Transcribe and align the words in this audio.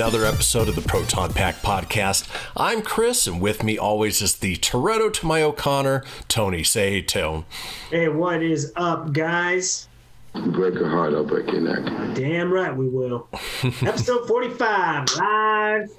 to 0.00 0.06
another 0.06 0.24
episode 0.24 0.66
of 0.66 0.74
the 0.76 0.80
Proton 0.80 1.30
Pack 1.34 1.56
Podcast. 1.56 2.26
I'm 2.56 2.80
Kris, 2.80 3.26
and 3.26 3.38
with 3.38 3.62
me 3.62 3.76
always 3.76 4.22
is 4.22 4.36
the 4.36 4.56
Toretto 4.56 5.12
to 5.12 5.26
my 5.26 5.42
O'Connor, 5.42 6.04
Tony. 6.26 6.64
Say 6.64 6.92
hey, 6.92 7.02
Tone. 7.02 7.44
Hey, 7.90 8.08
what 8.08 8.42
is 8.42 8.72
up, 8.76 9.12
guys? 9.12 9.88
break 10.32 10.72
your 10.74 10.88
heart, 10.88 11.12
I'll 11.12 11.24
break 11.24 11.52
your 11.52 11.60
neck. 11.60 12.14
Damn 12.14 12.50
right 12.50 12.74
we 12.74 12.88
will. 12.88 13.28
Episode 13.62 14.26
45, 14.26 15.16
live 15.18 15.90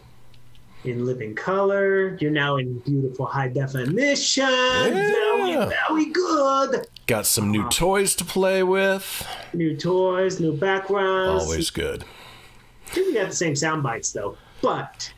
in 0.84 1.06
living 1.06 1.36
color. 1.36 2.18
You're 2.20 2.32
now 2.32 2.58
in 2.58 2.80
beautiful 2.80 3.28
high 3.28 3.50
definition. 3.50 4.48
Very, 4.48 5.54
very 5.54 6.06
good. 6.06 6.88
Got 7.06 7.28
some 7.28 7.52
new 7.52 7.70
toys 7.70 8.16
to 8.16 8.26
play 8.26 8.64
with. 8.64 9.28
New 9.54 9.78
toys, 9.78 10.40
new 10.40 10.58
backgrounds. 10.58 11.44
Always 11.44 11.70
good. 11.70 12.04
We 12.96 13.14
got 13.14 13.30
the 13.30 13.36
same 13.36 13.56
sound 13.56 13.84
bites 13.84 14.12
though, 14.12 14.38
but 14.62 15.14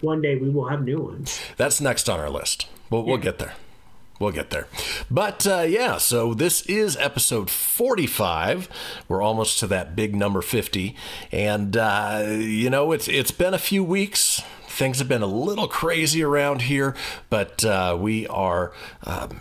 one 0.00 0.22
day 0.22 0.36
we 0.36 0.48
will 0.50 0.68
have 0.68 0.84
new 0.84 1.00
ones. 1.00 1.40
That's 1.56 1.80
next 1.80 2.08
on 2.08 2.18
our 2.20 2.30
list. 2.30 2.66
We'll, 2.90 3.04
we'll 3.04 3.18
get 3.18 3.38
there. 3.38 3.54
We'll 4.18 4.32
get 4.32 4.50
there. 4.50 4.68
But 5.10 5.46
uh, 5.46 5.64
yeah, 5.66 5.98
so 5.98 6.32
this 6.32 6.62
is 6.66 6.96
episode 6.96 7.50
45. 7.50 8.68
We're 9.08 9.20
almost 9.20 9.58
to 9.60 9.66
that 9.68 9.96
big 9.96 10.14
number 10.14 10.42
50. 10.42 10.94
And, 11.32 11.76
uh, 11.76 12.26
you 12.28 12.70
know, 12.70 12.92
it's 12.92 13.08
it's 13.08 13.32
been 13.32 13.52
a 13.52 13.58
few 13.58 13.82
weeks. 13.82 14.40
Things 14.68 15.00
have 15.00 15.08
been 15.08 15.22
a 15.22 15.26
little 15.26 15.66
crazy 15.66 16.22
around 16.22 16.62
here, 16.62 16.94
but 17.30 17.64
uh, 17.64 17.96
we 18.00 18.26
are 18.28 18.72
um, 19.04 19.40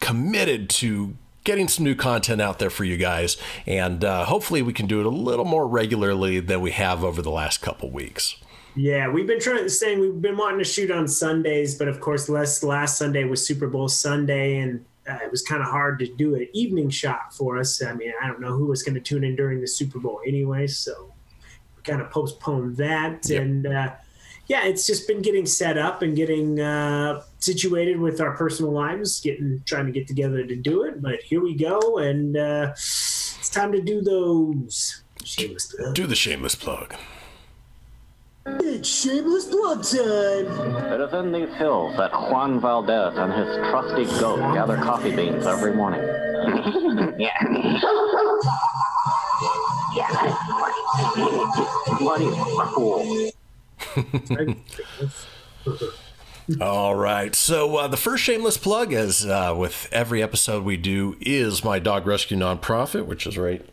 committed 0.00 0.68
to 0.70 1.16
getting 1.44 1.68
some 1.68 1.84
new 1.84 1.94
content 1.94 2.40
out 2.40 2.58
there 2.58 2.70
for 2.70 2.84
you 2.84 2.96
guys. 2.96 3.36
And 3.66 4.04
uh, 4.04 4.24
hopefully 4.24 4.62
we 4.62 4.72
can 4.72 4.86
do 4.86 5.00
it 5.00 5.06
a 5.06 5.10
little 5.10 5.44
more 5.44 5.68
regularly 5.68 6.40
than 6.40 6.60
we 6.60 6.72
have 6.72 7.04
over 7.04 7.22
the 7.22 7.30
last 7.30 7.60
couple 7.60 7.90
weeks. 7.90 8.36
Yeah, 8.76 9.08
we've 9.08 9.26
been 9.26 9.40
trying 9.40 9.62
to 9.62 9.70
saying 9.70 10.00
we've 10.00 10.20
been 10.20 10.36
wanting 10.36 10.58
to 10.58 10.64
shoot 10.64 10.90
on 10.90 11.06
Sundays, 11.06 11.76
but 11.76 11.86
of 11.86 12.00
course, 12.00 12.28
last 12.28 12.64
last 12.64 12.98
Sunday 12.98 13.22
was 13.22 13.46
Super 13.46 13.68
Bowl 13.68 13.88
Sunday, 13.88 14.58
and 14.58 14.84
uh, 15.08 15.18
it 15.22 15.30
was 15.30 15.42
kind 15.42 15.62
of 15.62 15.68
hard 15.68 16.00
to 16.00 16.08
do 16.16 16.34
an 16.34 16.48
evening 16.52 16.90
shot 16.90 17.32
for 17.32 17.56
us. 17.58 17.80
I 17.80 17.92
mean, 17.92 18.12
I 18.20 18.26
don't 18.26 18.40
know 18.40 18.56
who 18.56 18.66
was 18.66 18.82
going 18.82 18.96
to 18.96 19.00
tune 19.00 19.22
in 19.22 19.36
during 19.36 19.60
the 19.60 19.68
Super 19.68 20.00
Bowl 20.00 20.20
anyway, 20.26 20.66
so 20.66 21.12
we 21.76 21.82
kind 21.84 22.00
of 22.00 22.10
postponed 22.10 22.76
that. 22.78 23.28
Yep. 23.28 23.42
And 23.42 23.66
uh, 23.66 23.92
yeah, 24.48 24.64
it's 24.64 24.88
just 24.88 25.06
been 25.06 25.22
getting 25.22 25.46
set 25.46 25.78
up 25.78 26.02
and 26.02 26.16
getting 26.16 26.58
uh, 26.58 27.22
situated 27.44 27.98
with 28.00 28.20
our 28.20 28.36
personal 28.36 28.72
lives, 28.72 29.20
getting 29.20 29.62
trying 29.66 29.86
to 29.86 29.92
get 29.92 30.06
together 30.08 30.46
to 30.46 30.56
do 30.56 30.84
it. 30.84 31.02
But 31.02 31.20
here 31.20 31.42
we 31.42 31.54
go, 31.54 31.98
and 31.98 32.36
uh, 32.36 32.72
it's 32.72 33.48
time 33.50 33.72
to 33.72 33.80
do 33.80 34.02
those. 34.02 35.02
Shameless 35.24 35.74
plug. 35.74 35.94
Do 35.94 36.06
the 36.06 36.14
shameless 36.14 36.54
plug. 36.54 36.94
It's 38.46 38.88
shameless 38.88 39.46
plug 39.46 39.82
time. 39.84 40.92
It 40.92 41.00
is 41.00 41.12
in 41.14 41.32
these 41.32 41.54
hills 41.54 41.96
that 41.96 42.12
Juan 42.12 42.60
Valdez 42.60 43.16
and 43.16 43.32
his 43.32 43.56
trusty 43.70 44.04
goat 44.20 44.38
gather 44.54 44.76
coffee 44.76 45.14
beans 45.14 45.46
every 45.46 45.74
morning. 45.74 46.00
yeah. 47.18 47.38
Yeah. 49.94 50.08
What 52.00 52.20
is 52.20 52.34
a 52.36 52.66
fool? 52.74 53.30
All 56.60 56.94
right. 56.94 57.34
So 57.34 57.76
uh, 57.76 57.88
the 57.88 57.96
first 57.96 58.22
shameless 58.22 58.58
plug, 58.58 58.92
as 58.92 59.24
uh, 59.24 59.54
with 59.56 59.88
every 59.90 60.22
episode 60.22 60.64
we 60.64 60.76
do, 60.76 61.16
is 61.20 61.64
my 61.64 61.78
dog 61.78 62.06
rescue 62.06 62.36
nonprofit, 62.36 63.06
which 63.06 63.26
is 63.26 63.38
right 63.38 63.64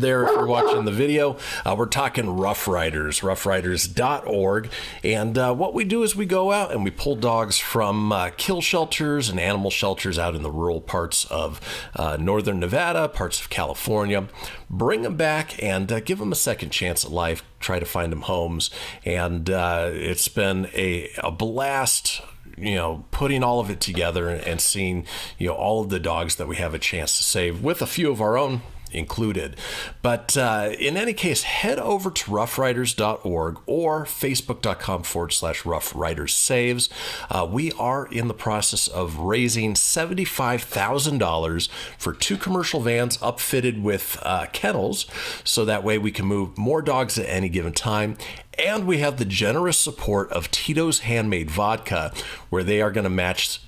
there 0.00 0.24
if 0.24 0.30
you're 0.30 0.46
watching 0.46 0.84
the 0.84 0.92
video. 0.92 1.36
Uh, 1.64 1.74
we're 1.76 1.86
talking 1.86 2.36
Rough 2.36 2.66
Riders, 2.66 3.20
roughriders.org. 3.20 4.70
And 5.04 5.38
uh, 5.38 5.54
what 5.54 5.74
we 5.74 5.84
do 5.84 6.02
is 6.02 6.16
we 6.16 6.26
go 6.26 6.52
out 6.52 6.72
and 6.72 6.84
we 6.84 6.90
pull 6.90 7.16
dogs 7.16 7.58
from 7.58 8.12
uh, 8.12 8.30
kill 8.36 8.60
shelters 8.60 9.28
and 9.28 9.38
animal 9.38 9.70
shelters 9.70 10.18
out 10.18 10.34
in 10.34 10.42
the 10.42 10.50
rural 10.50 10.80
parts 10.80 11.24
of 11.26 11.60
uh, 11.96 12.16
northern 12.18 12.60
Nevada, 12.60 13.08
parts 13.08 13.40
of 13.40 13.50
California, 13.50 14.28
bring 14.68 15.02
them 15.02 15.16
back 15.16 15.62
and 15.62 15.90
uh, 15.92 16.00
give 16.00 16.18
them 16.18 16.32
a 16.32 16.36
second 16.36 16.70
chance 16.70 17.04
at 17.04 17.10
life, 17.10 17.42
try 17.60 17.78
to 17.78 17.86
find 17.86 18.12
them 18.12 18.22
homes. 18.22 18.70
And 19.04 19.50
uh, 19.50 19.90
it's 19.92 20.28
been 20.28 20.68
a, 20.74 21.10
a 21.18 21.30
blast 21.30 22.22
you 22.58 22.74
know, 22.74 23.04
putting 23.10 23.42
all 23.42 23.60
of 23.60 23.70
it 23.70 23.80
together 23.80 24.28
and 24.28 24.60
seeing, 24.60 25.06
you 25.38 25.48
know, 25.48 25.54
all 25.54 25.82
of 25.82 25.88
the 25.88 25.98
dogs 25.98 26.36
that 26.36 26.46
we 26.46 26.56
have 26.56 26.74
a 26.74 26.78
chance 26.78 27.16
to 27.16 27.22
save 27.22 27.62
with 27.62 27.82
a 27.82 27.86
few 27.86 28.10
of 28.10 28.20
our 28.20 28.36
own 28.36 28.62
included. 28.92 29.56
But 30.02 30.36
uh, 30.36 30.72
in 30.78 30.96
any 30.96 31.12
case, 31.12 31.42
head 31.42 31.78
over 31.78 32.10
to 32.10 32.30
roughriders.org 32.30 33.58
or 33.66 34.04
facebook.com 34.04 35.02
forward 35.02 35.32
slash 35.32 35.62
roughridersaves. 35.62 36.88
Uh, 37.30 37.46
we 37.50 37.72
are 37.72 38.06
in 38.06 38.28
the 38.28 38.34
process 38.34 38.88
of 38.88 39.18
raising 39.18 39.74
$75,000 39.74 41.68
for 41.98 42.12
two 42.12 42.36
commercial 42.36 42.80
vans 42.80 43.16
upfitted 43.18 43.82
with 43.82 44.18
uh, 44.22 44.46
kennels, 44.52 45.06
so 45.44 45.64
that 45.64 45.84
way 45.84 45.98
we 45.98 46.10
can 46.10 46.26
move 46.26 46.56
more 46.58 46.82
dogs 46.82 47.18
at 47.18 47.26
any 47.26 47.48
given 47.48 47.72
time. 47.72 48.16
And 48.58 48.86
we 48.86 48.98
have 48.98 49.16
the 49.16 49.24
generous 49.24 49.78
support 49.78 50.30
of 50.30 50.50
Tito's 50.50 51.00
Handmade 51.00 51.50
Vodka, 51.50 52.12
where 52.50 52.62
they 52.62 52.82
are 52.82 52.90
going 52.90 53.04
to 53.04 53.10
match 53.10 53.60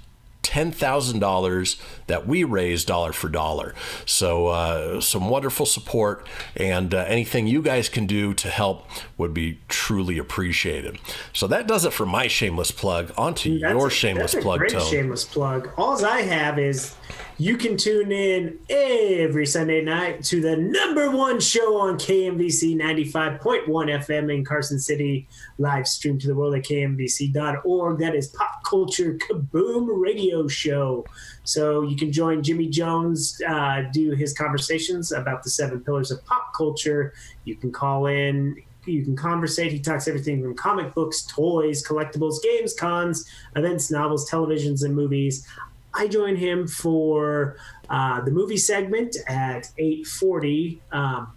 $10,000 0.44 1.80
that 2.06 2.26
we 2.26 2.44
raise 2.44 2.84
dollar 2.84 3.12
for 3.12 3.28
dollar. 3.28 3.74
So, 4.06 4.48
uh, 4.48 5.00
some 5.00 5.28
wonderful 5.28 5.66
support, 5.66 6.26
and 6.56 6.94
uh, 6.94 6.98
anything 7.08 7.46
you 7.46 7.62
guys 7.62 7.88
can 7.88 8.06
do 8.06 8.34
to 8.34 8.48
help 8.48 8.86
would 9.16 9.32
be 9.34 9.60
truly 9.68 10.18
appreciated. 10.18 10.98
So, 11.32 11.46
that 11.48 11.66
does 11.66 11.84
it 11.84 11.92
for 11.92 12.06
my 12.06 12.26
shameless 12.28 12.70
plug. 12.70 13.12
On 13.16 13.34
to 13.36 13.58
That's 13.58 13.72
your 13.72 13.88
a- 13.88 13.90
shameless 13.90 14.32
that's 14.32 14.42
a 14.44 14.46
plug, 14.46 14.68
Tone. 14.68 14.90
shameless 14.90 15.24
plug. 15.24 15.70
All 15.76 16.04
I 16.04 16.20
have 16.22 16.58
is 16.58 16.94
you 17.36 17.56
can 17.56 17.76
tune 17.76 18.12
in 18.12 18.58
every 18.70 19.44
Sunday 19.44 19.82
night 19.82 20.22
to 20.24 20.40
the 20.40 20.56
number 20.56 21.10
one 21.10 21.40
show 21.40 21.80
on 21.80 21.98
KMVC 21.98 22.76
95.1 22.76 23.66
FM 23.66 24.32
in 24.32 24.44
Carson 24.44 24.78
City, 24.78 25.26
live 25.58 25.88
stream 25.88 26.16
to 26.20 26.28
the 26.28 26.34
world 26.34 26.54
at 26.54 26.62
kmvc.org. 26.62 27.98
That 27.98 28.14
is 28.14 28.28
Pop 28.28 28.62
Culture 28.64 29.18
Kaboom 29.18 29.88
Radio 29.90 30.46
Show. 30.46 31.04
So 31.42 31.82
you 31.82 31.96
can 31.96 32.12
join 32.12 32.42
Jimmy 32.42 32.68
Jones, 32.68 33.40
uh, 33.48 33.82
do 33.92 34.12
his 34.12 34.32
conversations 34.32 35.10
about 35.10 35.42
the 35.42 35.50
seven 35.50 35.80
pillars 35.80 36.12
of 36.12 36.24
pop 36.26 36.54
culture. 36.54 37.14
You 37.44 37.56
can 37.56 37.72
call 37.72 38.06
in 38.06 38.62
you 38.86 39.02
can 39.02 39.16
conversate. 39.16 39.72
He 39.72 39.78
talks 39.78 40.06
everything 40.08 40.42
from 40.42 40.54
comic 40.54 40.92
books, 40.94 41.22
toys, 41.22 41.82
collectibles, 41.82 42.42
games, 42.42 42.74
cons, 42.74 43.26
events, 43.56 43.90
novels, 43.90 44.28
televisions, 44.28 44.84
and 44.84 44.94
movies. 44.94 45.46
I 45.94 46.08
join 46.08 46.36
him 46.36 46.66
for 46.66 47.56
uh, 47.88 48.20
the 48.22 48.30
movie 48.30 48.56
segment 48.56 49.16
at 49.28 49.68
8:40 49.78 50.78
um, 50.92 51.32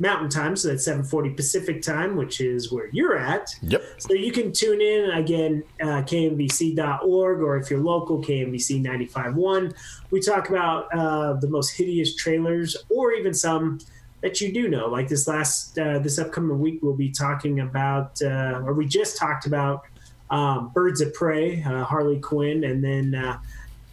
Mountain 0.00 0.30
Time, 0.30 0.56
so 0.56 0.68
that's 0.68 0.88
7:40 0.88 1.36
Pacific 1.36 1.82
Time, 1.82 2.16
which 2.16 2.40
is 2.40 2.72
where 2.72 2.88
you're 2.90 3.18
at. 3.18 3.54
Yep. 3.62 3.82
So 3.98 4.14
you 4.14 4.32
can 4.32 4.52
tune 4.52 4.80
in 4.80 5.10
again, 5.10 5.62
uh, 5.82 6.02
kmvc.org, 6.02 7.40
or 7.40 7.56
if 7.58 7.70
you're 7.70 7.80
local, 7.80 8.22
KMVC 8.22 8.82
95.1. 8.82 9.74
We 10.10 10.20
talk 10.20 10.48
about 10.48 10.88
uh, 10.94 11.34
the 11.34 11.48
most 11.48 11.76
hideous 11.76 12.16
trailers, 12.16 12.76
or 12.88 13.12
even 13.12 13.34
some 13.34 13.78
that 14.22 14.40
you 14.40 14.52
do 14.52 14.68
know. 14.68 14.86
Like 14.88 15.08
this 15.08 15.28
last, 15.28 15.78
uh, 15.78 15.98
this 15.98 16.18
upcoming 16.18 16.58
week, 16.58 16.80
we'll 16.82 16.96
be 16.96 17.10
talking 17.10 17.60
about, 17.60 18.20
uh, 18.22 18.62
or 18.64 18.72
we 18.72 18.86
just 18.86 19.16
talked 19.18 19.46
about, 19.46 19.84
um, 20.30 20.70
Birds 20.72 21.00
of 21.00 21.12
Prey, 21.12 21.62
uh, 21.62 21.84
Harley 21.84 22.20
Quinn, 22.20 22.64
and 22.64 22.82
then 22.82 23.14
uh, 23.14 23.38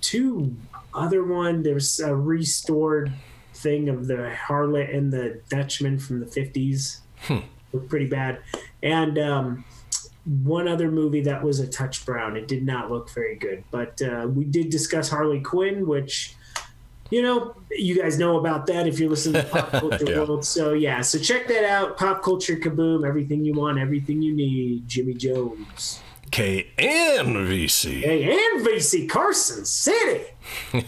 two 0.07 0.55
other 0.93 1.23
one. 1.23 1.63
There's 1.63 1.99
a 1.99 2.15
restored 2.15 3.11
thing 3.53 3.89
of 3.89 4.07
the 4.07 4.33
Harlot 4.47 4.95
and 4.95 5.11
the 5.11 5.41
Dutchman 5.49 5.99
from 5.99 6.19
the 6.19 6.25
50s. 6.25 6.99
Looked 7.73 7.89
pretty 7.89 8.07
bad. 8.07 8.39
And 8.81 9.17
um, 9.19 9.65
one 10.43 10.67
other 10.67 10.89
movie 10.89 11.21
that 11.21 11.43
was 11.43 11.59
a 11.59 11.67
touch 11.67 12.05
brown. 12.05 12.37
It 12.37 12.47
did 12.47 12.65
not 12.65 12.89
look 12.91 13.09
very 13.09 13.35
good. 13.35 13.63
But 13.71 14.01
uh, 14.01 14.27
we 14.33 14.45
did 14.45 14.69
discuss 14.69 15.09
Harley 15.09 15.41
Quinn, 15.41 15.85
which, 15.87 16.35
you 17.09 17.21
know, 17.21 17.55
you 17.71 18.01
guys 18.01 18.17
know 18.17 18.37
about 18.39 18.67
that 18.67 18.87
if 18.87 18.99
you're 18.99 19.09
listening 19.09 19.41
to 19.43 19.49
Pop 19.49 19.69
Culture 19.71 20.05
Yeah. 20.11 20.19
World. 20.19 20.45
So, 20.45 20.73
yeah, 20.73 21.01
so 21.01 21.19
check 21.19 21.47
that 21.47 21.63
out. 21.65 21.97
Pop 21.97 22.23
Culture 22.23 22.55
Kaboom. 22.55 23.05
Everything 23.07 23.43
you 23.43 23.53
want, 23.53 23.77
everything 23.79 24.21
you 24.21 24.33
need. 24.33 24.87
Jimmy 24.87 25.13
Jones. 25.15 26.01
KMVC. 26.31 28.01
Hey, 28.01 28.23
and 28.23 28.65
VC 28.65 29.09
Carson 29.09 29.65
City. 29.65 30.25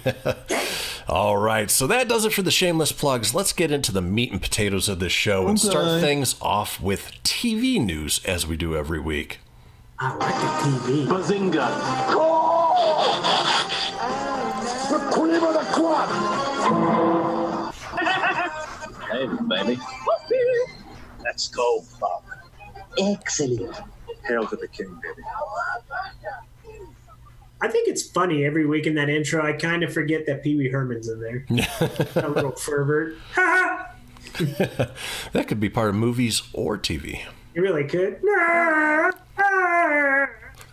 All 1.07 1.37
right, 1.37 1.71
so 1.71 1.87
that 1.87 2.07
does 2.07 2.25
it 2.25 2.33
for 2.33 2.41
the 2.41 2.51
shameless 2.51 2.91
plugs. 2.91 3.33
Let's 3.33 3.53
get 3.53 3.71
into 3.71 3.91
the 3.91 4.01
meat 4.01 4.31
and 4.31 4.41
potatoes 4.41 4.87
of 4.89 4.99
this 4.99 5.11
show 5.11 5.47
and 5.47 5.59
start 5.59 6.01
things 6.01 6.35
off 6.41 6.79
with 6.81 7.11
TV 7.23 7.83
news 7.83 8.23
as 8.25 8.45
we 8.45 8.57
do 8.57 8.75
every 8.75 8.99
week. 8.99 9.39
I 9.97 10.15
like 10.15 10.35
the 10.35 10.47
TV. 10.93 11.07
Bazinga! 11.07 12.13
Go! 12.13 12.25
The 14.89 14.99
cream 15.11 15.43
of 15.43 15.53
the 15.53 15.65
crop! 15.73 16.09
Hey, 19.11 19.27
baby. 19.47 19.79
Let's 21.23 21.47
go, 21.49 21.83
Plum. 21.97 22.21
Excellent. 22.97 23.75
Hail 24.29 24.47
to 24.47 24.55
the 24.55 24.67
king, 24.67 24.97
baby. 25.01 25.23
I 27.61 27.67
think 27.67 27.89
it's 27.89 28.03
funny 28.03 28.45
every 28.45 28.65
week 28.65 28.85
in 28.87 28.95
that 28.95 29.09
intro. 29.09 29.45
I 29.45 29.51
kind 29.51 29.83
of 29.83 29.93
forget 29.93 30.25
that 30.27 30.43
Pee 30.43 30.55
Wee 30.55 30.69
Herman's 30.69 31.09
in 31.09 31.19
there. 31.19 31.45
a 32.23 32.29
little 32.29 32.51
fervor. 32.51 33.15
That 35.33 35.47
could 35.47 35.59
be 35.59 35.69
part 35.69 35.89
of 35.89 35.95
movies 35.95 36.43
or 36.53 36.77
TV. 36.77 37.23
You 37.53 37.61
really 37.61 37.83
could. 37.83 38.21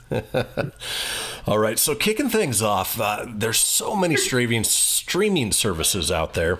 All 1.46 1.58
right, 1.58 1.76
so 1.78 1.96
kicking 1.96 2.28
things 2.28 2.62
off, 2.62 3.00
uh, 3.00 3.26
there's 3.28 3.58
so 3.58 3.96
many 3.96 4.16
streaming 4.16 4.62
streaming 4.62 5.50
services 5.50 6.12
out 6.12 6.34
there: 6.34 6.58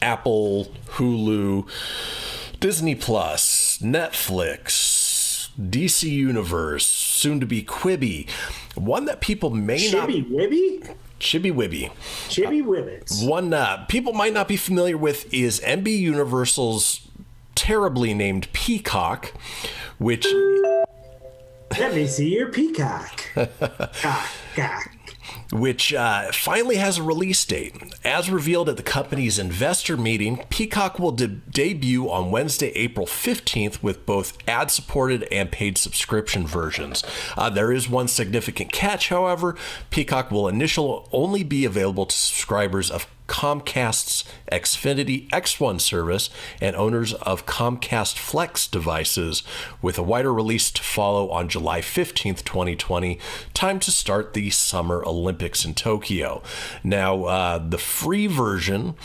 Apple, 0.00 0.72
Hulu, 0.90 1.66
Disney 2.60 2.94
Plus, 2.94 3.78
Netflix, 3.78 4.70
DC 5.60 6.08
Universe, 6.08 6.86
soon 6.86 7.40
to 7.40 7.46
be 7.46 7.62
Quibi. 7.62 8.28
One 8.74 9.04
that 9.04 9.20
people 9.20 9.50
may 9.50 9.78
Chibby 9.78 9.92
not 9.92 10.08
Wibby? 10.08 10.96
Chibi 11.20 11.52
Wibby. 11.52 11.90
Chibby 12.28 12.62
Wibbits. 12.62 13.26
One 13.26 13.54
uh, 13.54 13.84
people 13.86 14.12
might 14.12 14.32
not 14.32 14.48
be 14.48 14.56
familiar 14.56 14.98
with 14.98 15.32
is 15.32 15.60
MB 15.60 15.86
Universal's 15.96 17.06
terribly 17.54 18.12
named 18.12 18.52
Peacock, 18.52 19.32
which 19.98 20.26
Let 21.78 21.94
me 21.94 22.06
see 22.06 22.34
your 22.34 22.48
peacock. 22.48 23.22
cock, 23.34 24.26
cock. 24.56 24.90
Which 25.52 25.92
uh, 25.92 26.32
finally 26.32 26.76
has 26.76 26.98
a 26.98 27.02
release 27.02 27.44
date. 27.44 27.76
As 28.04 28.30
revealed 28.30 28.68
at 28.68 28.78
the 28.78 28.82
company's 28.82 29.38
investor 29.38 29.96
meeting, 29.96 30.44
Peacock 30.48 30.98
will 30.98 31.12
de- 31.12 31.28
debut 31.28 32.10
on 32.10 32.30
Wednesday, 32.30 32.70
April 32.70 33.06
15th, 33.06 33.82
with 33.82 34.06
both 34.06 34.36
ad 34.48 34.70
supported 34.70 35.24
and 35.30 35.52
paid 35.52 35.76
subscription 35.76 36.46
versions. 36.46 37.04
Uh, 37.36 37.50
there 37.50 37.70
is 37.70 37.88
one 37.88 38.08
significant 38.08 38.72
catch, 38.72 39.10
however. 39.10 39.54
Peacock 39.90 40.30
will 40.30 40.48
initially 40.48 41.04
only 41.12 41.42
be 41.42 41.64
available 41.66 42.06
to 42.06 42.16
subscribers 42.16 42.90
of 42.90 43.06
Comcast's 43.32 44.24
Xfinity 44.52 45.26
X1 45.30 45.80
service 45.80 46.28
and 46.60 46.76
owners 46.76 47.14
of 47.14 47.46
Comcast 47.46 48.18
Flex 48.18 48.68
devices, 48.68 49.42
with 49.80 49.96
a 49.96 50.02
wider 50.02 50.34
release 50.34 50.70
to 50.70 50.82
follow 50.82 51.30
on 51.30 51.48
July 51.48 51.80
15th, 51.80 52.44
2020, 52.44 53.18
time 53.54 53.80
to 53.80 53.90
start 53.90 54.34
the 54.34 54.50
Summer 54.50 55.02
Olympics 55.06 55.64
in 55.64 55.72
Tokyo. 55.72 56.42
Now, 56.84 57.24
uh, 57.24 57.58
the 57.58 57.78
free 57.78 58.26
version 58.26 58.96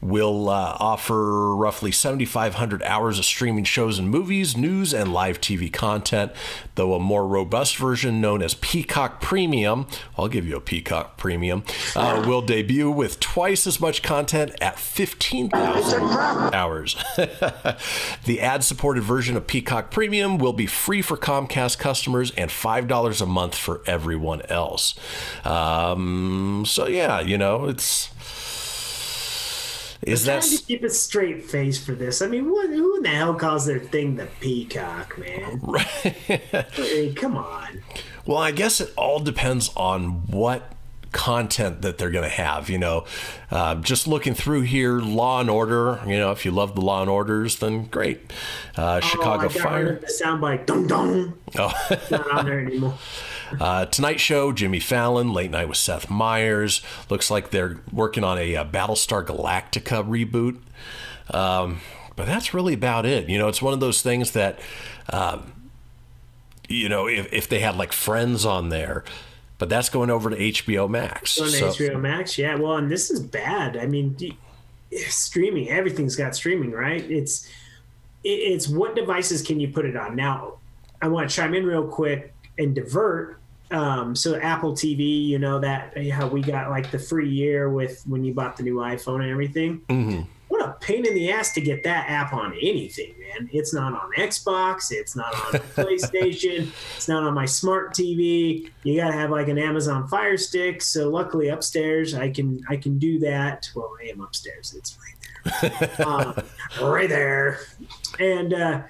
will 0.00 0.48
uh, 0.48 0.76
offer 0.78 1.54
roughly 1.54 1.92
7,500 1.92 2.82
hours 2.82 3.18
of 3.18 3.24
streaming 3.24 3.64
shows 3.64 3.98
and 3.98 4.08
movies, 4.08 4.56
news, 4.56 4.94
and 4.94 5.12
live 5.12 5.40
TV 5.40 5.70
content, 5.70 6.32
though 6.74 6.94
a 6.94 6.98
more 6.98 7.26
robust 7.26 7.76
version 7.76 8.20
known 8.20 8.42
as 8.42 8.54
Peacock 8.54 9.20
Premium, 9.20 9.86
I'll 10.16 10.28
give 10.28 10.46
you 10.46 10.56
a 10.56 10.60
Peacock 10.60 11.18
Premium, 11.18 11.64
uh, 11.94 12.24
will 12.26 12.40
debut 12.40 12.90
with 12.90 13.20
twice 13.20 13.66
as 13.66 13.80
much 13.80 14.02
content 14.02 14.52
at 14.60 14.78
15,000 14.78 16.02
hours. 16.54 16.96
the 17.16 18.40
ad 18.40 18.64
supported 18.64 19.02
version 19.02 19.36
of 19.36 19.46
Peacock 19.46 19.90
Premium 19.90 20.38
will 20.38 20.54
be 20.54 20.66
free 20.66 21.02
for 21.02 21.16
Comcast 21.16 21.78
customers 21.78 22.30
and 22.32 22.50
$5 22.50 23.20
a 23.20 23.26
month 23.26 23.54
for 23.54 23.82
everyone 23.86 24.40
else. 24.48 24.94
Um, 25.44 26.64
so, 26.66 26.86
yeah, 26.86 27.20
you 27.20 27.36
know, 27.36 27.66
it's. 27.66 28.10
Is 30.02 30.24
that 30.24 30.42
Trying 30.42 30.56
to 30.58 30.64
keep 30.64 30.82
a 30.82 30.90
straight 30.90 31.44
face 31.44 31.82
for 31.82 31.92
this. 31.92 32.22
I 32.22 32.26
mean, 32.26 32.50
what, 32.50 32.70
who 32.70 32.96
in 32.96 33.02
the 33.02 33.10
hell 33.10 33.34
calls 33.34 33.66
their 33.66 33.78
thing 33.78 34.16
the 34.16 34.26
peacock, 34.40 35.18
man? 35.18 35.60
Hey, 36.72 37.12
come 37.14 37.36
on. 37.36 37.82
Well, 38.24 38.38
I 38.38 38.50
guess 38.50 38.80
it 38.80 38.92
all 38.96 39.20
depends 39.20 39.70
on 39.76 40.26
what 40.26 40.72
content 41.12 41.82
that 41.82 41.98
they're 41.98 42.10
going 42.10 42.24
to 42.24 42.28
have. 42.30 42.70
You 42.70 42.78
know, 42.78 43.04
uh, 43.50 43.74
just 43.76 44.06
looking 44.06 44.34
through 44.34 44.62
here, 44.62 45.00
Law 45.00 45.40
and 45.40 45.50
Order. 45.50 46.00
You 46.06 46.16
know, 46.16 46.30
if 46.30 46.44
you 46.44 46.50
love 46.50 46.74
the 46.74 46.80
Law 46.80 47.02
and 47.02 47.10
Orders, 47.10 47.56
then 47.58 47.84
great. 47.86 48.32
Uh, 48.76 49.00
oh, 49.02 49.06
Chicago 49.06 49.42
rid 49.44 49.52
Fire. 49.52 49.94
the 49.96 50.06
soundbite. 50.06 50.66
Dum 50.66 50.86
dum. 50.86 51.38
Oh. 51.58 51.72
Not 52.10 52.30
on 52.30 52.46
there 52.46 52.60
anymore. 52.60 52.98
Uh, 53.58 53.86
Tonight 53.86 54.20
Show, 54.20 54.52
Jimmy 54.52 54.80
Fallon, 54.80 55.32
Late 55.32 55.50
Night 55.50 55.68
with 55.68 55.78
Seth 55.78 56.10
Meyers. 56.10 56.82
Looks 57.08 57.30
like 57.30 57.50
they're 57.50 57.80
working 57.92 58.22
on 58.24 58.38
a, 58.38 58.56
uh 58.56 58.64
Battlestar 58.64 59.24
Galactica 59.24 60.06
reboot. 60.06 60.58
Um, 61.34 61.80
but 62.16 62.26
that's 62.26 62.52
really 62.52 62.74
about 62.74 63.06
it. 63.06 63.28
You 63.28 63.38
know, 63.38 63.48
it's 63.48 63.62
one 63.62 63.72
of 63.72 63.80
those 63.80 64.02
things 64.02 64.32
that, 64.32 64.58
um, 65.10 65.52
you 66.68 66.88
know, 66.88 67.06
if, 67.08 67.32
if 67.32 67.48
they 67.48 67.60
had 67.60 67.76
like 67.76 67.92
Friends 67.92 68.44
on 68.44 68.68
there, 68.68 69.04
but 69.58 69.68
that's 69.68 69.88
going 69.88 70.10
over 70.10 70.30
to 70.30 70.36
HBO 70.36 70.88
Max. 70.88 71.40
On 71.40 71.48
So- 71.48 71.68
HBO 71.70 72.00
Max, 72.00 72.38
yeah. 72.38 72.54
Well, 72.56 72.76
and 72.76 72.90
this 72.90 73.10
is 73.10 73.20
bad. 73.20 73.76
I 73.76 73.86
mean, 73.86 74.16
streaming. 75.08 75.70
Everything's 75.70 76.16
got 76.16 76.34
streaming, 76.34 76.72
right? 76.72 77.08
It's 77.10 77.48
it's 78.22 78.68
what 78.68 78.94
devices 78.94 79.40
can 79.40 79.58
you 79.60 79.68
put 79.68 79.86
it 79.86 79.96
on? 79.96 80.14
Now, 80.14 80.54
I 81.00 81.08
want 81.08 81.30
to 81.30 81.34
chime 81.34 81.54
in 81.54 81.64
real 81.64 81.86
quick 81.86 82.34
and 82.58 82.74
divert. 82.74 83.39
Um, 83.70 84.16
so 84.16 84.36
Apple 84.36 84.72
TV, 84.72 85.26
you 85.26 85.38
know 85.38 85.60
that 85.60 85.96
how 86.10 86.26
we 86.26 86.40
got 86.42 86.70
like 86.70 86.90
the 86.90 86.98
free 86.98 87.28
year 87.30 87.70
with 87.70 88.02
when 88.06 88.24
you 88.24 88.34
bought 88.34 88.56
the 88.56 88.62
new 88.64 88.76
iPhone 88.76 89.20
and 89.22 89.30
everything. 89.30 89.80
Mhm. 89.88 90.26
What 90.48 90.68
a 90.68 90.72
pain 90.80 91.06
in 91.06 91.14
the 91.14 91.30
ass 91.30 91.52
to 91.52 91.60
get 91.60 91.84
that 91.84 92.10
app 92.10 92.32
on 92.32 92.52
anything, 92.60 93.14
man. 93.20 93.48
It's 93.52 93.72
not 93.72 93.92
on 93.92 94.10
Xbox. 94.18 94.90
It's 94.90 95.14
not 95.14 95.32
on 95.32 95.60
PlayStation. 95.76 96.66
It's 96.96 97.06
not 97.06 97.22
on 97.22 97.34
my 97.34 97.46
smart 97.46 97.94
TV. 97.94 98.68
You 98.82 98.96
got 98.96 99.08
to 99.08 99.12
have 99.12 99.30
like 99.30 99.46
an 99.46 99.58
Amazon 99.58 100.08
Fire 100.08 100.36
Stick. 100.36 100.82
So 100.82 101.08
luckily 101.08 101.48
upstairs, 101.50 102.14
I 102.14 102.30
can 102.30 102.60
I 102.68 102.76
can 102.76 102.98
do 102.98 103.20
that. 103.20 103.70
Well, 103.76 103.92
I 104.02 104.08
am 104.08 104.20
upstairs. 104.20 104.74
It's 104.76 104.98
right 104.98 105.72
there, 105.96 106.06
um, 106.08 106.34
right 106.82 107.08
there. 107.08 107.60
And 108.18 108.52
uh, 108.52 108.82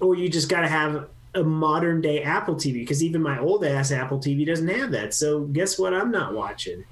or 0.00 0.14
you 0.14 0.28
just 0.28 0.50
got 0.50 0.60
to 0.60 0.68
have 0.68 1.08
a 1.34 1.42
modern 1.44 2.00
day 2.00 2.22
Apple 2.22 2.54
TV 2.56 2.74
because 2.74 3.02
even 3.04 3.22
my 3.22 3.38
old 3.38 3.64
ass 3.64 3.92
Apple 3.92 4.18
TV 4.18 4.44
doesn't 4.46 4.68
have 4.68 4.90
that. 4.92 5.14
So 5.14 5.42
guess 5.42 5.78
what? 5.78 5.94
I'm 5.94 6.10
not 6.10 6.34
watching. 6.34 6.84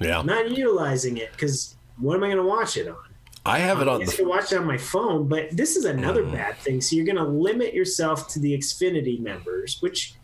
yeah. 0.00 0.18
I'm 0.18 0.26
not 0.26 0.50
utilizing 0.50 1.16
it 1.18 1.32
because 1.32 1.76
what 1.98 2.16
am 2.16 2.24
I 2.24 2.28
going 2.28 2.38
to 2.38 2.42
watch 2.42 2.76
it 2.76 2.88
on? 2.88 2.96
I 3.44 3.58
have 3.58 3.80
it 3.80 3.86
on 3.88 4.02
I 4.02 4.06
the. 4.06 4.12
can 4.12 4.28
watch 4.28 4.50
it 4.52 4.58
on 4.58 4.66
my 4.66 4.76
phone, 4.78 5.28
but 5.28 5.50
this 5.52 5.76
is 5.76 5.84
another 5.84 6.24
bad 6.24 6.56
thing. 6.58 6.80
So 6.80 6.96
you're 6.96 7.04
going 7.06 7.16
to 7.16 7.24
limit 7.24 7.74
yourself 7.74 8.26
to 8.28 8.40
the 8.40 8.56
Xfinity 8.58 9.20
members, 9.20 9.80
which 9.80 10.14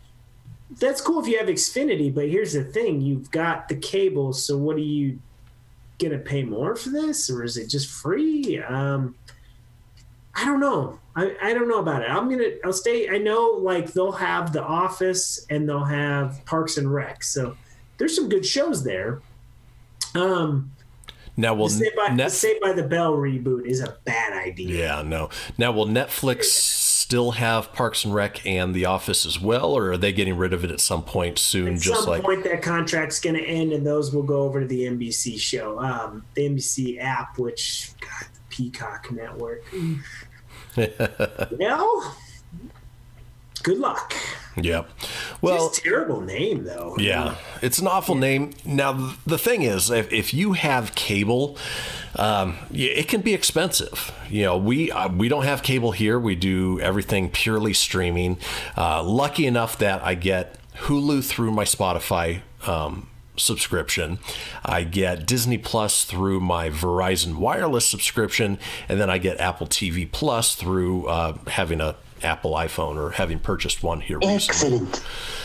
that's 0.79 0.99
cool 0.99 1.21
if 1.21 1.27
you 1.27 1.37
have 1.37 1.47
Xfinity. 1.47 2.13
But 2.13 2.27
here's 2.29 2.53
the 2.53 2.63
thing: 2.65 2.99
you've 3.01 3.31
got 3.31 3.69
the 3.69 3.75
cable. 3.75 4.33
So 4.33 4.57
what 4.57 4.75
are 4.75 4.79
you 4.79 5.19
going 5.99 6.11
to 6.11 6.17
pay 6.19 6.43
more 6.43 6.75
for 6.75 6.89
this, 6.89 7.29
or 7.29 7.43
is 7.43 7.55
it 7.55 7.69
just 7.69 7.89
free? 7.89 8.61
Um, 8.61 9.15
I 10.35 10.45
don't 10.45 10.59
know. 10.59 10.99
I, 11.15 11.35
I 11.41 11.53
don't 11.53 11.67
know 11.67 11.79
about 11.79 12.01
it. 12.01 12.09
I'm 12.09 12.29
gonna. 12.29 12.49
I'll 12.65 12.73
stay. 12.73 13.07
I 13.09 13.17
know 13.19 13.49
like 13.61 13.93
they'll 13.93 14.11
have 14.11 14.51
The 14.51 14.63
Office 14.63 15.45
and 15.49 15.69
they'll 15.69 15.83
have 15.83 16.43
Parks 16.45 16.77
and 16.77 16.91
Rec. 16.91 17.23
So 17.23 17.55
there's 17.97 18.15
some 18.15 18.29
good 18.29 18.45
shows 18.45 18.83
there. 18.83 19.21
Um, 20.15 20.71
Now, 21.37 21.53
will 21.53 21.69
Saved 21.69 21.95
by, 21.95 22.09
the 22.09 22.15
Net- 22.15 22.31
Saved 22.31 22.61
by 22.61 22.73
the 22.73 22.83
Bell 22.83 23.13
reboot 23.13 23.65
is 23.65 23.79
a 23.81 23.97
bad 24.05 24.33
idea. 24.33 24.75
Yeah, 24.87 25.01
no. 25.03 25.29
Now, 25.57 25.71
will 25.71 25.87
Netflix 25.87 26.43
still 26.45 27.31
have 27.31 27.73
Parks 27.73 28.05
and 28.05 28.13
Rec 28.13 28.45
and 28.45 28.73
The 28.73 28.85
Office 28.85 29.25
as 29.25 29.39
well, 29.39 29.73
or 29.77 29.91
are 29.91 29.97
they 29.97 30.11
getting 30.13 30.37
rid 30.37 30.53
of 30.53 30.63
it 30.63 30.71
at 30.71 30.79
some 30.79 31.03
point 31.03 31.37
soon? 31.37 31.75
At 31.75 31.81
just 31.81 32.01
some 32.01 32.09
like 32.09 32.23
point, 32.23 32.43
that 32.43 32.61
contract's 32.61 33.19
going 33.19 33.35
to 33.35 33.43
end, 33.43 33.71
and 33.71 33.85
those 33.85 34.13
will 34.13 34.23
go 34.23 34.41
over 34.41 34.61
to 34.61 34.67
the 34.67 34.83
NBC 34.85 35.39
show, 35.39 35.79
um, 35.79 36.23
the 36.33 36.49
NBC 36.49 36.99
app, 36.99 37.37
which 37.37 37.91
God, 38.01 38.27
Peacock 38.53 39.11
Network. 39.11 39.63
well, 41.57 42.15
good 43.63 43.79
luck. 43.79 44.13
yeah. 44.55 44.83
Well, 45.41 45.69
Just 45.69 45.83
terrible 45.83 46.21
name 46.21 46.63
though. 46.63 46.95
Yeah, 46.99 47.35
it's 47.63 47.79
an 47.79 47.87
awful 47.87 48.13
name. 48.13 48.51
Now, 48.63 49.15
the 49.25 49.39
thing 49.39 49.63
is, 49.63 49.89
if, 49.89 50.13
if 50.13 50.35
you 50.35 50.53
have 50.53 50.93
cable, 50.93 51.57
um, 52.15 52.57
it 52.71 53.07
can 53.07 53.21
be 53.21 53.33
expensive. 53.33 54.11
You 54.29 54.43
know, 54.43 54.57
we 54.59 54.91
uh, 54.91 55.09
we 55.09 55.29
don't 55.29 55.45
have 55.45 55.63
cable 55.63 55.91
here. 55.91 56.19
We 56.19 56.35
do 56.35 56.79
everything 56.79 57.31
purely 57.31 57.73
streaming. 57.73 58.37
Uh, 58.77 59.01
lucky 59.01 59.47
enough 59.47 59.79
that 59.79 60.03
I 60.03 60.13
get 60.13 60.59
Hulu 60.81 61.23
through 61.23 61.51
my 61.51 61.63
Spotify. 61.63 62.41
Um, 62.67 63.07
subscription 63.35 64.19
i 64.63 64.83
get 64.83 65.25
disney 65.25 65.57
plus 65.57 66.05
through 66.05 66.39
my 66.39 66.69
verizon 66.69 67.35
wireless 67.35 67.85
subscription 67.85 68.57
and 68.87 68.99
then 68.99 69.09
i 69.09 69.17
get 69.17 69.39
apple 69.39 69.67
tv 69.67 70.09
plus 70.11 70.55
through 70.55 71.07
uh, 71.07 71.37
having 71.47 71.81
a 71.81 71.95
apple 72.21 72.53
iphone 72.53 72.95
or 72.95 73.11
having 73.11 73.39
purchased 73.39 73.83
one 73.83 73.99
here 74.01 74.17
recently 74.19 74.77
Excellent. 74.77 75.03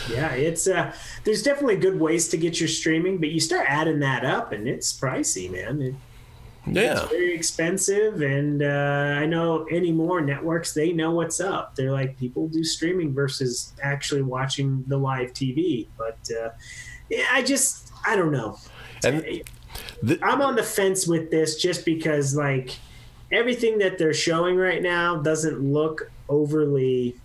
Yeah, 0.09 0.31
it's 0.31 0.67
uh, 0.67 0.93
there's 1.23 1.43
definitely 1.43 1.75
good 1.75 1.99
ways 1.99 2.27
to 2.29 2.37
get 2.37 2.59
your 2.59 2.69
streaming, 2.69 3.17
but 3.17 3.29
you 3.29 3.39
start 3.39 3.65
adding 3.69 3.99
that 3.99 4.25
up, 4.25 4.51
and 4.51 4.67
it's 4.67 4.97
pricey, 4.97 5.51
man. 5.51 5.81
It, 5.81 5.95
Yeah. 6.65 7.01
It's 7.03 7.11
very 7.11 7.33
expensive, 7.33 8.21
and 8.21 8.61
uh, 8.61 9.17
I 9.19 9.25
know 9.25 9.65
any 9.71 9.91
more 9.91 10.21
networks 10.21 10.73
they 10.73 10.91
know 10.91 11.11
what's 11.11 11.39
up. 11.39 11.75
They're 11.75 11.91
like 11.91 12.17
people 12.17 12.47
do 12.47 12.63
streaming 12.63 13.13
versus 13.13 13.73
actually 13.81 14.23
watching 14.23 14.83
the 14.87 14.97
live 14.97 15.33
TV. 15.33 15.87
But 15.97 16.19
uh, 16.31 16.49
yeah, 16.49 16.49
I 17.31 17.41
just 17.41 17.91
I 18.05 18.15
don't 18.15 18.31
know. 18.31 18.57
And 19.03 19.43
I'm 20.21 20.41
on 20.41 20.55
the 20.55 20.63
fence 20.63 21.07
with 21.07 21.31
this 21.31 21.61
just 21.61 21.85
because 21.85 22.35
like 22.35 22.77
everything 23.31 23.77
that 23.79 23.97
they're 23.97 24.13
showing 24.13 24.55
right 24.55 24.81
now 24.81 25.17
doesn't 25.17 25.61
look 25.61 26.11
overly 26.27 27.15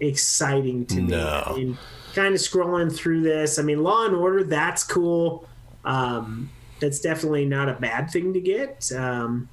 exciting 0.00 0.86
to 0.86 0.96
me. 0.96 1.02
No. 1.08 1.42
I 1.46 1.56
mean, 1.56 1.78
kind 2.14 2.34
of 2.34 2.40
scrolling 2.40 2.94
through 2.94 3.22
this. 3.22 3.58
I 3.58 3.62
mean, 3.62 3.82
Law 3.82 4.06
and 4.06 4.14
Order, 4.14 4.44
that's 4.44 4.84
cool. 4.84 5.48
Um, 5.84 6.50
that's 6.80 7.00
definitely 7.00 7.46
not 7.46 7.68
a 7.68 7.74
bad 7.74 8.10
thing 8.10 8.32
to 8.32 8.40
get. 8.40 8.90
Um, 8.92 9.48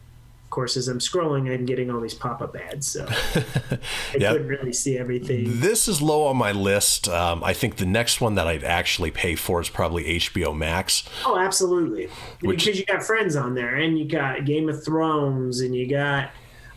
course, 0.52 0.78
as 0.78 0.88
I'm 0.88 1.00
scrolling, 1.00 1.52
I'm 1.52 1.66
getting 1.66 1.90
all 1.90 2.00
these 2.00 2.14
pop-up 2.14 2.56
ads, 2.56 2.88
so 2.88 3.06
I 3.10 3.78
Yeah. 4.18 4.34
couldn't 4.34 4.48
really 4.48 4.74
see 4.74 4.98
everything. 4.98 5.60
this 5.60 5.88
is 5.88 6.02
low 6.02 6.28
on 6.28 6.38
my 6.38 6.52
list. 6.52 7.10
Um, 7.10 7.44
I 7.44 7.54
think 7.54 7.78
the 7.78 7.86
next 7.88 8.22
one 8.22 8.36
that 8.36 8.46
I'd 8.48 8.64
actually 8.64 9.10
pay 9.12 9.36
for 9.36 9.60
is 9.62 9.70
probably 9.70 10.04
HBO 10.20 10.56
Max. 10.56 11.04
Oh, 11.26 11.38
absolutely. 11.40 12.10
Which- 12.42 12.66
because 12.66 12.80
you 12.80 12.86
got 12.86 13.02
Friends 13.04 13.36
on 13.36 13.56
there, 13.56 13.76
and 13.76 13.98
you 13.98 14.06
got 14.06 14.46
Game 14.46 14.70
of 14.70 14.84
Thrones, 14.86 15.62
and 15.62 15.76
you 15.76 15.90
got 15.90 16.30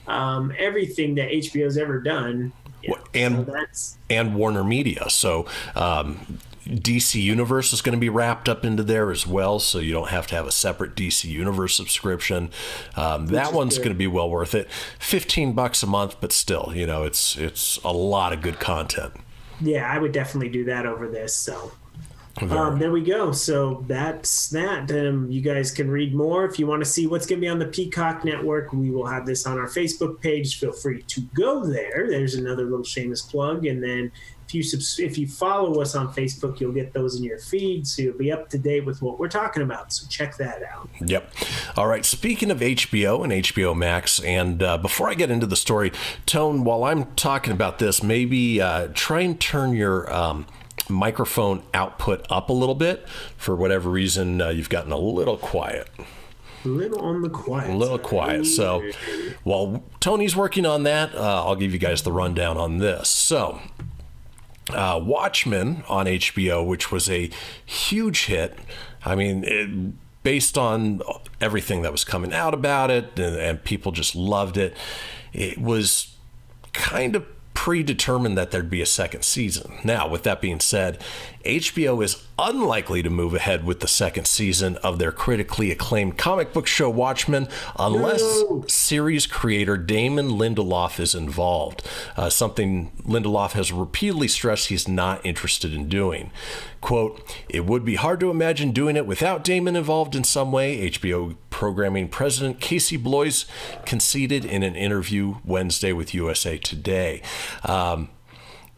um, 0.07 0.53
everything 0.59 1.15
that 1.17 1.31
HBO's 1.31 1.77
ever 1.77 2.01
done. 2.01 2.53
Yeah, 2.83 2.95
and- 3.15 3.47
so 3.73 3.97
and 4.11 4.35
Warner 4.35 4.63
Media. 4.65 5.09
So 5.11 5.47
um, 5.75 6.39
DC 6.65 7.23
Universe 7.23 7.73
is 7.73 7.83
going 7.83 7.95
to 7.95 8.01
be 8.01 8.09
wrapped 8.09 8.49
up 8.49 8.65
into 8.65 8.83
there 8.83 9.11
as 9.11 9.27
well. 9.27 9.59
So 9.59 9.79
you 9.79 9.93
don't 9.93 10.09
have 10.09 10.27
to 10.29 10.35
have 10.35 10.47
a 10.47 10.53
separate 10.53 10.95
DC 10.95 11.25
Universe 11.25 11.75
subscription. 11.77 12.51
Um, 12.97 13.27
that 13.29 13.53
one's 13.53 13.77
good. 13.77 13.85
going 13.85 13.95
to 13.95 13.99
be 13.99 14.07
well 14.07 14.31
worth 14.31 14.55
it. 14.55 14.71
Fifteen 14.99 15.53
bucks 15.53 15.83
a 15.83 15.87
month, 15.87 16.17
but 16.21 16.33
still, 16.33 16.73
you 16.75 16.87
know, 16.87 17.05
it's 17.05 17.37
it's 17.37 17.77
a 17.79 17.93
lot 17.93 18.33
of 18.33 18.43
good 18.43 18.59
content. 18.59 19.15
yeah, 19.61 19.91
I 19.91 19.99
would 19.99 20.13
definitely 20.13 20.49
do 20.51 20.65
that 20.65 20.87
over 20.87 21.09
this. 21.09 21.35
So 21.35 21.73
um, 22.41 22.79
there 22.81 22.91
we 22.91 23.03
go. 23.03 23.31
So 23.31 23.85
that's 23.87 24.49
that. 24.51 24.91
Um, 24.91 25.31
you 25.31 25.41
guys 25.41 25.71
can 25.71 25.89
read 25.89 26.15
more 26.15 26.45
if 26.45 26.59
you 26.59 26.67
want 26.67 26.83
to 26.83 26.91
see 26.91 27.07
what's 27.07 27.27
going 27.27 27.41
to 27.41 27.45
be 27.45 27.49
on 27.49 27.61
the 27.61 27.67
Peacock 27.67 28.25
Network. 28.25 28.73
We 28.73 28.91
will 28.91 29.07
have 29.07 29.25
this 29.25 29.47
on 29.47 29.59
our 29.59 29.69
Facebook 29.69 30.21
page. 30.21 30.59
Feel 30.59 30.73
free 30.73 31.03
to 31.03 31.21
go 31.35 31.65
there. 31.65 32.07
There's 32.09 32.35
another 32.35 32.65
little 32.65 32.85
shameless 32.85 33.23
plug, 33.23 33.67
and 33.67 33.83
then. 33.83 34.11
If 34.55 34.59
you 34.59 34.63
subs- 34.63 35.01
if 35.01 35.19
you 35.19 35.27
follow 35.27 35.81
us 35.81 35.97
on 35.97 36.15
Facebook, 36.15 36.61
you'll 36.61 36.71
get 36.71 36.93
those 36.93 37.17
in 37.17 37.25
your 37.25 37.39
feed, 37.39 37.89
so 37.89 38.03
you'll 38.03 38.17
be 38.17 38.31
up 38.31 38.49
to 38.51 38.59
date 38.59 38.87
with 38.87 39.03
what 39.03 39.19
we're 39.19 39.27
talking 39.27 39.65
about. 39.65 39.93
So 39.93 40.07
check 40.09 40.37
that 40.37 40.63
out. 40.63 40.89
Yep. 41.05 41.35
All 41.77 41.89
right. 41.89 42.05
Speaking 42.05 42.53
of 42.53 42.61
HBO 42.61 43.25
and 43.25 43.33
HBO 43.33 43.77
Max, 43.77 44.21
and 44.21 44.63
uh, 44.63 44.79
before 44.79 45.11
I 45.11 45.15
get 45.15 45.29
into 45.29 45.47
the 45.47 45.57
story, 45.57 45.91
Tone, 46.25 46.63
while 46.63 46.85
I'm 46.85 47.07
talking 47.17 47.53
about 47.53 47.81
this, 47.81 48.01
maybe 48.01 48.61
uh, 48.61 48.91
try 48.95 49.23
and 49.23 49.41
turn 49.41 49.73
your 49.73 50.13
um, 50.15 50.47
microphone 50.89 51.65
output 51.75 52.25
up 52.31 52.49
a 52.49 52.53
little 52.53 52.77
bit. 52.77 53.09
For 53.37 53.57
whatever 53.57 53.91
reason, 53.91 54.41
uh, 54.41 54.51
you've 54.51 54.71
gotten 54.71 54.93
a 54.93 54.99
little 54.99 55.37
quiet. 55.37 55.89
A 56.65 56.69
little 56.69 57.01
on 57.01 57.23
the 57.23 57.29
quiet. 57.29 57.71
A 57.71 57.77
little 57.77 57.99
quiet. 57.99 58.47
So 58.47 58.89
while 59.43 59.83
Tony's 59.99 60.37
working 60.37 60.65
on 60.65 60.85
that, 60.85 61.13
uh, 61.13 61.45
I'll 61.45 61.57
give 61.57 61.73
you 61.73 61.81
guys 61.81 62.03
the 62.03 62.13
rundown 62.13 62.57
on 62.57 62.79
this. 62.79 63.09
So. 63.09 63.61
Uh, 64.71 64.99
Watchmen 65.03 65.85
on 65.89 66.07
HBO, 66.07 66.67
which 66.67 66.91
was 66.91 67.11
a 67.11 67.31
huge 67.67 68.27
hit. 68.27 68.59
I 69.05 69.15
mean, 69.15 69.45
it, 69.45 70.23
based 70.23 70.57
on 70.57 71.03
everything 71.41 71.83
that 71.83 71.93
was 71.93 72.03
coming 72.03 72.33
out 72.33 72.55
about 72.55 72.91
it, 72.91 73.19
and, 73.19 73.37
and 73.37 73.65
people 73.65 73.93
just 73.93 74.17
loved 74.17 74.57
it. 74.57 74.75
It 75.33 75.59
was 75.59 76.17
kind 76.73 77.15
of 77.15 77.27
predetermined 77.55 78.37
that 78.37 78.51
there'd 78.51 78.69
be 78.69 78.83
a 78.83 78.87
second 78.87 79.25
season. 79.25 79.79
Now, 79.85 80.09
with 80.09 80.25
that 80.25 80.41
being 80.41 80.61
said, 80.61 81.01
HBO 81.45 82.03
is 82.05 82.23
unlikely 82.39 83.03
to 83.03 83.11
move 83.11 83.33
ahead 83.35 83.65
with 83.65 83.81
the 83.81 83.89
second 83.89 84.27
season 84.27 84.77
of 84.79 84.99
their 84.99 85.13
critically 85.13 85.71
acclaimed 85.71 86.19
comic 86.19 86.53
book 86.53 86.67
show 86.67 86.91
Watchmen 86.91 87.49
unless 87.79 88.23
No. 88.23 88.65
series 88.67 89.27
creator 89.27 89.77
Damon 89.77 90.31
Lindelof 90.31 90.99
is 90.99 91.15
involved. 91.15 91.83
Uh, 92.17 92.29
something 92.29 92.91
Lindelof 93.07 93.53
has 93.53 93.73
repeatedly 93.73 94.29
stressed 94.29 94.69
he's 94.69 94.89
not 94.89 95.25
interested 95.25 95.73
in 95.73 95.89
doing. 95.89 96.31
Quote, 96.85 97.35
it 97.49 97.65
would 97.65 97.83
be 97.83 97.95
hard 97.95 98.21
to 98.21 98.29
imagine 98.29 98.71
doing 98.71 98.95
it 98.95 99.07
without 99.07 99.43
Damon 99.43 99.75
involved 99.75 100.15
in 100.15 100.23
some 100.23 100.53
way, 100.53 100.91
HBO 100.91 101.35
programming 101.49 102.09
president 102.09 102.61
Casey 102.61 102.99
Bloys 102.99 103.47
conceded 103.87 104.45
in 104.45 104.63
an 104.63 104.77
interview 104.77 105.37
Wednesday 105.47 105.95
with 105.95 106.13
USA 106.13 106.59
Today. 106.59 107.23
Um, 107.65 108.11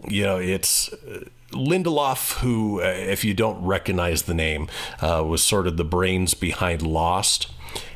you 0.07 0.23
know, 0.23 0.37
it's 0.39 0.93
uh, 0.93 1.25
Lindelof, 1.51 2.39
who, 2.43 2.81
uh, 2.81 2.85
if 2.85 3.25
you 3.25 3.35
don't 3.35 3.61
recognize 3.65 4.23
the 4.23 4.35
name, 4.35 4.69
uh, 5.01 5.25
was 5.27 5.43
sort 5.43 5.67
of 5.67 5.77
the 5.77 5.85
brains 5.85 6.35
behind 6.35 6.83
Lost. 6.83 7.51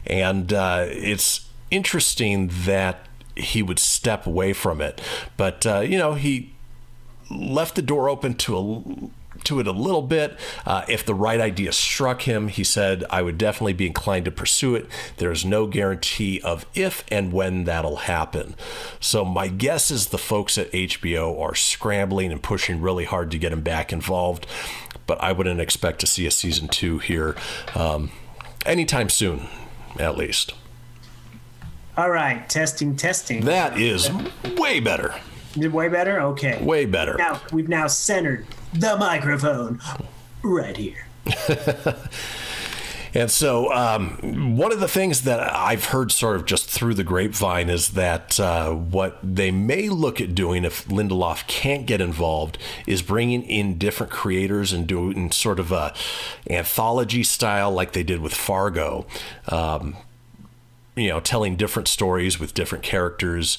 And 0.09 0.53
uh, 0.53 0.87
it's 0.89 1.47
interesting 1.71 2.51
that 2.65 3.07
he 3.37 3.63
would 3.63 3.79
step 3.79 4.27
away 4.27 4.55
from 4.55 4.81
it. 4.81 5.01
But, 5.37 5.65
uh, 5.65 5.81
you 5.81 5.97
know, 5.97 6.15
he 6.15 6.53
left 7.31 7.77
the 7.77 7.83
door 7.83 8.09
open 8.09 8.35
to 8.35 8.57
a 8.57 9.11
to 9.45 9.61
it 9.61 9.67
a 9.67 9.73
little 9.73 10.03
bit. 10.03 10.39
Uh, 10.65 10.85
if 10.89 11.05
the 11.05 11.15
right 11.15 11.41
idea 11.41 11.73
struck 11.73 12.23
him, 12.23 12.49
he 12.49 12.65
said, 12.65 13.05
I 13.11 13.23
would 13.23 13.39
definitely 13.39 13.73
be 13.73 13.87
inclined 13.87 14.25
to 14.27 14.31
pursue 14.31 14.75
it. 14.75 14.87
There's 15.17 15.45
no 15.45 15.67
guarantee 15.67 16.41
of 16.43 16.67
if 16.75 17.05
and 17.11 17.33
when 17.33 17.65
that'll 17.65 17.97
happen. 17.97 18.55
So, 19.01 19.25
my 19.25 19.49
guess 19.49 19.91
is 19.91 20.09
the 20.09 20.19
folks 20.19 20.59
at 20.59 20.71
HBO 20.73 21.41
are 21.41 21.55
scrambling 21.55 22.33
and 22.33 22.43
pushing 22.43 22.81
really 22.81 23.05
hard 23.05 23.31
to 23.31 23.39
get 23.39 23.53
him 23.53 23.63
back 23.63 23.93
involved. 23.93 24.47
But 25.07 25.21
I 25.23 25.33
wouldn't 25.33 25.61
expect 25.61 26.01
to 26.01 26.07
see 26.07 26.27
a 26.27 26.31
season 26.31 26.69
two 26.69 26.99
here 26.99 27.35
um, 27.75 28.11
anytime 28.65 29.09
soon, 29.09 29.49
at 29.99 30.17
least. 30.17 30.55
All 31.97 32.11
right, 32.11 32.49
testing, 32.49 32.97
testing. 32.97 33.45
That 33.45 33.79
is 33.79 34.11
way 34.57 34.81
better. 34.81 35.15
Way 35.57 35.89
better. 35.89 36.21
Okay. 36.21 36.63
Way 36.63 36.87
better. 36.87 37.17
Now 37.17 37.41
we've 37.53 37.69
now 37.69 37.87
centered 37.87 38.47
the 38.73 38.97
microphone 38.97 39.81
right 40.43 40.77
here. 40.77 41.07
And 43.13 43.31
so, 43.31 43.73
um, 43.73 44.57
one 44.57 44.73
of 44.73 44.79
the 44.79 44.87
things 44.87 45.23
that 45.23 45.41
I've 45.41 45.87
heard 45.87 46.13
sort 46.13 46.37
of 46.37 46.45
just 46.45 46.71
through 46.71 46.95
the 46.95 47.03
grapevine 47.03 47.69
is 47.69 47.91
that 47.91 48.39
uh, 48.39 48.73
what 48.73 49.19
they 49.23 49.51
may 49.51 49.89
look 49.89 50.21
at 50.21 50.35
doing 50.35 50.65
if 50.65 50.87
Lindelof 50.87 51.47
can't 51.49 51.87
get 51.87 52.01
involved 52.01 52.57
is 52.87 53.03
bringing 53.03 53.43
in 53.43 53.79
different 53.79 54.13
creators 54.13 54.73
and 54.73 54.87
doing 54.87 55.33
sort 55.33 55.59
of 55.59 55.73
a 55.73 55.93
anthology 56.49 57.25
style 57.25 57.73
like 57.73 57.93
they 57.93 58.05
did 58.05 58.21
with 58.21 58.35
Fargo. 58.35 59.07
Um, 59.49 59.97
you 60.95 61.09
know, 61.09 61.19
telling 61.19 61.57
different 61.57 61.89
stories 61.89 62.39
with 62.39 62.55
different 62.55 62.85
characters 62.85 63.59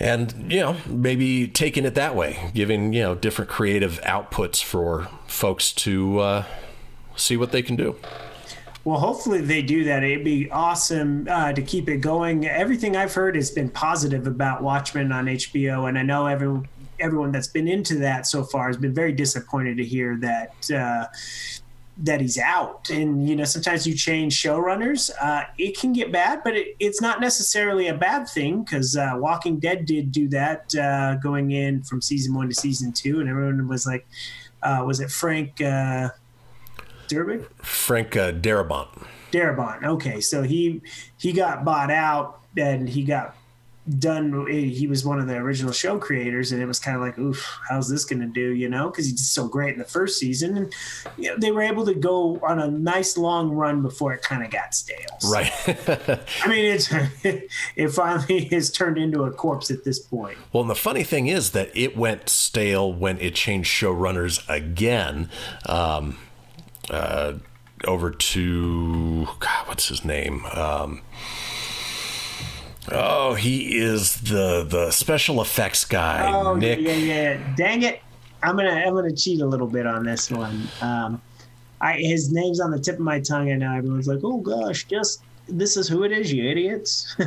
and 0.00 0.52
you 0.52 0.60
know 0.60 0.76
maybe 0.86 1.48
taking 1.48 1.84
it 1.84 1.94
that 1.94 2.14
way 2.14 2.50
giving 2.54 2.92
you 2.92 3.02
know 3.02 3.14
different 3.14 3.50
creative 3.50 4.00
outputs 4.02 4.62
for 4.62 5.08
folks 5.26 5.72
to 5.72 6.18
uh, 6.18 6.44
see 7.16 7.36
what 7.36 7.52
they 7.52 7.62
can 7.62 7.76
do 7.76 7.96
Well, 8.84 9.00
hopefully 9.00 9.42
they 9.42 9.60
do 9.60 9.84
that. 9.84 10.02
It'd 10.02 10.24
be 10.24 10.50
awesome 10.50 11.26
uh, 11.28 11.52
to 11.52 11.60
keep 11.60 11.90
it 11.90 11.98
going. 11.98 12.46
Everything 12.46 12.96
I've 12.96 13.12
heard 13.12 13.36
has 13.36 13.50
been 13.50 13.68
positive 13.68 14.26
about 14.26 14.62
Watchmen 14.62 15.12
on 15.12 15.26
HBO, 15.26 15.90
and 15.90 15.98
I 15.98 16.02
know 16.02 16.26
every, 16.26 16.62
everyone 16.98 17.30
that's 17.30 17.48
been 17.48 17.68
into 17.68 17.96
that 17.96 18.26
so 18.26 18.42
far 18.42 18.68
has 18.68 18.78
been 18.78 18.94
very 18.94 19.12
disappointed 19.12 19.76
to 19.76 19.84
hear 19.84 20.16
that 20.22 20.70
uh, 20.70 21.06
that 21.98 22.20
he's 22.20 22.38
out. 22.38 22.90
And 22.90 23.28
you 23.28 23.34
know, 23.34 23.44
sometimes 23.44 23.86
you 23.86 23.94
change 23.94 24.40
showrunners, 24.40 25.10
uh, 25.20 25.44
it 25.58 25.78
can 25.78 25.92
get 25.92 26.12
bad, 26.12 26.42
but 26.44 26.56
it, 26.56 26.76
it's 26.78 27.00
not 27.00 27.20
necessarily 27.20 27.88
a 27.88 27.94
bad 27.94 28.28
thing 28.28 28.62
because 28.62 28.96
uh, 28.96 29.14
Walking 29.16 29.58
Dead 29.58 29.84
did 29.84 30.12
do 30.12 30.28
that 30.28 30.74
uh, 30.76 31.16
going 31.16 31.50
in 31.50 31.82
from 31.82 32.00
season 32.00 32.34
one 32.34 32.48
to 32.48 32.54
season 32.54 32.92
two, 32.92 33.20
and 33.20 33.28
everyone 33.28 33.66
was 33.68 33.86
like, 33.86 34.06
uh, 34.62 34.82
"Was 34.86 35.00
it 35.00 35.10
Frank?" 35.10 35.60
Uh, 35.60 36.10
Durbin? 37.08 37.46
frank 37.62 38.16
uh, 38.16 38.32
darabont 38.32 38.88
Darabont. 39.32 39.82
Okay, 39.82 40.20
so 40.20 40.42
he 40.42 40.82
he 41.16 41.32
got 41.32 41.64
bought 41.64 41.90
out 41.90 42.40
and 42.56 42.88
he 42.88 43.02
got 43.02 43.34
done. 43.98 44.46
He 44.48 44.86
was 44.86 45.04
one 45.04 45.18
of 45.18 45.26
the 45.26 45.36
original 45.36 45.72
show 45.72 45.98
creators, 45.98 46.52
and 46.52 46.62
it 46.62 46.66
was 46.66 46.78
kind 46.78 46.96
of 46.96 47.02
like, 47.02 47.18
oof, 47.18 47.58
how's 47.68 47.88
this 47.88 48.04
going 48.04 48.20
to 48.20 48.26
do? 48.26 48.54
You 48.54 48.68
know, 48.68 48.90
because 48.90 49.06
he 49.06 49.12
did 49.12 49.20
so 49.20 49.48
great 49.48 49.72
in 49.72 49.78
the 49.78 49.84
first 49.84 50.18
season, 50.18 50.56
and 50.56 50.74
you 51.16 51.30
know, 51.30 51.36
they 51.38 51.50
were 51.50 51.62
able 51.62 51.84
to 51.86 51.94
go 51.94 52.38
on 52.42 52.58
a 52.58 52.68
nice 52.68 53.16
long 53.16 53.50
run 53.50 53.82
before 53.82 54.12
it 54.12 54.22
kind 54.22 54.44
of 54.44 54.50
got 54.50 54.74
stale. 54.74 54.96
So, 55.20 55.30
right 55.30 55.52
I 56.42 56.48
mean, 56.48 56.64
it's 56.64 56.88
it 57.76 57.90
finally 57.90 58.44
has 58.46 58.70
turned 58.70 58.98
into 58.98 59.24
a 59.24 59.30
corpse 59.30 59.70
at 59.70 59.84
this 59.84 59.98
point. 59.98 60.38
well 60.52 60.62
and 60.62 60.70
the 60.70 60.74
funny 60.74 61.04
thing 61.04 61.26
is 61.26 61.50
that 61.52 61.70
it 61.74 61.96
went 61.96 62.28
stale 62.28 62.92
when 62.92 63.18
it 63.20 63.34
changed 63.34 63.70
showrunners 63.70 64.42
again 64.48 65.30
um, 65.66 66.18
uh, 66.90 67.34
over 67.84 68.10
to 68.10 69.26
God, 69.38 69.68
what's 69.68 69.88
his 69.88 70.04
name? 70.04 70.44
Um, 70.46 71.02
oh, 72.92 73.34
he 73.34 73.76
is 73.78 74.16
the 74.20 74.64
the 74.68 74.90
special 74.90 75.40
effects 75.40 75.84
guy, 75.84 76.30
Oh 76.32 76.54
Nick. 76.54 76.80
yeah, 76.80 76.92
yeah. 76.92 77.54
Dang 77.56 77.82
it! 77.82 78.00
I'm 78.42 78.56
gonna 78.56 78.70
I'm 78.70 78.94
gonna 78.94 79.14
cheat 79.14 79.40
a 79.40 79.46
little 79.46 79.66
bit 79.66 79.86
on 79.86 80.04
this 80.04 80.30
one. 80.30 80.68
Um, 80.80 81.20
I 81.80 81.94
his 81.94 82.32
name's 82.32 82.60
on 82.60 82.70
the 82.70 82.78
tip 82.78 82.94
of 82.96 83.00
my 83.00 83.20
tongue, 83.20 83.50
and 83.50 83.60
now 83.60 83.76
everyone's 83.76 84.06
like, 84.08 84.20
"Oh 84.24 84.38
gosh, 84.38 84.84
just 84.84 85.22
this 85.48 85.76
is 85.76 85.88
who 85.88 86.02
it 86.04 86.12
is, 86.12 86.32
you 86.32 86.48
idiots." 86.50 87.16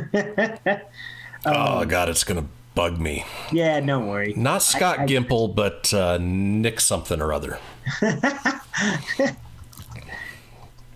Oh 1.44 1.84
God, 1.84 2.08
it's 2.08 2.22
gonna 2.22 2.46
bug 2.76 3.00
me. 3.00 3.24
yeah, 3.50 3.80
don't 3.80 4.06
worry. 4.06 4.32
Not 4.36 4.62
Scott 4.62 5.00
I- 5.00 5.06
Gimple, 5.06 5.52
but 5.52 5.92
uh, 5.92 6.18
Nick 6.20 6.78
something 6.78 7.20
or 7.20 7.32
other. 7.32 7.58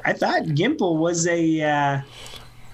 I 0.05 0.13
thought 0.13 0.43
Gimple 0.45 0.99
was 0.99 1.27
a. 1.27 1.63
Uh, 1.63 2.01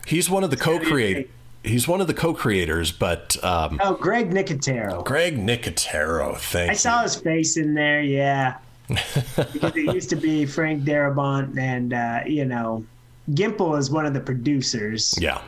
He's 0.06 0.28
one 0.28 0.44
of 0.44 0.50
the 0.50 0.56
co-create. 0.56 1.30
He's 1.64 1.86
one 1.86 2.00
of 2.00 2.06
the 2.08 2.14
co-creators, 2.14 2.90
but 2.90 3.42
um, 3.44 3.80
oh, 3.82 3.94
Greg 3.94 4.30
Nicotero. 4.30 5.04
Greg 5.04 5.36
Nicotero. 5.38 6.36
Thank 6.36 6.70
I 6.70 6.72
you. 6.72 6.78
saw 6.78 7.02
his 7.02 7.14
face 7.14 7.56
in 7.56 7.74
there. 7.74 8.02
Yeah, 8.02 8.56
because 8.88 9.76
it 9.76 9.94
used 9.94 10.10
to 10.10 10.16
be 10.16 10.44
Frank 10.44 10.82
Darabont, 10.82 11.56
and 11.58 11.92
uh, 11.94 12.20
you 12.26 12.44
know, 12.44 12.84
Gimple 13.30 13.78
is 13.78 13.90
one 13.90 14.06
of 14.06 14.12
the 14.14 14.20
producers. 14.20 15.14
Yeah. 15.20 15.40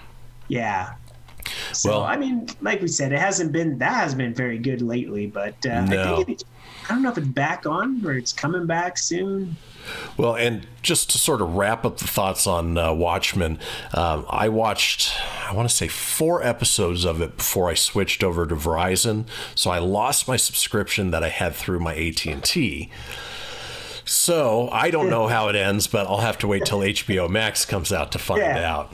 Yeah. 0.48 0.94
So 1.72 1.90
Well- 1.90 2.02
I 2.04 2.16
mean, 2.16 2.48
like 2.60 2.80
we 2.80 2.88
said, 2.88 3.12
it 3.12 3.18
hasn't 3.18 3.50
been 3.52 3.78
that 3.78 3.94
has 3.94 4.14
been 4.14 4.34
very 4.34 4.58
good 4.58 4.82
lately, 4.82 5.26
but 5.26 5.54
uh, 5.66 5.84
No. 5.84 6.12
I 6.12 6.16
think 6.24 6.28
it, 6.40 6.44
I 6.88 6.92
don't 6.94 7.02
know 7.02 7.10
if 7.10 7.18
it's 7.18 7.26
back 7.26 7.66
on 7.66 8.04
or 8.04 8.12
it's 8.12 8.32
coming 8.32 8.66
back 8.66 8.98
soon. 8.98 9.56
Well, 10.16 10.34
and 10.34 10.66
just 10.82 11.10
to 11.10 11.18
sort 11.18 11.42
of 11.42 11.54
wrap 11.56 11.84
up 11.84 11.98
the 11.98 12.06
thoughts 12.06 12.46
on 12.46 12.78
uh, 12.78 12.92
Watchmen, 12.94 13.58
um, 13.92 14.24
I 14.30 14.48
watched, 14.48 15.12
I 15.48 15.52
want 15.54 15.68
to 15.68 15.74
say, 15.74 15.88
four 15.88 16.42
episodes 16.42 17.04
of 17.04 17.20
it 17.20 17.36
before 17.36 17.68
I 17.70 17.74
switched 17.74 18.24
over 18.24 18.46
to 18.46 18.54
Verizon. 18.54 19.26
So 19.54 19.70
I 19.70 19.78
lost 19.78 20.26
my 20.26 20.36
subscription 20.36 21.10
that 21.10 21.22
I 21.22 21.28
had 21.28 21.54
through 21.54 21.80
my 21.80 21.94
AT 21.94 22.24
and 22.26 22.42
T. 22.42 22.90
So 24.06 24.68
I 24.70 24.90
don't 24.90 25.08
know 25.08 25.28
how 25.28 25.48
it 25.48 25.56
ends, 25.56 25.86
but 25.86 26.06
I'll 26.06 26.18
have 26.18 26.38
to 26.38 26.46
wait 26.46 26.64
till 26.66 26.80
HBO 26.80 27.28
Max 27.28 27.64
comes 27.64 27.92
out 27.92 28.12
to 28.12 28.18
find 28.18 28.40
Yeah. 28.42 28.70
out. 28.70 28.92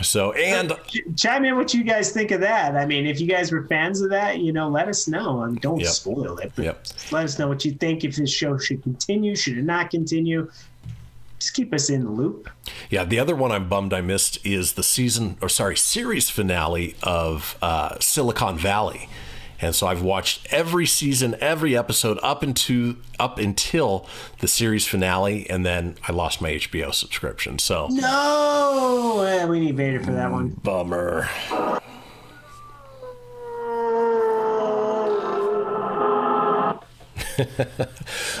So 0.00 0.32
and 0.32 0.72
Ch- 0.88 1.02
Chime 1.16 1.44
in 1.44 1.56
what 1.56 1.74
you 1.74 1.84
guys 1.84 2.12
think 2.12 2.30
of 2.30 2.40
that. 2.40 2.76
I 2.76 2.86
mean, 2.86 3.06
if 3.06 3.20
you 3.20 3.26
guys 3.26 3.52
were 3.52 3.66
fans 3.66 4.00
of 4.00 4.08
that, 4.10 4.38
you 4.40 4.52
know, 4.52 4.68
let 4.68 4.88
us 4.88 5.06
know. 5.06 5.42
And 5.42 5.60
don't 5.60 5.80
Yep. 5.80 5.88
spoil 5.90 6.38
it, 6.38 6.52
but 6.56 6.64
Yep. 6.64 6.86
let 7.10 7.24
us 7.24 7.38
know 7.38 7.46
what 7.48 7.64
you 7.64 7.72
think. 7.72 8.02
If 8.04 8.16
this 8.16 8.32
show 8.32 8.56
should 8.56 8.82
continue, 8.82 9.36
should 9.36 9.58
it 9.58 9.64
not 9.64 9.90
continue? 9.90 10.50
Just 11.38 11.54
keep 11.54 11.74
us 11.74 11.90
in 11.90 12.04
the 12.04 12.10
loop. 12.10 12.48
Yeah, 12.88 13.04
the 13.04 13.18
other 13.18 13.34
one 13.34 13.52
I'm 13.52 13.68
bummed 13.68 13.92
I 13.92 14.00
missed 14.00 14.38
is 14.46 14.72
the 14.74 14.82
season, 14.82 15.36
or 15.42 15.48
sorry, 15.48 15.76
series 15.76 16.30
finale 16.30 16.94
of 17.02 17.56
uh, 17.60 17.96
Silicon 18.00 18.56
Valley, 18.56 19.08
and 19.62 19.74
so 19.74 19.86
I've 19.86 20.02
watched 20.02 20.52
every 20.52 20.86
season, 20.86 21.36
every 21.40 21.76
episode 21.76 22.18
up 22.22 22.42
into 22.42 22.96
up 23.18 23.38
until 23.38 24.06
the 24.40 24.48
series 24.48 24.86
finale, 24.86 25.48
and 25.48 25.64
then 25.64 25.96
I 26.06 26.12
lost 26.12 26.40
my 26.42 26.50
HBO 26.50 26.92
subscription. 26.92 27.58
So 27.58 27.86
No, 27.90 29.22
eh, 29.26 29.44
we 29.46 29.60
need 29.60 29.76
Vader 29.76 30.02
for 30.02 30.12
that 30.12 30.30
one. 30.30 30.48
bummer. 30.62 31.28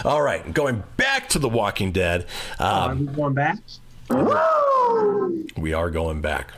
All 0.04 0.22
right, 0.22 0.52
going 0.52 0.82
back 0.96 1.28
to 1.30 1.38
The 1.38 1.48
Walking 1.48 1.92
Dead. 1.92 2.26
Uh, 2.58 2.88
Are 2.90 2.94
we 2.94 3.06
going 3.06 3.34
back? 3.34 3.58
We 5.56 5.72
are 5.72 5.90
going 5.90 6.20
back. 6.20 6.52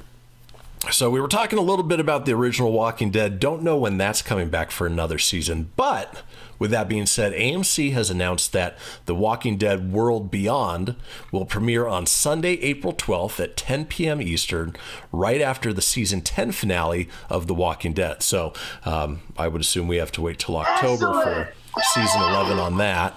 So 0.91 1.11
we 1.11 1.21
were 1.21 1.29
talking 1.29 1.59
a 1.59 1.63
little 1.63 1.85
bit 1.85 1.99
about 1.99 2.25
the 2.25 2.33
original 2.33 2.71
Walking 2.71 3.11
Dead. 3.11 3.41
Don't 3.41 3.63
know 3.63 3.77
when 3.77 3.97
that's 3.97 4.23
coming 4.23 4.49
back 4.49 4.71
for 4.71 4.87
another 4.87 5.19
season, 5.19 5.73
but 5.77 6.23
with 6.59 6.71
that 6.71 6.89
being 6.89 7.07
said, 7.07 7.33
AMC 7.33 7.93
has 7.93 8.11
announced 8.11 8.53
that 8.53 8.77
The 9.07 9.15
Walking 9.15 9.57
Dead 9.57 9.93
World 9.93 10.31
Beyond 10.31 10.95
will 11.33 11.47
premiere 11.47 11.87
on 11.87 12.07
Sunday, 12.07 12.53
April 12.61 12.93
12th 12.93 13.43
at 13.43 13.57
10 13.57 13.87
p.m. 13.87 14.23
Eastern, 14.23 14.77
right 15.11 15.41
after 15.41 15.73
the 15.73 15.83
season 15.83 16.21
10 16.21 16.53
finale 16.53 17.09
of 17.29 17.49
The 17.49 17.55
Walking 17.55 17.93
Dead. 17.93 18.23
So 18.23 18.53
um, 18.85 19.21
I 19.37 19.49
would 19.49 19.61
assume 19.63 19.89
we 19.89 19.97
have 19.97 20.13
to 20.13 20.23
wait 20.23 20.39
till 20.39 20.57
October 20.57 21.13
for 21.13 21.53
season 21.83 22.23
11 22.23 22.59
on 22.59 22.77
that. 22.79 23.15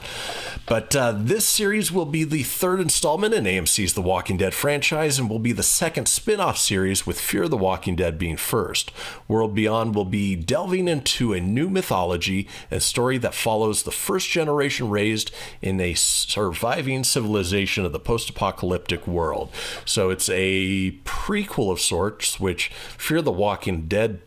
But 0.68 0.94
uh, 0.98 1.14
this 1.18 1.46
series 1.46 1.94
will 1.94 2.06
be 2.06 2.26
the 2.26 2.44
third 2.44 2.82
installment 2.82 3.34
in 3.34 3.46
AMC's 3.46 3.94
The 3.94 4.02
Walking 4.02 4.36
Dead 4.36 4.54
franchise 4.54 5.18
and 5.18 5.30
will 5.30 5.40
be 5.40 5.54
the 5.54 5.64
second 5.64 6.10
spin 6.10 6.42
off 6.42 6.58
series, 6.58 7.08
with 7.08 7.22
Fear 7.22 7.48
the 7.48 7.56
Walking 7.56 7.96
Dead 7.96 8.20
being 8.20 8.36
first. 8.36 8.92
World 9.30 9.56
Beyond 9.56 9.96
will 9.96 10.04
be 10.04 10.36
delving 10.36 10.90
into 10.90 11.32
a 11.32 11.40
new 11.40 11.70
mythology 11.70 12.50
and 12.70 12.84
story 12.84 13.18
that 13.18 13.34
follows 13.34 13.84
the 13.84 13.92
first 13.92 14.30
generation 14.30 14.90
raised 14.90 15.32
in 15.62 15.80
a 15.80 15.94
surviving 15.94 17.06
civilization 17.06 17.86
of 17.86 17.94
the 17.94 18.00
post 18.00 18.30
apocalyptic 18.30 19.08
world. 19.08 19.50
So 19.86 20.10
it's 20.10 20.30
a 20.30 20.92
prequel 21.06 21.72
of 21.72 21.80
sorts, 21.80 22.42
which 22.42 22.70
Fear 22.98 23.22
the 23.22 23.32
Walking 23.32 23.88
Dead 23.88 24.20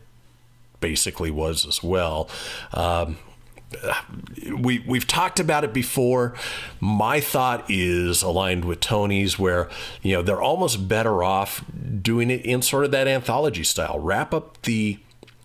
basically 0.79 1.29
was 1.29 1.67
as 1.67 1.83
well. 1.83 2.27
Um, 2.73 3.17
we 4.57 4.83
we've 4.87 5.07
talked 5.07 5.39
about 5.39 5.63
it 5.63 5.73
before. 5.73 6.33
My 6.79 7.19
thought 7.19 7.65
is 7.69 8.21
aligned 8.21 8.65
with 8.65 8.79
Tony's, 8.79 9.37
where 9.39 9.69
you 10.01 10.13
know 10.15 10.21
they're 10.21 10.41
almost 10.41 10.87
better 10.87 11.23
off 11.23 11.63
doing 12.01 12.29
it 12.29 12.45
in 12.45 12.61
sort 12.61 12.85
of 12.85 12.91
that 12.91 13.07
anthology 13.07 13.63
style. 13.63 13.99
Wrap 13.99 14.33
up 14.33 14.61
the 14.63 14.99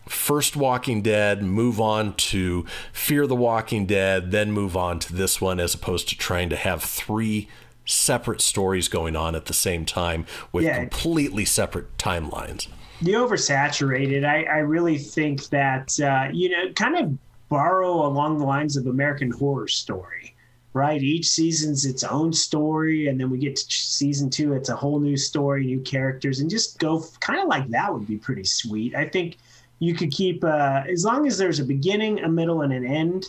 first 0.08 0.56
Walking 0.56 1.02
Dead, 1.02 1.42
move 1.42 1.80
on 1.80 2.14
to 2.14 2.64
Fear 2.92 3.26
the 3.26 3.34
Walking 3.36 3.86
Dead, 3.86 4.30
then 4.30 4.52
move 4.52 4.76
on 4.76 4.98
to 5.00 5.12
this 5.12 5.40
one, 5.40 5.58
as 5.58 5.74
opposed 5.74 6.08
to 6.10 6.16
trying 6.16 6.48
to 6.50 6.56
have 6.56 6.82
three 6.82 7.48
separate 7.84 8.40
stories 8.40 8.88
going 8.88 9.14
on 9.16 9.34
at 9.34 9.46
the 9.46 9.52
same 9.54 9.84
time 9.84 10.26
with 10.52 10.64
Yeah. 10.64 10.78
completely 10.80 11.44
separate 11.44 11.96
timelines. 11.98 12.66
the 13.02 13.12
oversaturated. 13.12 14.24
I, 14.24 14.42
I 14.44 14.58
really 14.58 14.96
think 14.98 15.48
that 15.50 15.98
uh, 16.00 16.28
you 16.32 16.48
know, 16.50 16.72
kind 16.74 16.96
of 16.96 17.18
borrow 17.48 18.06
along 18.06 18.38
the 18.38 18.44
lines 18.44 18.76
of 18.76 18.86
American 18.86 19.30
Horror 19.30 19.68
Story, 19.68 20.34
right? 20.72 21.02
Each 21.02 21.28
season's 21.28 21.86
its 21.86 22.04
own 22.04 22.32
story, 22.32 23.08
and 23.08 23.20
then 23.20 23.30
we 23.30 23.38
get 23.38 23.56
to 23.56 23.64
season 23.70 24.30
two, 24.30 24.54
it's 24.54 24.68
a 24.68 24.76
whole 24.76 24.98
new 24.98 25.16
story, 25.16 25.64
new 25.64 25.80
characters, 25.80 26.40
and 26.40 26.50
just 26.50 26.78
go 26.78 27.04
kind 27.20 27.40
of 27.40 27.48
like 27.48 27.68
that 27.70 27.92
would 27.92 28.06
be 28.06 28.16
pretty 28.16 28.44
sweet. 28.44 28.94
I 28.94 29.06
think 29.08 29.36
you 29.78 29.94
could 29.94 30.10
keep 30.10 30.42
uh, 30.42 30.82
as 30.88 31.04
long 31.04 31.26
as 31.26 31.38
there's 31.38 31.60
a 31.60 31.64
beginning, 31.64 32.20
a 32.20 32.28
middle, 32.28 32.62
and 32.62 32.72
an 32.72 32.86
end 32.86 33.28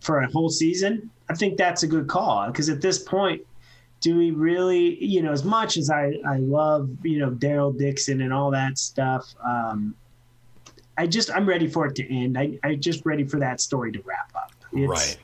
for 0.00 0.20
a 0.20 0.30
whole 0.30 0.48
season. 0.48 1.10
I 1.28 1.34
think 1.34 1.56
that's 1.56 1.82
a 1.82 1.86
good 1.86 2.06
call 2.06 2.46
because 2.46 2.68
at 2.68 2.80
this 2.80 2.98
point, 2.98 3.42
do 4.00 4.16
we 4.16 4.30
really, 4.30 5.02
you 5.04 5.22
know, 5.22 5.32
as 5.32 5.44
much 5.44 5.76
as 5.76 5.90
I, 5.90 6.14
I 6.26 6.36
love, 6.36 6.88
you 7.02 7.18
know, 7.18 7.30
Daryl 7.30 7.76
Dixon 7.76 8.20
and 8.20 8.32
all 8.32 8.50
that 8.50 8.78
stuff, 8.78 9.34
um, 9.44 9.94
I 10.98 11.06
just, 11.06 11.30
I'm 11.30 11.46
ready 11.46 11.66
for 11.66 11.86
it 11.86 11.94
to 11.96 12.14
end. 12.14 12.38
I, 12.38 12.58
I 12.62 12.74
just 12.74 13.04
ready 13.04 13.24
for 13.24 13.38
that 13.40 13.60
story 13.60 13.92
to 13.92 14.00
wrap 14.04 14.32
up. 14.34 14.52
It's 14.72 14.88
right. 14.88 15.18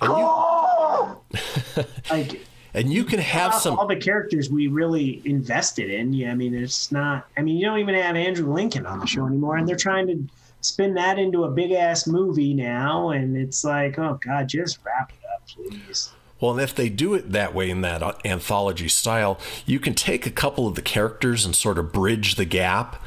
And 0.00 0.12
you, 0.18 1.84
Like, 2.10 2.46
and 2.74 2.92
you 2.92 3.04
can 3.04 3.20
have 3.20 3.54
some 3.54 3.78
all 3.78 3.86
the 3.86 3.96
characters 3.96 4.50
we 4.50 4.66
really 4.66 5.20
invested 5.24 5.90
in. 5.90 6.12
Yeah. 6.12 6.32
I 6.32 6.34
mean, 6.34 6.54
it's 6.54 6.90
not, 6.90 7.28
I 7.36 7.42
mean, 7.42 7.56
you 7.56 7.66
don't 7.66 7.78
even 7.78 7.94
have 7.94 8.16
Andrew 8.16 8.52
Lincoln 8.52 8.86
on 8.86 8.98
the 8.98 9.06
show 9.06 9.26
anymore. 9.26 9.56
And 9.56 9.68
they're 9.68 9.76
trying 9.76 10.06
to 10.06 10.26
spin 10.62 10.94
that 10.94 11.18
into 11.18 11.44
a 11.44 11.50
big 11.50 11.72
ass 11.72 12.06
movie 12.06 12.54
now. 12.54 13.10
And 13.10 13.36
it's 13.36 13.62
like, 13.62 13.98
oh 13.98 14.18
God, 14.24 14.48
just 14.48 14.78
wrap 14.84 15.12
it 15.12 15.26
up, 15.34 15.46
please. 15.48 16.12
Well, 16.40 16.52
and 16.52 16.60
if 16.60 16.74
they 16.74 16.88
do 16.88 17.14
it 17.14 17.30
that 17.30 17.54
way 17.54 17.70
in 17.70 17.82
that 17.82 18.02
uh, 18.02 18.14
anthology 18.24 18.88
style, 18.88 19.38
you 19.64 19.78
can 19.78 19.94
take 19.94 20.26
a 20.26 20.30
couple 20.30 20.66
of 20.66 20.74
the 20.74 20.82
characters 20.82 21.44
and 21.44 21.54
sort 21.54 21.78
of 21.78 21.92
bridge 21.92 22.34
the 22.34 22.44
gap, 22.44 23.00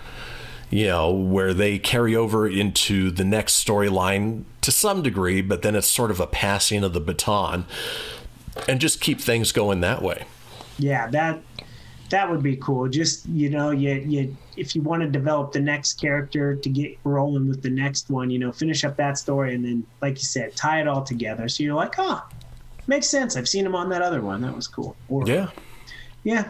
you 0.75 0.88
know, 0.88 1.09
where 1.09 1.53
they 1.53 1.79
carry 1.79 2.17
over 2.17 2.45
into 2.45 3.09
the 3.09 3.23
next 3.23 3.63
storyline 3.65 4.43
to 4.59 4.71
some 4.71 5.01
degree, 5.01 5.41
but 5.41 5.61
then 5.61 5.73
it's 5.73 5.88
sort 5.88 6.11
of 6.11 6.19
a 6.19 6.27
passing 6.27 6.83
of 6.83 6.91
the 6.91 6.99
baton 6.99 7.65
and 8.67 8.81
just 8.81 8.99
keep 8.99 9.21
things 9.21 9.53
going 9.53 9.79
that 9.79 10.01
way. 10.01 10.25
Yeah, 10.77 11.07
that 11.11 11.41
that 12.09 12.29
would 12.29 12.43
be 12.43 12.57
cool. 12.57 12.89
Just 12.89 13.25
you 13.29 13.49
know, 13.49 13.71
you 13.71 13.93
you 13.93 14.35
if 14.57 14.75
you 14.75 14.81
want 14.81 15.01
to 15.01 15.07
develop 15.09 15.53
the 15.53 15.61
next 15.61 15.93
character 15.93 16.57
to 16.57 16.69
get 16.69 16.97
rolling 17.05 17.47
with 17.47 17.61
the 17.61 17.69
next 17.69 18.09
one, 18.09 18.29
you 18.29 18.38
know, 18.39 18.51
finish 18.51 18.83
up 18.83 18.97
that 18.97 19.17
story 19.17 19.55
and 19.55 19.63
then, 19.63 19.85
like 20.01 20.17
you 20.17 20.25
said, 20.25 20.57
tie 20.57 20.81
it 20.81 20.89
all 20.89 21.03
together. 21.03 21.47
So 21.47 21.63
you're 21.63 21.75
like, 21.75 21.95
oh, 21.97 22.21
makes 22.88 23.07
sense. 23.07 23.38
I've 23.38 23.47
seen 23.47 23.65
him 23.65 23.75
on 23.75 23.88
that 23.89 24.01
other 24.01 24.21
one. 24.21 24.41
That 24.41 24.53
was 24.53 24.67
cool. 24.67 24.97
Or, 25.07 25.25
Yeah. 25.25 25.51
yeah. 26.23 26.49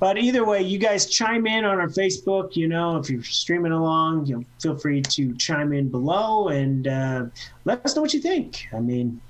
But 0.00 0.18
either 0.18 0.44
way, 0.44 0.62
you 0.62 0.78
guys 0.78 1.06
chime 1.06 1.46
in 1.46 1.64
on 1.64 1.78
our 1.78 1.88
Facebook. 1.88 2.56
You 2.56 2.68
know, 2.68 2.96
if 2.98 3.10
you're 3.10 3.22
streaming 3.22 3.72
along, 3.72 4.26
you 4.26 4.36
know, 4.36 4.44
feel 4.60 4.76
free 4.78 5.02
to 5.02 5.34
chime 5.36 5.72
in 5.72 5.88
below 5.90 6.48
and 6.48 6.86
uh, 6.86 7.24
let 7.64 7.84
us 7.84 7.96
know 7.96 8.02
what 8.02 8.14
you 8.14 8.20
think. 8.20 8.66
I 8.72 8.80
mean, 8.80 9.20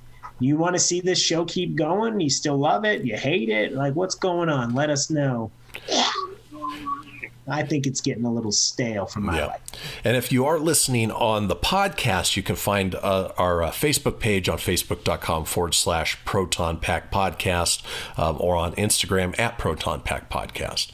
You 0.40 0.56
want 0.56 0.76
to 0.76 0.78
see 0.78 1.00
this 1.00 1.20
show 1.20 1.44
keep 1.44 1.74
going? 1.74 2.20
You 2.20 2.30
still 2.30 2.56
love 2.58 2.84
it? 2.84 3.04
You 3.04 3.16
hate 3.16 3.48
it? 3.48 3.72
Like, 3.72 3.94
what's 3.94 4.14
going 4.14 4.48
on? 4.48 4.72
Let 4.72 4.88
us 4.88 5.10
know. 5.10 5.50
I 7.50 7.62
think 7.62 7.86
it's 7.86 8.00
getting 8.00 8.24
a 8.24 8.32
little 8.32 8.52
stale 8.52 9.06
for 9.06 9.20
my 9.20 9.38
Yeah. 9.38 9.46
life. 9.46 9.60
And 10.04 10.16
if 10.16 10.30
you 10.32 10.44
are 10.46 10.58
listening 10.58 11.10
on 11.10 11.48
the 11.48 11.56
podcast, 11.56 12.36
you 12.36 12.42
can 12.42 12.56
find 12.56 12.94
uh, 12.96 13.32
our 13.38 13.62
uh, 13.62 13.70
Facebook 13.70 14.18
page 14.20 14.48
on 14.48 14.58
facebook.com 14.58 15.44
forward 15.44 15.74
slash 15.74 16.22
Proton 16.24 16.78
Pack 16.78 17.10
Podcast 17.12 17.82
um, 18.18 18.36
or 18.40 18.56
on 18.56 18.72
Instagram 18.74 19.38
at 19.38 19.58
Proton 19.58 20.00
Pack 20.02 20.30
Podcast. 20.30 20.90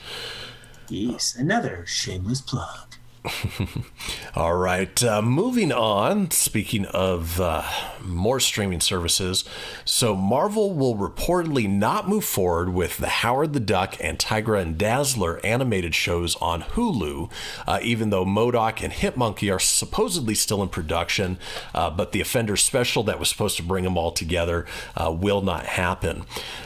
Yes, 0.89 1.35
another 1.35 1.85
shameless 1.87 2.41
plug. 2.41 2.94
All 4.35 4.55
right, 4.55 5.03
uh, 5.03 5.23
moving 5.23 5.73
on. 5.73 6.31
Speaking 6.31 6.85
of 6.87 7.41
uh, 7.41 7.63
more 8.03 8.39
streaming 8.39 8.81
services, 8.81 9.45
so 9.85 10.15
Marvel 10.15 10.75
will 10.75 10.97
reportedly 10.97 11.69
not 11.69 12.09
move 12.09 12.25
forward 12.25 12.71
with 12.71 12.99
the 12.99 13.09
Howard 13.09 13.55
the 13.55 13.61
Duck 13.61 13.97
and 14.01 14.19
Tigra 14.19 14.61
and 14.61 14.77
Dazzler 14.77 15.41
animated 15.45 15.95
shows 15.95 16.37
on 16.37 16.63
Hulu, 16.63 17.31
uh, 17.67 17.79
even 17.83 18.11
though 18.11 18.27
MODOK 18.27 18.83
and 18.83 18.93
Hit-Monkey 18.93 19.51
are 19.51 19.59
supposedly 19.59 20.35
still 20.35 20.63
in 20.63 20.69
production. 20.69 21.39
Uh, 21.75 21.89
but 21.89 22.13
the 22.13 22.21
Offender 22.21 22.57
special 22.57 23.03
that 23.05 23.19
was 23.19 23.31
supposed 23.31 23.57
to 23.57 23.63
bring 23.63 23.85
them 23.85 23.97
all 23.97 24.13
together 24.13 24.67
uh, 24.97 25.11
will 25.11 25.41
not 25.41 25.65
happen. 25.65 26.25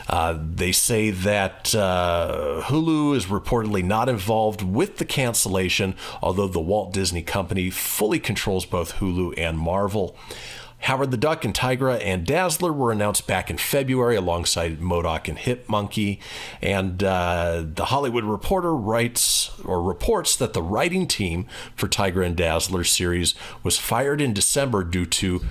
Uh, 0.08 0.36
they 0.54 0.72
say 0.72 1.10
that 1.10 1.64
Hulu 1.66 3.14
is 3.14 3.26
reportedly 3.26 3.84
not 3.84 4.08
involved 4.08 4.62
with 4.62 4.96
the 4.96 5.04
cancellation, 5.04 5.94
although 6.20 6.47
the 6.52 6.60
Walt 6.60 6.92
Disney 6.92 7.22
Company 7.22 7.70
fully 7.70 8.18
controls 8.18 8.64
both 8.66 8.94
Hulu 8.94 9.34
and 9.36 9.58
Marvel. 9.58 10.16
Howard 10.80 11.10
the 11.10 11.16
Duck 11.16 11.44
and 11.44 11.52
Tigra 11.52 12.00
and 12.04 12.24
Dazzler 12.24 12.72
were 12.72 12.92
announced 12.92 13.26
back 13.26 13.50
in 13.50 13.58
February 13.58 14.14
alongside 14.14 14.78
MODOK 14.78 15.28
and 15.28 15.38
Hit-Monkey. 15.38 16.20
And 16.62 17.02
uh, 17.02 17.64
the 17.66 17.86
Hollywood 17.86 18.24
Reporter 18.24 18.74
writes 18.74 19.50
or 19.64 19.82
reports 19.82 20.36
that 20.36 20.52
the 20.52 20.62
writing 20.62 21.08
team 21.08 21.46
for 21.74 21.88
Tigra 21.88 22.24
and 22.24 22.36
Dazzler 22.36 22.84
series 22.84 23.34
was 23.64 23.76
fired 23.76 24.20
in 24.20 24.32
December 24.32 24.84
due 24.84 25.06
to 25.06 25.44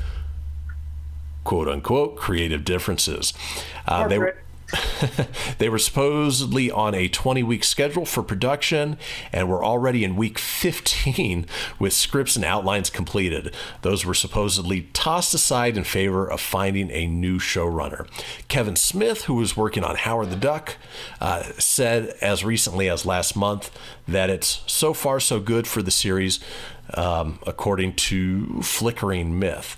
quote 1.43 1.67
unquote 1.67 2.15
creative 2.15 2.63
differences. 2.63 3.33
Uh, 3.86 4.07
they. 4.07 4.19
they 5.60 5.69
were 5.69 5.80
supposedly 5.80 6.69
on 6.69 6.93
a 6.93 7.08
20 7.08 7.43
week 7.43 7.63
schedule 7.63 8.06
for 8.06 8.21
production 8.21 8.97
and 9.32 9.49
were 9.49 9.63
already 9.63 10.03
in 10.03 10.15
week 10.15 10.38
15 10.38 11.45
with 11.80 11.93
scripts 11.93 12.36
and 12.36 12.43
outlines 12.43 12.89
completed. 12.89 13.53
Those 13.82 14.06
were 14.06 14.13
supposedly 14.13 14.89
tossed 14.93 15.34
aside 15.34 15.77
in 15.77 15.84
favor 15.84 16.30
of 16.30 16.41
finding 16.41 16.91
a 16.91 17.08
new 17.08 17.39
showrunner. 17.39 18.08
Kevin 18.47 18.75
Smith, 18.75 19.23
who 19.25 19.36
was 19.36 19.56
working 19.56 19.84
on 19.84 19.95
Howard 19.95 20.30
the 20.30 20.36
Duck, 20.36 20.75
uh, 21.21 21.43
said 21.58 22.15
as 22.21 22.43
recently 22.43 22.89
as 22.89 23.06
last 23.06 23.36
month 23.36 23.71
that 24.08 24.30
it's 24.30 24.63
so 24.67 24.93
far 24.93 25.19
so 25.19 25.39
good 25.39 25.67
for 25.67 25.82
the 25.82 25.91
series, 25.91 26.39
um, 26.93 27.39
according 27.45 27.93
to 27.93 28.62
Flickering 28.62 29.39
Myth. 29.39 29.77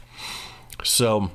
So, 0.84 1.32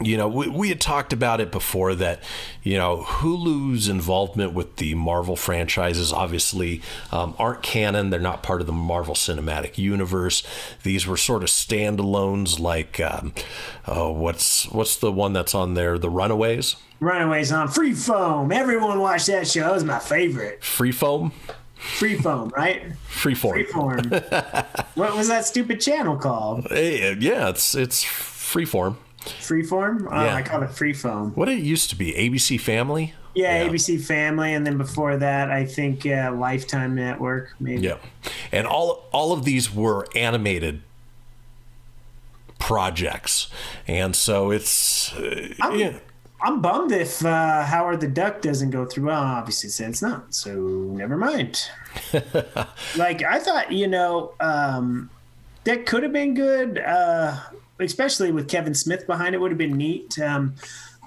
you 0.00 0.16
know, 0.16 0.26
we, 0.26 0.48
we 0.48 0.68
had 0.70 0.80
talked 0.80 1.12
about 1.12 1.40
it 1.40 1.52
before 1.52 1.94
that, 1.94 2.20
you 2.64 2.76
know, 2.76 3.04
Hulu's 3.06 3.88
involvement 3.88 4.52
with 4.52 4.76
the 4.76 4.94
Marvel 4.94 5.36
franchises 5.36 6.12
obviously 6.12 6.82
um, 7.12 7.34
aren't 7.38 7.62
canon. 7.62 8.10
They're 8.10 8.18
not 8.18 8.42
part 8.42 8.60
of 8.60 8.66
the 8.66 8.72
Marvel 8.72 9.14
Cinematic 9.14 9.78
Universe. 9.78 10.42
These 10.82 11.06
were 11.06 11.16
sort 11.16 11.44
of 11.44 11.48
standalones, 11.48 12.58
like 12.58 12.98
um, 12.98 13.34
oh, 13.86 14.10
what's 14.10 14.68
what's 14.70 14.96
the 14.96 15.12
one 15.12 15.32
that's 15.32 15.54
on 15.54 15.74
there? 15.74 15.96
The 15.96 16.10
Runaways, 16.10 16.74
Runaways 16.98 17.52
on 17.52 17.68
Free 17.68 17.94
Foam. 17.94 18.50
Everyone 18.50 18.98
watched 18.98 19.28
that 19.28 19.46
show. 19.46 19.70
It 19.70 19.74
was 19.74 19.84
my 19.84 20.00
favorite. 20.00 20.60
Freefoam, 20.60 21.30
Free 21.76 22.16
Foam, 22.16 22.50
right? 22.56 22.82
Freeform. 23.08 23.68
Freeform. 23.68 24.86
what 24.96 25.14
was 25.16 25.28
that 25.28 25.46
stupid 25.46 25.80
channel 25.80 26.16
called? 26.16 26.66
Hey, 26.68 27.14
yeah, 27.20 27.50
it's 27.50 27.76
it's 27.76 28.02
Freeform. 28.02 28.96
Freeform? 29.24 30.06
Oh, 30.10 30.24
Yeah. 30.24 30.34
I 30.34 30.42
call 30.42 30.62
it 30.62 30.70
Free 30.70 30.92
Foam. 30.92 31.32
What 31.34 31.48
it 31.48 31.58
used 31.60 31.90
to 31.90 31.96
be, 31.96 32.12
ABC 32.12 32.60
Family. 32.60 33.14
Yeah, 33.34 33.62
Yeah. 33.64 33.68
ABC 33.68 33.98
Family, 34.04 34.54
and 34.54 34.66
then 34.66 34.78
before 34.78 35.16
that, 35.16 35.50
I 35.50 35.64
think 35.64 36.06
uh, 36.06 36.32
Lifetime 36.36 36.94
Network, 36.94 37.54
maybe. 37.58 37.82
Yeah, 37.82 37.96
and 38.52 38.66
all 38.66 39.08
all 39.12 39.32
of 39.32 39.44
these 39.44 39.74
were 39.74 40.06
animated 40.14 40.82
projects, 42.58 43.48
and 43.86 44.14
so 44.14 44.50
it's 44.50 45.12
uh, 45.14 45.52
I'm, 45.60 45.78
yeah, 45.78 45.98
I'm 46.40 46.60
bummed 46.60 46.92
if 46.92 47.24
uh, 47.24 47.64
Howard 47.64 48.00
the 48.00 48.08
Duck 48.08 48.40
doesn't 48.40 48.70
go 48.70 48.84
through. 48.84 49.06
Well, 49.06 49.20
obviously, 49.20 49.68
it 49.84 49.88
it's 49.88 50.02
not, 50.02 50.34
so 50.34 50.52
never 50.52 51.16
mind. 51.16 51.68
like 52.96 53.22
I 53.22 53.38
thought, 53.38 53.72
you 53.72 53.88
know, 53.88 54.34
um, 54.40 55.10
that 55.64 55.86
could 55.86 56.02
have 56.02 56.12
been 56.12 56.34
good, 56.34 56.78
uh, 56.78 57.36
especially 57.80 58.32
with 58.32 58.48
Kevin 58.48 58.74
Smith 58.74 59.06
behind 59.06 59.34
it. 59.34 59.38
Would 59.40 59.50
have 59.50 59.58
been 59.58 59.76
neat. 59.76 60.18
Um, 60.18 60.54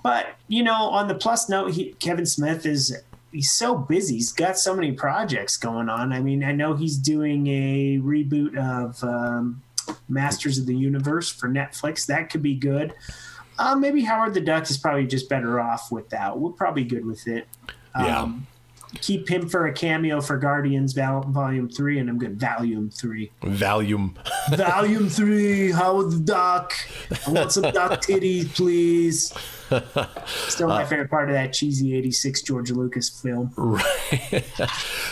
but 0.03 0.36
you 0.47 0.63
know, 0.63 0.73
on 0.73 1.08
the 1.08 1.15
plus 1.15 1.49
note, 1.49 1.73
he, 1.73 1.93
Kevin 1.99 2.25
Smith 2.25 2.65
is 2.65 2.95
he's 3.32 3.51
so 3.51 3.77
busy. 3.77 4.15
He's 4.15 4.32
got 4.32 4.58
so 4.58 4.75
many 4.75 4.91
projects 4.91 5.58
going 5.58 5.89
on. 5.89 6.13
I 6.13 6.21
mean, 6.21 6.43
I 6.43 6.51
know 6.51 6.73
he's 6.73 6.97
doing 6.97 7.47
a 7.47 7.99
reboot 7.99 8.58
of 8.58 9.03
um, 9.03 9.62
Masters 10.10 10.58
of 10.58 10.65
the 10.65 10.75
Universe 10.75 11.30
for 11.30 11.49
Netflix. 11.49 12.06
That 12.06 12.30
could 12.30 12.41
be 12.41 12.56
good. 12.56 12.93
Uh, 13.60 13.75
maybe 13.75 14.03
Howard 14.03 14.34
the 14.34 14.41
Duck 14.41 14.69
is 14.69 14.77
probably 14.77 15.08
just 15.08 15.30
better 15.30 15.60
off 15.60 15.91
with 15.91 16.10
that. 16.10 16.38
We're 16.38 16.51
probably 16.51 16.84
good 16.84 17.06
with 17.06 17.27
it. 17.27 17.47
yeah. 17.99 18.21
Um, 18.21 18.47
keep 19.02 19.30
him 19.30 19.47
for 19.47 19.67
a 19.67 19.73
cameo 19.73 20.21
for 20.21 20.38
Guardians 20.38 20.93
Vol- 20.93 21.23
Volume 21.30 21.69
Three, 21.69 22.00
and 22.00 22.10
I'm 22.10 22.17
good. 22.17 22.39
Volume 22.39 22.89
Three. 22.89 23.32
Volume. 23.41 24.15
Volume 24.56 25.10
Three. 25.10 25.71
Howard 25.71 26.12
the 26.12 26.19
Duck. 26.19 26.73
I 27.26 27.32
want 27.32 27.52
some 27.52 27.63
duck 27.71 28.02
titties, 28.02 28.54
please. 28.56 29.34
Still 30.50 30.69
my 30.69 30.86
favorite 30.86 31.10
part 31.10 31.30
of 31.30 31.36
that 31.36 31.52
cheesy 31.54 31.95
'86 31.95 32.41
George 32.43 32.71
Lucas 32.71 33.10
film. 33.10 33.54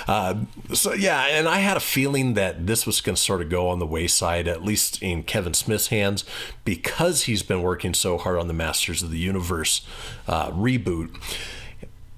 Uh, 0.08 0.36
so 0.74 0.94
yeah, 0.94 1.26
and 1.28 1.48
I 1.48 1.60
had 1.60 1.76
a 1.76 1.82
feeling 1.82 2.36
that 2.36 2.66
this 2.66 2.86
was 2.86 3.02
going 3.02 3.16
to 3.16 3.22
sort 3.22 3.42
of 3.42 3.50
go 3.50 3.68
on 3.68 3.80
the 3.80 3.86
wayside, 3.86 4.48
at 4.48 4.64
least 4.64 5.02
in 5.02 5.24
Kevin 5.24 5.54
Smith's 5.54 5.88
hands, 5.88 6.24
because 6.64 7.24
he's 7.24 7.44
been 7.44 7.62
working 7.62 7.94
so 7.94 8.18
hard 8.18 8.38
on 8.40 8.48
the 8.48 8.54
Masters 8.54 9.04
of 9.04 9.12
the 9.12 9.20
Universe 9.20 9.86
uh, 10.28 10.52
reboot. 10.52 11.14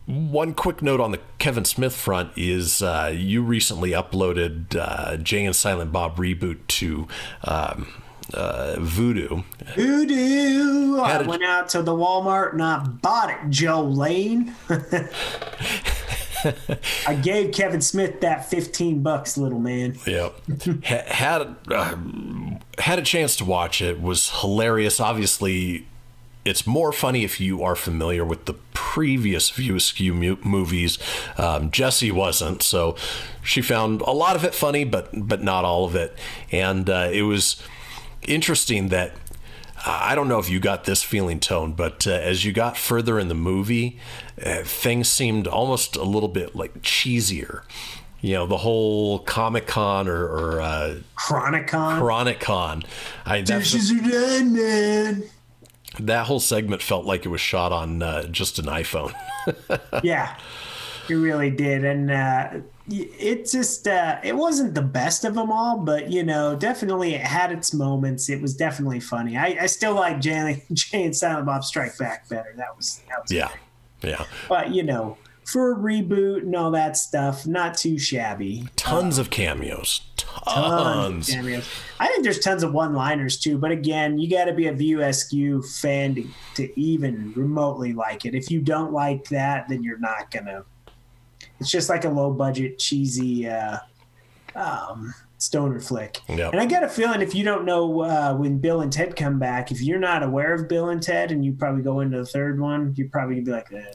One 0.07 0.53
quick 0.53 0.81
note 0.81 1.01
on 1.01 1.11
the 1.11 1.19
Kevin 1.37 1.65
Smith 1.65 1.93
front 1.93 2.31
is 2.37 2.81
uh, 2.81 3.13
you 3.13 3.43
recently 3.43 3.91
uploaded 3.91 4.73
uh, 4.73 5.17
Jay 5.17 5.43
and 5.43 5.53
Silent 5.53 5.91
Bob 5.91 6.15
reboot 6.15 6.59
to 6.67 7.09
um, 7.43 7.93
uh, 8.33 8.75
Vudu. 8.77 9.43
Vudu. 9.75 10.97
I 10.97 11.21
went 11.23 11.43
out 11.43 11.67
to 11.69 11.81
the 11.81 11.91
Walmart 11.91 12.53
and 12.53 12.63
I 12.63 12.79
bought 12.79 13.31
it, 13.31 13.37
Joe 13.49 13.83
Lane. 13.83 14.55
I 17.05 17.13
gave 17.15 17.53
Kevin 17.53 17.81
Smith 17.81 18.21
that 18.21 18.49
15 18.49 19.03
bucks, 19.03 19.37
little 19.37 19.59
man. 19.59 19.97
Yep. 20.05 20.39
Ha- 20.85 21.03
had 21.07 21.55
uh, 21.69 21.97
had 22.77 22.99
a 22.99 23.01
chance 23.01 23.35
to 23.37 23.45
watch 23.45 23.81
it. 23.81 23.99
Was 24.01 24.29
hilarious. 24.39 25.01
Obviously, 25.01 25.85
it's 26.47 26.65
more 26.65 26.93
funny 26.93 27.23
if 27.25 27.41
you 27.41 27.61
are 27.61 27.75
familiar 27.75 28.23
with 28.23 28.45
the 28.45 28.53
previous 28.73 29.49
View 29.49 29.75
Askew 29.75 30.13
movies. 30.13 30.97
Um, 31.37 31.71
Jessie 31.71 32.11
wasn't, 32.11 32.63
so 32.63 32.95
she 33.43 33.61
found 33.61 34.01
a 34.01 34.11
lot 34.11 34.35
of 34.37 34.45
it 34.45 34.55
funny, 34.55 34.85
but 34.85 35.09
but 35.13 35.43
not 35.43 35.65
all 35.65 35.83
of 35.85 35.95
it. 35.95 36.17
And 36.51 36.89
uh, 36.89 37.09
it 37.11 37.23
was 37.23 37.61
interesting 38.23 38.89
that. 38.89 39.11
I 39.85 40.15
don't 40.15 40.27
know 40.27 40.39
if 40.39 40.49
you 40.49 40.59
got 40.59 40.83
this 40.83 41.03
feeling, 41.03 41.39
Tone, 41.39 41.71
but 41.71 42.07
uh, 42.07 42.11
as 42.11 42.43
you 42.43 42.51
got 42.51 42.77
further 42.77 43.19
in 43.19 43.27
the 43.27 43.35
movie, 43.35 43.99
uh, 44.43 44.63
things 44.63 45.07
seemed 45.07 45.47
almost 45.47 45.95
a 45.95 46.03
little 46.03 46.27
bit 46.27 46.55
like 46.55 46.81
cheesier. 46.81 47.61
You 48.19 48.33
know, 48.33 48.47
the 48.47 48.57
whole 48.57 49.19
Comic 49.19 49.67
Con 49.67 50.07
or, 50.09 50.25
or 50.25 50.61
uh, 50.61 50.95
Chronicon. 51.15 51.99
Chronic 51.99 52.39
Con. 52.39 52.83
I, 53.23 53.41
that, 53.41 53.59
Dishes 53.59 53.91
are 53.91 54.01
done, 54.01 54.53
man. 54.55 55.23
That 55.99 56.27
whole 56.27 56.39
segment 56.39 56.81
felt 56.81 57.05
like 57.05 57.25
it 57.25 57.29
was 57.29 57.41
shot 57.41 57.71
on 57.71 58.01
uh, 58.01 58.27
just 58.27 58.59
an 58.59 58.65
iPhone. 58.65 59.13
Yeah, 60.03 60.37
it 61.09 61.13
really 61.13 61.49
did, 61.49 61.85
and 61.85 62.11
uh, 62.11 62.49
it 62.89 63.49
just 63.49 63.87
uh, 63.87 64.19
it 64.23 64.35
wasn't 64.35 64.75
the 64.75 64.81
best 64.81 65.23
of 65.23 65.35
them 65.35 65.51
all, 65.51 65.79
but 65.79 66.11
you 66.11 66.23
know, 66.23 66.55
definitely 66.55 67.15
it 67.15 67.21
had 67.21 67.51
its 67.51 67.73
moments. 67.73 68.29
It 68.29 68.41
was 68.41 68.55
definitely 68.55 68.99
funny. 68.99 69.37
I, 69.37 69.57
I 69.61 69.65
still 69.67 69.95
like 69.95 70.19
Jay, 70.19 70.65
Jay 70.73 71.05
and 71.05 71.15
Silent 71.15 71.45
Bob 71.45 71.63
Strike 71.63 71.97
Back 71.97 72.27
better. 72.27 72.53
That 72.57 72.75
was 72.75 73.01
that 73.07 73.21
was 73.21 73.31
yeah. 73.31 73.49
Yeah. 74.03 74.25
But 74.47 74.71
you 74.71 74.83
know, 74.83 75.17
for 75.47 75.71
a 75.71 75.75
reboot 75.77 76.39
and 76.39 76.53
all 76.55 76.71
that 76.71 76.97
stuff, 76.97 77.47
not 77.47 77.77
too 77.77 77.97
shabby. 77.97 78.67
Tons 78.75 79.17
of 79.17 79.29
cameos. 79.29 80.01
Tons 80.17 80.43
Tons. 80.43 81.29
of 81.29 81.35
cameos. 81.35 81.69
I 81.99 82.07
think 82.07 82.23
there's 82.25 82.39
tons 82.39 82.63
of 82.63 82.73
one-liners 82.73 83.39
too, 83.39 83.57
but 83.57 83.71
again, 83.71 84.17
you 84.17 84.29
got 84.29 84.45
to 84.45 84.53
be 84.53 84.67
a 84.67 84.73
View 84.73 85.01
Askew 85.01 85.61
fan 85.63 86.15
to, 86.15 86.27
to 86.55 86.79
even 86.79 87.31
remotely 87.33 87.93
like 87.93 88.25
it. 88.25 88.35
If 88.35 88.51
you 88.51 88.59
don't 88.59 88.91
like 88.91 89.29
that, 89.29 89.69
then 89.69 89.83
you're 89.83 89.99
not 89.99 90.31
gonna. 90.31 90.65
It's 91.59 91.71
just 91.71 91.87
like 91.89 92.03
a 92.03 92.09
low-budget, 92.09 92.77
cheesy 92.77 93.47
uh, 93.47 93.77
um, 94.53 95.13
stoner 95.39 95.79
flick. 95.79 96.19
Yep. 96.27 96.51
And 96.53 96.59
I 96.61 96.65
got 96.65 96.83
a 96.83 96.89
feeling 96.89 97.21
if 97.21 97.35
you 97.35 97.43
don't 97.43 97.63
know 97.65 98.01
uh, 98.01 98.35
when 98.35 98.57
Bill 98.57 98.81
and 98.81 98.91
Ted 98.91 99.15
come 99.15 99.37
back, 99.39 99.71
if 99.71 99.81
you're 99.81 99.99
not 99.99 100.23
aware 100.23 100.53
of 100.53 100.67
Bill 100.67 100.89
and 100.89 101.01
Ted, 101.01 101.31
and 101.31 101.45
you 101.45 101.53
probably 101.53 101.83
go 101.83 101.99
into 101.99 102.17
the 102.17 102.25
third 102.25 102.59
one, 102.59 102.93
you're 102.97 103.09
probably 103.09 103.35
gonna 103.35 103.45
be 103.45 103.51
like, 103.51 103.71
eh, 103.71 103.91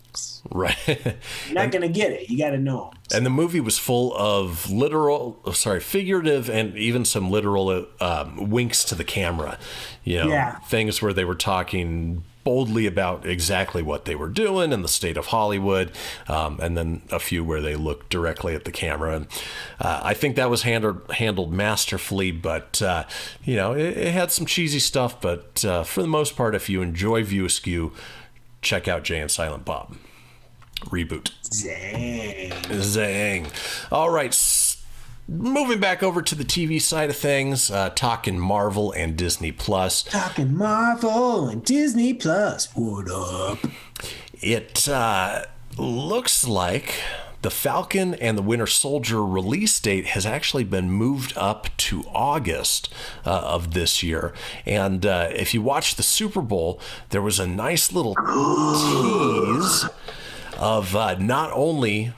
Right. 0.50 0.76
you're 0.86 1.54
not 1.54 1.70
gonna 1.72 1.88
get 1.88 2.12
it. 2.12 2.30
You 2.30 2.38
got 2.38 2.50
to 2.50 2.58
know 2.58 2.90
'em. 2.90 2.98
And 3.14 3.26
the 3.26 3.30
movie 3.30 3.60
was 3.60 3.78
full 3.78 4.14
of 4.16 4.70
literal, 4.70 5.40
oh, 5.44 5.52
sorry, 5.52 5.80
figurative, 5.80 6.48
and 6.48 6.76
even 6.76 7.04
some 7.04 7.30
literal 7.30 7.86
um, 8.00 8.50
winks 8.50 8.84
to 8.84 8.94
the 8.94 9.04
camera. 9.04 9.58
You 10.04 10.18
know, 10.20 10.28
Yeah. 10.28 10.58
things 10.60 11.02
where 11.02 11.12
they 11.12 11.24
were 11.24 11.34
talking 11.34 12.24
boldly 12.44 12.86
about 12.86 13.26
exactly 13.26 13.82
what 13.82 14.04
they 14.04 14.14
were 14.14 14.28
doing 14.28 14.72
in 14.72 14.82
the 14.82 14.88
state 14.88 15.16
of 15.16 15.26
Hollywood, 15.26 15.92
um, 16.28 16.58
and 16.60 16.76
then 16.76 17.02
a 17.10 17.18
few 17.18 17.44
where 17.44 17.60
they 17.60 17.76
looked 17.76 18.10
directly 18.10 18.54
at 18.54 18.64
the 18.64 18.72
camera. 18.72 19.16
And 19.16 19.26
uh, 19.80 20.00
I 20.02 20.14
think 20.14 20.36
that 20.36 20.50
was 20.50 20.62
handled 20.62 21.10
handled 21.12 21.52
masterfully. 21.52 22.30
But 22.30 22.82
uh, 22.82 23.04
you 23.44 23.56
know, 23.56 23.72
it, 23.72 23.96
it 23.96 24.12
had 24.12 24.30
some 24.30 24.46
cheesy 24.46 24.78
stuff. 24.80 25.20
But 25.20 25.64
uh, 25.64 25.84
for 25.84 26.02
the 26.02 26.08
most 26.08 26.36
part, 26.36 26.54
if 26.54 26.68
you 26.68 26.82
enjoy 26.82 27.22
View 27.24 27.44
Askew, 27.44 27.92
check 28.60 28.88
out 28.88 29.04
Jay 29.04 29.20
and 29.20 29.30
Silent 29.30 29.64
Bob 29.64 29.96
reboot. 30.86 31.30
Dang. 31.62 32.50
Zang. 32.80 33.92
All 33.92 34.10
right. 34.10 34.32
Moving 35.32 35.80
back 35.80 36.02
over 36.02 36.20
to 36.20 36.34
the 36.34 36.44
TV 36.44 36.78
side 36.78 37.08
of 37.08 37.16
things, 37.16 37.70
uh, 37.70 37.88
talking 37.94 38.38
Marvel 38.38 38.92
and 38.92 39.16
Disney 39.16 39.50
Plus. 39.50 40.02
Talking 40.02 40.54
Marvel 40.54 41.48
and 41.48 41.64
Disney 41.64 42.12
Plus. 42.12 42.68
What 42.74 43.10
up? 43.10 43.58
It 44.42 44.86
uh, 44.86 45.46
looks 45.78 46.46
like 46.46 46.96
the 47.40 47.50
Falcon 47.50 48.12
and 48.16 48.36
the 48.36 48.42
Winter 48.42 48.66
Soldier 48.66 49.24
release 49.24 49.80
date 49.80 50.04
has 50.08 50.26
actually 50.26 50.64
been 50.64 50.90
moved 50.90 51.32
up 51.34 51.74
to 51.78 52.04
August 52.12 52.92
uh, 53.24 53.30
of 53.30 53.72
this 53.72 54.02
year. 54.02 54.34
And 54.66 55.06
uh, 55.06 55.30
if 55.32 55.54
you 55.54 55.62
watch 55.62 55.94
the 55.94 56.02
Super 56.02 56.42
Bowl, 56.42 56.78
there 57.08 57.22
was 57.22 57.40
a 57.40 57.46
nice 57.46 57.90
little 57.90 58.14
tease 58.16 59.88
of 60.58 60.94
uh, 60.94 61.16
not 61.18 61.50
only 61.54 62.12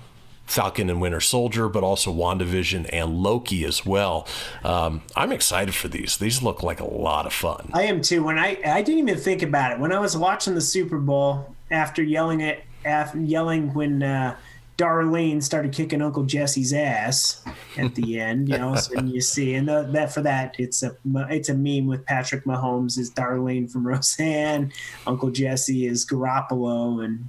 Falcon 0.47 0.91
and 0.91 1.01
Winter 1.01 1.21
Soldier, 1.21 1.69
but 1.69 1.83
also 1.83 2.13
WandaVision 2.13 2.89
and 2.93 3.17
Loki 3.17 3.65
as 3.65 3.85
well. 3.85 4.27
Um, 4.63 5.03
I'm 5.17 5.33
excited 5.33 5.75
for 5.75 5.89
these. 5.89 6.19
These 6.19 6.43
look 6.43 6.63
like 6.63 6.81
a 6.81 6.87
lot 6.87 7.27
of 7.27 7.33
fun. 7.33 7.71
I 7.73 7.85
am 7.85 8.01
too. 8.03 8.23
When 8.23 8.39
I 8.39 8.59
I 8.65 8.83
didn't 8.83 9.09
even 9.09 9.19
think 9.19 9.43
about 9.43 9.73
it 9.73 9.79
when 9.79 9.93
I 9.93 9.99
was 9.99 10.17
watching 10.17 10.55
the 10.55 10.61
Super 10.61 10.99
Bowl 10.99 11.55
after 11.71 12.03
yelling 12.03 12.43
at 12.43 12.63
after 12.85 13.19
yelling 13.19 13.73
when 13.73 14.03
uh, 14.03 14.37
Darlene 14.77 15.43
started 15.43 15.73
kicking 15.73 16.03
Uncle 16.03 16.25
Jesse's 16.25 16.73
ass 16.73 17.43
at 17.77 17.95
the 17.95 18.21
end. 18.21 18.49
You 18.49 18.59
know, 18.59 18.75
so 18.75 19.01
you 19.01 19.21
see 19.21 19.55
and 19.55 19.69
the, 19.69 19.89
that 19.93 20.13
for 20.13 20.23
that 20.23 20.57
it's 20.59 20.83
a 20.83 20.97
it's 21.31 21.49
a 21.49 21.55
meme 21.55 21.87
with 21.87 22.05
Patrick 22.05 22.45
Mahomes 22.45 22.99
is 22.99 23.11
Darlene 23.11 23.71
from 23.71 23.87
Roseanne, 23.87 24.73
Uncle 25.07 25.31
Jesse 25.31 25.87
is 25.87 26.05
Garoppolo, 26.05 27.05
and 27.05 27.29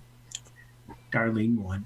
Darlene 1.11 1.57
won. 1.57 1.85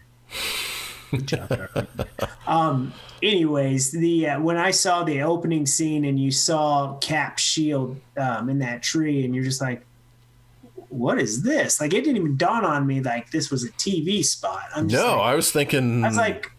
Good 1.11 1.27
job, 1.27 1.49
Darlene. 1.49 2.05
Um, 2.47 2.93
anyways, 3.23 3.91
the 3.91 4.29
uh, 4.29 4.39
when 4.39 4.57
I 4.57 4.71
saw 4.71 5.03
the 5.03 5.21
opening 5.21 5.65
scene 5.65 6.05
and 6.05 6.19
you 6.19 6.31
saw 6.31 6.97
Cap 6.97 7.39
shield 7.39 7.99
um, 8.17 8.49
in 8.49 8.59
that 8.59 8.83
tree, 8.83 9.25
and 9.25 9.33
you're 9.33 9.43
just 9.43 9.61
like, 9.61 9.85
"What 10.89 11.19
is 11.19 11.43
this?" 11.43 11.81
Like 11.81 11.93
it 11.93 12.03
didn't 12.03 12.17
even 12.17 12.37
dawn 12.37 12.65
on 12.65 12.85
me 12.85 13.01
like 13.01 13.31
this 13.31 13.49
was 13.49 13.63
a 13.63 13.69
TV 13.71 14.23
spot. 14.23 14.65
I'm 14.75 14.87
just 14.87 15.03
No, 15.03 15.17
like, 15.17 15.21
I 15.21 15.35
was 15.35 15.51
thinking. 15.51 16.03
I 16.03 16.07
was 16.09 16.17
like, 16.17 16.51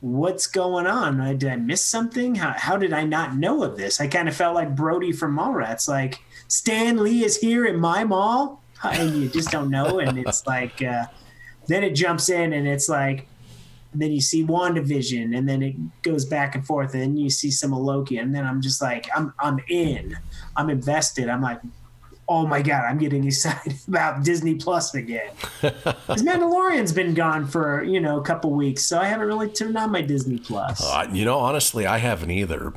"What's 0.00 0.46
going 0.46 0.86
on? 0.86 1.18
Did 1.38 1.50
I 1.50 1.56
miss 1.56 1.84
something? 1.84 2.34
How 2.36 2.54
how 2.56 2.76
did 2.76 2.92
I 2.92 3.04
not 3.04 3.36
know 3.36 3.62
of 3.62 3.76
this?" 3.76 4.00
I 4.00 4.08
kind 4.08 4.28
of 4.28 4.34
felt 4.34 4.54
like 4.54 4.74
Brody 4.74 5.12
from 5.12 5.36
Mallrats, 5.36 5.88
like 5.88 6.20
Stan 6.48 7.02
Lee 7.02 7.24
is 7.24 7.36
here 7.36 7.64
in 7.66 7.78
my 7.78 8.02
mall, 8.02 8.62
and 8.82 9.14
you 9.14 9.28
just 9.28 9.50
don't 9.50 9.70
know, 9.70 10.00
and 10.00 10.18
it's 10.18 10.46
like. 10.46 10.82
Uh, 10.82 11.06
then 11.68 11.84
it 11.84 11.94
jumps 11.94 12.28
in 12.28 12.52
and 12.52 12.66
it's 12.66 12.88
like 12.88 13.28
then 13.94 14.12
you 14.12 14.20
see 14.20 14.44
WandaVision 14.44 15.36
and 15.36 15.48
then 15.48 15.62
it 15.62 15.74
goes 16.02 16.24
back 16.24 16.54
and 16.54 16.66
forth 16.66 16.94
and 16.94 17.02
then 17.02 17.16
you 17.16 17.30
see 17.30 17.50
some 17.50 17.72
of 17.72 17.80
Loki 17.80 18.18
and 18.18 18.34
then 18.34 18.46
I'm 18.46 18.60
just 18.60 18.80
like 18.80 19.08
I'm 19.14 19.32
I'm 19.38 19.58
in. 19.68 20.16
I'm 20.56 20.70
invested. 20.70 21.28
I'm 21.28 21.42
like 21.42 21.60
oh 22.28 22.46
my 22.46 22.62
god, 22.62 22.84
I'm 22.84 22.98
getting 22.98 23.24
excited 23.26 23.74
about 23.86 24.24
Disney 24.24 24.54
Plus 24.54 24.94
again. 24.94 25.30
Cuz 25.60 26.22
Mandalorian's 26.22 26.92
been 26.92 27.14
gone 27.14 27.46
for, 27.46 27.82
you 27.82 28.00
know, 28.00 28.18
a 28.18 28.22
couple 28.22 28.50
weeks, 28.52 28.84
so 28.84 28.98
I 28.98 29.04
haven't 29.04 29.26
really 29.26 29.48
turned 29.48 29.76
on 29.76 29.90
my 29.90 30.02
Disney 30.02 30.38
Plus. 30.38 30.82
Uh, 30.82 31.06
you 31.12 31.24
know, 31.24 31.38
honestly, 31.38 31.86
I 31.86 31.98
haven't 31.98 32.30
either. 32.30 32.72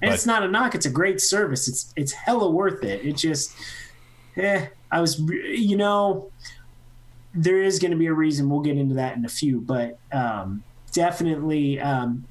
and 0.00 0.14
it's 0.14 0.26
not 0.26 0.42
a 0.42 0.48
knock, 0.48 0.74
it's 0.74 0.86
a 0.86 0.90
great 0.90 1.20
service. 1.20 1.66
It's 1.68 1.92
it's 1.96 2.12
hella 2.12 2.50
worth 2.50 2.84
it. 2.84 3.04
It 3.04 3.16
just 3.16 3.52
eh, 4.36 4.66
I 4.90 5.00
was 5.00 5.18
you 5.18 5.76
know, 5.76 6.30
there 7.34 7.62
is 7.62 7.78
going 7.78 7.92
to 7.92 7.96
be 7.96 8.06
a 8.06 8.12
reason. 8.12 8.48
We'll 8.48 8.60
get 8.60 8.76
into 8.76 8.94
that 8.96 9.16
in 9.16 9.24
a 9.24 9.28
few, 9.28 9.60
but 9.60 9.98
um, 10.12 10.62
definitely 10.92 11.80
um, 11.80 12.24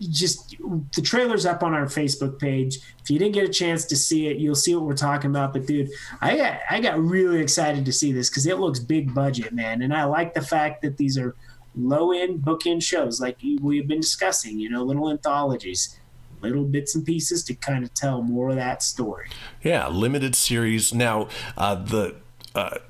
just 0.00 0.56
the 0.94 1.02
trailer's 1.02 1.46
up 1.46 1.62
on 1.62 1.74
our 1.74 1.86
Facebook 1.86 2.38
page. 2.38 2.78
If 3.02 3.10
you 3.10 3.18
didn't 3.18 3.34
get 3.34 3.44
a 3.44 3.52
chance 3.52 3.84
to 3.86 3.96
see 3.96 4.28
it, 4.28 4.38
you'll 4.38 4.54
see 4.54 4.74
what 4.74 4.84
we're 4.84 4.96
talking 4.96 5.30
about. 5.30 5.52
But 5.52 5.66
dude, 5.66 5.90
I 6.20 6.36
got 6.36 6.60
I 6.70 6.80
got 6.80 6.98
really 6.98 7.40
excited 7.40 7.84
to 7.84 7.92
see 7.92 8.12
this 8.12 8.28
because 8.30 8.46
it 8.46 8.58
looks 8.58 8.78
big 8.78 9.14
budget, 9.14 9.52
man, 9.52 9.82
and 9.82 9.92
I 9.92 10.04
like 10.04 10.34
the 10.34 10.42
fact 10.42 10.82
that 10.82 10.96
these 10.96 11.18
are 11.18 11.34
low 11.76 12.12
end 12.12 12.40
bookend 12.40 12.82
shows 12.82 13.20
like 13.20 13.38
we've 13.60 13.88
been 13.88 14.00
discussing. 14.00 14.58
You 14.58 14.70
know, 14.70 14.82
little 14.82 15.10
anthologies. 15.10 15.98
Little 16.40 16.64
bits 16.64 16.94
and 16.94 17.06
pieces 17.06 17.42
to 17.44 17.54
kind 17.54 17.84
of 17.84 17.94
tell 17.94 18.20
more 18.20 18.50
of 18.50 18.56
that 18.56 18.82
story. 18.82 19.30
yeah, 19.62 19.88
limited 19.88 20.36
series. 20.36 20.92
Now, 20.92 21.28
uh, 21.56 21.74
the 21.76 22.16
uh, 22.54 22.80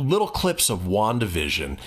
little 0.00 0.28
clips 0.28 0.70
of 0.70 0.80
WandaVision. 0.80 1.78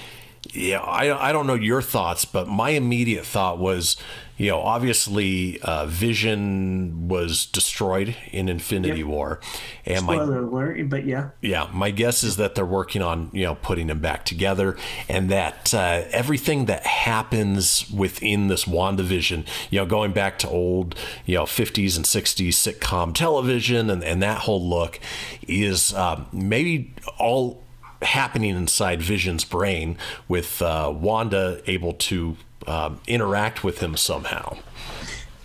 Yeah, 0.52 0.82
I, 0.82 1.30
I 1.30 1.32
don't 1.32 1.48
know 1.48 1.54
your 1.54 1.82
thoughts, 1.82 2.26
but 2.26 2.50
my 2.50 2.72
immediate 2.72 3.26
thought 3.26 3.60
was, 3.60 3.96
you 4.38 4.50
know, 4.50 4.60
obviously 4.60 5.60
uh, 5.62 5.86
Vision 5.86 7.08
was 7.08 7.46
destroyed 7.46 8.16
in 8.32 8.50
Infinity 8.50 9.00
Yep. 9.00 9.08
War, 9.08 9.40
and 9.86 10.06
my 10.06 10.16
Spoiler 10.16 10.44
alert, 10.44 10.90
but 10.90 11.06
yeah. 11.06 11.30
yeah, 11.42 11.70
my 11.72 11.92
guess 11.92 12.24
is 12.24 12.36
that 12.36 12.56
they're 12.56 12.66
working 12.66 13.02
on 13.02 13.30
you 13.32 13.44
know 13.44 13.56
putting 13.56 13.88
them 13.88 14.00
back 14.00 14.26
together, 14.26 14.76
and 15.08 15.30
that 15.30 15.74
uh, 15.74 16.04
everything 16.12 16.66
that 16.66 16.86
happens 16.86 17.90
within 17.90 18.48
this 18.48 18.66
WandaVision, 18.66 19.48
you 19.70 19.80
know, 19.80 19.86
going 19.86 20.12
back 20.12 20.38
to 20.40 20.50
old 20.50 20.96
you 21.26 21.36
know 21.36 21.44
50s 21.46 21.96
and 21.96 22.06
60s 22.06 22.50
sitcom 22.50 23.14
television 23.16 23.90
and, 23.90 24.04
and 24.04 24.22
that 24.22 24.40
whole 24.40 24.68
look, 24.68 25.00
is 25.48 25.94
um, 25.94 26.26
maybe 26.34 26.94
all 27.18 27.64
happening 28.04 28.56
inside 28.56 29.02
Vision's 29.02 29.44
brain 29.44 29.98
with 30.28 30.62
uh, 30.62 30.92
Wanda 30.96 31.62
able 31.68 31.94
to 31.94 32.38
um, 32.68 33.02
interact 33.08 33.64
with 33.64 33.80
him 33.80 33.96
somehow. 33.98 34.58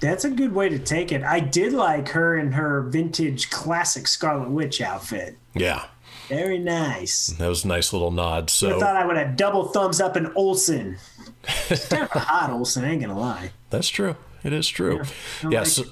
That's 0.01 0.25
a 0.25 0.31
good 0.31 0.55
way 0.55 0.69
to 0.69 0.79
take 0.79 1.11
it. 1.11 1.25
I 1.25 1.41
did 1.41 1.73
like 1.73 2.11
her 2.11 2.39
in 2.39 2.53
her 2.53 2.83
vintage 2.83 3.51
classic 3.51 4.07
Scarlet 4.07 4.49
Witch 4.51 4.81
outfit. 4.81 5.37
Yeah, 5.55 5.87
Very 6.29 6.59
nice. 6.59 7.29
that 7.39 7.49
was 7.49 7.65
a 7.65 7.69
nice 7.69 7.93
little 7.93 8.13
nod. 8.13 8.49
So 8.51 8.77
I 8.77 8.79
thought 8.79 8.95
I 8.97 9.05
would 9.05 9.17
have 9.17 9.37
double 9.37 9.65
thumbs 9.69 10.01
up 10.01 10.17
in 10.17 10.31
Olsen. 10.37 10.99
She's 11.67 11.87
kind 11.87 12.05
of 12.05 12.11
hot 12.11 12.51
Olsen, 12.51 12.85
I 12.85 12.91
ain't 12.93 13.01
gonna 13.01 13.19
lie. 13.19 13.51
That's 13.71 13.89
true. 13.89 14.15
It 14.45 14.53
is 14.53 14.69
true. 14.69 15.03
I 15.43 15.49
Yeah. 15.49 15.59
like 15.61 15.67
so, 15.69 15.85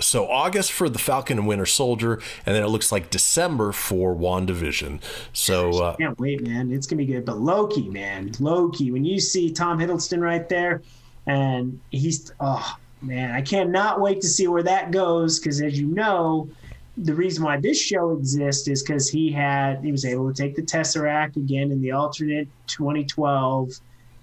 so 0.00 0.28
August 0.28 0.72
for 0.72 0.88
the 0.88 0.98
Falcon 0.98 1.38
and 1.38 1.46
Winter 1.46 1.66
Soldier, 1.66 2.20
and 2.46 2.54
then 2.54 2.62
it 2.62 2.68
looks 2.68 2.90
like 2.92 3.10
December 3.10 3.72
for 3.72 4.14
WandaVision. 4.14 5.00
So 5.32 5.82
uh, 5.82 5.96
Can't 5.96 6.18
wait, 6.18 6.46
man. 6.46 6.72
It's 6.72 6.86
gonna 6.86 6.98
be 6.98 7.06
good. 7.06 7.24
But 7.24 7.38
Loki, 7.38 7.88
man, 7.88 8.32
Loki. 8.40 8.90
When 8.90 9.04
you 9.04 9.20
see 9.20 9.52
Tom 9.52 9.78
Hiddleston 9.78 10.20
right 10.20 10.48
there, 10.48 10.82
and 11.26 11.80
he's 11.90 12.32
oh 12.40 12.76
man, 13.00 13.32
I 13.32 13.42
cannot 13.42 14.00
wait 14.00 14.20
to 14.22 14.28
see 14.28 14.48
where 14.48 14.62
that 14.62 14.90
goes. 14.90 15.38
Because 15.38 15.60
as 15.60 15.78
you 15.78 15.86
know, 15.86 16.48
the 16.96 17.14
reason 17.14 17.44
why 17.44 17.58
this 17.58 17.80
show 17.80 18.12
exists 18.12 18.68
is 18.68 18.82
because 18.82 19.08
he 19.08 19.30
had 19.30 19.84
he 19.84 19.92
was 19.92 20.04
able 20.04 20.32
to 20.32 20.42
take 20.42 20.56
the 20.56 20.62
Tesseract 20.62 21.36
again 21.36 21.70
in 21.70 21.80
the 21.80 21.92
alternate 21.92 22.48
2012. 22.66 23.72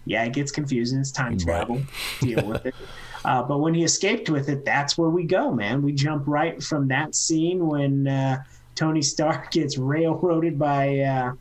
Yeah, 0.05 0.23
it 0.23 0.33
gets 0.33 0.51
confusing. 0.51 0.99
It's 0.99 1.11
time 1.11 1.37
travel. 1.37 1.81
Deal 2.21 2.45
with 2.45 2.65
it. 2.65 2.75
Uh, 3.29 3.43
but 3.43 3.59
when 3.59 3.75
he 3.75 3.83
escaped 3.83 4.27
with 4.27 4.49
it, 4.49 4.65
that's 4.65 4.97
where 4.97 5.11
we 5.11 5.23
go, 5.23 5.51
man. 5.51 5.83
We 5.83 5.91
jump 5.93 6.23
right 6.25 6.61
from 6.63 6.87
that 6.87 7.13
scene 7.13 7.67
when 7.67 8.07
uh, 8.07 8.41
Tony 8.73 9.03
Stark 9.03 9.51
gets 9.57 9.77
railroaded 9.77 10.57
by 10.57 10.97
uh, 11.01 11.33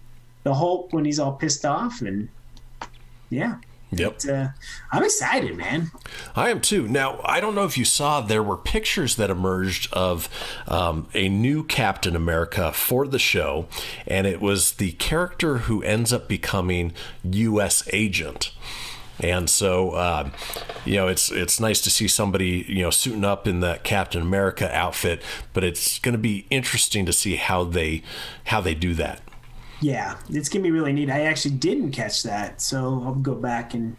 the 0.43 0.53
Hulk 0.53 0.93
when 0.93 1.07
he's 1.07 1.19
all 1.19 1.33
pissed 1.33 1.65
off, 1.65 2.03
and 2.03 2.29
yeah, 3.31 3.55
Yep. 3.91 4.21
uh, 4.29 4.49
I'm 4.93 5.03
excited, 5.03 5.57
man. 5.57 5.91
I 6.37 6.51
am 6.51 6.61
too. 6.61 6.87
Now, 6.87 7.23
I 7.25 7.41
don't 7.41 7.55
know 7.55 7.65
if 7.65 7.79
you 7.79 7.87
saw, 7.87 8.21
there 8.21 8.43
were 8.43 8.59
pictures 8.59 9.17
that 9.17 9.31
emerged 9.31 9.91
of 9.95 10.29
um, 10.67 11.07
a 11.15 11.31
new 11.31 11.65
Captain 11.65 12.15
America 12.15 12.71
for 12.71 13.07
the 13.07 13.19
show, 13.19 13.67
and 14.07 14.27
it 14.27 14.43
was 14.43 14.73
the 14.73 14.93
character 14.93 15.59
who 15.59 15.83
ends 15.83 16.13
up 16.13 16.29
becoming 16.29 16.93
U.S. 17.25 17.89
agent. 17.95 18.53
And 19.21 19.51
so, 19.51 19.91
uh, 19.91 20.31
you 20.85 20.95
know, 20.95 21.09
it's 21.09 21.31
it's 21.31 21.59
nice 21.59 21.81
to 21.83 21.91
see 21.91 22.07
somebody 22.09 22.65
you 22.69 22.83
know 22.83 22.91
suiting 22.91 23.25
up 23.25 23.49
in 23.49 23.61
that 23.61 23.85
Captain 23.85 24.23
America 24.23 24.75
outfit, 24.75 25.23
but 25.53 25.65
it's 25.65 25.99
going 25.99 26.13
to 26.13 26.19
be 26.19 26.47
interesting 26.51 27.05
to 27.07 27.13
see 27.13 27.37
how 27.37 27.65
they 27.65 28.03
how 28.45 28.61
they 28.61 28.75
do 28.75 28.95
that. 28.95 29.21
Yeah, 29.81 30.17
it's 30.29 30.49
gonna 30.49 30.65
be 30.65 30.71
really 30.73 30.93
neat. 30.93 31.11
I 31.11 31.23
actually 31.23 31.55
didn't 31.55 31.93
catch 31.93 32.25
that, 32.25 32.61
so 32.61 33.03
I'll 33.05 33.15
go 33.15 33.35
back 33.35 33.75
and 33.75 33.97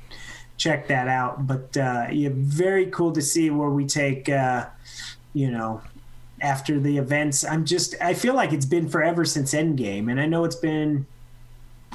check 0.57 0.87
that 0.87 1.07
out. 1.07 1.47
But 1.47 1.75
uh, 1.77 2.07
yeah, 2.11 2.29
very 2.33 2.87
cool 2.87 3.13
to 3.13 3.21
see 3.21 3.49
where 3.49 3.69
we 3.69 3.85
take, 3.85 4.27
uh, 4.29 4.67
you 5.33 5.49
know, 5.49 5.81
after 6.41 6.79
the 6.79 6.97
events. 6.97 7.45
I'm 7.45 7.65
just, 7.65 7.95
I 8.01 8.13
feel 8.13 8.35
like 8.35 8.51
it's 8.51 8.65
been 8.65 8.89
forever 8.89 9.25
since 9.25 9.53
Endgame, 9.53 10.11
and 10.11 10.19
I 10.19 10.25
know 10.25 10.43
it's 10.43 10.55
been 10.55 11.07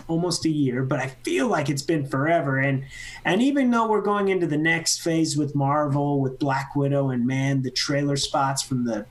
almost 0.09 0.45
a 0.45 0.51
year, 0.51 0.83
but 0.83 0.99
I 0.99 1.09
feel 1.25 1.49
like 1.49 1.69
it's 1.71 1.83
been 1.83 2.07
forever. 2.07 2.59
And 2.59 2.85
and 3.25 3.41
even 3.43 3.71
though 3.71 3.89
we're 3.89 4.03
going 4.03 4.29
into 4.29 4.47
the 4.47 4.57
next 4.59 5.01
phase 5.03 5.37
with 5.37 5.55
Marvel, 5.55 6.21
with 6.21 6.39
Black 6.39 6.75
Widow, 6.77 7.11
and 7.11 7.27
man, 7.27 7.63
the 7.63 7.71
trailer 7.71 8.17
spots 8.17 8.63
from 8.63 8.85
the 8.85 9.07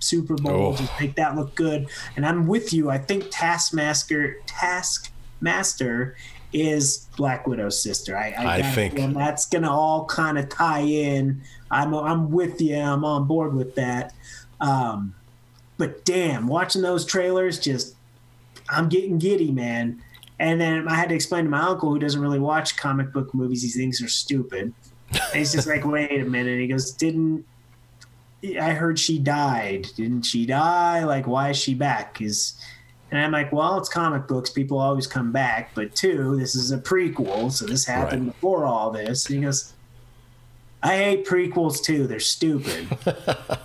Super 0.00 0.36
Bowl 0.36 0.74
Oh. 0.74 0.76
just 0.76 0.92
make 1.00 1.16
that 1.16 1.36
look 1.36 1.54
good. 1.54 1.88
And 2.16 2.24
I'm 2.24 2.46
with 2.46 2.72
you. 2.72 2.88
I 2.90 2.98
think 2.98 3.26
Taskmaster 3.30 4.36
Taskmaster 4.46 6.16
is 6.52 7.06
Black 7.16 7.46
Widow's 7.46 7.82
sister. 7.82 8.16
I, 8.16 8.30
I, 8.30 8.54
I 8.58 8.62
think- 8.62 8.94
feel 8.96 9.08
that's 9.08 9.46
gonna 9.46 9.70
all 9.70 10.06
kind 10.06 10.38
of 10.38 10.48
tie 10.48 10.80
in. 10.80 11.42
I'm 11.70 11.94
I'm 11.94 12.30
with 12.30 12.60
you. 12.60 12.76
I'm 12.76 13.04
on 13.04 13.26
board 13.26 13.54
with 13.54 13.74
that. 13.74 14.14
Um, 14.60 15.14
but 15.76 16.04
damn, 16.04 16.46
watching 16.48 16.82
those 16.82 17.04
trailers, 17.04 17.58
just 17.58 17.94
I'm 18.70 18.88
getting 18.88 19.18
giddy, 19.18 19.50
man. 19.52 20.02
And 20.40 20.60
then 20.60 20.86
I 20.88 20.94
had 20.94 21.08
to 21.08 21.14
explain 21.14 21.44
to 21.44 21.50
my 21.50 21.60
uncle 21.62 21.90
who 21.90 21.98
doesn't 21.98 22.20
really 22.20 22.38
watch 22.38 22.76
comic 22.76 23.12
book 23.12 23.34
movies. 23.34 23.62
these 23.62 23.76
thinks 23.76 23.98
they're 23.98 24.08
stupid. 24.08 24.72
And 25.12 25.22
he's 25.34 25.52
just 25.52 25.66
like, 25.66 25.84
wait 25.86 26.20
a 26.20 26.24
minute. 26.24 26.60
He 26.60 26.68
goes, 26.68 26.92
didn't 26.92 27.44
I 28.60 28.70
heard 28.70 28.98
she 28.98 29.18
died? 29.18 29.88
Didn't 29.96 30.22
she 30.22 30.46
die? 30.46 31.02
Like, 31.04 31.26
why 31.26 31.50
is 31.50 31.56
she 31.56 31.74
back? 31.74 32.20
Is 32.20 32.54
and 33.10 33.18
I'm 33.20 33.32
like, 33.32 33.52
well, 33.52 33.78
it's 33.78 33.88
comic 33.88 34.28
books. 34.28 34.50
People 34.50 34.78
always 34.78 35.06
come 35.06 35.32
back. 35.32 35.70
But 35.74 35.94
two, 35.96 36.36
this 36.38 36.54
is 36.54 36.70
a 36.72 36.78
prequel, 36.78 37.50
so 37.50 37.64
this 37.64 37.84
happened 37.86 38.26
Right. 38.26 38.32
before 38.34 38.64
all 38.66 38.90
this. 38.90 39.26
And 39.26 39.36
he 39.36 39.42
goes, 39.42 39.72
I 40.82 40.96
hate 40.96 41.26
prequels 41.26 41.82
too. 41.82 42.06
They're 42.06 42.20
stupid. 42.20 42.88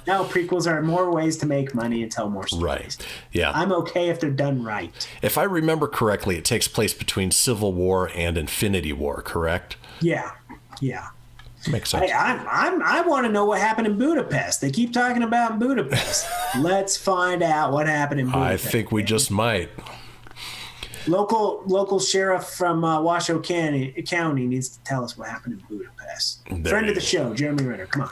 no, 0.08 0.24
prequels 0.26 0.66
are 0.66 0.82
more 0.82 1.12
ways 1.12 1.38
to 1.38 1.46
make 1.46 1.76
money 1.76 2.02
and 2.02 2.12
tell 2.12 2.30
more 2.30 2.48
stories. 2.48 2.64
Right. 2.64 3.08
Yeah. 3.32 3.52
I'm 3.54 3.72
okay 3.74 4.10
if 4.10 4.20
they're 4.20 4.32
done 4.32 4.64
right. 4.64 5.08
if 5.22 5.38
I 5.38 5.44
remember 5.44 5.88
correctly, 5.88 6.38
it 6.38 6.46
takes 6.46 6.68
place 6.68 6.94
between 6.94 7.32
Civil 7.32 7.72
War 7.74 8.10
and 8.16 8.38
Infinity 8.38 8.94
War, 8.94 9.22
correct? 9.22 9.78
Yeah, 10.02 10.32
yeah. 10.82 11.10
Makes 11.70 11.92
sense. 11.92 12.12
I, 12.12 12.32
I'm, 12.32 12.48
I'm, 12.50 12.84
I 12.84 13.02
want 13.08 13.26
to 13.26 13.32
know 13.32 13.46
what 13.46 13.60
happened 13.60 13.88
in 13.88 13.98
Budapest. 13.98 14.60
They 14.60 14.70
keep 14.70 14.92
talking 14.92 15.24
about 15.24 15.60
Budapest. 15.60 16.26
Let's 16.60 16.98
find 16.98 17.42
out 17.42 17.72
what 17.72 17.88
happened 17.88 18.20
in 18.20 18.30
Budapest. 18.30 18.68
I 18.68 18.70
think 18.70 18.92
we 18.92 19.02
just 19.04 19.32
might. 19.32 19.70
Local 21.08 21.64
local 21.66 22.00
sheriff 22.00 22.44
from 22.46 22.84
uh, 22.84 23.02
Washoe 23.02 23.42
County, 23.42 23.92
County 24.08 24.46
needs 24.46 24.70
to 24.70 24.80
tell 24.84 25.04
us 25.04 25.18
what 25.18 25.30
happened 25.30 25.60
in 25.60 25.78
Budapest. 25.78 26.42
There 26.50 26.72
Friend 26.72 26.90
of 26.90 26.96
the 26.96 27.02
show, 27.02 27.34
Jeremy 27.34 27.66
Renner. 27.66 27.86
Come 27.86 28.04
on, 28.04 28.12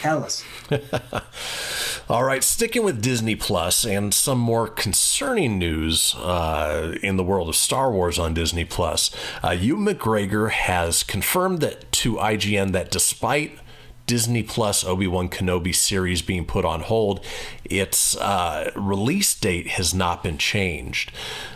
tell 0.00 0.24
us. 0.24 0.44
All 2.08 2.24
right, 2.24 2.44
sticking 2.44 2.84
with 2.84 3.00
Disney 3.00 3.34
Plus 3.34 3.86
and 3.86 4.12
some 4.12 4.38
more 4.38 4.68
concerning 4.68 5.58
news 5.58 6.14
uh, 6.16 6.96
in 7.02 7.16
the 7.16 7.24
world 7.24 7.48
of 7.48 7.56
Star 7.56 7.90
Wars 7.90 8.18
on 8.18 8.34
Disney 8.34 8.66
Plus. 8.66 9.10
Uh, 9.42 9.52
Ewan 9.52 9.86
McGregor 9.86 10.50
has 10.50 11.02
confirmed 11.02 11.60
that 11.60 11.90
to 11.92 12.16
IGN 12.16 12.72
that 12.72 12.90
despite 12.90 13.58
Disney 14.06 14.42
Plus 14.42 14.84
Obi 14.84 15.06
Wan 15.06 15.28
Kenobi 15.28 15.74
series 15.74 16.20
being 16.20 16.44
put 16.44 16.64
on 16.64 16.82
hold, 16.82 17.24
its 17.64 18.16
uh, 18.16 18.70
release 18.76 19.34
date 19.34 19.68
has 19.68 19.94
not 19.94 20.22
been 20.22 20.36
changed. 20.36 21.10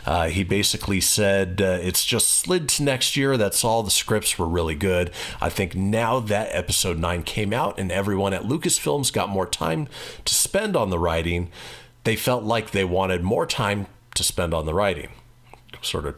Uh, 0.06 0.28
he 0.28 0.42
basically 0.44 1.00
said 1.00 1.60
uh, 1.60 1.78
it's 1.82 2.04
just 2.04 2.28
slid 2.30 2.68
to 2.70 2.82
next 2.82 3.16
year. 3.16 3.36
That's 3.36 3.64
all. 3.64 3.82
The 3.82 3.90
scripts 3.90 4.38
were 4.38 4.48
really 4.48 4.74
good. 4.74 5.10
I 5.40 5.50
think 5.50 5.74
now 5.74 6.20
that 6.20 6.48
episode 6.52 6.98
9 6.98 7.22
came 7.24 7.52
out 7.52 7.78
and 7.78 7.92
everyone 7.92 8.32
at 8.32 8.44
Lucasfilms 8.44 9.12
got 9.12 9.28
more 9.28 9.46
time 9.46 9.88
to 10.24 10.34
spend 10.34 10.76
on 10.76 10.90
the 10.90 10.98
writing, 10.98 11.50
they 12.04 12.16
felt 12.16 12.44
like 12.44 12.70
they 12.70 12.84
wanted 12.84 13.22
more 13.22 13.44
time 13.44 13.86
to 14.14 14.24
spend 14.24 14.54
on 14.54 14.64
the 14.64 14.74
writing. 14.74 15.08
Sort 15.82 16.06
of 16.06 16.16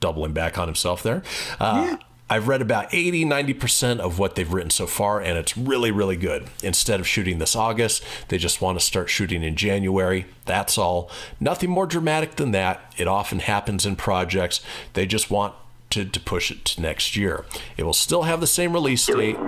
doubling 0.00 0.32
back 0.32 0.58
on 0.58 0.66
himself 0.66 1.02
there. 1.02 1.22
Uh, 1.60 1.96
I've 2.28 2.48
read 2.48 2.60
about 2.60 2.92
80, 2.92 3.24
90% 3.24 4.00
of 4.00 4.18
what 4.18 4.34
they've 4.34 4.52
written 4.52 4.70
so 4.70 4.86
far, 4.86 5.20
and 5.20 5.38
it's 5.38 5.56
really, 5.56 5.92
really 5.92 6.16
good. 6.16 6.48
Instead 6.60 6.98
of 6.98 7.06
shooting 7.06 7.38
this 7.38 7.54
August, 7.54 8.02
they 8.28 8.36
just 8.36 8.60
want 8.60 8.78
to 8.78 8.84
start 8.84 9.08
shooting 9.08 9.44
in 9.44 9.54
January. 9.54 10.26
That's 10.44 10.76
all. 10.76 11.08
Nothing 11.38 11.70
more 11.70 11.86
dramatic 11.86 12.34
than 12.34 12.50
that. 12.50 12.92
It 12.96 13.06
often 13.06 13.38
happens 13.38 13.86
in 13.86 13.94
projects. 13.94 14.60
They 14.94 15.06
just 15.06 15.30
want 15.30 15.54
to, 15.90 16.04
push 16.04 16.50
it 16.50 16.64
to 16.64 16.82
next 16.82 17.16
year. 17.16 17.46
It 17.76 17.84
will 17.84 17.94
still 17.94 18.24
have 18.24 18.40
the 18.40 18.46
same 18.46 18.72
release 18.72 19.06
date. 19.06 19.38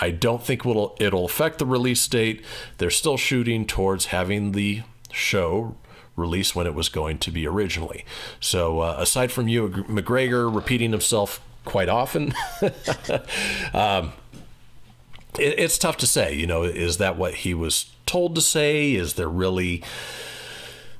I 0.00 0.10
don't 0.10 0.42
think 0.42 0.64
it'll, 0.64 0.96
it'll 1.00 1.24
affect 1.24 1.58
the 1.58 1.66
release 1.66 2.06
date. 2.06 2.44
They're 2.76 2.90
still 2.90 3.16
shooting 3.16 3.66
towards 3.66 4.06
having 4.06 4.52
the 4.52 4.82
show 5.10 5.76
release 6.14 6.54
when 6.54 6.66
it 6.66 6.74
was 6.74 6.88
going 6.88 7.18
to 7.18 7.30
be 7.30 7.46
originally. 7.46 8.04
So, 8.38 8.80
uh, 8.80 8.96
aside 8.98 9.32
from 9.32 9.48
Ewan 9.48 9.84
McGregor 9.84 10.54
repeating 10.54 10.92
himself 10.92 11.40
quite 11.68 11.90
often, 11.90 12.34
um, 13.74 14.12
it, 15.38 15.58
it's 15.58 15.76
tough 15.76 15.98
to 15.98 16.06
say. 16.06 16.34
You 16.34 16.46
know, 16.46 16.62
is 16.62 16.96
that 16.96 17.16
what 17.16 17.34
he 17.34 17.52
was 17.54 17.92
told 18.06 18.34
to 18.36 18.40
say? 18.40 18.94
Is 18.94 19.14
there 19.14 19.28
really 19.28 19.84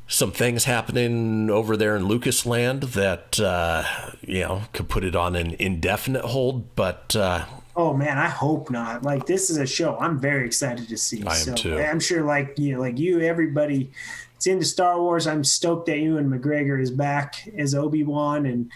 some 0.06 0.30
things 0.30 0.64
happening 0.64 1.50
over 1.50 1.76
there 1.76 1.96
in 1.96 2.04
Lucas 2.06 2.44
land 2.44 2.82
that, 2.82 3.40
uh, 3.40 3.82
you 4.20 4.40
know, 4.40 4.62
could 4.72 4.88
put 4.88 5.04
it 5.04 5.16
on 5.16 5.34
an 5.34 5.56
indefinite 5.58 6.26
hold? 6.26 6.76
But, 6.76 7.16
uh, 7.16 7.46
Oh 7.74 7.94
man, 7.94 8.18
I 8.18 8.26
hope 8.26 8.70
not. 8.70 9.04
Like 9.04 9.24
this 9.26 9.50
is 9.50 9.56
a 9.56 9.66
show 9.66 9.96
I'm 9.98 10.18
very 10.18 10.44
excited 10.44 10.88
to 10.88 10.96
see. 10.96 11.22
I 11.22 11.30
am 11.30 11.36
so 11.36 11.54
too. 11.54 11.78
I'm 11.78 12.00
sure, 12.00 12.24
like 12.24 12.58
you, 12.58 12.74
know, 12.74 12.80
like 12.80 12.98
you, 12.98 13.20
everybody, 13.20 13.92
it's 14.34 14.48
into 14.48 14.64
Star 14.64 15.00
Wars. 15.00 15.28
I'm 15.28 15.44
stoked 15.44 15.86
that 15.86 15.96
Ewan 15.98 16.28
McGregor 16.28 16.82
is 16.82 16.90
back 16.90 17.48
as 17.56 17.76
Obi 17.76 18.02
Wan, 18.02 18.46
and 18.46 18.72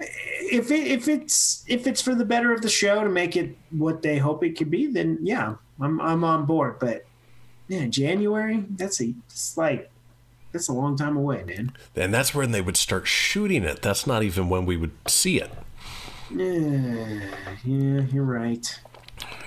if 0.00 0.70
it, 0.70 0.86
if 0.86 1.08
it's 1.08 1.64
if 1.68 1.86
it's 1.86 2.00
for 2.00 2.14
the 2.14 2.24
better 2.24 2.52
of 2.52 2.62
the 2.62 2.68
show 2.68 3.02
to 3.04 3.10
make 3.10 3.36
it 3.36 3.56
what 3.70 4.02
they 4.02 4.18
hope 4.18 4.42
it 4.44 4.56
could 4.56 4.70
be, 4.70 4.86
then 4.86 5.18
yeah, 5.22 5.54
I'm 5.80 6.00
I'm 6.00 6.24
on 6.24 6.46
board. 6.46 6.78
But 6.78 7.04
man, 7.68 7.90
January, 7.90 8.64
that's 8.70 9.00
a 9.00 9.14
it's 9.26 9.56
like 9.56 9.90
that's 10.52 10.68
a 10.68 10.72
long 10.72 10.96
time 10.96 11.16
away, 11.16 11.44
man. 11.44 11.72
and 11.94 12.12
that's 12.12 12.34
when 12.34 12.50
they 12.50 12.60
would 12.60 12.76
start 12.76 13.06
shooting 13.06 13.62
it. 13.62 13.82
That's 13.82 14.06
not 14.06 14.22
even 14.22 14.48
when 14.48 14.66
we 14.66 14.76
would 14.76 14.92
see 15.06 15.40
it. 15.40 15.50
Yeah, 16.34 17.20
yeah, 17.64 18.00
you're 18.12 18.24
right. 18.24 18.80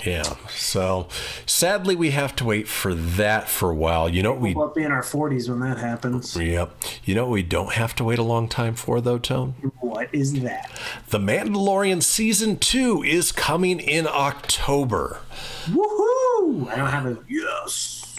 Yeah. 0.05 0.35
So 0.49 1.07
sadly, 1.45 1.95
we 1.95 2.11
have 2.11 2.35
to 2.37 2.45
wait 2.45 2.67
for 2.67 2.93
that 2.93 3.47
for 3.47 3.69
a 3.69 3.75
while. 3.75 4.09
You 4.09 4.23
know 4.23 4.31
what 4.31 4.41
we 4.41 4.53
We'll 4.53 4.69
be 4.69 4.83
in 4.83 4.91
our 4.91 5.01
40s 5.01 5.49
when 5.49 5.59
that 5.61 5.77
happens. 5.77 6.35
Yep. 6.35 6.75
You 7.05 7.15
know 7.15 7.25
what 7.25 7.31
we 7.31 7.43
don't 7.43 7.73
have 7.73 7.95
to 7.95 8.03
wait 8.03 8.19
a 8.19 8.23
long 8.23 8.47
time 8.47 8.75
for 8.75 9.01
though, 9.01 9.17
Tone? 9.17 9.55
What 9.79 10.13
is 10.13 10.41
that? 10.41 10.69
The 11.09 11.19
Mandalorian 11.19 12.03
season 12.03 12.57
2 12.57 13.03
is 13.03 13.31
coming 13.31 13.79
in 13.79 14.07
October. 14.07 15.19
Woohoo! 15.65 16.67
I 16.69 16.75
don't 16.75 16.89
have 16.89 17.05
a 17.05 17.17
yes. 17.27 18.15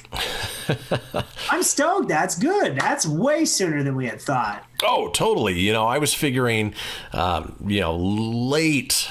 I'm 1.50 1.62
stoked. 1.62 2.08
That's 2.08 2.38
good. 2.38 2.76
That's 2.76 3.06
way 3.06 3.44
sooner 3.44 3.82
than 3.82 3.96
we 3.96 4.06
had 4.06 4.20
thought. 4.20 4.64
Oh, 4.82 5.10
totally. 5.10 5.58
You 5.58 5.72
know, 5.72 5.86
I 5.86 5.98
was 5.98 6.14
figuring 6.14 6.74
um, 7.12 7.56
you 7.66 7.80
know, 7.80 7.96
late 7.96 9.10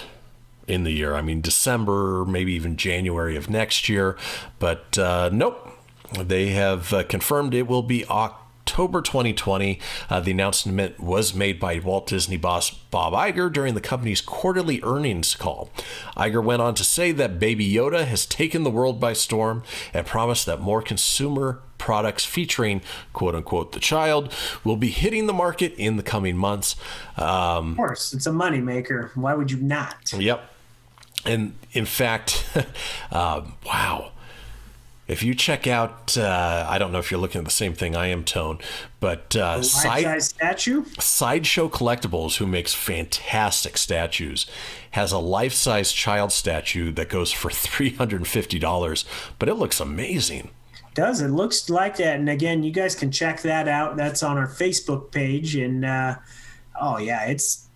in 0.68 0.84
the 0.84 0.92
year. 0.92 1.16
I 1.16 1.22
mean, 1.22 1.42
December, 1.42 2.26
maybe 2.26 2.54
even 2.54 2.78
January 2.78 3.36
of 3.36 3.50
next 3.50 3.90
year, 3.90 4.18
but 4.60 4.98
uh, 4.98 5.30
nope. 5.32 5.70
They 6.22 6.50
have 6.50 6.94
uh, 6.94 7.04
confirmed 7.06 7.56
it 7.56 7.66
will 7.66 7.82
be 7.82 8.06
October 8.06 9.02
2020. 9.02 9.80
Uh, 10.10 10.20
the 10.20 10.30
announcement 10.32 11.00
was 11.00 11.34
made 11.34 11.60
by 11.60 11.80
Walt 11.80 12.06
Disney 12.08 12.38
boss 12.38 12.70
Bob 12.70 13.14
Iger 13.14 13.52
during 13.52 13.74
the 13.74 13.82
company's 13.82 14.22
quarterly 14.22 14.80
earnings 14.84 15.36
call. 15.36 15.72
Iger 16.16 16.44
went 16.44 16.62
on 16.62 16.76
to 16.76 16.84
say 16.84 17.12
that 17.14 17.40
Baby 17.40 17.68
Yoda 17.72 18.06
has 18.06 18.26
taken 18.28 18.64
the 18.64 18.70
world 18.70 19.00
by 19.00 19.14
storm 19.14 19.64
and 19.92 20.06
promised 20.06 20.46
that 20.46 20.62
more 20.62 20.84
consumer 20.84 21.62
products 21.80 22.24
featuring 22.24 22.82
quote 23.12 23.36
unquote 23.36 23.74
the 23.74 23.80
child 23.80 24.32
will 24.64 24.78
be 24.78 24.88
hitting 24.88 25.28
the 25.28 25.34
market 25.34 25.74
in 25.78 25.98
the 25.98 26.04
coming 26.04 26.38
months. 26.38 26.76
Um, 27.18 27.72
Of 27.72 27.78
course, 27.78 28.14
it's 28.14 28.28
a 28.28 28.32
moneymaker. 28.32 29.16
Why 29.18 29.34
would 29.34 29.52
you 29.52 29.58
not? 29.58 30.14
Yep. 30.16 30.52
And 31.26 31.56
in 31.72 31.86
fact, 31.86 32.46
um, 33.12 33.54
wow. 33.66 34.12
If 35.06 35.22
you 35.22 35.36
check 35.36 35.68
out, 35.68 36.18
uh, 36.18 36.66
I 36.68 36.78
don't 36.78 36.94
know 36.94 37.00
if 37.00 37.12
you're 37.12 37.20
looking 37.20 37.40
at 37.40 37.46
the 37.46 37.52
same 37.52 37.74
thing 37.74 37.94
I 37.94 38.08
am, 38.08 38.24
Tone, 38.24 38.60
but 39.02 39.36
uh, 39.36 39.62
side, 39.62 40.06
Life-size 40.06 40.26
statue? 40.28 40.86
Sideshow 40.98 41.68
Collectibles, 41.68 42.38
who 42.38 42.48
makes 42.48 42.74
fantastic 42.74 43.78
statues, 43.78 44.46
has 44.92 45.12
a 45.12 45.18
life 45.18 45.52
size 45.54 45.92
child 45.92 46.32
statue 46.32 46.90
that 46.94 47.10
goes 47.10 47.34
for 47.34 47.50
$350, 47.52 49.06
but 49.40 49.50
it 49.50 49.56
looks 49.56 49.82
amazing. 49.82 50.52
Does 50.94 51.22
it 51.22 51.30
looks 51.30 51.70
like 51.70 51.98
that? 51.98 52.20
And 52.20 52.30
again, 52.30 52.64
you 52.64 52.72
guys 52.72 52.96
can 52.96 53.12
check 53.12 53.42
that 53.42 53.68
out. 53.68 53.98
That's 53.98 54.24
on 54.24 54.38
our 54.38 54.48
Facebook 54.48 55.12
page, 55.12 55.56
and 55.56 55.84
uh, 55.84 56.16
oh 56.80 57.00
yeah, 57.00 57.26
it's 57.26 57.68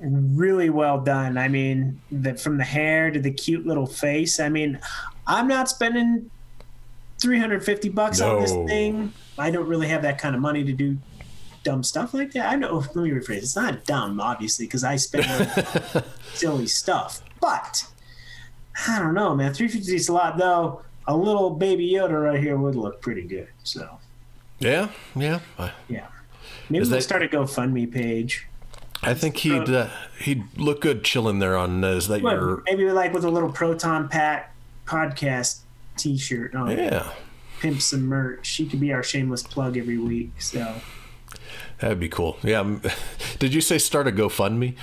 really 0.00 0.70
well 0.70 1.00
done. 1.00 1.36
I 1.38 1.48
mean, 1.48 2.00
the, 2.10 2.34
from 2.34 2.58
the 2.58 2.64
hair 2.64 3.10
to 3.10 3.20
the 3.20 3.30
cute 3.32 3.66
little 3.66 3.86
face. 3.86 4.38
I 4.40 4.48
mean, 4.48 4.78
I'm 5.26 5.48
not 5.48 5.68
spending 5.68 6.30
350 7.20 7.88
bucks 7.90 8.20
on 8.20 8.40
this 8.40 8.52
thing. 8.52 9.12
I 9.38 9.50
don't 9.50 9.66
really 9.66 9.88
have 9.88 10.02
that 10.02 10.18
kind 10.18 10.34
of 10.34 10.40
money 10.40 10.64
to 10.64 10.72
do 10.72 10.98
dumb 11.64 11.82
stuff 11.82 12.14
like 12.14 12.32
that. 12.32 12.50
I 12.50 12.56
know. 12.56 12.76
Let 12.78 12.96
me 12.96 13.10
rephrase. 13.10 13.38
It's 13.38 13.56
not 13.56 13.84
dumb, 13.84 14.20
obviously, 14.20 14.66
because 14.66 14.84
I 14.84 14.96
spend 14.96 15.26
on 15.26 16.04
silly 16.34 16.66
stuff. 16.66 17.22
But 17.40 17.86
I 18.86 18.98
don't 18.98 19.14
know, 19.14 19.34
man. 19.34 19.52
350 19.54 19.94
is 19.94 20.08
a 20.08 20.12
lot, 20.12 20.38
though. 20.38 20.82
A 21.06 21.16
little 21.16 21.50
baby 21.50 21.90
Yoda 21.90 22.22
right 22.22 22.40
here 22.40 22.56
would 22.56 22.74
look 22.76 23.00
pretty 23.00 23.22
good. 23.22 23.48
So 23.64 23.98
Yeah, 24.58 24.90
yeah. 25.16 25.40
Yeah, 25.88 26.06
maybe 26.68 26.82
Is 26.82 26.90
we'll 26.90 26.98
that- 26.98 27.02
start 27.02 27.22
a 27.22 27.28
GoFundMe 27.28 27.90
page. 27.90 28.46
I 29.02 29.14
think 29.14 29.36
he'd 29.38 29.68
uh, 29.70 29.88
he'd 30.20 30.44
look 30.58 30.80
good 30.80 31.04
chilling 31.04 31.38
there 31.38 31.56
on. 31.56 31.82
Uh, 31.84 31.88
is 31.92 32.08
that 32.08 32.22
What, 32.22 32.34
your? 32.34 32.62
maybe 32.66 32.90
like 32.90 33.12
with 33.12 33.24
a 33.24 33.30
little 33.30 33.52
Proton 33.52 34.08
Pack 34.08 34.54
podcast 34.86 35.60
T-shirt 35.96 36.54
on. 36.54 36.70
Yeah, 36.70 37.12
Pimp 37.60 37.80
some 37.80 38.06
merch. 38.06 38.46
She 38.46 38.66
could 38.66 38.80
be 38.80 38.92
our 38.92 39.02
shameless 39.02 39.42
plug 39.42 39.76
every 39.76 39.98
week. 39.98 40.40
So 40.40 40.74
that'd 41.78 42.00
be 42.00 42.08
cool. 42.08 42.38
Yeah. 42.42 42.78
Did 43.38 43.54
you 43.54 43.60
say 43.60 43.78
start 43.78 44.06
a 44.08 44.12
GoFundMe? 44.12 44.74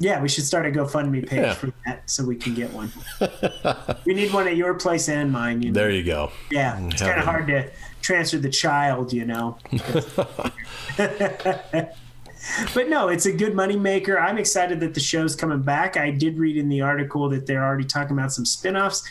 yeah, 0.00 0.20
we 0.20 0.28
should 0.28 0.44
start 0.44 0.66
a 0.66 0.70
GoFundMe 0.70 1.26
page 1.26 1.40
Yeah. 1.40 1.54
for 1.54 1.72
that 1.86 2.08
so 2.10 2.24
we 2.24 2.36
can 2.36 2.54
get 2.54 2.72
one. 2.72 2.92
we 4.04 4.14
need 4.14 4.32
one 4.32 4.46
at 4.48 4.56
your 4.56 4.74
place 4.74 5.08
and 5.08 5.32
mine. 5.32 5.62
You 5.62 5.70
know? 5.70 5.80
There 5.80 5.90
you 5.90 6.02
go. 6.04 6.30
Yeah, 6.50 6.78
it's 6.86 7.02
kind 7.02 7.18
of 7.18 7.24
hard 7.24 7.46
to 7.48 7.70
transfer 8.02 8.38
the 8.38 8.50
child, 8.50 9.12
you 9.12 9.24
know. 9.24 9.58
but 12.74 12.88
no, 12.88 13.08
it's 13.08 13.26
a 13.26 13.32
good 13.32 13.54
money 13.54 13.76
maker. 13.76 14.18
I'm 14.18 14.38
excited 14.38 14.80
that 14.80 14.94
the 14.94 15.00
show's 15.00 15.34
coming 15.34 15.62
back. 15.62 15.96
I 15.96 16.10
did 16.10 16.38
read 16.38 16.56
in 16.56 16.68
the 16.68 16.80
article 16.80 17.28
that 17.30 17.46
they're 17.46 17.64
already 17.64 17.84
talking 17.84 18.16
about 18.16 18.32
some 18.32 18.44
spin-offs. 18.44 19.02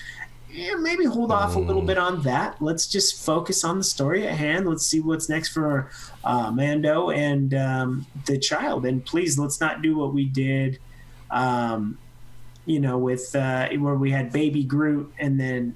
Yeah, 0.52 0.76
maybe 0.76 1.06
hold 1.06 1.32
off 1.32 1.56
a 1.56 1.60
little 1.60 1.82
bit 1.82 1.98
on 1.98 2.22
that. 2.24 2.62
Let's 2.62 2.86
just 2.86 3.26
focus 3.26 3.64
on 3.64 3.80
the 3.80 3.84
story 3.84 4.28
at 4.28 4.36
hand. 4.38 4.68
Let's 4.68 4.86
see 4.86 5.00
what's 5.00 5.28
next 5.28 5.50
for 5.50 5.90
uh, 6.24 6.52
Mando 6.52 7.10
and 7.10 7.56
um, 7.56 8.06
the 8.28 8.38
child. 8.38 8.86
And 8.86 9.04
please, 9.04 9.40
let's 9.40 9.60
not 9.60 9.82
do 9.82 9.98
what 9.98 10.14
we 10.14 10.26
did, 10.26 10.78
um, 11.32 11.98
you 12.68 12.80
know, 12.80 13.00
with 13.00 13.36
uh, 13.36 13.70
where 13.70 13.96
we 13.96 14.12
had 14.12 14.32
Baby 14.32 14.64
Groot 14.64 15.12
and 15.18 15.40
then 15.40 15.76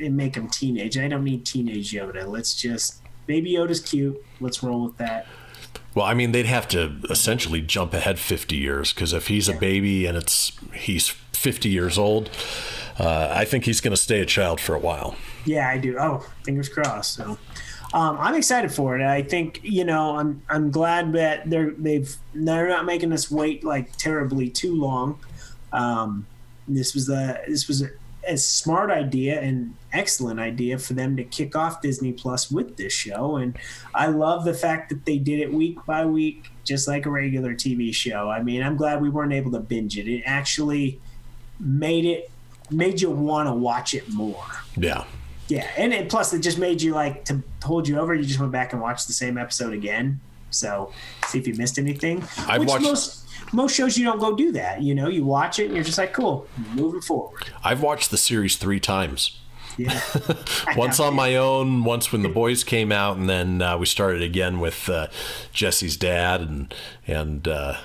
and 0.00 0.16
make 0.16 0.34
him 0.34 0.48
teenage. 0.48 0.98
I 0.98 1.06
don't 1.06 1.22
need 1.22 1.46
teenage 1.46 1.92
Yoda. 1.92 2.26
Let's 2.26 2.60
just 2.60 3.02
Baby 3.26 3.52
Yoda's 3.52 3.80
cute. 3.80 4.20
Let's 4.40 4.60
roll 4.60 4.86
with 4.86 4.96
that. 4.96 5.26
Well, 5.96 6.04
I 6.04 6.12
mean, 6.12 6.32
they'd 6.32 6.44
have 6.44 6.68
to 6.68 7.00
essentially 7.08 7.62
jump 7.62 7.94
ahead 7.94 8.18
50 8.18 8.54
years 8.54 8.92
because 8.92 9.14
if 9.14 9.28
he's 9.28 9.48
a 9.48 9.54
baby 9.54 10.04
and 10.04 10.14
it's 10.14 10.52
he's 10.74 11.08
50 11.08 11.70
years 11.70 11.96
old, 11.96 12.28
uh, 12.98 13.28
I 13.30 13.46
think 13.46 13.64
he's 13.64 13.80
going 13.80 13.92
to 13.92 13.96
stay 13.96 14.20
a 14.20 14.26
child 14.26 14.60
for 14.60 14.74
a 14.74 14.78
while. 14.78 15.16
Yeah, 15.46 15.66
I 15.66 15.78
do. 15.78 15.96
Oh, 15.98 16.18
fingers 16.44 16.68
crossed. 16.68 17.14
So, 17.14 17.38
um, 17.94 18.18
I'm 18.20 18.34
excited 18.34 18.70
for 18.70 18.98
it. 18.98 19.02
I 19.02 19.22
think 19.22 19.60
you 19.62 19.84
know 19.84 20.18
I'm 20.18 20.42
I'm 20.50 20.70
glad 20.70 21.14
that 21.14 21.48
they're 21.48 21.70
they've 21.70 22.14
they're 22.34 22.68
not 22.68 22.84
making 22.84 23.10
us 23.14 23.30
wait 23.30 23.64
like 23.64 23.96
terribly 23.96 24.50
too 24.50 24.74
long. 24.74 25.18
Um, 25.72 26.26
this 26.68 26.94
was 26.94 27.08
a 27.08 27.40
this 27.48 27.68
was 27.68 27.84
a, 28.28 28.36
smart 28.36 28.90
idea 28.90 29.40
and 29.40 29.74
excellent 29.92 30.40
idea 30.40 30.78
for 30.78 30.94
them 30.94 31.16
to 31.16 31.24
kick 31.24 31.54
off 31.56 31.80
Disney 31.80 32.12
Plus 32.12 32.50
with 32.50 32.76
this 32.76 32.92
show, 32.92 33.36
and 33.36 33.56
I 33.94 34.06
love 34.08 34.44
the 34.44 34.54
fact 34.54 34.88
that 34.90 35.04
they 35.04 35.18
did 35.18 35.40
it 35.40 35.52
week 35.52 35.78
by 35.86 36.04
week, 36.06 36.50
just 36.64 36.86
like 36.88 37.06
a 37.06 37.10
regular 37.10 37.54
TV 37.54 37.94
show. 37.94 38.28
I 38.30 38.42
mean, 38.42 38.62
I'm 38.62 38.76
glad 38.76 39.00
we 39.00 39.08
weren't 39.10 39.32
able 39.32 39.52
to 39.52 39.60
binge 39.60 39.96
it. 39.98 40.08
It 40.08 40.22
actually 40.26 41.00
made 41.60 42.04
it 42.04 42.30
made 42.70 43.00
you 43.00 43.10
want 43.10 43.48
to 43.48 43.52
watch 43.54 43.94
it 43.94 44.08
more. 44.12 44.44
Yeah. 44.76 45.04
Yeah, 45.48 45.68
and 45.76 45.92
it, 45.92 46.08
plus 46.08 46.32
it 46.34 46.40
just 46.40 46.58
made 46.58 46.82
you 46.82 46.92
like 46.92 47.24
to 47.26 47.40
hold 47.62 47.86
you 47.86 47.98
over. 48.00 48.12
You 48.14 48.24
just 48.24 48.40
went 48.40 48.50
back 48.50 48.72
and 48.72 48.82
watched 48.82 49.06
the 49.06 49.12
same 49.12 49.38
episode 49.38 49.72
again. 49.72 50.20
So 50.50 50.92
see 51.28 51.38
if 51.38 51.46
you 51.46 51.54
missed 51.54 51.78
anything. 51.78 52.24
I've 52.38 52.60
Which 52.60 52.68
watched- 52.68 52.82
most 52.82 53.25
most 53.56 53.74
shows 53.74 53.98
you 53.98 54.04
don't 54.04 54.20
go 54.20 54.36
do 54.36 54.52
that. 54.52 54.82
You 54.82 54.94
know, 54.94 55.08
you 55.08 55.24
watch 55.24 55.58
it 55.58 55.66
and 55.66 55.74
you're 55.74 55.84
just 55.84 55.98
like, 55.98 56.12
cool, 56.12 56.46
moving 56.74 57.00
forward. 57.00 57.42
I've 57.64 57.82
watched 57.82 58.10
the 58.10 58.18
series 58.18 58.56
three 58.56 58.78
times. 58.78 59.38
Yeah, 59.78 60.00
Once 60.76 61.00
on 61.00 61.14
my 61.14 61.36
own, 61.36 61.84
once 61.84 62.10
when 62.10 62.22
the 62.22 62.30
boys 62.30 62.64
came 62.64 62.90
out, 62.92 63.16
and 63.18 63.28
then 63.28 63.60
uh, 63.60 63.76
we 63.76 63.84
started 63.84 64.22
again 64.22 64.58
with 64.58 64.88
uh, 64.88 65.08
Jesse's 65.52 65.96
dad 65.96 66.40
and 66.40 66.74
and 67.06 67.46
uh, 67.46 67.76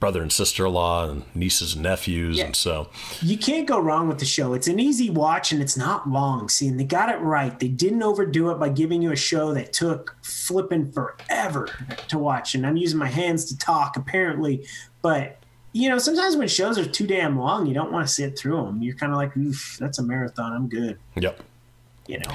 brother 0.00 0.22
and 0.22 0.32
sister 0.32 0.64
in 0.66 0.72
law 0.72 1.08
and 1.08 1.24
nieces 1.34 1.74
and 1.74 1.82
nephews, 1.82 2.36
Yeah. 2.38 2.44
and 2.46 2.56
so 2.56 2.88
you 3.20 3.36
can't 3.36 3.66
go 3.66 3.80
wrong 3.80 4.06
with 4.08 4.18
the 4.18 4.24
show. 4.24 4.54
It's 4.54 4.68
an 4.68 4.78
easy 4.78 5.10
watch 5.10 5.50
and 5.52 5.60
it's 5.60 5.76
not 5.76 6.08
long. 6.08 6.48
See, 6.48 6.68
and 6.68 6.78
they 6.78 6.84
got 6.84 7.08
it 7.08 7.18
right. 7.20 7.58
They 7.58 7.68
didn't 7.68 8.02
overdo 8.02 8.50
it 8.50 8.60
by 8.60 8.68
giving 8.68 9.02
you 9.02 9.10
a 9.12 9.16
show 9.16 9.52
that 9.54 9.72
took 9.72 10.16
flipping 10.22 10.92
forever 10.92 11.68
to 12.08 12.18
watch. 12.18 12.54
And 12.54 12.64
I'm 12.66 12.76
using 12.76 12.98
my 12.98 13.08
hands 13.08 13.44
to 13.46 13.58
talk, 13.58 13.96
apparently, 13.96 14.64
but. 15.02 15.34
You 15.74 15.90
know, 15.90 15.98
sometimes 15.98 16.34
when 16.34 16.48
shows 16.48 16.78
are 16.78 16.84
too 16.86 17.06
damn 17.06 17.38
long, 17.38 17.66
you 17.66 17.74
don't 17.74 17.92
want 17.92 18.04
to 18.08 18.12
sit 18.12 18.38
through 18.38 18.56
them. 18.64 18.82
You're 18.82 18.96
kind 18.96 19.12
of 19.12 19.18
like, 19.18 19.36
Oof, 19.36 19.76
that's 19.78 19.98
a 19.98 20.02
marathon. 20.02 20.52
I'm 20.54 20.66
good. 20.66 20.98
yep. 21.14 21.40
You 22.08 22.20
know, 22.20 22.34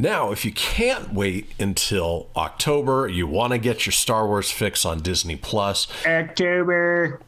Now, 0.00 0.32
if 0.32 0.44
you 0.44 0.50
can't 0.52 1.14
wait 1.14 1.52
until 1.60 2.28
October, 2.34 3.06
you 3.06 3.26
want 3.28 3.52
to 3.52 3.58
get 3.58 3.86
your 3.86 3.92
Star 3.92 4.26
Wars 4.26 4.50
fix 4.50 4.84
on 4.84 5.00
Disney 5.00 5.36
Plus. 5.36 5.86
October. 6.04 7.20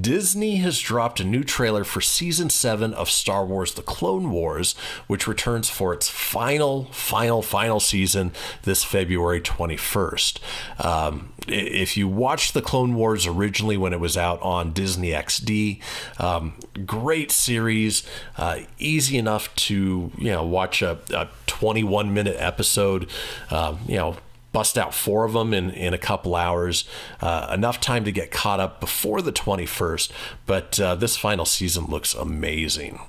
Disney 0.00 0.56
has 0.56 0.78
dropped 0.78 1.20
a 1.20 1.24
new 1.24 1.44
trailer 1.44 1.84
for 1.84 2.00
season 2.00 2.50
7 2.50 2.94
of 2.94 3.10
Star 3.10 3.44
Wars 3.44 3.74
The 3.74 3.82
Clone 3.82 4.30
Wars, 4.30 4.74
which 5.06 5.26
returns 5.26 5.68
for 5.68 5.92
its 5.92 6.08
final, 6.08 6.84
final, 6.86 7.42
final 7.42 7.80
season 7.80 8.32
this 8.62 8.84
February 8.84 9.40
21st. 9.40 10.38
Um, 10.84 11.32
if 11.48 11.96
you 11.96 12.08
watched 12.08 12.54
The 12.54 12.62
Clone 12.62 12.94
Wars 12.94 13.26
originally 13.26 13.76
when 13.76 13.92
it 13.92 14.00
was 14.00 14.16
out 14.16 14.40
on 14.42 14.72
Disney 14.72 15.10
XD, 15.10 15.80
um, 16.18 16.54
great 16.86 17.30
series, 17.30 18.02
uh, 18.36 18.60
easy 18.78 19.18
enough 19.18 19.54
to 19.56 20.12
you 20.16 20.30
know 20.30 20.44
watch 20.44 20.82
a, 20.82 20.98
a 21.14 21.28
21 21.46 22.12
minute 22.14 22.36
episode, 22.38 23.08
um, 23.50 23.80
you 23.86 23.96
know 23.96 24.16
bust 24.52 24.76
out 24.76 24.94
four 24.94 25.24
of 25.24 25.32
them 25.32 25.54
in, 25.54 25.70
in 25.70 25.94
a 25.94 25.98
couple 25.98 26.34
hours. 26.34 26.84
Uh, 27.20 27.50
enough 27.52 27.80
time 27.80 28.04
to 28.04 28.12
get 28.12 28.30
caught 28.30 28.60
up 28.60 28.80
before 28.80 29.22
the 29.22 29.32
21st. 29.32 30.10
But 30.46 30.80
uh, 30.80 30.94
this 30.96 31.16
final 31.16 31.44
season 31.44 31.86
looks 31.86 32.14
amazing. 32.14 33.00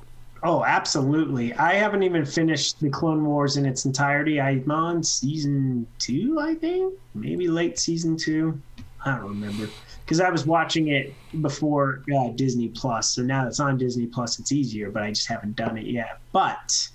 Oh, 0.44 0.64
absolutely. 0.64 1.54
I 1.54 1.74
haven't 1.74 2.02
even 2.02 2.26
finished 2.26 2.80
the 2.80 2.90
Clone 2.90 3.24
Wars 3.24 3.58
in 3.58 3.66
its 3.66 3.86
entirety. 3.86 4.42
I'm 4.42 4.70
on 4.72 5.04
season 5.04 5.86
two, 6.00 6.40
I 6.40 6.56
think, 6.56 6.96
maybe 7.14 7.48
late 7.48 7.78
season 7.78 8.18
two. 8.18 8.60
I 9.06 9.18
don't 9.18 9.30
remember 9.30 9.68
because 10.06 10.20
I 10.20 10.30
was 10.30 10.46
watching 10.46 10.90
it 10.90 11.14
before 11.42 12.04
uh, 12.16 12.30
Disney 12.30 12.70
Plus. 12.70 13.12
So 13.12 13.22
now 13.22 13.48
it's 13.48 13.60
on 13.60 13.78
Disney 13.78 14.08
Plus, 14.08 14.40
it's 14.40 14.52
easier, 14.52 14.90
but 14.92 15.04
I 15.04 15.10
just 15.10 15.28
haven't 15.28 15.56
done 15.56 15.78
it 15.78 15.86
yet. 15.86 16.20
But 16.32 16.90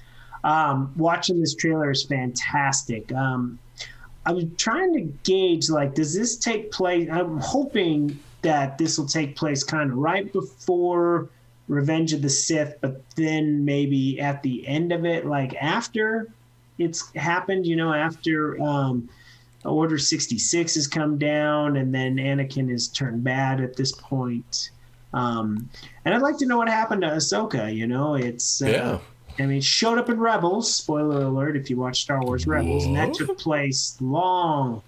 um, 0.45 0.93
watching 0.97 1.41
this 1.41 1.55
trailer 1.55 1.91
is 1.91 2.05
fantastic. 2.05 3.13
Um, 3.13 3.59
I 4.27 4.33
was 4.33 4.45
trying 4.59 4.93
to 4.95 5.01
gauge 5.23 5.71
like, 5.71 5.95
does 5.95 6.13
this 6.13 6.37
take 6.37 6.73
place? 6.73 7.09
I'm 7.11 7.39
hoping 7.39 8.19
that 8.43 8.77
this 8.77 8.99
will 8.99 9.07
take 9.07 9.37
place 9.37 9.63
kind 9.63 9.91
of 9.91 9.97
right 9.97 10.31
before 10.33 11.29
Revenge 11.69 12.13
of 12.13 12.23
the 12.23 12.29
Sith, 12.29 12.75
but 12.81 13.03
then 13.15 13.65
maybe 13.65 14.21
at 14.21 14.43
the 14.43 14.67
end 14.67 14.93
of 14.93 15.05
it, 15.05 15.27
like 15.27 15.55
after 15.57 16.29
it's 16.79 17.15
happened, 17.15 17.67
you 17.67 17.77
know, 17.77 17.93
after 17.93 18.61
um, 18.61 19.09
Order 19.65 19.99
66 19.99 20.75
has 20.75 20.87
come 20.87 21.19
down 21.19 21.77
and 21.77 21.95
then 21.95 22.17
Anakin 22.17 22.71
is 22.71 22.89
turned 22.89 23.25
bad 23.25 23.61
at 23.61 23.77
this 23.77 23.93
point. 23.93 24.71
Um, 25.15 25.69
and 26.05 26.15
I'd 26.15 26.23
like 26.23 26.39
to 26.39 26.47
know 26.47 26.59
what 26.59 26.69
happened 26.69 27.03
to 27.03 27.09
Ahsoka, 27.09 27.75
you 27.75 27.87
know, 27.87 28.17
it's. 28.17 28.61
Uh, 28.61 28.67
Yeah. 28.67 28.99
I 29.39 29.47
mean, 29.47 29.59
it 29.59 29.65
showed 29.65 29.99
up 29.99 30.09
in 30.09 30.19
Rebels. 30.19 30.73
Spoiler 30.73 31.23
alert! 31.23 31.57
If 31.57 31.71
you 31.71 31.77
watch 31.77 32.03
Star 32.03 32.23
Wars 32.23 32.47
Rebels, 32.47 32.85
and 32.85 32.97
that 32.97 33.15
took 33.15 33.39
place 33.39 33.97
long 34.01 34.83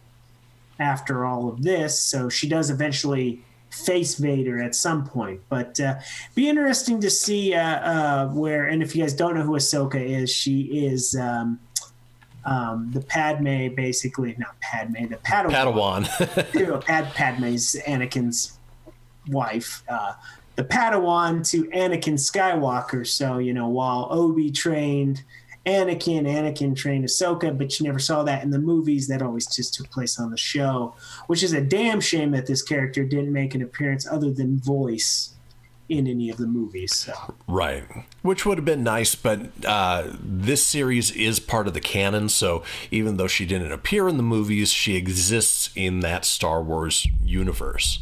after 0.78 1.24
all 1.24 1.48
of 1.48 1.62
this. 1.62 2.00
So 2.00 2.28
she 2.28 2.48
does 2.48 2.70
eventually 2.70 3.42
face 3.70 4.14
Vader 4.14 4.62
at 4.62 4.74
some 4.74 5.06
point. 5.06 5.40
But 5.48 5.78
uh, 5.80 5.96
be 6.34 6.48
interesting 6.48 7.00
to 7.00 7.10
see 7.10 7.54
uh, 7.54 7.60
uh, 7.60 8.28
where. 8.28 8.66
And 8.66 8.82
if 8.82 8.94
you 8.96 9.02
guys 9.02 9.14
don't 9.14 9.34
know 9.34 9.42
who 9.42 9.52
Ahsoka 9.52 10.00
is, 10.00 10.30
she 10.30 10.62
is. 10.62 11.14
Um, 11.16 11.60
um, 12.44 12.90
the 12.94 13.02
Padme, 13.02 13.74
basically, 13.74 14.34
not 14.38 14.58
Padme, 14.60 15.06
the 15.08 15.16
Padawan. 15.16 16.06
Padawan. 16.06 16.54
you 16.58 16.66
know, 16.66 16.78
Pad 16.78 17.12
Padme's 17.12 17.76
Anakin's 17.86 18.58
wife, 19.28 19.82
uh, 19.88 20.14
the 20.58 20.64
Padawan 20.64 21.48
to 21.52 21.66
Anakin 21.66 22.14
Skywalker. 22.14 23.06
So 23.06 23.38
you 23.38 23.54
know, 23.54 23.68
while 23.68 24.08
Obi 24.10 24.50
trained 24.50 25.22
Anakin, 25.64 26.26
Anakin 26.26 26.74
trained 26.74 27.04
Ahsoka, 27.04 27.56
but 27.56 27.78
you 27.78 27.86
never 27.86 28.00
saw 28.00 28.24
that 28.24 28.42
in 28.42 28.50
the 28.50 28.58
movies. 28.58 29.06
That 29.06 29.22
always 29.22 29.46
just 29.46 29.74
took 29.74 29.88
place 29.88 30.18
on 30.18 30.32
the 30.32 30.36
show, 30.36 30.96
which 31.28 31.44
is 31.44 31.52
a 31.52 31.60
damn 31.60 32.00
shame 32.00 32.32
that 32.32 32.46
this 32.46 32.60
character 32.60 33.04
didn't 33.04 33.32
make 33.32 33.54
an 33.54 33.62
appearance 33.62 34.04
other 34.04 34.32
than 34.32 34.58
voice 34.58 35.34
in 35.88 36.08
any 36.08 36.28
of 36.28 36.38
the 36.38 36.46
movies. 36.48 36.92
So. 36.92 37.14
Right. 37.46 37.84
Which 38.22 38.44
would 38.44 38.58
have 38.58 38.64
been 38.64 38.82
nice, 38.82 39.14
but 39.14 39.50
uh, 39.64 40.08
this 40.20 40.66
series 40.66 41.12
is 41.12 41.38
part 41.38 41.68
of 41.68 41.72
the 41.72 41.80
canon, 41.80 42.28
so 42.30 42.64
even 42.90 43.16
though 43.16 43.28
she 43.28 43.46
didn't 43.46 43.70
appear 43.70 44.08
in 44.08 44.16
the 44.16 44.24
movies, 44.24 44.72
she 44.72 44.96
exists 44.96 45.70
in 45.76 46.00
that 46.00 46.24
Star 46.24 46.60
Wars 46.60 47.06
universe. 47.22 48.00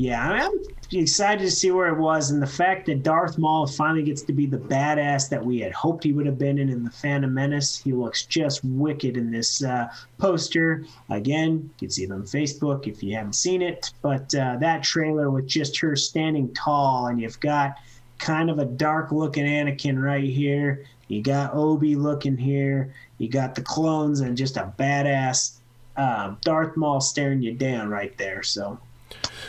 Yeah, 0.00 0.48
I'm 0.48 0.52
excited 0.92 1.42
to 1.44 1.50
see 1.50 1.70
where 1.72 1.88
it 1.88 1.98
was, 1.98 2.30
and 2.30 2.40
the 2.40 2.46
fact 2.46 2.86
that 2.86 3.02
Darth 3.02 3.36
Maul 3.36 3.66
finally 3.66 4.02
gets 4.02 4.22
to 4.22 4.32
be 4.32 4.46
the 4.46 4.56
badass 4.56 5.28
that 5.28 5.44
we 5.44 5.60
had 5.60 5.72
hoped 5.72 6.04
he 6.04 6.14
would 6.14 6.24
have 6.24 6.38
been 6.38 6.56
in 6.56 6.70
in 6.70 6.84
the 6.84 6.90
Phantom 6.90 7.34
Menace. 7.34 7.76
He 7.76 7.92
looks 7.92 8.24
just 8.24 8.64
wicked 8.64 9.18
in 9.18 9.30
this 9.30 9.62
uh, 9.62 9.88
poster. 10.16 10.86
Again, 11.10 11.52
you 11.52 11.70
can 11.78 11.90
see 11.90 12.04
it 12.04 12.10
on 12.10 12.22
Facebook 12.22 12.86
if 12.86 13.02
you 13.02 13.14
haven't 13.14 13.34
seen 13.34 13.60
it. 13.60 13.92
But 14.00 14.34
uh, 14.34 14.56
that 14.60 14.82
trailer 14.82 15.30
with 15.30 15.46
just 15.46 15.78
her 15.80 15.94
standing 15.96 16.54
tall, 16.54 17.08
and 17.08 17.20
you've 17.20 17.40
got 17.40 17.74
kind 18.16 18.48
of 18.48 18.58
a 18.58 18.64
dark 18.64 19.12
looking 19.12 19.44
Anakin 19.44 20.02
right 20.02 20.24
here. 20.24 20.86
You 21.08 21.22
got 21.22 21.52
Obi 21.52 21.94
looking 21.94 22.38
here. 22.38 22.94
You 23.18 23.28
got 23.28 23.54
the 23.54 23.60
clones, 23.60 24.20
and 24.20 24.34
just 24.34 24.56
a 24.56 24.72
badass 24.78 25.58
uh, 25.98 26.36
Darth 26.40 26.74
Maul 26.78 27.02
staring 27.02 27.42
you 27.42 27.52
down 27.52 27.90
right 27.90 28.16
there. 28.16 28.42
So. 28.42 28.78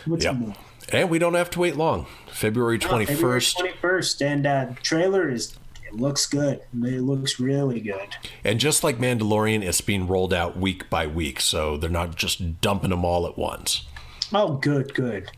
What's 0.05 0.25
Yep. 0.25 0.57
And 0.91 1.09
we 1.09 1.19
don't 1.19 1.35
have 1.35 1.49
to 1.51 1.59
wait 1.59 1.75
long. 1.75 2.07
February 2.31 2.79
21st. 2.79 3.55
Twenty 3.57 3.73
first, 3.77 4.21
and 4.21 4.45
uh, 4.45 4.67
trailer 4.81 5.29
is 5.29 5.55
it 5.85 5.99
looks 5.99 6.25
good. 6.25 6.61
It 6.73 7.01
looks 7.01 7.39
really 7.39 7.79
good. 7.81 8.15
And 8.43 8.59
just 8.59 8.83
like 8.83 8.97
Mandalorian, 8.97 9.61
it's 9.61 9.81
being 9.81 10.07
rolled 10.07 10.33
out 10.33 10.57
week 10.57 10.89
by 10.89 11.05
week, 11.07 11.41
so 11.41 11.77
they're 11.77 11.89
not 11.89 12.15
just 12.15 12.61
dumping 12.61 12.91
them 12.91 13.03
all 13.03 13.27
at 13.27 13.37
once. 13.37 13.85
Oh, 14.33 14.53
good, 14.53 14.93
good. 14.93 15.29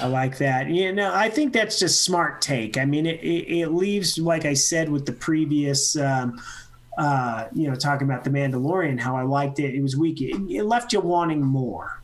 I 0.00 0.06
like 0.06 0.38
that. 0.38 0.68
You 0.68 0.92
know, 0.92 1.12
I 1.12 1.30
think 1.30 1.52
that's 1.52 1.78
just 1.78 2.02
smart 2.02 2.42
take. 2.42 2.76
I 2.78 2.84
mean, 2.84 3.06
it, 3.06 3.20
it, 3.20 3.60
it 3.60 3.68
leaves, 3.68 4.18
like 4.18 4.44
I 4.44 4.54
said, 4.54 4.88
with 4.88 5.06
the 5.06 5.12
previous, 5.12 5.96
um, 5.96 6.40
uh, 6.98 7.46
you 7.52 7.68
know, 7.68 7.74
talking 7.74 8.08
about 8.08 8.24
the 8.24 8.30
Mandalorian, 8.30 9.00
how 9.00 9.16
I 9.16 9.22
liked 9.22 9.58
it. 9.58 9.74
It 9.74 9.82
was 9.82 9.96
weak. 9.96 10.20
It, 10.20 10.36
it 10.48 10.64
left 10.64 10.92
you 10.92 11.00
wanting 11.00 11.42
more. 11.42 12.02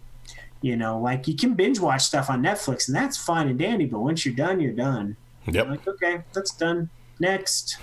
You 0.62 0.76
know, 0.76 0.98
like 0.98 1.26
you 1.26 1.34
can 1.34 1.54
binge 1.54 1.80
watch 1.80 2.02
stuff 2.02 2.28
on 2.28 2.42
Netflix, 2.42 2.86
and 2.86 2.96
that's 2.96 3.16
fine 3.16 3.48
and 3.48 3.58
dandy. 3.58 3.86
But 3.86 4.00
once 4.00 4.26
you're 4.26 4.34
done, 4.34 4.60
you're 4.60 4.72
done. 4.72 5.16
Yep. 5.46 5.68
Like, 5.68 5.88
okay, 5.88 6.22
that's 6.32 6.54
done. 6.54 6.90
Next. 7.18 7.78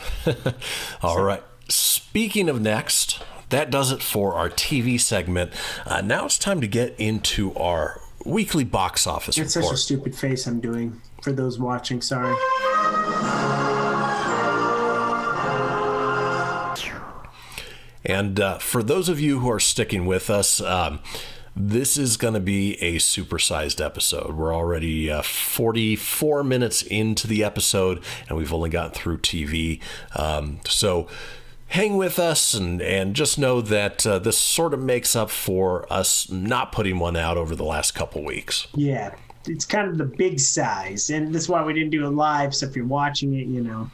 All 1.01 1.21
right. 1.21 1.43
Speaking 1.69 2.49
of 2.49 2.61
next, 2.61 3.23
that 3.49 3.69
does 3.69 3.91
it 3.91 4.01
for 4.01 4.35
our 4.35 4.49
TV 4.49 4.99
segment. 4.99 5.51
Uh, 5.85 6.01
now 6.01 6.25
it's 6.25 6.37
time 6.37 6.61
to 6.61 6.67
get 6.67 6.95
into 6.99 7.53
our 7.55 8.01
weekly 8.25 8.63
box 8.63 9.07
office 9.07 9.37
It's 9.37 9.53
such 9.53 9.71
a 9.71 9.77
stupid 9.77 10.15
face 10.15 10.47
I'm 10.47 10.59
doing 10.59 11.01
for 11.21 11.31
those 11.31 11.59
watching. 11.59 12.01
Sorry. 12.01 12.35
And 18.05 18.39
uh, 18.39 18.57
for 18.59 18.81
those 18.81 19.09
of 19.09 19.19
you 19.19 19.39
who 19.39 19.51
are 19.51 19.59
sticking 19.59 20.05
with 20.05 20.29
us, 20.29 20.61
um, 20.61 20.99
this 21.57 21.97
is 21.97 22.17
going 22.17 22.35
to 22.35 22.39
be 22.39 22.75
a 22.81 22.97
supersized 22.97 23.83
episode. 23.83 24.35
We're 24.35 24.53
already 24.53 25.09
uh, 25.09 25.23
44 25.23 26.43
minutes 26.43 26.83
into 26.83 27.27
the 27.27 27.43
episode, 27.43 28.03
and 28.29 28.37
we've 28.37 28.53
only 28.53 28.69
gotten 28.69 28.91
through 28.91 29.19
TV. 29.19 29.81
Um, 30.15 30.59
so 30.65 31.07
hang 31.69 31.97
with 31.97 32.19
us 32.19 32.53
and, 32.53 32.81
and 32.81 33.15
just 33.15 33.39
know 33.39 33.59
that 33.61 34.05
uh, 34.05 34.19
this 34.19 34.37
sort 34.37 34.73
of 34.73 34.81
makes 34.81 35.15
up 35.15 35.29
for 35.29 35.91
us 35.91 36.29
not 36.29 36.71
putting 36.71 36.99
one 36.99 37.15
out 37.15 37.37
over 37.37 37.55
the 37.55 37.65
last 37.65 37.95
couple 37.95 38.23
weeks. 38.23 38.67
Yeah, 38.75 39.15
it's 39.47 39.65
kind 39.65 39.89
of 39.89 39.97
the 39.97 40.05
big 40.05 40.39
size, 40.39 41.09
and 41.09 41.33
that's 41.33 41.49
why 41.49 41.63
we 41.63 41.73
didn't 41.73 41.89
do 41.89 42.05
it 42.05 42.11
live. 42.11 42.53
So 42.53 42.67
if 42.67 42.75
you're 42.75 42.85
watching 42.85 43.33
it, 43.33 43.47
you 43.47 43.61
know, 43.61 43.89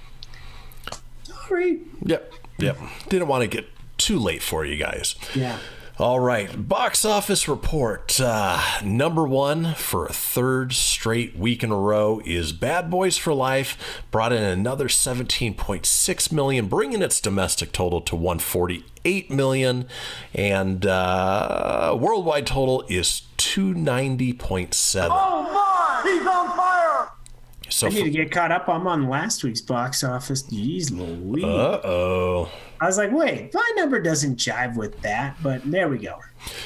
sorry. 1.23 1.79
Yep, 2.03 2.33
yep. 2.59 2.77
Didn't 3.07 3.29
want 3.29 3.41
to 3.43 3.47
get 3.47 3.67
too 3.97 4.19
late 4.19 4.43
for 4.43 4.65
you 4.65 4.75
guys. 4.75 5.15
Yeah. 5.33 5.57
All 5.99 6.19
right, 6.19 6.67
box 6.67 7.05
office 7.05 7.47
report. 7.47 8.19
Uh, 8.19 8.59
number 8.83 9.27
one 9.27 9.75
for 9.75 10.07
a 10.07 10.11
third 10.11 10.73
straight 10.73 11.37
week 11.37 11.61
in 11.61 11.69
a 11.69 11.77
row 11.77 12.19
is 12.25 12.51
Bad 12.51 12.89
Boys 12.89 13.15
for 13.15 13.31
Life. 13.31 14.01
Brought 14.09 14.33
in 14.33 14.41
another 14.41 14.87
17.6 14.87 16.31
million, 16.31 16.67
bringing 16.67 17.03
its 17.03 17.21
domestic 17.21 17.71
total 17.71 18.01
to 18.01 18.15
148 18.15 19.29
million, 19.29 19.85
and 20.33 20.83
uh, 20.87 21.95
worldwide 21.99 22.47
total 22.47 22.83
is 22.89 23.21
290.7. 23.37 25.07
Oh 25.11 25.43
my! 25.43 26.09
He's 26.09 26.25
on 26.25 26.57
fire! 26.57 26.72
So, 27.73 27.87
I 27.87 27.89
need 27.89 28.03
to 28.03 28.09
get 28.11 28.29
caught 28.29 28.51
up. 28.51 28.69
I'm 28.69 28.85
on 28.85 29.09
last 29.09 29.43
week's 29.43 29.61
box 29.61 30.03
office. 30.03 30.43
Jeez 30.43 30.91
Louise. 30.91 31.43
uh 31.43 31.81
oh, 31.83 32.51
I 32.79 32.85
was 32.85 32.97
like, 32.99 33.11
wait, 33.11 33.51
my 33.53 33.71
number 33.77 33.99
doesn't 33.99 34.35
jive 34.37 34.75
with 34.75 35.01
that, 35.01 35.37
but 35.41 35.63
there 35.69 35.87
we 35.89 35.97
go. 35.97 36.19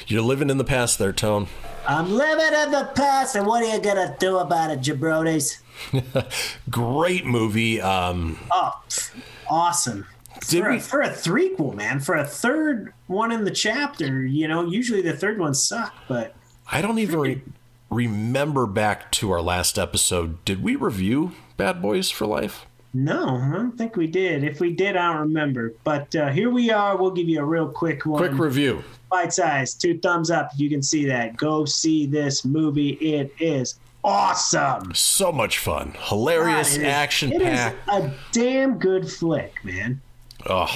you're 0.07 0.21
living 0.21 0.49
in 0.49 0.57
the 0.57 0.63
past 0.65 0.99
there, 0.99 1.13
Tone. 1.13 1.47
I'm 1.87 2.11
living 2.13 2.59
in 2.59 2.71
the 2.71 2.91
past, 2.93 3.35
and 3.37 3.45
what 3.47 3.63
are 3.63 3.73
you 3.73 3.79
gonna 3.81 4.17
do 4.19 4.37
about 4.39 4.71
it, 4.71 4.81
jabronis? 4.81 5.59
Great 6.69 7.25
movie. 7.25 7.79
Um, 7.79 8.37
Oh, 8.51 8.81
awesome. 9.49 10.05
For, 10.43 10.69
we- 10.71 10.77
a, 10.77 10.79
for 10.79 11.01
a 11.01 11.09
threequel, 11.09 11.73
man, 11.73 11.99
for 11.99 12.15
a 12.15 12.25
third 12.25 12.93
one 13.07 13.31
in 13.31 13.43
the 13.45 13.51
chapter, 13.51 14.25
you 14.25 14.47
know, 14.47 14.65
usually 14.65 15.01
the 15.01 15.13
third 15.13 15.39
ones 15.39 15.63
suck, 15.65 15.93
but 16.07 16.35
I 16.71 16.81
don't 16.81 16.99
even 16.99 17.19
re- 17.19 17.41
remember 17.89 18.65
back 18.65 19.11
to 19.13 19.31
our 19.31 19.41
last 19.41 19.77
episode. 19.79 20.43
Did 20.45 20.61
we 20.63 20.75
review 20.75 21.31
Bad 21.57 21.81
Boys 21.81 22.09
for 22.09 22.25
Life? 22.25 22.65
no, 22.93 23.37
I 23.37 23.51
don't 23.53 23.77
think 23.77 23.95
we 23.95 24.07
did. 24.07 24.43
If 24.43 24.59
we 24.59 24.73
did, 24.73 24.95
I 24.95 25.11
don't 25.13 25.21
remember. 25.23 25.73
But 25.83 26.15
uh, 26.15 26.29
here 26.29 26.49
we 26.49 26.71
are. 26.71 26.97
We'll 26.97 27.11
give 27.11 27.29
you 27.29 27.39
a 27.41 27.45
real 27.45 27.67
quick 27.67 28.05
one. 28.07 28.17
Quick 28.17 28.39
review. 28.39 28.83
Bite 29.11 29.33
size, 29.33 29.75
two 29.75 29.99
thumbs 29.99 30.31
up. 30.31 30.49
You 30.57 30.67
can 30.69 30.81
see 30.81 31.05
that. 31.05 31.37
Go 31.37 31.63
see 31.65 32.07
this 32.07 32.43
movie. 32.43 32.91
It 32.93 33.31
is 33.39 33.77
awesome. 34.03 34.95
So 34.95 35.31
much 35.31 35.59
fun. 35.59 35.95
Hilarious, 35.99 36.75
God, 36.77 36.81
it 36.83 36.87
is- 36.87 36.93
action 36.93 37.31
packed. 37.39 37.75
a 37.87 38.11
damn 38.31 38.79
good 38.79 39.07
flick, 39.11 39.63
man. 39.63 40.01
Oh, 40.49 40.71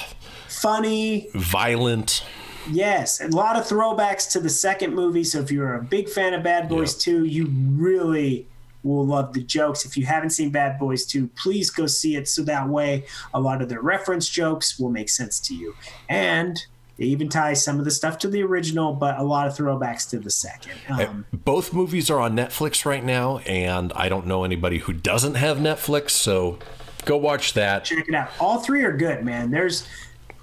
Funny, 0.47 1.27
violent. 1.33 2.23
Yes, 2.69 3.21
a 3.21 3.27
lot 3.27 3.55
of 3.55 3.65
throwbacks 3.65 4.29
to 4.31 4.39
the 4.39 4.49
second 4.49 4.93
movie. 4.93 5.23
So 5.23 5.39
if 5.39 5.51
you're 5.51 5.75
a 5.75 5.83
big 5.83 6.09
fan 6.09 6.33
of 6.33 6.43
Bad 6.43 6.69
Boys 6.69 6.95
2, 6.95 7.25
you 7.25 7.47
really 7.49 8.47
will 8.83 9.05
love 9.05 9.33
the 9.33 9.43
jokes. 9.43 9.85
If 9.85 9.97
you 9.97 10.05
haven't 10.05 10.31
seen 10.31 10.49
Bad 10.49 10.79
Boys 10.79 11.05
2, 11.05 11.27
please 11.29 11.69
go 11.69 11.85
see 11.87 12.15
it 12.15 12.27
so 12.27 12.43
that 12.43 12.67
way 12.67 13.05
a 13.33 13.39
lot 13.39 13.61
of 13.61 13.69
the 13.69 13.79
reference 13.79 14.27
jokes 14.27 14.79
will 14.79 14.89
make 14.89 15.09
sense 15.09 15.39
to 15.41 15.55
you. 15.55 15.75
And 16.09 16.63
they 16.97 17.05
even 17.05 17.29
tie 17.29 17.53
some 17.53 17.79
of 17.79 17.85
the 17.85 17.91
stuff 17.91 18.19
to 18.19 18.27
the 18.27 18.43
original, 18.43 18.93
but 18.93 19.17
a 19.17 19.23
lot 19.23 19.47
of 19.47 19.57
throwbacks 19.57 20.09
to 20.11 20.19
the 20.19 20.29
second. 20.29 20.73
Um, 20.89 21.25
Both 21.33 21.73
movies 21.73 22.09
are 22.09 22.19
on 22.19 22.35
Netflix 22.35 22.85
right 22.85 23.03
now, 23.03 23.39
and 23.39 23.91
I 23.93 24.09
don't 24.09 24.27
know 24.27 24.43
anybody 24.43 24.79
who 24.79 24.93
doesn't 24.93 25.35
have 25.35 25.57
Netflix, 25.57 26.11
so 26.11 26.59
go 27.05 27.17
watch 27.17 27.53
that. 27.53 27.85
check 27.85 28.07
it 28.07 28.13
out. 28.13 28.29
All 28.39 28.59
three 28.59 28.83
are 28.83 28.95
good, 28.95 29.23
man. 29.23 29.49
There's 29.49 29.87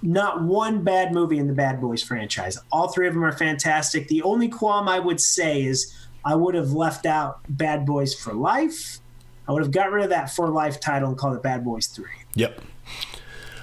not 0.03 0.43
one 0.43 0.83
bad 0.83 1.13
movie 1.13 1.39
in 1.39 1.47
the 1.47 1.55
Bad 1.55 1.81
Boys 1.81 2.03
franchise. 2.03 2.59
All 2.71 2.89
three 2.89 3.09
of 3.09 3.15
them 3.15 3.25
are 3.25 3.33
fantastic. 3.33 4.09
The 4.09 4.23
only 4.23 4.49
qualm 4.49 4.89
I 4.89 4.99
would 4.99 5.21
say 5.21 5.65
is 5.65 5.95
I 6.25 6.35
would 6.35 6.55
have 6.55 6.73
left 6.73 7.07
out 7.07 7.41
Bad 7.49 7.87
Boys 7.87 8.15
for 8.15 8.33
Life. 8.33 8.99
I 9.49 9.53
would 9.53 9.63
have 9.63 9.73
got 9.73 9.91
rid 9.91 10.05
of 10.05 10.11
that 10.11 10.31
for 10.31 10.49
life 10.49 10.79
title 10.79 11.09
and 11.09 11.17
called 11.17 11.35
it 11.35 11.43
Bad 11.43 11.65
Boys 11.65 11.87
3. 11.87 12.05
Yep. 12.35 12.61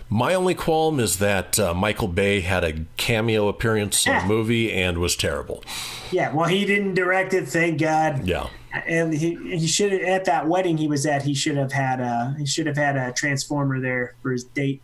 My 0.10 0.34
only 0.34 0.56
qualm 0.56 1.00
is 1.00 1.18
that 1.18 1.60
uh, 1.60 1.74
Michael 1.74 2.08
Bay 2.08 2.42
had 2.42 2.64
a 2.64 2.86
cameo 2.98 3.48
appearance 3.48 4.06
in 4.06 4.18
the 4.18 4.26
movie 4.26 4.72
and 4.72 5.00
was 5.00 5.16
terrible. 5.16 5.64
Yeah, 6.12 6.32
well, 6.32 6.48
he 6.48 6.64
didn't 6.66 6.94
direct 6.94 7.34
it, 7.34 7.48
thank 7.48 7.80
God. 7.80 8.28
Yeah. 8.28 8.48
And 8.86 9.14
he 9.14 9.36
he 9.58 9.68
should 9.68 9.94
have 9.94 10.02
at 10.02 10.26
that 10.26 10.48
wedding 10.48 10.78
he 10.78 10.88
was 10.88 11.06
at. 11.06 11.24
He 11.24 11.34
should 11.34 11.56
have 11.56 11.72
had 11.72 12.02
a 12.02 12.36
he 12.38 12.46
should 12.46 12.68
have 12.68 12.76
had 12.76 12.98
a 12.98 13.14
transformer 13.14 13.80
there 13.80 14.16
for 14.22 14.32
his 14.32 14.44
date. 14.44 14.82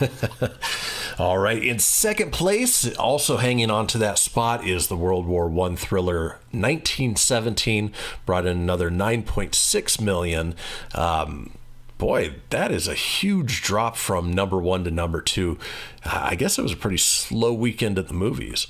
All 1.18 1.38
right. 1.38 1.62
In 1.62 1.78
second 1.78 2.32
place, 2.32 2.94
also 2.96 3.36
hanging 3.36 3.70
on 3.70 3.86
to 3.88 3.98
that 3.98 4.18
spot, 4.18 4.66
is 4.66 4.88
the 4.88 4.96
World 4.96 5.26
War 5.26 5.48
One 5.48 5.76
thriller 5.76 6.38
1917. 6.52 7.92
Brought 8.26 8.46
in 8.46 8.56
another 8.56 8.90
9.6 8.90 10.00
million. 10.00 10.54
Um, 10.94 11.52
boy, 11.98 12.34
that 12.50 12.72
is 12.72 12.88
a 12.88 12.94
huge 12.94 13.62
drop 13.62 13.96
from 13.96 14.32
number 14.32 14.58
one 14.58 14.84
to 14.84 14.90
number 14.90 15.20
two. 15.20 15.58
I 16.04 16.34
guess 16.34 16.58
it 16.58 16.62
was 16.62 16.72
a 16.72 16.76
pretty 16.76 16.98
slow 16.98 17.52
weekend 17.52 17.98
at 17.98 18.08
the 18.08 18.14
movies. 18.14 18.66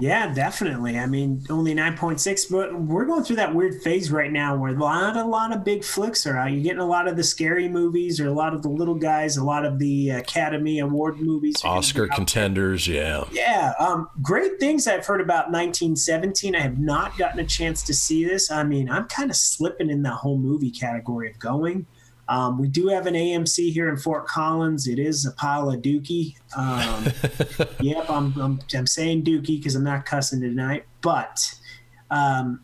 Yeah, 0.00 0.34
definitely. 0.34 0.98
I 0.98 1.06
mean, 1.06 1.44
only 1.48 1.72
nine 1.72 1.96
point 1.96 2.20
six, 2.20 2.46
but 2.46 2.74
we're 2.74 3.04
going 3.04 3.22
through 3.22 3.36
that 3.36 3.54
weird 3.54 3.80
phase 3.82 4.10
right 4.10 4.30
now 4.32 4.56
where 4.56 4.74
a 4.74 4.78
lot, 4.78 5.16
a 5.16 5.24
lot 5.24 5.54
of 5.54 5.64
big 5.64 5.84
flicks 5.84 6.26
are 6.26 6.36
out. 6.36 6.50
You're 6.50 6.62
getting 6.62 6.80
a 6.80 6.86
lot 6.86 7.06
of 7.06 7.16
the 7.16 7.22
scary 7.22 7.68
movies, 7.68 8.18
or 8.18 8.26
a 8.26 8.32
lot 8.32 8.54
of 8.54 8.62
the 8.62 8.68
little 8.68 8.96
guys, 8.96 9.36
a 9.36 9.44
lot 9.44 9.64
of 9.64 9.78
the 9.78 10.10
Academy 10.10 10.80
Award 10.80 11.20
movies, 11.20 11.56
Oscar 11.64 12.08
contenders, 12.08 12.88
yeah. 12.88 13.24
Yeah, 13.30 13.72
um, 13.78 14.08
great 14.20 14.58
things 14.58 14.88
I've 14.88 15.06
heard 15.06 15.20
about 15.20 15.52
1917. 15.52 16.56
I 16.56 16.60
have 16.60 16.78
not 16.78 17.16
gotten 17.16 17.38
a 17.38 17.46
chance 17.46 17.82
to 17.84 17.94
see 17.94 18.24
this. 18.24 18.50
I 18.50 18.64
mean, 18.64 18.90
I'm 18.90 19.04
kind 19.04 19.30
of 19.30 19.36
slipping 19.36 19.90
in 19.90 20.02
that 20.02 20.14
whole 20.14 20.38
movie 20.38 20.72
category 20.72 21.30
of 21.30 21.38
going. 21.38 21.86
Um, 22.28 22.58
we 22.58 22.68
do 22.68 22.88
have 22.88 23.06
an 23.06 23.14
AMC 23.14 23.72
here 23.72 23.88
in 23.88 23.96
Fort 23.96 24.26
Collins. 24.26 24.86
It 24.86 24.98
is 24.98 25.26
a 25.26 25.32
pile 25.32 25.70
of 25.70 25.82
dookie. 25.82 26.36
Um, 26.56 27.06
yep, 27.80 28.08
I'm, 28.08 28.38
I'm, 28.40 28.60
I'm 28.74 28.86
saying 28.86 29.24
dookie 29.24 29.58
because 29.58 29.74
I'm 29.74 29.84
not 29.84 30.06
cussing 30.06 30.40
tonight. 30.40 30.84
But 31.02 31.54
um, 32.10 32.60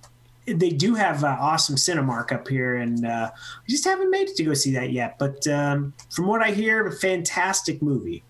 they 0.47 0.71
do 0.71 0.95
have 0.95 1.25
uh, 1.25 1.37
awesome 1.39 1.77
Cinemark 1.77 2.33
up 2.33 2.49
here, 2.49 2.77
and 2.77 3.07
uh, 3.07 3.31
we 3.67 3.73
just 3.73 3.85
haven't 3.85 4.11
made 4.11 4.29
it 4.29 4.37
to 4.37 4.45
go 4.45 4.55
see 4.55 4.73
that 4.75 4.93
yet. 4.93 5.19
But 5.19 5.47
um, 5.47 5.93
from 6.11 6.27
what 6.27 6.43
I 6.43 6.53
hear, 6.53 6.87
a 6.87 6.93
fantastic 6.93 7.83
movie. 7.83 8.23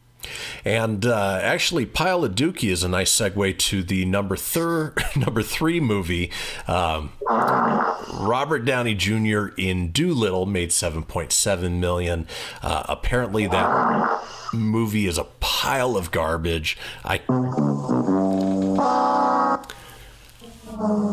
And 0.65 1.07
uh, 1.07 1.41
actually, 1.43 1.87
Pile 1.87 2.25
of 2.25 2.35
Dookie 2.35 2.71
is 2.71 2.83
a 2.85 2.89
nice 2.89 3.11
segue 3.15 3.59
to 3.59 3.83
the 3.83 4.05
number 4.05 4.37
thir- 4.37 4.95
number 5.17 5.43
three 5.43 5.81
movie. 5.81 6.31
Um, 6.69 7.13
Robert 7.29 8.65
Downey 8.65 8.95
Jr. 8.95 9.49
in 9.57 9.91
Dolittle 9.93 10.47
made 10.47 10.73
seven 10.73 11.03
point 11.03 11.33
seven 11.33 11.81
million. 11.81 12.27
Uh, 12.63 12.85
apparently, 12.89 13.47
that 13.47 14.23
movie 14.53 15.07
is 15.07 15.17
a 15.19 15.25
pile 15.41 15.97
of 15.97 16.11
garbage. 16.11 16.77
I. 17.05 17.21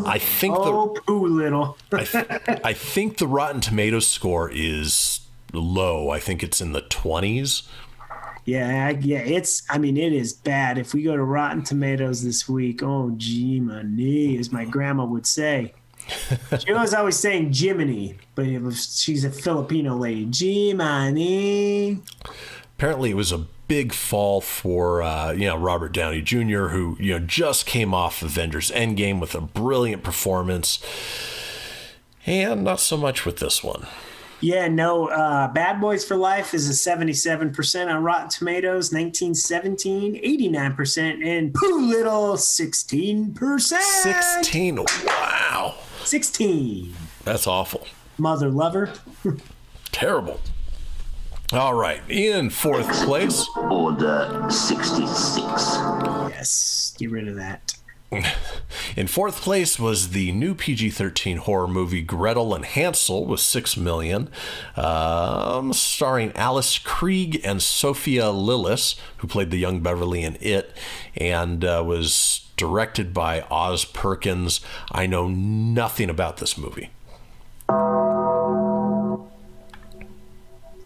I 0.06 0.18
think 0.18 0.54
the 0.54 0.60
Oh, 0.62 0.96
poo 1.06 1.26
little. 1.26 1.76
I, 1.92 2.04
th- 2.04 2.26
I 2.64 2.72
think 2.72 3.18
the 3.18 3.26
Rotten 3.26 3.60
Tomatoes 3.60 4.06
score 4.06 4.50
is 4.52 5.20
low. 5.52 6.10
I 6.10 6.20
think 6.20 6.42
it's 6.42 6.60
in 6.60 6.72
the 6.72 6.80
twenties. 6.82 7.64
Yeah, 8.48 8.88
yeah, 9.02 9.18
it's. 9.18 9.62
I 9.68 9.76
mean, 9.76 9.98
it 9.98 10.14
is 10.14 10.32
bad. 10.32 10.78
If 10.78 10.94
we 10.94 11.02
go 11.02 11.14
to 11.14 11.22
Rotten 11.22 11.62
Tomatoes 11.62 12.24
this 12.24 12.48
week, 12.48 12.82
oh, 12.82 13.12
gee, 13.14 13.60
money, 13.60 14.38
as 14.38 14.50
my 14.50 14.64
grandma 14.64 15.04
would 15.04 15.26
say. 15.26 15.74
She 16.64 16.72
was 16.72 16.94
always 16.94 17.18
saying 17.18 17.52
Jiminy, 17.52 18.16
but 18.34 18.46
was, 18.62 18.98
she's 18.98 19.22
a 19.24 19.30
Filipino 19.30 19.94
lady. 19.94 20.30
Jiminy. 20.32 22.00
apparently 22.74 23.10
it 23.10 23.16
was 23.16 23.32
a 23.32 23.44
big 23.66 23.92
fall 23.92 24.40
for 24.40 25.02
uh, 25.02 25.32
you 25.32 25.44
know 25.44 25.58
Robert 25.58 25.92
Downey 25.92 26.22
Jr., 26.22 26.68
who 26.68 26.96
you 26.98 27.18
know 27.18 27.26
just 27.26 27.66
came 27.66 27.92
off 27.92 28.22
Avengers 28.22 28.70
Endgame 28.70 29.20
with 29.20 29.34
a 29.34 29.42
brilliant 29.42 30.02
performance, 30.02 30.82
and 32.24 32.64
not 32.64 32.80
so 32.80 32.96
much 32.96 33.26
with 33.26 33.40
this 33.40 33.62
one. 33.62 33.86
Yeah, 34.40 34.68
no. 34.68 35.08
Uh, 35.08 35.48
Bad 35.48 35.80
Boys 35.80 36.04
for 36.04 36.14
Life 36.16 36.54
is 36.54 36.68
a 36.68 36.74
seventy-seven 36.74 37.52
percent 37.52 37.90
on 37.90 38.02
Rotten 38.04 38.28
Tomatoes. 38.28 38.92
1917, 38.92 40.16
89 40.16 40.74
percent, 40.74 41.22
and 41.24 41.52
Pooh 41.52 41.88
Little, 41.88 42.36
sixteen 42.36 43.34
percent. 43.34 43.82
Sixteen, 43.82 44.78
wow, 45.04 45.74
Sixteen. 46.04 46.94
that's 47.24 47.46
awful, 47.48 47.86
Mother 48.16 48.48
lover. 48.48 48.92
terrible. 49.92 50.40
All 51.52 51.74
right, 51.74 52.02
in 52.10 52.50
fourth 52.50 52.88
place, 53.06 53.44
Order 53.56 54.46
66. 54.50 55.50
Yes, 56.28 56.94
get 56.98 57.10
rid 57.10 57.26
of 57.26 57.36
that. 57.36 57.74
In 58.10 59.06
fourth 59.06 59.42
place 59.42 59.78
was 59.78 60.10
the 60.10 60.32
new 60.32 60.54
PG-13 60.54 61.38
horror 61.38 61.68
movie 61.68 62.00
Gretel 62.00 62.54
and 62.54 62.64
Hansel 62.64 63.26
with 63.26 63.40
six 63.40 63.76
million, 63.76 64.30
um, 64.76 65.74
starring 65.74 66.32
Alice 66.34 66.78
Krige 66.78 67.40
and 67.44 67.60
Sophia 67.60 68.24
Lillis, 68.24 68.98
who 69.18 69.28
played 69.28 69.50
the 69.50 69.58
young 69.58 69.80
Beverly 69.80 70.22
in 70.22 70.38
It, 70.40 70.74
and 71.16 71.64
uh, 71.64 71.82
was 71.86 72.48
directed 72.56 73.12
by 73.12 73.42
Oz 73.50 73.84
Perkins. 73.84 74.62
I 74.90 75.06
know 75.06 75.28
nothing 75.28 76.08
about 76.08 76.38
this 76.38 76.56
movie. 76.56 76.90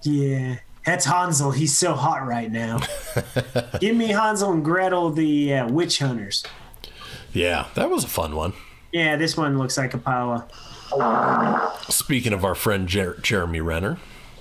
Yeah, 0.02 0.56
that's 0.84 1.04
Hansel. 1.04 1.52
He's 1.52 1.76
so 1.76 1.94
hot 1.94 2.26
right 2.26 2.50
now. 2.50 2.80
Give 3.80 3.94
me 3.96 4.08
Hansel 4.08 4.50
and 4.50 4.64
Gretel, 4.64 5.10
the 5.10 5.54
uh, 5.54 5.68
witch 5.68 6.00
hunters. 6.00 6.42
Yeah, 7.32 7.66
that 7.74 7.90
was 7.90 8.04
a 8.04 8.08
fun 8.08 8.34
one. 8.36 8.52
Yeah, 8.92 9.16
this 9.16 9.36
one 9.36 9.58
looks 9.58 9.78
like 9.78 9.94
a 9.94 9.98
pile 9.98 10.46
of. 10.92 11.92
Speaking 11.92 12.32
of 12.32 12.44
our 12.44 12.54
friend 12.54 12.86
Jer- 12.88 13.18
Jeremy 13.22 13.60
Renner, 13.60 13.98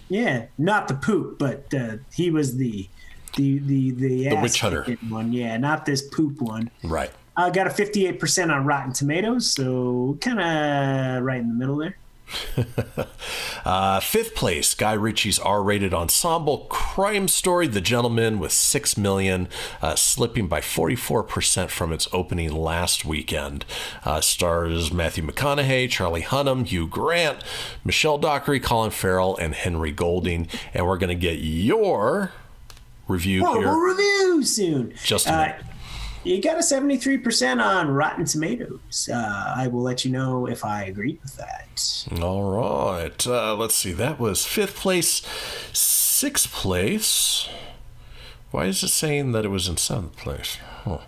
Yeah, 0.09 0.47
not 0.57 0.87
the 0.89 0.95
poop, 0.95 1.39
but 1.39 1.73
uh, 1.73 1.97
he 2.13 2.29
was 2.31 2.57
the 2.57 2.89
the 3.37 3.59
the 3.59 3.91
the, 3.91 4.29
The 4.29 4.35
witch 4.35 4.59
hunter. 4.59 4.83
one. 5.09 5.31
Yeah, 5.31 5.55
not 5.57 5.85
this 5.85 6.01
poop 6.01 6.41
one. 6.41 6.69
right? 6.83 7.11
Uh, 7.37 7.49
got 7.49 7.65
a 7.67 7.69
fifty-eight 7.69 8.19
percent 8.19 8.51
on 8.51 8.65
Rotten 8.65 8.91
Tomatoes, 8.91 9.49
so 9.51 10.17
kind 10.19 10.39
of 10.41 11.23
right 11.23 11.39
in 11.39 11.47
the 11.47 11.53
middle 11.53 11.77
there. 11.77 11.95
Uh, 13.63 13.99
fifth 13.99 14.33
place, 14.33 14.73
Guy 14.73 14.93
Ritchie's 14.93 15.37
R-rated 15.37 15.93
ensemble 15.93 16.59
crime 16.69 17.27
story, 17.27 17.67
The 17.67 17.79
Gentlemen, 17.79 18.39
with 18.39 18.51
six 18.51 18.97
million, 18.97 19.47
uh, 19.83 19.93
slipping 19.95 20.47
by 20.47 20.61
44 20.61 21.21
percent 21.23 21.69
from 21.69 21.93
its 21.93 22.07
opening 22.11 22.51
last 22.51 23.05
weekend. 23.05 23.63
Uh, 24.03 24.19
stars 24.19 24.91
Matthew 24.91 25.23
McConaughey, 25.23 25.89
Charlie 25.91 26.23
Hunnam, 26.23 26.65
Hugh 26.65 26.87
Grant, 26.87 27.43
Michelle 27.85 28.17
Dockery, 28.17 28.59
Colin 28.59 28.89
Farrell, 28.91 29.37
and 29.37 29.53
Henry 29.53 29.91
Golding. 29.91 30.47
And 30.73 30.87
we're 30.87 30.97
going 30.97 31.09
to 31.09 31.15
get 31.15 31.37
your 31.39 32.31
review 33.07 33.43
Oh, 33.45 33.59
we'll 33.59 33.79
review 33.79 34.43
soon. 34.43 34.93
Just 35.03 35.27
a 35.27 35.33
Uh, 35.33 35.37
minute. 35.41 35.65
You 36.23 36.41
got 36.41 36.57
a 36.57 36.63
seventy-three 36.63 37.17
percent 37.19 37.61
on 37.61 37.89
Rotten 37.89 38.25
Tomatoes. 38.25 39.09
Uh, 39.11 39.53
I 39.57 39.67
will 39.67 39.81
let 39.81 40.05
you 40.05 40.11
know 40.11 40.47
if 40.47 40.63
I 40.63 40.83
agree 40.83 41.19
with 41.21 41.37
that. 41.37 42.05
All 42.21 42.51
right. 42.51 43.27
Uh, 43.27 43.55
let's 43.55 43.75
see. 43.75 43.91
That 43.91 44.19
was 44.19 44.45
fifth 44.45 44.75
place. 44.75 45.21
Sixth 45.73 46.51
place. 46.51 47.49
Why 48.51 48.65
is 48.65 48.83
it 48.83 48.89
saying 48.89 49.31
that 49.31 49.45
it 49.45 49.49
was 49.49 49.67
in 49.67 49.77
seventh 49.77 50.17
place? 50.17 50.57
Huh. 50.83 50.99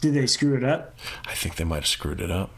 Did 0.00 0.14
they 0.14 0.26
screw 0.26 0.56
it 0.56 0.64
up? 0.64 0.94
I 1.26 1.32
think 1.32 1.56
they 1.56 1.64
might 1.64 1.76
have 1.76 1.86
screwed 1.86 2.20
it 2.20 2.30
up. 2.30 2.50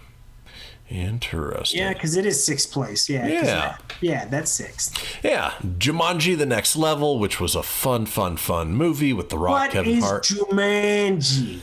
Interesting. 0.89 1.81
Yeah, 1.81 1.93
because 1.93 2.17
it 2.17 2.25
is 2.27 2.45
sixth 2.45 2.71
place. 2.73 3.09
Yeah. 3.09 3.27
Yeah. 3.27 3.43
that- 3.45 3.83
yeah, 4.01 4.25
that's 4.27 4.51
sixth. 4.51 5.19
Yeah. 5.25 5.53
Jumanji: 5.79 6.37
The 6.37 6.47
Next 6.47 6.77
Level, 6.77 7.19
which 7.19 7.41
was 7.41 7.55
a 7.55 7.63
fun, 7.63 8.07
fun, 8.07 8.37
fun 8.37 8.73
movie 8.75 9.13
with 9.13 9.31
The 9.31 9.39
Rock, 9.39 9.53
What 9.61 9.71
Kevin 9.73 9.97
is 9.99 10.05
Hart. 10.05 10.25
Jumanji? 10.25 11.61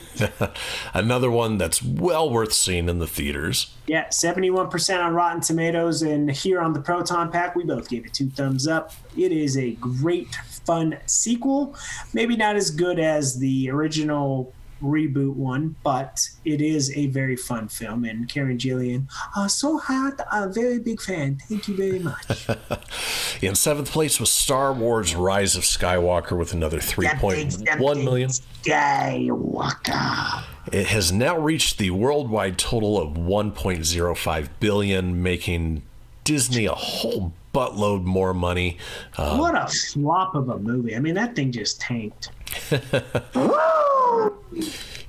Another 0.94 1.30
one 1.30 1.58
that's 1.58 1.82
well 1.82 2.28
worth 2.28 2.52
seeing 2.52 2.88
in 2.88 2.98
the 2.98 3.06
theaters. 3.06 3.72
Yeah, 3.86 4.08
seventy-one 4.10 4.68
percent 4.68 5.00
on 5.02 5.14
Rotten 5.14 5.40
Tomatoes, 5.40 6.02
and 6.02 6.30
here 6.30 6.60
on 6.60 6.72
the 6.72 6.80
Proton 6.80 7.30
Pack, 7.30 7.54
we 7.56 7.64
both 7.64 7.88
gave 7.88 8.04
it 8.04 8.12
two 8.12 8.28
thumbs 8.30 8.66
up. 8.66 8.92
It 9.16 9.32
is 9.32 9.56
a 9.56 9.72
great, 9.72 10.34
fun 10.66 10.98
sequel. 11.06 11.76
Maybe 12.12 12.36
not 12.36 12.56
as 12.56 12.70
good 12.70 12.98
as 12.98 13.38
the 13.38 13.70
original 13.70 14.52
reboot 14.84 15.34
one, 15.34 15.76
but 15.82 16.28
it 16.44 16.60
is 16.60 16.94
a 16.96 17.06
very 17.06 17.36
fun 17.36 17.68
film. 17.68 18.04
And 18.04 18.28
Karen 18.28 18.58
Gillan, 18.58 19.06
uh, 19.36 19.48
so 19.48 19.78
hot, 19.78 20.20
a 20.30 20.48
very 20.48 20.78
big 20.78 21.00
fan. 21.00 21.38
Thank 21.48 21.68
you 21.68 21.76
very 21.76 21.98
much. 21.98 22.48
In 23.42 23.54
seventh 23.54 23.90
place 23.90 24.20
was 24.20 24.30
Star 24.30 24.72
Wars: 24.72 25.14
Rise 25.14 25.56
of 25.56 25.62
Skywalker 25.62 26.38
with 26.38 26.52
another 26.52 26.78
3.1 26.78 28.04
million. 28.04 28.30
Skywalker. 28.30 30.44
It 30.72 30.86
has 30.86 31.12
now 31.12 31.38
reached 31.38 31.78
the 31.78 31.90
worldwide 31.90 32.58
total 32.58 33.00
of 33.00 33.16
1.05 33.16 34.48
billion, 34.60 35.22
making 35.22 35.82
Disney 36.24 36.66
a 36.66 36.74
whole 36.74 37.32
buttload 37.54 38.04
more 38.04 38.34
money. 38.34 38.78
Uh, 39.16 39.36
what 39.36 39.54
a 39.54 39.68
flop 39.68 40.34
of 40.34 40.48
a 40.48 40.58
movie. 40.58 40.96
I 40.96 40.98
mean, 40.98 41.14
that 41.14 41.36
thing 41.36 41.52
just 41.52 41.80
tanked. 41.80 42.30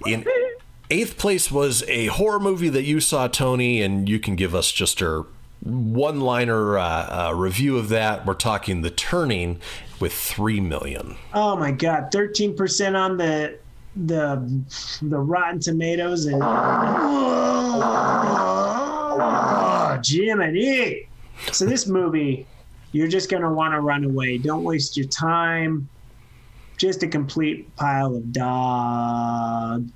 in 0.05 0.25
eighth 0.89 1.17
place 1.17 1.51
was 1.51 1.83
a 1.87 2.07
horror 2.07 2.39
movie 2.39 2.69
that 2.69 2.83
you 2.83 2.99
saw, 2.99 3.27
Tony, 3.27 3.81
and 3.81 4.07
you 4.07 4.19
can 4.19 4.35
give 4.35 4.53
us 4.53 4.71
just 4.71 5.01
a 5.01 5.25
one 5.61 6.21
liner 6.21 6.77
uh, 6.77 7.29
uh, 7.29 7.33
review 7.33 7.77
of 7.77 7.89
that. 7.89 8.25
We're 8.25 8.35
talking 8.35 8.81
The 8.81 8.91
Turning 8.91 9.59
with 9.99 10.13
3 10.13 10.59
million. 10.59 11.15
Oh 11.33 11.55
my 11.55 11.71
God. 11.71 12.11
13% 12.11 12.95
on 12.95 13.17
the 13.17 13.57
the 13.97 14.61
the 15.01 15.17
Rotten 15.17 15.61
Tomatoes 15.61 16.25
and 16.25 16.41
oh, 19.21 19.99
Jiminy. 20.03 21.07
So 21.51 21.65
this 21.65 21.87
movie, 21.99 22.45
you're 22.91 23.07
just 23.07 23.29
gonna 23.29 23.51
want 23.51 23.73
to 23.73 23.81
run 23.81 24.03
away. 24.03 24.37
Don't 24.37 24.63
waste 24.63 24.97
your 24.97 25.07
time. 25.07 25.89
Just 26.77 27.03
a 27.03 27.07
complete 27.07 27.73
pile 27.75 28.15
of 28.15 28.31
dog. 28.31 29.89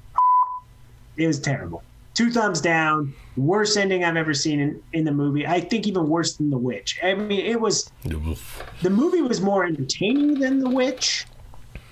It 1.17 1.27
was 1.27 1.39
terrible. 1.39 1.83
Two 2.13 2.31
thumbs 2.31 2.61
down. 2.61 3.13
Worst 3.37 3.77
ending 3.77 4.03
I've 4.03 4.17
ever 4.17 4.33
seen 4.33 4.59
in, 4.59 4.83
in 4.93 5.03
the 5.05 5.11
movie. 5.11 5.45
I 5.45 5.61
think 5.61 5.87
even 5.87 6.07
worse 6.07 6.35
than 6.35 6.49
The 6.49 6.57
Witch. 6.57 6.99
I 7.03 7.13
mean, 7.13 7.45
it 7.45 7.59
was. 7.59 7.91
The 8.03 8.89
movie 8.89 9.21
was 9.21 9.41
more 9.41 9.65
entertaining 9.65 10.39
than 10.39 10.59
The 10.59 10.69
Witch, 10.69 11.25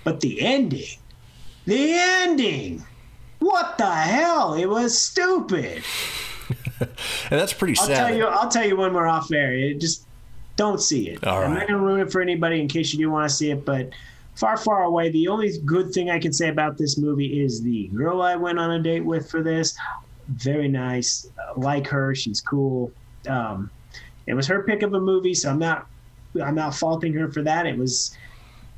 but 0.04 0.20
the 0.22 0.42
ending 0.42 0.98
the 1.68 1.94
ending. 1.94 2.84
What 3.40 3.78
the 3.78 3.92
hell? 3.92 4.54
It 4.56 4.66
was 4.66 5.00
stupid. 5.00 5.84
and 6.80 6.90
that's 7.30 7.54
pretty 7.54 7.76
I'll 7.80 7.86
sad. 7.88 8.08
Tell 8.08 8.16
you, 8.16 8.26
I'll 8.26 8.50
tell 8.50 8.66
you 8.66 8.78
when 8.78 8.94
we're 8.94 9.08
off 9.08 9.32
air. 9.32 9.54
It 9.54 9.80
just 9.80 10.06
don't 10.56 10.82
see 10.82 11.10
it. 11.10 11.26
All 11.26 11.42
I'm 11.42 11.52
right. 11.52 11.60
not 11.60 11.68
gonna 11.68 11.82
ruin 11.82 12.02
it 12.02 12.12
for 12.12 12.22
anybody 12.22 12.60
in 12.60 12.68
case 12.68 12.94
you 12.94 13.00
do 13.00 13.10
want 13.12 13.30
to 13.30 13.36
see 13.36 13.52
it, 13.52 13.66
but 13.66 13.90
far, 14.38 14.58
far 14.58 14.84
away. 14.84 15.10
The 15.10 15.28
only 15.28 15.58
good 15.66 15.92
thing 15.92 16.10
I 16.10 16.20
can 16.20 16.32
say 16.32 16.50
about 16.50 16.78
this 16.78 16.98
movie 16.98 17.42
is 17.42 17.62
the 17.62 17.88
girl 17.88 18.22
I 18.22 18.36
went 18.36 18.60
on 18.60 18.72
a 18.72 18.82
date 18.82 19.04
with 19.04 19.30
for 19.30 19.42
this. 19.42 19.76
Very 20.30 20.68
nice. 20.68 21.30
Uh, 21.38 21.60
like 21.60 21.88
her, 21.88 22.14
she's 22.14 22.42
cool. 22.42 22.92
Um, 23.28 23.70
it 24.28 24.34
was 24.34 24.46
her 24.48 24.64
pick 24.64 24.84
of 24.84 24.94
a 24.94 25.00
movie, 25.00 25.34
so 25.34 25.50
I'm 25.50 25.60
not, 25.60 25.88
I'm 26.42 26.56
not 26.56 26.76
faulting 26.76 27.14
her 27.14 27.32
for 27.32 27.42
that. 27.44 27.66
It 27.66 27.78
was, 27.78 28.16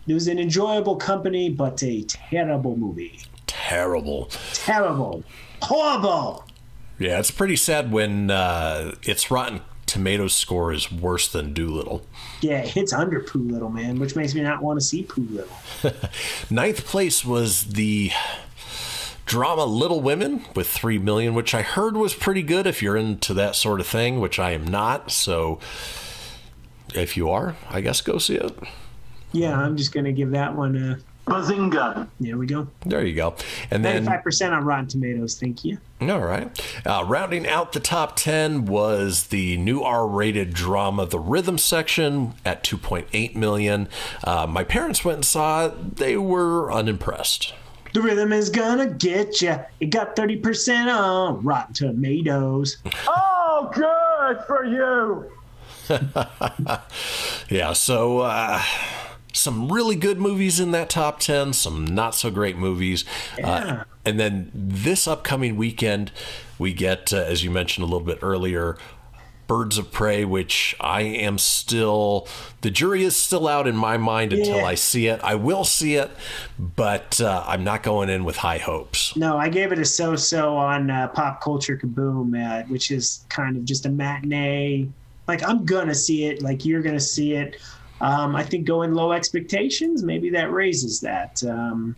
it 0.07 0.13
was 0.13 0.27
an 0.27 0.39
enjoyable 0.39 0.95
company, 0.95 1.49
but 1.49 1.81
a 1.83 2.03
terrible 2.03 2.77
movie. 2.77 3.19
Terrible. 3.47 4.29
Terrible. 4.53 5.23
Horrible. 5.61 6.45
Yeah, 6.99 7.19
it's 7.19 7.31
pretty 7.31 7.55
sad 7.55 7.91
when 7.91 8.29
uh, 8.29 8.93
its 9.03 9.31
Rotten 9.31 9.61
Tomatoes 9.85 10.35
score 10.35 10.71
is 10.71 10.91
worse 10.91 11.31
than 11.31 11.53
Dolittle. 11.53 12.05
Yeah, 12.41 12.69
it's 12.75 12.93
under 12.93 13.21
Pooh 13.21 13.39
Little, 13.39 13.69
man, 13.69 13.99
which 13.99 14.15
makes 14.15 14.35
me 14.35 14.41
not 14.41 14.61
want 14.61 14.79
to 14.79 14.85
see 14.85 15.03
Pooh 15.03 15.27
Little. 15.31 15.57
Ninth 16.49 16.85
place 16.85 17.25
was 17.25 17.69
the 17.69 18.11
drama 19.25 19.65
Little 19.65 20.01
Women 20.01 20.43
with 20.55 20.67
3 20.67 20.99
million, 20.99 21.33
which 21.33 21.55
I 21.55 21.61
heard 21.61 21.95
was 21.95 22.13
pretty 22.13 22.43
good 22.43 22.67
if 22.67 22.81
you're 22.81 22.97
into 22.97 23.33
that 23.33 23.55
sort 23.55 23.79
of 23.79 23.87
thing, 23.87 24.19
which 24.19 24.37
I 24.37 24.51
am 24.51 24.65
not. 24.65 25.09
So 25.11 25.59
if 26.93 27.15
you 27.15 27.29
are, 27.29 27.55
I 27.69 27.81
guess 27.81 28.01
go 28.01 28.17
see 28.17 28.35
it. 28.35 28.57
Yeah, 29.31 29.57
I'm 29.57 29.77
just 29.77 29.93
going 29.93 30.05
to 30.05 30.11
give 30.11 30.31
that 30.31 30.55
one 30.55 30.75
a. 30.75 30.99
Bazinga. 31.29 32.07
There 32.19 32.37
we 32.37 32.47
go. 32.47 32.67
There 32.85 33.05
you 33.05 33.15
go. 33.15 33.35
And 33.71 33.85
then 33.85 34.05
95% 34.05 34.51
on 34.51 34.65
Rotten 34.65 34.87
Tomatoes. 34.87 35.39
Thank 35.39 35.63
you. 35.63 35.77
All 36.01 36.19
right. 36.21 36.49
Uh, 36.85 37.03
rounding 37.07 37.47
out 37.47 37.73
the 37.73 37.79
top 37.79 38.15
10 38.15 38.65
was 38.65 39.27
the 39.27 39.57
new 39.57 39.81
R 39.81 40.07
rated 40.07 40.53
drama, 40.53 41.05
The 41.05 41.19
Rhythm 41.19 41.57
Section, 41.57 42.33
at 42.45 42.63
2.8 42.63 43.35
million. 43.35 43.87
Uh, 44.23 44.47
my 44.47 44.63
parents 44.63 45.05
went 45.05 45.17
and 45.17 45.25
saw 45.25 45.67
it. 45.67 45.97
They 45.97 46.17
were 46.17 46.71
unimpressed. 46.71 47.53
The 47.93 48.01
rhythm 48.01 48.31
is 48.31 48.49
gonna 48.49 48.87
get 48.87 49.41
ya. 49.41 49.59
It 49.79 49.87
got 49.87 50.15
30% 50.15 50.93
on 50.95 51.43
Rotten 51.43 51.73
Tomatoes. 51.73 52.77
Oh, 53.07 53.69
good 53.73 54.45
for 54.45 54.63
you. 54.63 55.29
Yeah, 57.49 57.73
so 57.73 58.19
uh, 58.19 58.61
some 59.33 59.71
really 59.71 59.95
good 59.95 60.19
movies 60.19 60.59
in 60.59 60.71
that 60.71 60.89
top 60.89 61.19
10, 61.19 61.53
some 61.53 61.85
not 61.85 62.15
so 62.15 62.31
great 62.31 62.57
movies. 62.57 63.05
Uh, 63.43 63.83
and 64.05 64.19
then 64.19 64.51
this 64.53 65.07
upcoming 65.07 65.55
weekend, 65.55 66.11
we 66.57 66.73
get, 66.73 67.13
uh, 67.13 67.17
as 67.17 67.43
you 67.43 67.51
mentioned 67.51 67.83
a 67.83 67.87
little 67.87 68.05
bit 68.05 68.19
earlier, 68.21 68.77
Birds 69.49 69.79
of 69.79 69.91
Prey, 69.91 70.25
which 70.25 70.75
I 70.79 71.01
am 71.01 71.39
still, 71.39 72.27
the 72.61 72.69
jury 72.69 73.03
is 73.03 73.15
still 73.15 73.47
out 73.47 73.65
in 73.65 73.75
my 73.75 73.97
mind 73.97 74.31
until 74.31 74.63
I 74.63 74.75
see 74.75 75.07
it. 75.07 75.19
I 75.23 75.33
will 75.33 75.63
see 75.63 75.95
it, 75.95 76.11
but 76.59 77.19
uh, 77.19 77.43
I'm 77.47 77.63
not 77.63 77.81
going 77.81 78.09
in 78.09 78.25
with 78.25 78.37
high 78.37 78.59
hopes. 78.59 79.15
No, 79.15 79.39
I 79.39 79.49
gave 79.49 79.71
it 79.71 79.79
a 79.79 79.85
so-so 79.85 80.55
on 80.55 80.91
uh, 80.91 81.07
Pop 81.07 81.41
Culture 81.41 81.75
Kaboom, 81.75 82.37
uh, 82.37 82.67
which 82.67 82.91
is 82.91 83.25
kind 83.29 83.57
of 83.57 83.65
just 83.65 83.87
a 83.87 83.89
matinee. 83.89 84.87
Like 85.27 85.43
I'm 85.43 85.65
gonna 85.65 85.95
see 85.95 86.25
it, 86.25 86.43
like 86.43 86.63
you're 86.63 86.83
gonna 86.83 86.99
see 86.99 87.33
it. 87.33 87.59
Um, 88.01 88.35
I 88.35 88.43
think 88.43 88.65
going 88.65 88.93
low 88.93 89.11
expectations, 89.11 90.03
maybe 90.03 90.29
that 90.31 90.51
raises 90.51 90.99
that. 91.01 91.43
Um, 91.43 91.95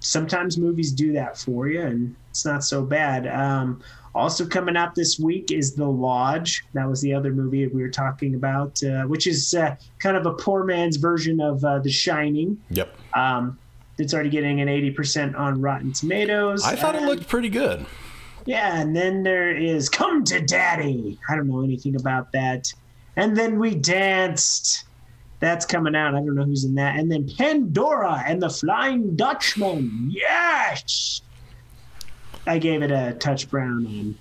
sometimes 0.00 0.58
movies 0.58 0.92
do 0.92 1.12
that 1.12 1.38
for 1.38 1.68
you, 1.68 1.80
and 1.80 2.14
it's 2.30 2.44
not 2.44 2.62
so 2.62 2.82
bad. 2.82 3.26
Um, 3.26 3.82
also 4.14 4.46
coming 4.46 4.76
out 4.76 4.94
this 4.94 5.18
week 5.18 5.50
is 5.50 5.74
The 5.74 5.86
Lodge. 5.86 6.64
That 6.74 6.88
was 6.88 7.00
the 7.00 7.14
other 7.14 7.32
movie 7.32 7.66
we 7.66 7.82
were 7.82 7.88
talking 7.88 8.34
about, 8.34 8.82
uh, 8.84 9.02
which 9.04 9.26
is 9.26 9.54
uh, 9.54 9.76
kind 9.98 10.16
of 10.16 10.26
a 10.26 10.34
poor 10.34 10.64
man's 10.64 10.96
version 10.96 11.40
of 11.40 11.64
uh, 11.64 11.78
The 11.80 11.90
Shining. 11.90 12.60
Yep. 12.70 12.94
Um, 13.14 13.58
it's 13.98 14.12
already 14.12 14.30
getting 14.30 14.60
an 14.60 14.68
80% 14.68 15.38
on 15.38 15.60
Rotten 15.60 15.92
Tomatoes. 15.92 16.64
I 16.64 16.76
thought 16.76 16.94
it 16.96 17.02
looked 17.02 17.28
pretty 17.28 17.48
good. 17.48 17.86
Yeah, 18.44 18.80
and 18.80 18.94
then 18.94 19.22
there 19.22 19.56
is 19.56 19.88
Come 19.88 20.22
to 20.24 20.40
Daddy. 20.40 21.18
I 21.28 21.36
don't 21.36 21.48
know 21.48 21.62
anything 21.62 21.96
about 21.96 22.30
that. 22.32 22.72
And 23.16 23.36
then 23.36 23.58
We 23.58 23.74
Danced. 23.74 24.84
That's 25.44 25.66
coming 25.66 25.94
out. 25.94 26.14
I 26.14 26.20
don't 26.20 26.34
know 26.34 26.44
who's 26.44 26.64
in 26.64 26.74
that. 26.76 26.98
And 26.98 27.12
then 27.12 27.28
Pandora 27.36 28.24
and 28.26 28.40
the 28.40 28.48
Flying 28.48 29.14
Dutchman. 29.14 30.10
Yes! 30.10 31.20
I 32.46 32.56
gave 32.56 32.80
it 32.80 32.90
a 32.90 33.12
touch 33.20 33.50
brown 33.50 34.16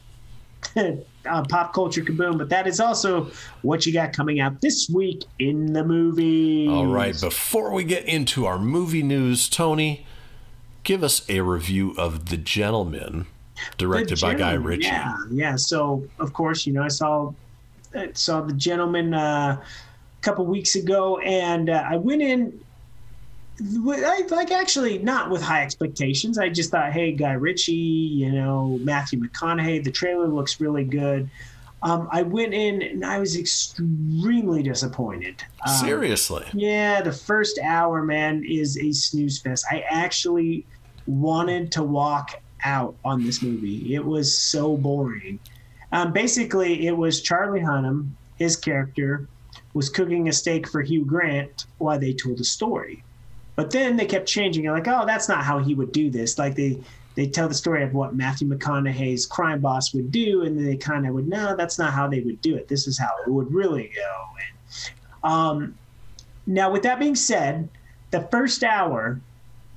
on, 0.76 1.02
on 1.26 1.46
Pop 1.46 1.74
Culture 1.74 2.02
Kaboom, 2.02 2.38
but 2.38 2.50
that 2.50 2.68
is 2.68 2.82
also 2.82 3.32
what 3.62 3.86
you 3.86 3.94
got 3.94 4.12
coming 4.12 4.42
out 4.42 4.60
this 4.60 4.90
week 4.90 5.24
in 5.40 5.72
the 5.72 5.86
movie. 5.86 6.68
All 6.68 6.88
right, 6.88 7.18
before 7.18 7.72
we 7.72 7.86
get 7.86 8.04
into 8.04 8.46
our 8.46 8.60
movie 8.60 9.02
news, 9.02 9.48
Tony, 9.48 10.06
give 10.84 11.06
us 11.06 11.26
a 11.30 11.40
review 11.40 11.96
of 11.98 12.32
The 12.32 12.38
Gentlemen, 12.38 13.28
directed 13.78 14.20
by 14.20 14.34
Guy 14.34 14.56
Ritchie. 14.56 14.88
Yeah, 14.88 15.16
yeah. 15.32 15.56
So 15.56 16.06
of 16.20 16.34
course, 16.34 16.68
you 16.68 16.74
know, 16.74 16.84
I 16.84 16.90
saw 16.90 17.32
I 17.96 18.12
saw 18.12 18.42
the 18.42 18.52
gentleman 18.52 19.14
uh, 19.14 19.64
couple 20.24 20.46
weeks 20.46 20.76
ago, 20.76 21.20
and 21.20 21.70
uh, 21.70 21.84
I 21.88 21.98
went 21.98 22.22
in. 22.22 22.60
I 23.62 24.24
like 24.32 24.52
actually 24.52 24.98
not 24.98 25.30
with 25.30 25.42
high 25.42 25.62
expectations. 25.62 26.40
I 26.40 26.50
just 26.50 26.72
thought, 26.72 26.92
hey, 26.92 27.12
Guy 27.12 27.34
Ritchie, 27.34 27.72
you 27.74 28.32
know, 28.32 28.80
Matthew 28.82 29.20
McConaughey. 29.22 29.84
The 29.84 29.92
trailer 29.92 30.28
looks 30.28 30.60
really 30.60 30.84
good. 30.84 31.30
Um, 31.84 32.08
I 32.12 32.24
went 32.24 32.54
in 32.54 32.82
and 32.82 33.06
I 33.06 33.20
was 33.20 33.38
extremely 33.38 34.64
disappointed. 34.64 35.44
Um, 35.68 35.76
Seriously. 35.76 36.46
yeah, 36.54 37.02
the 37.02 37.12
first 37.12 37.60
hour, 37.60 38.02
man, 38.02 38.44
is 38.48 38.78
a 38.78 38.92
snooze 38.94 39.40
fest. 39.40 39.66
I 39.70 39.84
actually 39.90 40.66
wanted 41.06 41.74
to 41.74 41.84
walk 41.84 42.42
out 42.64 42.96
on 43.04 43.24
this 43.24 43.42
movie. 43.42 43.94
It 43.94 44.04
was 44.04 44.38
so 44.38 44.78
boring. 44.78 45.40
Um, 45.92 46.14
basically, 46.14 46.88
it 46.88 46.96
was 46.96 47.22
Charlie 47.22 47.60
Hunnam, 47.60 48.12
his 48.38 48.56
character, 48.56 49.28
was 49.74 49.90
cooking 49.90 50.30
a 50.30 50.34
steak 50.34 50.68
for 50.68 50.82
Hugh 50.82 51.06
Grant 51.06 51.66
while 51.78 52.00
they 52.00 52.14
told 52.14 52.40
a 52.40 52.44
story. 52.44 53.04
But 53.56 53.72
then 53.72 53.98
they 53.98 54.06
kept 54.06 54.28
changing 54.28 54.66
it, 54.66 54.72
like, 54.72 54.88
oh, 54.88 55.06
that's 55.06 55.30
not 55.30 55.44
how 55.44 55.60
he 55.60 55.76
would 55.76 55.92
do 55.92 56.10
this. 56.10 56.40
Like 56.40 56.56
they 56.56 56.80
they 57.16 57.28
tell 57.28 57.48
the 57.48 57.54
story 57.54 57.84
of 57.84 57.94
what 57.94 58.16
Matthew 58.16 58.48
McConaughey's 58.48 59.28
crime 59.28 59.62
boss 59.62 59.94
would 59.94 60.12
do, 60.12 60.44
and 60.44 60.58
then 60.58 60.66
they 60.66 60.78
kind 60.78 61.08
of 61.08 61.14
would, 61.14 61.28
no, 61.28 61.56
that's 61.56 61.78
not 61.78 61.94
how 61.94 62.08
they 62.08 62.22
would 62.22 62.42
do 62.42 62.56
it. 62.56 62.68
This 62.68 62.88
is 62.88 62.98
how 62.98 63.12
it 63.26 63.30
would 63.30 63.54
really 63.54 63.92
go. 63.96 64.26
And, 64.42 65.32
um, 65.32 65.78
now, 66.48 66.72
with 66.72 66.84
that 66.84 67.00
being 67.00 67.16
said, 67.16 67.70
the 68.10 68.22
first 68.32 68.64
hour, 68.64 69.22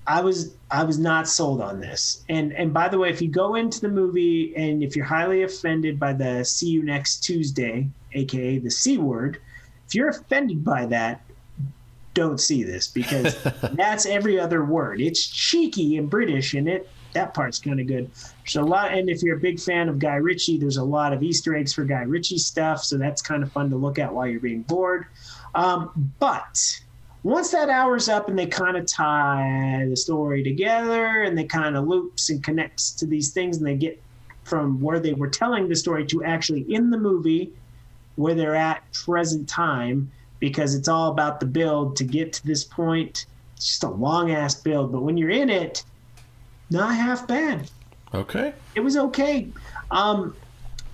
I 0.07 0.21
was 0.21 0.55
I 0.71 0.85
was 0.85 0.99
not 0.99 1.29
sold 1.29 1.61
on 1.61 1.81
this. 1.81 2.25
And 2.29 2.53
and 2.53 2.73
by 2.73 2.89
the 2.89 2.99
way, 2.99 3.11
if 3.11 3.21
you 3.21 3.29
go 3.29 3.57
into 3.57 3.81
the 3.81 3.89
movie 3.89 4.55
and 4.57 4.83
if 4.83 4.97
you're 4.97 5.05
highly 5.05 5.43
offended 5.43 5.99
by 5.99 6.13
the 6.13 6.45
"See 6.45 6.69
you 6.69 6.83
next 6.83 7.21
Tuesday," 7.21 7.89
aka 8.13 8.59
the 8.59 8.71
C 8.71 8.99
word, 8.99 9.41
if 9.87 9.95
you're 9.95 10.09
offended 10.09 10.65
by 10.65 10.87
that, 10.87 11.23
don't 12.15 12.41
see 12.41 12.63
this 12.63 12.89
because 12.89 13.37
that's 13.73 14.07
every 14.07 14.41
other 14.41 14.65
word. 14.65 15.01
It's 15.01 15.27
cheeky 15.27 15.97
and 15.97 16.09
British, 16.09 16.55
and 16.55 16.69
it 16.69 16.89
that 17.13 17.33
part's 17.33 17.59
kind 17.59 17.81
of 17.81 17.87
good. 17.87 18.11
There's 18.45 18.57
a 18.57 18.63
lot, 18.63 18.93
and 18.93 19.09
if 19.09 19.23
you're 19.23 19.37
a 19.37 19.41
big 19.41 19.59
fan 19.59 19.89
of 19.89 19.99
Guy 19.99 20.17
Ritchie, 20.17 20.59
there's 20.59 20.77
a 20.77 20.85
lot 20.85 21.15
of 21.15 21.23
Easter 21.23 21.57
eggs 21.57 21.73
for 21.73 21.85
Guy 21.85 22.03
Ritchie 22.03 22.39
stuff, 22.39 22.83
so 22.83 22.99
that's 22.99 23.23
kind 23.23 23.43
of 23.43 23.51
fun 23.53 23.71
to 23.71 23.77
look 23.77 23.99
at 23.99 24.13
while 24.13 24.27
you're 24.27 24.41
being 24.41 24.63
bored. 24.63 25.07
Um, 25.55 26.13
but 26.19 26.61
once 27.23 27.51
that 27.51 27.71
hour's 27.71 28.09
up 28.09 28.29
and 28.29 28.39
they 28.39 28.47
kind 28.47 28.77
of 28.77 28.87
tie 28.87 29.87
the 29.89 29.97
story 29.97 30.45
together 30.45 31.23
and 31.23 31.37
they 31.37 31.45
kind 31.45 31.77
of 31.77 31.89
loops 31.89 32.31
and 32.31 32.45
connects 32.45 32.93
to 32.93 33.07
these 33.07 33.33
things 33.33 33.57
and 33.57 33.67
they 33.67 33.75
get 33.75 34.01
from 34.45 34.81
where 34.81 35.01
they 35.01 35.13
were 35.13 35.29
telling 35.29 35.69
the 35.69 35.75
story 35.75 36.07
to 36.07 36.23
actually 36.23 36.73
in 36.73 36.91
the 36.91 36.99
movie 36.99 37.53
where 38.17 38.35
they're 38.35 38.57
at 38.57 38.83
present 38.93 39.49
time 39.49 40.11
because 40.41 40.75
it's 40.75 40.89
all 40.89 41.11
about 41.11 41.41
the 41.41 41.47
build 41.47 41.97
to 41.97 42.05
get 42.05 42.33
to 42.35 42.47
this 42.47 42.65
point. 42.65 43.27
It's 43.57 43.67
just 43.67 43.85
a 43.85 43.89
long 43.89 44.31
ass 44.31 44.55
build, 44.55 44.93
but 44.93 45.03
when 45.03 45.17
you're 45.17 45.31
in 45.31 45.49
it, 45.49 45.85
not 46.71 46.95
half 46.95 47.27
bad. 47.27 47.71
Okay. 48.15 48.53
It 48.75 48.81
was 48.81 48.97
okay. 48.97 49.49
Um, 49.91 50.35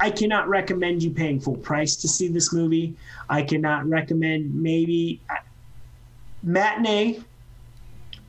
I 0.01 0.11
cannot 0.11 0.49
recommend 0.49 1.03
you 1.03 1.11
paying 1.11 1.41
full 1.41 1.57
price 1.57 1.97
to 1.97 2.09
see 2.09 2.29
this 2.29 2.53
movie. 2.53 2.95
I 3.29 3.43
cannot 3.43 3.89
recommend 3.89 4.55
maybe 4.55 5.21
uh, 5.31 5.37
matinee, 6.43 7.21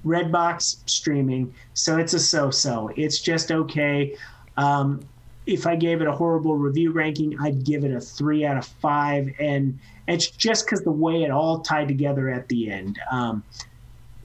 Redbox 0.05 0.77
streaming. 0.85 1.53
So 1.73 1.97
it's 1.97 2.13
a 2.13 2.19
so-so. 2.19 2.91
It's 2.95 3.19
just 3.19 3.51
okay. 3.51 4.15
Um, 4.57 5.01
if 5.45 5.67
I 5.67 5.75
gave 5.75 6.01
it 6.01 6.07
a 6.07 6.11
horrible 6.11 6.55
review 6.55 6.91
ranking, 6.91 7.37
I'd 7.39 7.63
give 7.63 7.83
it 7.83 7.91
a 7.91 7.99
three 7.99 8.45
out 8.45 8.57
of 8.57 8.65
five, 8.65 9.29
and 9.39 9.77
it's 10.07 10.27
just 10.27 10.65
because 10.65 10.81
the 10.81 10.91
way 10.91 11.23
it 11.23 11.31
all 11.31 11.59
tied 11.59 11.87
together 11.87 12.29
at 12.29 12.47
the 12.47 12.71
end. 12.71 12.99
Um, 13.11 13.43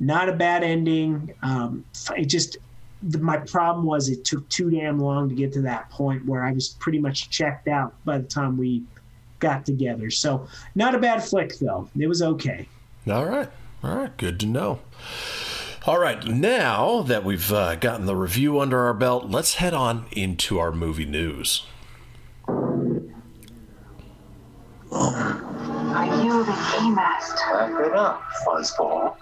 not 0.00 0.28
a 0.28 0.32
bad 0.32 0.62
ending. 0.62 1.34
Um, 1.42 1.84
it 2.16 2.26
just 2.26 2.58
the, 3.02 3.18
my 3.18 3.36
problem 3.36 3.84
was 3.86 4.08
it 4.08 4.24
took 4.24 4.48
too 4.48 4.70
damn 4.70 4.98
long 5.00 5.28
to 5.28 5.34
get 5.34 5.52
to 5.52 5.62
that 5.62 5.90
point 5.90 6.24
where 6.26 6.42
I 6.42 6.52
was 6.52 6.68
pretty 6.68 6.98
much 6.98 7.30
checked 7.30 7.68
out 7.68 7.94
by 8.04 8.18
the 8.18 8.26
time 8.26 8.56
we 8.56 8.82
got 9.38 9.64
together. 9.64 10.10
So 10.10 10.48
not 10.74 10.94
a 10.94 10.98
bad 10.98 11.22
flick 11.22 11.58
though. 11.58 11.88
It 11.98 12.06
was 12.06 12.22
okay. 12.22 12.68
All 13.08 13.26
right. 13.26 13.48
All 13.82 13.96
right. 13.96 14.16
Good 14.16 14.40
to 14.40 14.46
know. 14.46 14.80
All 15.88 15.98
right. 15.98 16.22
Now 16.26 17.00
that 17.00 17.24
we've 17.24 17.50
uh, 17.50 17.76
gotten 17.76 18.04
the 18.04 18.14
review 18.14 18.60
under 18.60 18.78
our 18.78 18.92
belt, 18.92 19.30
let's 19.30 19.54
head 19.54 19.72
on 19.72 20.04
into 20.12 20.58
our 20.58 20.70
movie 20.70 21.06
news. 21.06 21.62
Are 22.46 22.92
you 26.22 26.44
the 26.44 26.52
Keymaster? 26.52 27.52
Back 27.54 27.86
it 27.86 27.94
up, 27.94 28.22
fuzzball. 28.46 29.14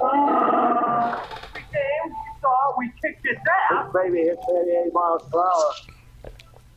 We 1.55 1.61
came, 1.61 2.11
we 2.11 2.41
saw, 2.41 2.75
we 2.77 2.91
kicked 3.01 3.25
his 3.25 3.37
ass. 3.71 3.85
This 3.85 4.03
baby 4.03 4.23
hit 4.25 4.39
38 4.49 4.93
miles 4.93 5.23
per 5.31 5.39
hour. 5.39 5.73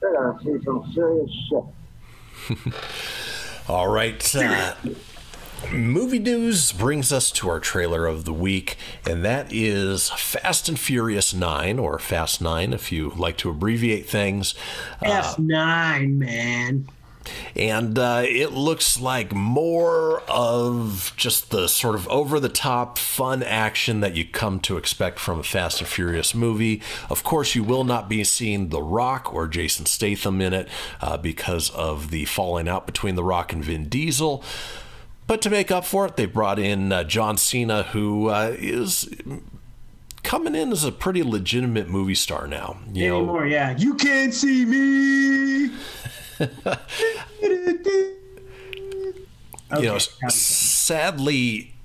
They're 0.01 0.13
gonna 0.13 0.39
see 0.43 0.63
some 0.65 0.85
serious 0.93 1.31
shit. 1.49 2.73
All 3.67 3.87
right. 3.87 4.35
Uh, 4.35 4.75
movie 5.71 6.19
news 6.19 6.71
brings 6.71 7.11
us 7.11 7.31
to 7.31 7.49
our 7.49 7.59
trailer 7.59 8.05
of 8.05 8.25
the 8.25 8.33
week, 8.33 8.77
and 9.05 9.23
that 9.23 9.51
is 9.51 10.09
Fast 10.09 10.69
and 10.69 10.79
Furious 10.79 11.33
9, 11.33 11.79
or 11.79 11.99
Fast 11.99 12.41
9 12.41 12.73
if 12.73 12.91
you 12.91 13.09
like 13.11 13.37
to 13.37 13.49
abbreviate 13.49 14.07
things. 14.07 14.55
F 15.01 15.37
nine, 15.39 16.19
man. 16.19 16.87
And 17.55 17.99
uh, 17.99 18.23
it 18.25 18.53
looks 18.53 18.99
like 18.99 19.33
more 19.33 20.21
of 20.21 21.13
just 21.15 21.51
the 21.51 21.67
sort 21.67 21.95
of 21.95 22.07
over 22.07 22.39
the 22.39 22.49
top 22.49 22.97
fun 22.97 23.43
action 23.43 23.99
that 23.99 24.15
you 24.15 24.25
come 24.25 24.59
to 24.61 24.77
expect 24.77 25.19
from 25.19 25.39
a 25.39 25.43
Fast 25.43 25.81
and 25.81 25.87
Furious 25.87 26.33
movie. 26.33 26.81
Of 27.09 27.23
course, 27.23 27.55
you 27.55 27.63
will 27.63 27.83
not 27.83 28.09
be 28.09 28.23
seeing 28.23 28.69
The 28.69 28.81
Rock 28.81 29.33
or 29.33 29.47
Jason 29.47 29.85
Statham 29.85 30.41
in 30.41 30.53
it 30.53 30.69
uh, 31.01 31.17
because 31.17 31.69
of 31.71 32.09
the 32.09 32.25
falling 32.25 32.67
out 32.67 32.85
between 32.85 33.15
The 33.15 33.23
Rock 33.23 33.53
and 33.53 33.63
Vin 33.63 33.89
Diesel. 33.89 34.43
But 35.29 35.43
to 35.43 35.51
make 35.51 35.69
up 35.69 35.85
for 35.85 36.07
it, 36.07 36.15
they 36.15 36.25
brought 36.25 36.57
in 36.57 36.91
uh, 36.91 37.03
John 37.03 37.37
Cena, 37.37 37.83
who 37.83 38.29
uh, 38.29 38.55
is 38.57 39.07
coming 40.23 40.55
in 40.55 40.71
as 40.71 40.83
a 40.83 40.91
pretty 40.91 41.21
legitimate 41.21 41.87
movie 41.87 42.15
star 42.15 42.47
now. 42.47 42.79
You 42.91 43.09
know, 43.09 43.43
yeah. 43.43 43.77
You 43.77 43.93
can't 43.93 44.33
see 44.33 44.65
me. 44.65 45.69
you 46.39 46.49
know, 46.63 47.77
Okay, 49.71 49.95
it. 49.95 50.31
sadly, 50.31 51.75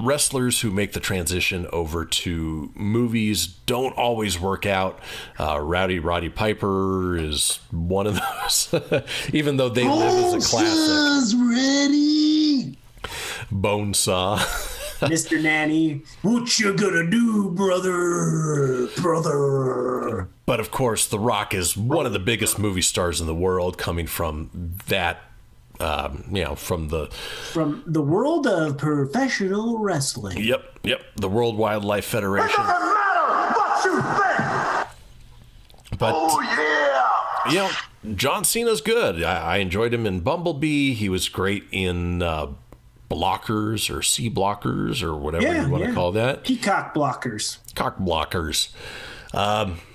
wrestlers 0.00 0.60
who 0.60 0.70
make 0.70 0.92
the 0.92 1.00
transition 1.00 1.66
over 1.72 2.04
to 2.04 2.70
movies 2.74 3.46
don't 3.46 3.96
always 3.96 4.38
work 4.38 4.66
out. 4.66 4.98
Uh, 5.38 5.58
Rowdy 5.60 5.98
Roddy 5.98 6.28
Piper 6.28 7.16
is 7.16 7.58
one 7.70 8.06
of 8.06 8.18
those, 8.18 8.74
even 9.32 9.56
though 9.56 9.68
they 9.68 9.84
live 9.84 10.34
as 10.34 10.46
a 10.46 10.50
classic. 10.50 11.38
ready. 11.40 12.78
Bonesaw. 13.50 14.38
Mr. 14.98 15.40
Nanny, 15.40 16.02
what 16.22 16.58
you 16.58 16.74
gonna 16.74 17.08
do, 17.08 17.50
brother? 17.50 18.88
Brother. 18.96 20.28
But 20.44 20.58
of 20.58 20.70
course, 20.72 21.06
The 21.06 21.20
Rock 21.20 21.54
is 21.54 21.76
one 21.76 22.04
of 22.04 22.12
the 22.12 22.18
biggest 22.18 22.58
movie 22.58 22.82
stars 22.82 23.20
in 23.20 23.28
the 23.28 23.34
world, 23.34 23.78
coming 23.78 24.06
from 24.08 24.50
that, 24.88 25.20
um, 25.80 26.24
you 26.32 26.44
know, 26.44 26.54
from 26.54 26.88
the 26.88 27.06
From 27.52 27.82
the 27.86 28.02
world 28.02 28.46
of 28.46 28.78
professional 28.78 29.78
wrestling. 29.78 30.38
yep, 30.38 30.78
yep, 30.82 31.00
the 31.16 31.28
World 31.28 31.56
Wildlife 31.56 32.04
Federation. 32.04 32.48
It 32.60 32.66
Doesn't 32.66 32.94
matter 32.94 33.58
what 33.58 33.84
you 33.84 34.02
think. 34.02 35.98
But 35.98 36.12
Oh 36.14 36.40
yeah. 36.40 37.50
you 37.52 37.58
know, 37.58 38.14
John 38.16 38.44
Cena's 38.44 38.80
good. 38.80 39.22
I, 39.22 39.54
I 39.54 39.56
enjoyed 39.58 39.92
him 39.94 40.06
in 40.06 40.20
Bumblebee. 40.20 40.94
He 40.94 41.08
was 41.08 41.28
great 41.28 41.64
in 41.72 42.22
uh, 42.22 42.48
Blockers 43.10 43.94
or 43.94 44.02
Sea 44.02 44.28
Blockers 44.30 45.02
or 45.02 45.16
whatever 45.16 45.44
Yeah, 45.46 45.64
you 45.64 45.70
want 45.70 45.82
yeah. 45.84 45.88
to 45.90 45.94
call 45.94 46.12
that. 46.12 46.44
Peacock 46.44 46.94
blockers. 46.94 47.58
Cock 47.74 47.98
Blockers. 47.98 48.68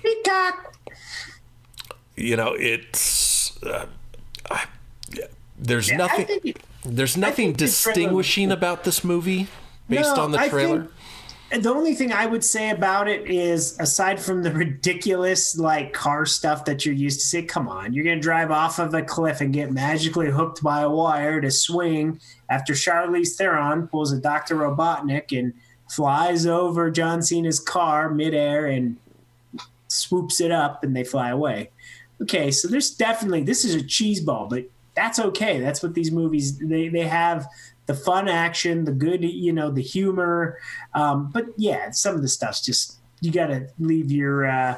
Peacock. 0.02 0.74
You 2.16 2.36
know, 2.36 2.54
it's. 2.58 3.62
Uh, 3.62 3.86
I- 4.50 4.64
there's 5.58 5.90
I 5.90 5.96
nothing. 5.96 6.26
think 6.26 6.62
there's 6.84 7.16
nothing 7.16 7.46
think 7.48 7.58
this 7.58 7.82
trailer- 7.82 7.94
distinguishing 7.94 8.52
about 8.52 8.84
this 8.84 9.02
movie 9.04 9.46
based 9.88 10.16
No, 10.16 10.22
on 10.24 10.30
the 10.32 10.38
trailer. 10.38 10.80
think- 10.82 10.90
the 11.62 11.70
only 11.72 11.94
thing 11.94 12.10
I 12.12 12.26
would 12.26 12.42
say 12.44 12.70
about 12.70 13.06
it 13.06 13.30
is, 13.30 13.76
aside 13.78 14.18
from 14.18 14.42
the 14.42 14.50
ridiculous 14.50 15.56
like 15.56 15.92
car 15.92 16.26
stuff 16.26 16.64
that 16.64 16.84
you're 16.84 16.94
used 16.94 17.20
to 17.20 17.26
see, 17.26 17.42
come 17.42 17.68
on, 17.68 17.92
you're 17.92 18.04
gonna 18.04 18.18
drive 18.20 18.50
off 18.50 18.78
of 18.80 18.92
a 18.94 19.02
cliff 19.02 19.40
and 19.40 19.52
get 19.52 19.70
magically 19.72 20.30
hooked 20.30 20.62
by 20.64 20.80
a 20.80 20.90
wire 20.90 21.40
to 21.40 21.50
swing 21.50 22.20
after 22.50 22.72
Charlize 22.72 23.36
Theron 23.36 23.86
pulls 23.86 24.10
a 24.12 24.18
Dr. 24.18 24.56
Robotnik 24.56 25.36
and 25.38 25.52
flies 25.88 26.44
over 26.44 26.90
John 26.90 27.22
Cena's 27.22 27.60
car 27.60 28.10
midair 28.10 28.66
and 28.66 28.96
swoops 29.86 30.40
it 30.40 30.50
up 30.50 30.82
and 30.82 30.96
they 30.96 31.04
fly 31.04 31.30
away. 31.30 31.70
Okay, 32.20 32.50
so 32.50 32.66
there's 32.66 32.90
definitely 32.90 33.42
this 33.44 33.64
is 33.64 33.74
a 33.76 33.82
cheese 33.82 34.20
ball, 34.20 34.46
but 34.48 34.64
that's 34.94 35.18
okay. 35.18 35.60
That's 35.60 35.82
what 35.82 35.94
these 35.94 36.10
movies 36.10 36.58
they 36.58 36.88
they 36.88 37.06
have 37.06 37.48
the 37.86 37.94
fun 37.94 38.28
action, 38.28 38.84
the 38.84 38.92
good, 38.92 39.24
you 39.24 39.52
know, 39.52 39.70
the 39.70 39.82
humor. 39.82 40.58
Um, 40.94 41.30
but 41.32 41.46
yeah, 41.56 41.90
some 41.90 42.14
of 42.14 42.22
the 42.22 42.28
stuff's 42.28 42.60
just 42.60 42.98
you 43.20 43.30
got 43.30 43.46
to 43.48 43.68
leave 43.78 44.10
your 44.10 44.46
uh, 44.46 44.76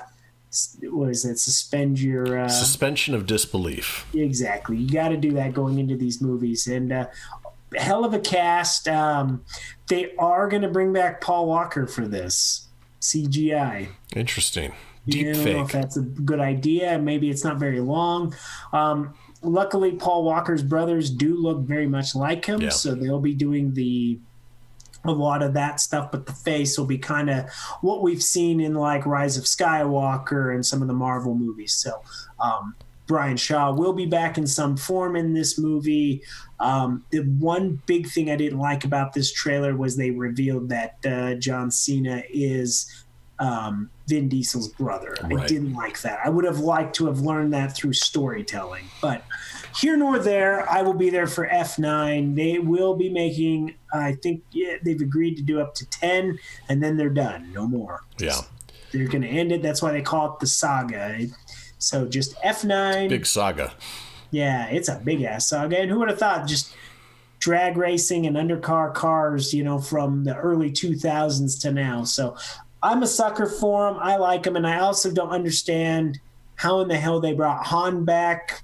what 0.84 1.10
is 1.10 1.24
it? 1.24 1.38
Suspend 1.38 2.00
your 2.00 2.38
uh, 2.38 2.48
Suspension 2.48 3.14
of 3.14 3.26
disbelief. 3.26 4.06
exactly. 4.14 4.76
You 4.76 4.88
got 4.88 5.08
to 5.08 5.16
do 5.16 5.32
that 5.32 5.52
going 5.52 5.78
into 5.78 5.96
these 5.96 6.20
movies, 6.20 6.66
and 6.66 6.92
uh, 6.92 7.06
hell 7.76 8.04
of 8.04 8.14
a 8.14 8.18
cast. 8.18 8.88
Um, 8.88 9.44
they 9.88 10.14
are 10.16 10.48
going 10.48 10.62
to 10.62 10.68
bring 10.68 10.92
back 10.92 11.20
Paul 11.20 11.46
Walker 11.46 11.86
for 11.86 12.06
this 12.06 12.68
CGI. 13.00 13.88
Interesting. 14.14 14.72
Deep 15.08 15.34
don't 15.34 15.44
know 15.44 15.62
if 15.62 15.70
that's 15.70 15.96
a 15.96 16.00
good 16.00 16.40
idea. 16.40 16.98
Maybe 16.98 17.30
it's 17.30 17.44
not 17.44 17.58
very 17.58 17.80
long. 17.80 18.34
Um, 18.72 19.14
luckily, 19.46 19.92
Paul 19.92 20.24
Walker's 20.24 20.62
brothers 20.62 21.10
do 21.10 21.36
look 21.36 21.60
very 21.60 21.86
much 21.86 22.14
like 22.14 22.44
him, 22.44 22.60
Yeah. 22.60 22.70
so 22.70 22.94
they'll 22.94 23.20
be 23.20 23.34
doing 23.34 23.74
the 23.74 24.18
a 25.04 25.12
lot 25.12 25.40
of 25.42 25.54
that 25.54 25.80
stuff. 25.80 26.10
But 26.10 26.26
the 26.26 26.32
face 26.32 26.76
will 26.76 26.86
be 26.86 26.98
kind 26.98 27.30
of 27.30 27.48
what 27.80 28.02
we've 28.02 28.22
seen 28.22 28.60
in 28.60 28.74
like 28.74 29.06
Rise 29.06 29.36
of 29.36 29.44
Skywalker 29.44 30.52
and 30.54 30.66
some 30.66 30.82
of 30.82 30.88
the 30.88 30.94
Marvel 30.94 31.34
movies. 31.34 31.74
So. 31.74 32.02
Um, 32.40 32.74
Brian 33.06 33.36
Shaw 33.36 33.72
will 33.72 33.92
be 33.92 34.04
back 34.04 34.36
in 34.36 34.48
some 34.48 34.76
form 34.76 35.14
in 35.14 35.32
this 35.32 35.58
movie. 35.60 36.22
Um, 36.58 37.04
the 37.10 37.20
one 37.20 37.80
big 37.86 38.08
thing 38.08 38.32
I 38.32 38.36
didn't 38.36 38.58
like 38.58 38.84
about 38.84 39.12
this 39.12 39.32
trailer 39.32 39.76
was 39.76 39.96
they 39.96 40.10
revealed 40.10 40.68
that 40.70 40.96
uh, 41.06 41.34
John 41.34 41.70
Cena 41.70 42.24
is 42.30 43.04
um, 43.38 43.90
Vin 44.06 44.28
Diesel's 44.28 44.68
brother. 44.68 45.14
I 45.22 45.46
didn't 45.46 45.74
like 45.74 46.00
that. 46.02 46.20
I 46.24 46.28
would 46.28 46.44
have 46.44 46.60
liked 46.60 46.94
to 46.96 47.06
have 47.06 47.20
learned 47.20 47.52
that 47.52 47.74
through 47.74 47.92
storytelling. 47.92 48.84
But 49.02 49.24
here 49.76 49.96
nor 49.96 50.18
there, 50.18 50.68
I 50.70 50.82
will 50.82 50.94
be 50.94 51.10
there 51.10 51.26
for 51.26 51.46
F9. 51.46 52.34
They 52.34 52.58
will 52.58 52.94
be 52.94 53.08
making, 53.08 53.74
I 53.92 54.12
think 54.14 54.42
yeah, 54.52 54.76
they've 54.82 55.00
agreed 55.00 55.36
to 55.36 55.42
do 55.42 55.60
up 55.60 55.74
to 55.74 55.86
10, 55.90 56.38
and 56.68 56.82
then 56.82 56.96
they're 56.96 57.10
done. 57.10 57.52
No 57.52 57.66
more. 57.66 58.02
Yeah. 58.18 58.40
they're 58.92 59.08
going 59.08 59.22
to 59.22 59.28
end 59.28 59.52
it. 59.52 59.62
That's 59.62 59.82
why 59.82 59.92
they 59.92 60.02
call 60.02 60.34
it 60.34 60.40
the 60.40 60.46
saga. 60.46 61.26
So 61.78 62.06
just 62.06 62.36
F9. 62.36 63.08
Big 63.08 63.26
saga. 63.26 63.74
Yeah, 64.30 64.66
it's 64.68 64.88
a 64.88 65.00
big 65.04 65.22
ass 65.22 65.48
saga. 65.48 65.78
And 65.78 65.90
who 65.90 65.98
would 65.98 66.08
have 66.08 66.18
thought 66.18 66.46
just 66.46 66.74
drag 67.38 67.76
racing 67.76 68.26
and 68.26 68.36
undercar 68.36 68.92
cars, 68.92 69.52
you 69.52 69.62
know, 69.62 69.78
from 69.78 70.24
the 70.24 70.36
early 70.36 70.70
2000s 70.70 71.60
to 71.60 71.70
now. 71.70 72.02
So 72.04 72.36
I'm 72.86 73.02
a 73.02 73.06
sucker 73.06 73.46
for 73.46 73.90
them. 73.90 74.00
I 74.00 74.16
like 74.16 74.44
them. 74.44 74.54
And 74.54 74.66
I 74.66 74.78
also 74.78 75.10
don't 75.10 75.30
understand 75.30 76.20
how 76.54 76.80
in 76.80 76.88
the 76.88 76.96
hell 76.96 77.20
they 77.20 77.32
brought 77.32 77.66
Han 77.66 78.04
back. 78.04 78.62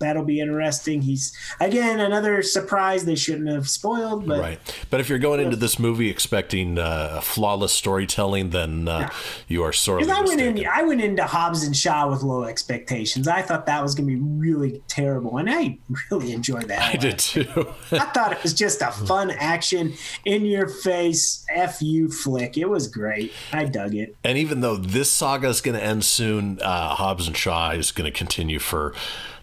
That'll 0.00 0.24
be 0.24 0.40
interesting. 0.40 1.02
He's, 1.02 1.32
again, 1.60 2.00
another 2.00 2.42
surprise 2.42 3.04
they 3.04 3.14
shouldn't 3.14 3.48
have 3.48 3.68
spoiled. 3.68 4.26
But 4.26 4.40
Right. 4.40 4.84
But 4.90 5.00
if 5.00 5.08
you're 5.08 5.18
going 5.18 5.40
into 5.40 5.56
this 5.56 5.78
movie 5.78 6.10
expecting 6.10 6.78
uh, 6.78 7.20
flawless 7.20 7.72
storytelling, 7.72 8.50
then 8.50 8.88
uh, 8.88 9.10
you 9.46 9.62
are 9.62 9.72
sorely 9.72 10.04
Because 10.04 10.16
I 10.16 10.20
went 10.22 10.36
mistaken. 10.40 10.58
in, 10.58 10.66
I 10.66 10.82
went 10.82 11.00
into 11.00 11.24
Hobbs 11.24 11.62
and 11.62 11.76
Shaw 11.76 12.08
with 12.10 12.22
low 12.22 12.44
expectations. 12.44 13.28
I 13.28 13.42
thought 13.42 13.66
that 13.66 13.82
was 13.82 13.94
going 13.94 14.08
to 14.08 14.14
be 14.14 14.20
really 14.20 14.82
terrible, 14.88 15.36
and 15.36 15.48
I 15.50 15.78
really 16.10 16.32
enjoyed 16.32 16.68
that. 16.68 16.82
I 16.82 16.96
did 16.96 17.18
too. 17.18 17.46
I 17.92 18.06
thought 18.06 18.32
it 18.32 18.42
was 18.42 18.54
just 18.54 18.82
a 18.82 18.90
fun 18.90 19.30
action, 19.30 19.94
in 20.24 20.44
your 20.44 20.68
face 20.68 21.44
fu 21.78 22.08
flick. 22.08 22.56
It 22.56 22.68
was 22.68 22.88
great. 22.88 23.32
I 23.52 23.64
dug 23.64 23.94
it. 23.94 24.16
and 24.24 24.38
even 24.38 24.60
though 24.60 24.76
this 24.76 25.10
saga 25.10 25.48
is 25.48 25.60
going 25.60 25.76
to 25.76 25.82
end 25.84 26.04
soon, 26.04 26.60
uh, 26.62 26.94
Hobbs 26.94 27.26
and 27.26 27.36
Shaw 27.36 27.70
is 27.70 27.92
going 27.92 28.10
to 28.10 28.16
continue 28.16 28.58
for 28.58 28.94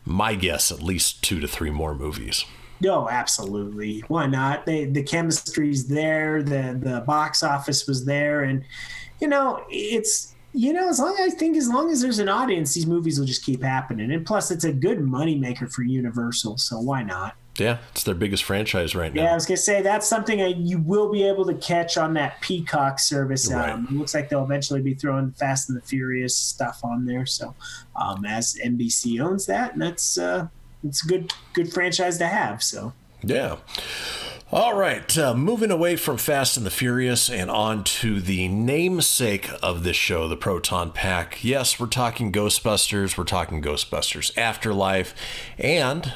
my 0.08 0.36
guess 0.36 0.72
at 0.72 0.82
least 0.82 1.22
two 1.22 1.39
to 1.39 1.47
three 1.47 1.70
more 1.70 1.93
movies. 1.93 2.45
No, 2.80 3.10
absolutely. 3.10 4.03
Why 4.08 4.28
not? 4.28 4.66
They 4.66 4.86
the 4.86 5.03
chemistry's 5.03 5.88
there. 5.88 6.43
The 6.43 6.80
the 6.80 7.03
box 7.05 7.43
office 7.43 7.88
was 7.88 8.05
there, 8.05 8.43
and 8.43 8.64
you 9.20 9.28
know 9.28 9.64
it's 9.70 10.36
you 10.53 10.74
know 10.74 10.88
as 10.89 10.99
long 10.99 11.18
I 11.20 11.30
think 11.30 11.58
as 11.58 11.68
long 11.68 11.91
as 11.91 12.01
there's 12.01 12.20
an 12.20 12.30
audience, 12.30 12.74
these 12.74 12.86
movies 12.86 13.20
will 13.20 13.26
just 13.26 13.43
keep 13.43 13.64
happening. 13.64 14.12
And 14.12 14.26
plus, 14.26 14.51
it's 14.51 14.64
a 14.64 14.72
good 14.72 14.99
moneymaker 14.99 15.72
for 15.72 15.84
Universal, 15.84 16.58
so 16.58 16.80
why 16.80 17.03
not? 17.03 17.36
Yeah, 17.60 17.78
it's 17.91 18.03
their 18.03 18.16
biggest 18.16 18.43
franchise 18.43 18.95
right 18.95 19.14
now. 19.14 19.24
Yeah, 19.24 19.32
I 19.32 19.36
was 19.36 19.45
gonna 19.45 19.58
say 19.58 19.82
that's 19.82 20.08
something 20.08 20.41
I, 20.41 20.47
you 20.47 20.80
will 20.80 21.12
be 21.12 21.24
able 21.24 21.45
to 21.45 21.55
catch 21.55 21.97
on 21.97 22.14
that 22.14 22.39
Peacock 22.41 22.99
service. 22.99 23.51
Right. 23.51 23.70
Um, 23.72 23.88
it 23.89 23.93
looks 23.93 24.14
like 24.14 24.30
they'll 24.30 24.43
eventually 24.43 24.82
be 24.82 24.93
throwing 24.93 25.32
Fast 25.32 25.70
and 25.70 25.78
the 25.78 25.82
Furious 25.82 26.36
stuff 26.36 26.82
on 26.84 27.05
there. 27.05 27.26
So, 27.26 27.55
um, 27.95 28.26
as 28.26 28.58
NBC 28.64 29.20
owns 29.22 29.45
that, 29.47 29.74
and 29.74 29.82
that's 29.82 30.18
uh, 30.18 30.47
it's 30.84 31.03
a 31.03 31.08
good 31.08 31.34
good 31.53 31.72
franchise 31.72 32.18
to 32.20 32.28
have. 32.28 32.62
So, 32.64 32.93
Yeah. 33.24 33.58
All 34.49 34.78
right, 34.78 35.18
uh, 35.18 35.34
moving 35.34 35.72
away 35.72 35.97
from 35.97 36.16
Fast 36.16 36.55
and 36.55 36.66
the 36.66 36.72
Furious 36.72 37.30
and 37.30 37.51
on 37.51 37.84
to 37.84 38.22
the 38.22 38.47
namesake 38.47 39.49
of 39.62 39.84
this 39.84 39.97
show, 39.97 40.30
the 40.30 40.38
Proton 40.38 40.93
Pack. 40.93 41.43
Yes, 41.43 41.78
we're 41.82 41.88
talking 41.88 42.32
Ghostbusters, 42.32 43.18
we're 43.18 43.26
talking 43.26 43.62
Ghostbusters 43.62 44.32
Afterlife, 44.38 45.14
and 45.58 46.14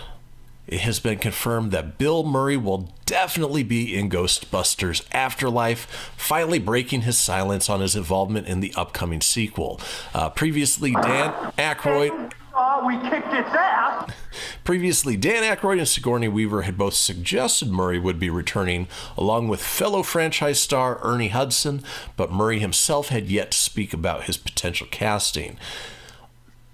it 0.72 0.80
has 0.80 1.02
been 1.02 1.20
confirmed 1.20 1.72
that 1.74 1.98
Bill 1.98 2.24
Murray 2.24 2.56
will 2.56 2.90
definitely 3.06 3.62
be 3.62 3.94
in 3.94 4.10
Ghostbusters 4.10 5.06
Afterlife, 5.12 5.86
finally 6.16 6.60
breaking 6.60 7.02
his 7.02 7.18
silence 7.18 7.70
on 7.70 7.82
his 7.82 7.96
involvement 7.96 8.48
in 8.48 8.62
the 8.62 8.74
upcoming 8.78 9.20
sequel. 9.20 9.82
Uh, 10.14 10.30
previously, 10.30 10.94
Dan 10.94 11.34
Aykroyd. 11.58 12.32
Uh, 12.54 12.84
we 12.86 12.98
kicked 13.10 13.34
its 13.34 13.50
ass. 13.50 14.12
Previously, 14.64 15.18
Dan 15.18 15.44
Aykroyd 15.44 15.80
and 15.80 15.88
Sigourney 15.88 16.28
Weaver 16.28 16.62
had 16.62 16.78
both 16.78 16.94
suggested 16.94 17.70
Murray 17.70 18.00
would 18.00 18.20
be 18.20 18.30
returning, 18.30 18.88
along 19.18 19.50
with 19.50 19.62
fellow 19.62 20.04
franchise 20.04 20.60
star 20.60 21.00
Ernie 21.02 21.30
Hudson, 21.30 21.84
but 22.16 22.32
Murray 22.32 22.60
himself 22.60 23.10
had 23.10 23.28
yet 23.28 23.52
to 23.52 23.58
speak 23.58 23.94
about 23.94 24.24
his 24.24 24.38
potential 24.38 24.88
casting. 24.90 25.58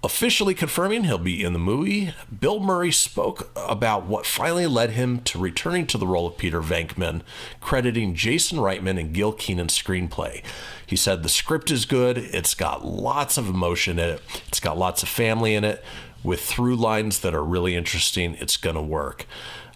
Officially 0.04 0.54
confirming 0.54 1.02
he'll 1.02 1.18
be 1.18 1.42
in 1.42 1.52
the 1.52 1.58
movie, 1.58 2.14
Bill 2.38 2.60
Murray 2.60 2.92
spoke 2.92 3.50
about 3.56 4.04
what 4.06 4.26
finally 4.26 4.68
led 4.68 4.90
him 4.90 5.18
to 5.22 5.40
returning 5.40 5.88
to 5.88 5.98
the 5.98 6.06
role 6.06 6.28
of 6.28 6.38
Peter 6.38 6.60
Venkman, 6.60 7.22
crediting 7.60 8.14
Jason 8.14 8.58
Reitman 8.58 9.00
and 9.00 9.12
Gil 9.12 9.32
Kenan's 9.32 9.76
screenplay. 9.76 10.44
He 10.86 10.94
said 10.94 11.24
the 11.24 11.28
script 11.28 11.72
is 11.72 11.84
good, 11.84 12.16
it's 12.16 12.54
got 12.54 12.84
lots 12.84 13.36
of 13.36 13.48
emotion 13.48 13.98
in 13.98 14.10
it, 14.10 14.22
it's 14.46 14.60
got 14.60 14.78
lots 14.78 15.02
of 15.02 15.08
family 15.08 15.56
in 15.56 15.64
it, 15.64 15.84
with 16.22 16.40
through 16.40 16.76
lines 16.76 17.18
that 17.20 17.34
are 17.34 17.44
really 17.44 17.74
interesting, 17.74 18.34
it's 18.34 18.56
going 18.56 18.76
to 18.76 18.82
work. 18.82 19.26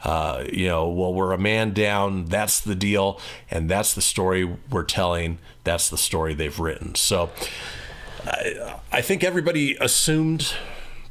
Uh, 0.04 0.44
you 0.52 0.68
know, 0.68 0.88
well, 0.88 1.12
we're 1.12 1.32
a 1.32 1.38
man 1.38 1.72
down, 1.72 2.26
that's 2.26 2.60
the 2.60 2.76
deal, 2.76 3.20
and 3.50 3.68
that's 3.68 3.92
the 3.92 4.00
story 4.00 4.56
we're 4.70 4.84
telling, 4.84 5.38
that's 5.64 5.88
the 5.88 5.98
story 5.98 6.32
they've 6.32 6.60
written. 6.60 6.94
So, 6.94 7.30
I 8.24 9.00
think 9.00 9.24
everybody 9.24 9.76
assumed 9.80 10.54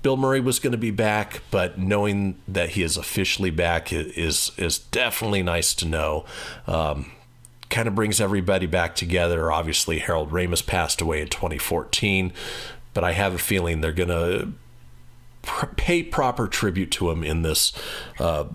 Bill 0.01 0.17
Murray 0.17 0.39
was 0.39 0.59
going 0.59 0.71
to 0.71 0.77
be 0.77 0.91
back, 0.91 1.41
but 1.51 1.77
knowing 1.77 2.39
that 2.47 2.69
he 2.69 2.83
is 2.83 2.97
officially 2.97 3.49
back 3.49 3.93
is 3.93 4.51
is 4.57 4.79
definitely 4.79 5.43
nice 5.43 5.73
to 5.75 5.87
know. 5.87 6.25
Um, 6.67 7.11
kind 7.69 7.87
of 7.87 7.95
brings 7.95 8.19
everybody 8.19 8.65
back 8.65 8.95
together. 8.95 9.51
Obviously, 9.51 9.99
Harold 9.99 10.31
Ramis 10.31 10.65
passed 10.65 11.01
away 11.01 11.21
in 11.21 11.29
2014, 11.29 12.33
but 12.93 13.03
I 13.03 13.13
have 13.13 13.33
a 13.33 13.37
feeling 13.37 13.81
they're 13.81 13.93
going 13.93 14.09
to 14.09 14.53
pr- 15.41 15.67
pay 15.77 16.03
proper 16.03 16.47
tribute 16.47 16.91
to 16.91 17.09
him 17.09 17.23
in 17.23 17.43
this 17.43 17.71
uh, 18.19 18.45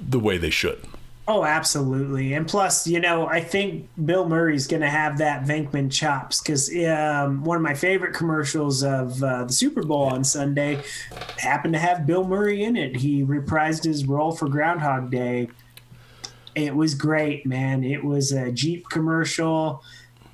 the 0.00 0.20
way 0.20 0.38
they 0.38 0.50
should. 0.50 0.84
Oh, 1.28 1.44
absolutely. 1.44 2.32
And 2.32 2.48
plus, 2.48 2.86
you 2.86 3.00
know, 3.00 3.26
I 3.26 3.40
think 3.42 3.88
Bill 4.04 4.26
Murray's 4.26 4.66
going 4.66 4.80
to 4.80 4.88
have 4.88 5.18
that 5.18 5.44
Venkman 5.44 5.92
chops 5.92 6.40
because 6.40 6.74
um, 6.86 7.44
one 7.44 7.56
of 7.56 7.62
my 7.62 7.74
favorite 7.74 8.14
commercials 8.14 8.82
of 8.82 9.22
uh, 9.22 9.44
the 9.44 9.52
Super 9.52 9.82
Bowl 9.82 10.04
on 10.04 10.24
Sunday 10.24 10.82
happened 11.36 11.74
to 11.74 11.78
have 11.78 12.06
Bill 12.06 12.26
Murray 12.26 12.64
in 12.64 12.76
it. 12.76 12.96
He 12.96 13.22
reprised 13.22 13.84
his 13.84 14.06
role 14.06 14.32
for 14.32 14.48
Groundhog 14.48 15.10
Day. 15.10 15.50
It 16.54 16.74
was 16.74 16.94
great, 16.94 17.44
man. 17.44 17.84
It 17.84 18.02
was 18.02 18.32
a 18.32 18.50
Jeep 18.50 18.88
commercial. 18.88 19.84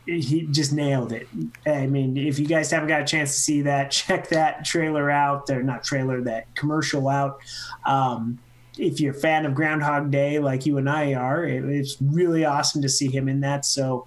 He 0.06 0.46
just 0.50 0.72
nailed 0.72 1.12
it. 1.12 1.26
I 1.66 1.86
mean, 1.88 2.16
if 2.16 2.38
you 2.38 2.46
guys 2.46 2.70
haven't 2.70 2.88
got 2.88 3.02
a 3.02 3.04
chance 3.04 3.34
to 3.34 3.42
see 3.42 3.62
that, 3.62 3.90
check 3.90 4.28
that 4.28 4.64
trailer 4.64 5.10
out. 5.10 5.46
They're 5.46 5.64
not 5.64 5.82
trailer, 5.82 6.20
that 6.22 6.54
commercial 6.54 7.08
out. 7.08 7.40
Um, 7.84 8.38
if 8.78 9.00
you're 9.00 9.12
a 9.14 9.18
fan 9.18 9.46
of 9.46 9.54
Groundhog 9.54 10.10
Day, 10.10 10.38
like 10.38 10.66
you 10.66 10.78
and 10.78 10.88
I 10.90 11.14
are, 11.14 11.44
it, 11.44 11.64
it's 11.64 11.96
really 12.02 12.44
awesome 12.44 12.82
to 12.82 12.88
see 12.88 13.08
him 13.08 13.28
in 13.28 13.40
that. 13.40 13.64
So 13.64 14.06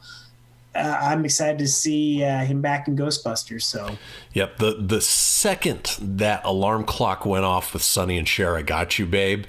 uh, 0.76 1.00
I'm 1.02 1.26
excited 1.26 1.58
to 1.60 1.68
see 1.68 2.24
uh, 2.24 2.46
him 2.46 2.62
back 2.62 2.88
in 2.88 2.96
Ghostbusters. 2.96 3.64
So 3.64 3.98
Yep. 4.34 4.58
The 4.58 4.74
the 4.80 5.02
second 5.02 5.98
that 6.02 6.44
alarm 6.46 6.84
clock 6.84 7.26
went 7.26 7.46
off 7.46 7.74
with 7.74 7.82
Sonny 7.84 8.18
and 8.18 8.28
Cher, 8.28 8.56
I 8.56 8.62
got 8.62 9.00
you, 9.00 9.06
babe. 9.06 9.46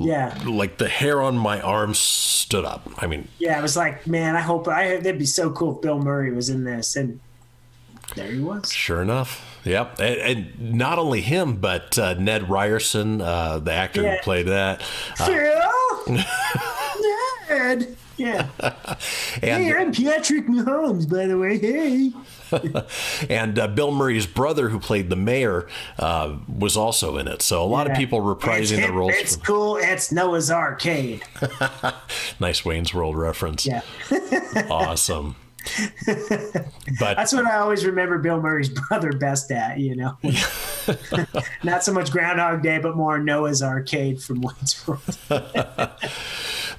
l- 0.00 0.06
Yeah. 0.06 0.38
Like 0.46 0.78
the 0.78 0.88
hair 0.88 1.20
on 1.20 1.36
my 1.36 1.60
arm 1.60 1.94
stood 1.94 2.64
up. 2.64 2.88
I 2.98 3.06
mean, 3.06 3.26
yeah, 3.38 3.58
I 3.58 3.62
was 3.62 3.76
like, 3.76 4.06
man, 4.06 4.36
I 4.36 4.40
hope 4.40 4.68
I 4.68 4.96
that'd 4.98 5.18
be 5.18 5.24
so 5.26 5.50
cool 5.50 5.76
if 5.76 5.82
Bill 5.82 5.98
Murray 5.98 6.30
was 6.32 6.48
in 6.48 6.64
this, 6.64 6.94
and 6.94 7.18
there 8.18 8.30
he 8.32 8.40
was. 8.40 8.72
sure 8.72 9.00
enough. 9.02 9.44
Yep. 9.64 10.00
And, 10.00 10.20
and 10.60 10.74
not 10.74 10.98
only 10.98 11.20
him, 11.20 11.56
but 11.56 11.98
uh, 11.98 12.14
Ned 12.14 12.48
Ryerson, 12.50 13.20
uh, 13.20 13.58
the 13.58 13.72
actor 13.72 14.02
Yeah. 14.02 14.16
who 14.16 14.22
played 14.22 14.46
that. 14.46 14.82
Phil, 15.16 16.16
Dad, 17.48 17.96
yeah. 18.16 18.48
And, 19.42 19.62
Hey, 19.64 19.72
I'm 19.74 19.92
Patrick 19.92 20.46
Mahomes, 20.46 21.08
by 21.08 21.26
the 21.26 21.38
way. 21.38 21.58
Hey. 21.58 22.12
and 23.34 23.58
uh, 23.58 23.68
Bill 23.68 23.92
Murray's 23.92 24.26
brother, 24.26 24.70
who 24.70 24.78
played 24.80 25.10
the 25.10 25.16
mayor, 25.16 25.68
uh, 25.98 26.36
was 26.48 26.76
also 26.76 27.16
in 27.18 27.28
it. 27.28 27.42
So 27.42 27.62
a 27.62 27.66
lot 27.66 27.88
of 27.90 27.96
people 27.96 28.20
reprising 28.20 28.78
it's, 28.78 28.86
the 28.86 28.92
roles. 28.92 29.12
It's 29.14 29.36
from- 29.36 29.44
cool. 29.44 29.76
It's 29.76 30.10
Noah's 30.10 30.50
Arcade. 30.50 31.22
nice 32.40 32.64
Wayne's 32.64 32.92
World 32.94 33.16
reference. 33.16 33.66
Yeah. 33.66 33.82
Awesome. 34.70 35.36
but 36.98 37.16
That's 37.16 37.32
what 37.32 37.46
I 37.46 37.58
always 37.58 37.84
remember 37.84 38.18
Bill 38.18 38.40
Murray's 38.40 38.68
brother 38.88 39.12
best 39.12 39.50
at, 39.50 39.78
you 39.78 39.96
know. 39.96 40.16
Not 41.62 41.84
so 41.84 41.92
much 41.92 42.10
Groundhog 42.10 42.62
Day, 42.62 42.78
but 42.78 42.96
more 42.96 43.18
Noah's 43.18 43.62
Arcade 43.62 44.22
from 44.22 44.40
Wayne's 44.40 44.86
World. 44.86 45.02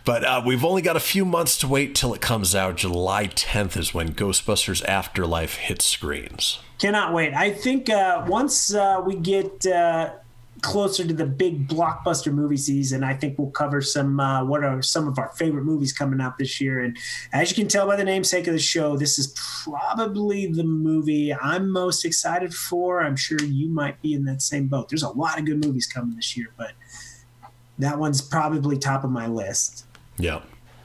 But 0.06 0.24
uh, 0.24 0.42
we've 0.46 0.64
only 0.66 0.82
got 0.82 0.96
a 0.96 1.02
few 1.02 1.26
months 1.26 1.58
to 1.60 1.68
wait 1.68 1.94
till 1.94 2.14
it 2.14 2.22
comes 2.22 2.56
out. 2.56 2.78
July 2.78 3.28
10th 3.28 3.78
is 3.78 3.94
when 3.94 4.14
Ghostbusters 4.14 4.84
Afterlife 4.86 5.56
hits 5.56 5.86
screens. 5.86 6.60
Cannot 6.80 7.14
wait. 7.14 7.34
I 7.34 7.52
think 7.52 7.90
uh, 7.90 8.26
once 8.28 8.74
uh, 8.74 9.02
we 9.06 9.16
get 9.16 9.68
uh, 9.68 10.14
closer 10.62 11.06
to 11.06 11.14
the 11.14 11.26
big 11.26 11.68
blockbuster 11.68 12.34
movie 12.34 12.58
season, 12.58 13.04
I 13.04 13.14
think 13.14 13.38
we'll 13.38 13.52
cover 13.52 13.82
some 13.82 14.20
uh, 14.20 14.44
what 14.44 14.64
are 14.64 14.82
some 14.82 15.08
of 15.08 15.18
our 15.20 15.30
favorite 15.30 15.64
movies 15.64 15.94
coming 15.94 16.22
out 16.22 16.38
this 16.38 16.60
year. 16.60 16.82
And 16.82 16.98
as 17.34 17.50
you 17.50 17.56
can 17.56 17.68
tell 17.68 17.88
by 17.88 17.96
the 17.96 18.04
namesake 18.04 18.48
of 18.48 18.54
the 18.54 18.60
show, 18.60 18.98
this 18.98 19.20
is 19.20 19.36
probably 19.64 20.48
the 20.48 20.64
movie 20.64 21.34
I'm 21.34 21.70
most 21.70 22.06
excited 22.06 22.54
for. 22.54 23.02
I'm 23.02 23.16
sure 23.16 23.42
you 23.42 23.70
might 23.70 24.02
be 24.02 24.14
in 24.14 24.26
that 24.26 24.42
same 24.42 24.68
boat. 24.68 24.90
There's 24.90 25.04
a 25.04 25.10
lot 25.10 25.40
of 25.40 25.46
good 25.46 25.64
movies 25.64 25.88
coming 25.88 26.16
this 26.16 26.36
year, 26.36 26.48
but 26.58 26.72
that 27.78 27.98
one's 27.98 28.22
probably 28.22 28.78
top 28.78 29.04
of 29.04 29.12
my 29.12 29.28
list. 29.28 29.86
Yeah. 30.18 30.42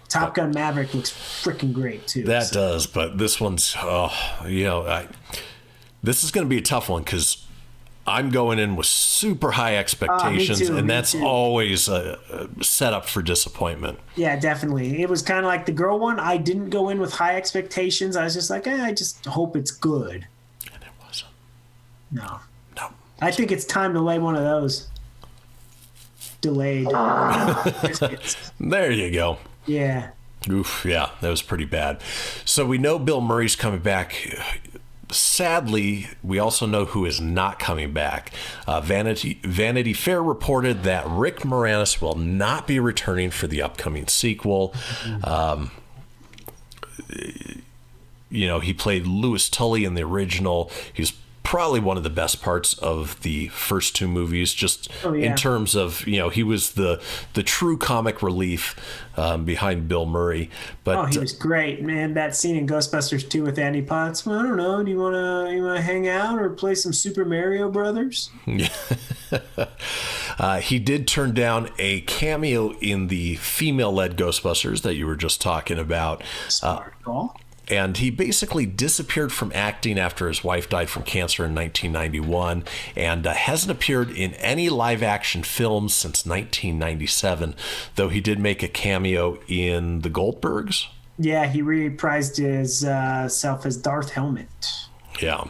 Top 0.09 0.35
Gun 0.35 0.53
Maverick 0.53 0.95
looks 0.95 1.11
freaking 1.11 1.73
great 1.73 2.07
too. 2.07 2.23
That 2.25 2.45
so- 2.45 2.55
does, 2.55 2.87
but 2.87 3.19
this 3.19 3.41
one's, 3.41 3.75
oh, 3.81 4.13
you 4.47 4.65
know, 4.65 4.87
I, 4.87 5.09
this 6.03 6.23
is 6.23 6.31
going 6.31 6.45
to 6.47 6.49
be 6.49 6.59
a 6.59 6.63
tough 6.63 6.89
one 6.89 7.03
because 7.03 7.44
I'm 8.07 8.31
going 8.31 8.59
in 8.59 8.77
with 8.77 8.87
super 8.87 9.53
high 9.53 9.77
expectations, 9.77 10.59
too, 10.61 10.77
and 10.77 10.89
that's 10.91 11.13
too. 11.13 11.25
always 11.25 11.89
a, 11.89 12.19
a 12.59 12.63
setup 12.65 13.07
for 13.07 13.23
disappointment. 13.23 13.99
Yeah, 14.15 14.37
definitely. 14.39 15.01
It 15.01 15.09
was 15.09 15.23
kind 15.23 15.39
of 15.41 15.47
like 15.47 15.65
the 15.67 15.73
girl 15.73 15.99
one. 15.99 16.21
I 16.21 16.37
didn't 16.37 16.69
go 16.71 16.91
in 16.91 17.01
with 17.01 17.13
high 17.15 17.37
expectations. 17.37 18.15
I 18.17 18.25
was 18.25 18.35
just 18.35 18.51
like, 18.51 18.67
eh, 18.67 18.83
I 18.85 18.93
just 18.93 19.25
hope 19.25 19.57
it's 19.57 19.71
good. 19.71 20.27
And 20.73 20.83
it 20.83 20.91
wasn't. 21.07 21.31
No, 22.13 22.41
No. 22.77 22.89
I 23.23 23.31
think 23.31 23.51
it's 23.51 23.65
time 23.65 23.95
to 23.95 24.01
lay 24.01 24.19
one 24.19 24.37
of 24.37 24.43
those. 24.43 24.89
Delayed. 26.43 26.89
There 28.61 28.91
you 28.91 29.11
go. 29.13 29.39
yeah. 29.67 30.11
Oof, 30.51 30.85
yeah, 30.87 31.09
that 31.23 31.31
was 31.31 31.41
pretty 31.41 31.65
bad. 31.65 32.03
So 32.45 32.67
we 32.67 32.77
know 32.77 32.99
Bill 32.99 33.23
Murray's 33.23 33.57
coming 33.57 33.81
back. 33.81 34.15
Sadly, 35.11 36.09
we 36.23 36.39
also 36.39 36.67
know 36.67 36.85
who 36.87 37.05
is 37.05 37.21
not 37.21 37.59
coming 37.59 37.93
back. 37.93 38.33
Uh, 38.67 38.81
Vanity 38.81 39.41
Vanity 39.43 39.93
Fair 39.93 40.23
reported 40.23 40.83
that 40.85 41.07
Rick 41.07 41.41
Moranis 41.41 42.01
will 42.01 42.17
not 42.17 42.67
be 42.67 42.81
returning 42.81 43.31
for 43.31 43.47
the 43.47 43.63
upcoming 43.63 44.07
sequel. 44.09 44.75
Um, 45.23 45.71
you 48.31 48.47
know, 48.47 48.61
he 48.61 48.73
played 48.75 49.07
Louis 49.07 49.49
Tully 49.49 49.85
in 49.85 49.95
the 49.95 50.03
original. 50.03 50.71
He's 50.93 51.13
probably 51.45 51.79
one 51.79 51.97
of 51.97 52.03
the 52.03 52.11
best 52.11 52.43
parts 52.43 52.75
of 52.79 53.21
the 53.23 53.47
first 53.49 53.95
two 53.95 54.09
movies, 54.09 54.53
just 54.53 54.91
Oh, 55.05 55.13
yeah. 55.13 55.31
in 55.31 55.37
terms 55.37 55.75
of 55.77 56.05
you 56.09 56.19
know 56.19 56.29
he 56.31 56.43
was 56.43 56.73
the 56.73 57.01
the 57.35 57.43
true 57.45 57.77
comic 57.79 58.23
relief 58.23 58.75
um, 59.17 59.45
behind 59.45 59.87
Bill 59.87 60.07
Murray. 60.07 60.51
But 60.83 60.97
Oh, 60.97 61.05
he 61.05 61.19
was 61.19 61.33
great, 61.33 61.83
man. 61.83 62.15
That 62.15 62.35
scene 62.35 62.57
in 62.57 62.67
Ghostbusters 62.67 63.29
2 63.29 63.45
with 63.45 63.59
Andy 63.59 63.83
Potts. 63.83 64.27
Well, 64.27 64.41
I 64.41 64.43
don't 64.43 64.57
know. 64.57 64.83
Do 64.83 64.91
you 64.91 64.99
want 64.99 65.15
to 65.15 65.55
you 65.55 65.63
want 65.63 65.77
to 65.77 65.83
hang 65.83 66.09
out 66.09 66.39
or 66.41 66.51
play 66.51 66.75
some 66.75 66.93
Super 66.93 67.25
Mario 67.25 67.71
Brothers? 67.71 68.31
Uh, 70.37 70.59
he 70.59 70.81
did 70.81 71.07
turn 71.07 71.33
down 71.33 71.71
a 71.79 72.01
cameo 72.03 72.73
in 72.81 73.07
the 73.07 73.37
female-led 73.37 74.17
Ghostbusters 74.17 74.83
that 74.83 74.95
you 74.97 75.07
were 75.07 75.15
just 75.15 75.41
talking 75.41 75.79
about, 75.79 76.25
Smart 76.49 76.95
call. 77.05 77.41
And 77.69 77.97
he 77.97 78.11
basically 78.11 78.67
disappeared 78.67 79.33
from 79.33 79.53
acting 79.55 79.99
after 79.99 80.29
his 80.29 80.45
wife 80.45 80.69
died 80.69 80.91
from 80.91 81.03
cancer 81.03 81.45
in 81.45 81.55
1991, 81.55 82.65
and 82.97 83.27
uh, 83.27 83.33
hasn't 83.33 83.71
appeared 83.71 84.11
in 84.11 84.35
any 84.35 84.69
live-action 84.69 85.43
films 85.43 85.95
since 85.95 86.27
1997. 86.27 87.55
Though 87.97 88.09
he 88.09 88.21
did 88.21 88.39
make 88.39 88.63
a 88.63 88.69
cameo 88.69 89.39
in 89.49 90.01
The 90.01 90.11
Goldbergs. 90.11 90.87
Yeah, 91.19 91.47
he 91.47 91.63
reprised 91.63 92.37
his 92.37 92.85
uh, 92.85 93.29
self 93.29 93.65
as 93.65 93.77
Darth 93.77 94.11
Helmet. 94.11 94.49
Yeah. 95.21 95.45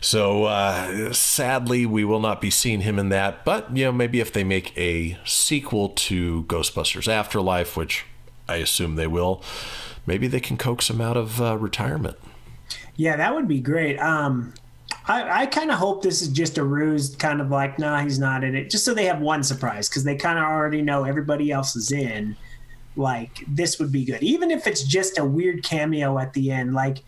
So 0.00 0.44
uh, 0.44 1.12
sadly, 1.12 1.84
we 1.84 2.04
will 2.04 2.20
not 2.20 2.40
be 2.40 2.50
seeing 2.50 2.82
him 2.82 2.98
in 2.98 3.08
that. 3.10 3.44
But 3.44 3.76
you 3.76 3.84
know, 3.84 3.92
maybe 3.92 4.20
if 4.20 4.32
they 4.32 4.44
make 4.44 4.76
a 4.78 5.18
sequel 5.24 5.90
to 5.90 6.44
Ghostbusters 6.44 7.08
Afterlife, 7.08 7.76
which 7.76 8.04
I 8.48 8.56
assume 8.56 8.96
they 8.96 9.06
will, 9.06 9.42
maybe 10.08 10.26
they 10.26 10.40
can 10.40 10.56
coax 10.56 10.90
him 10.90 11.00
out 11.00 11.16
of 11.16 11.40
uh, 11.40 11.56
retirement. 11.56 12.16
Yeah, 12.96 13.16
that 13.16 13.32
would 13.32 13.46
be 13.46 13.60
great. 13.60 13.98
Um, 13.98 14.54
I, 15.06 15.42
I 15.42 15.46
kind 15.46 15.70
of 15.70 15.78
hope 15.78 16.02
this 16.02 16.22
is 16.22 16.28
just 16.28 16.58
a 16.58 16.64
ruse, 16.64 17.14
kind 17.14 17.40
of 17.40 17.50
like, 17.50 17.78
nah, 17.78 18.00
he's 18.00 18.18
not 18.18 18.42
in 18.42 18.56
it, 18.56 18.70
just 18.70 18.84
so 18.84 18.94
they 18.94 19.04
have 19.04 19.20
one 19.20 19.44
surprise 19.44 19.88
because 19.88 20.02
they 20.02 20.16
kind 20.16 20.38
of 20.38 20.44
already 20.44 20.82
know 20.82 21.04
everybody 21.04 21.52
else 21.52 21.76
is 21.76 21.92
in. 21.92 22.36
Like, 22.96 23.44
this 23.46 23.78
would 23.78 23.92
be 23.92 24.04
good. 24.04 24.22
Even 24.22 24.50
if 24.50 24.66
it's 24.66 24.82
just 24.82 25.18
a 25.18 25.24
weird 25.24 25.62
cameo 25.62 26.18
at 26.18 26.32
the 26.32 26.50
end, 26.50 26.74
like, 26.74 26.98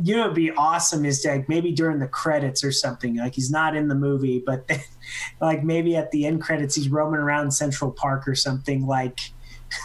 you 0.00 0.14
know, 0.14 0.24
it'd 0.24 0.34
be 0.34 0.52
awesome 0.52 1.06
is 1.06 1.24
like 1.24 1.48
maybe 1.48 1.72
during 1.72 1.98
the 1.98 2.06
credits 2.06 2.62
or 2.62 2.70
something. 2.70 3.16
Like, 3.16 3.34
he's 3.34 3.50
not 3.50 3.74
in 3.74 3.88
the 3.88 3.94
movie, 3.94 4.42
but 4.44 4.68
then, 4.68 4.80
like, 5.40 5.64
maybe 5.64 5.96
at 5.96 6.10
the 6.10 6.26
end 6.26 6.42
credits, 6.42 6.74
he's 6.74 6.90
roaming 6.90 7.20
around 7.20 7.50
Central 7.50 7.90
Park 7.90 8.28
or 8.28 8.34
something, 8.34 8.86
like, 8.86 9.18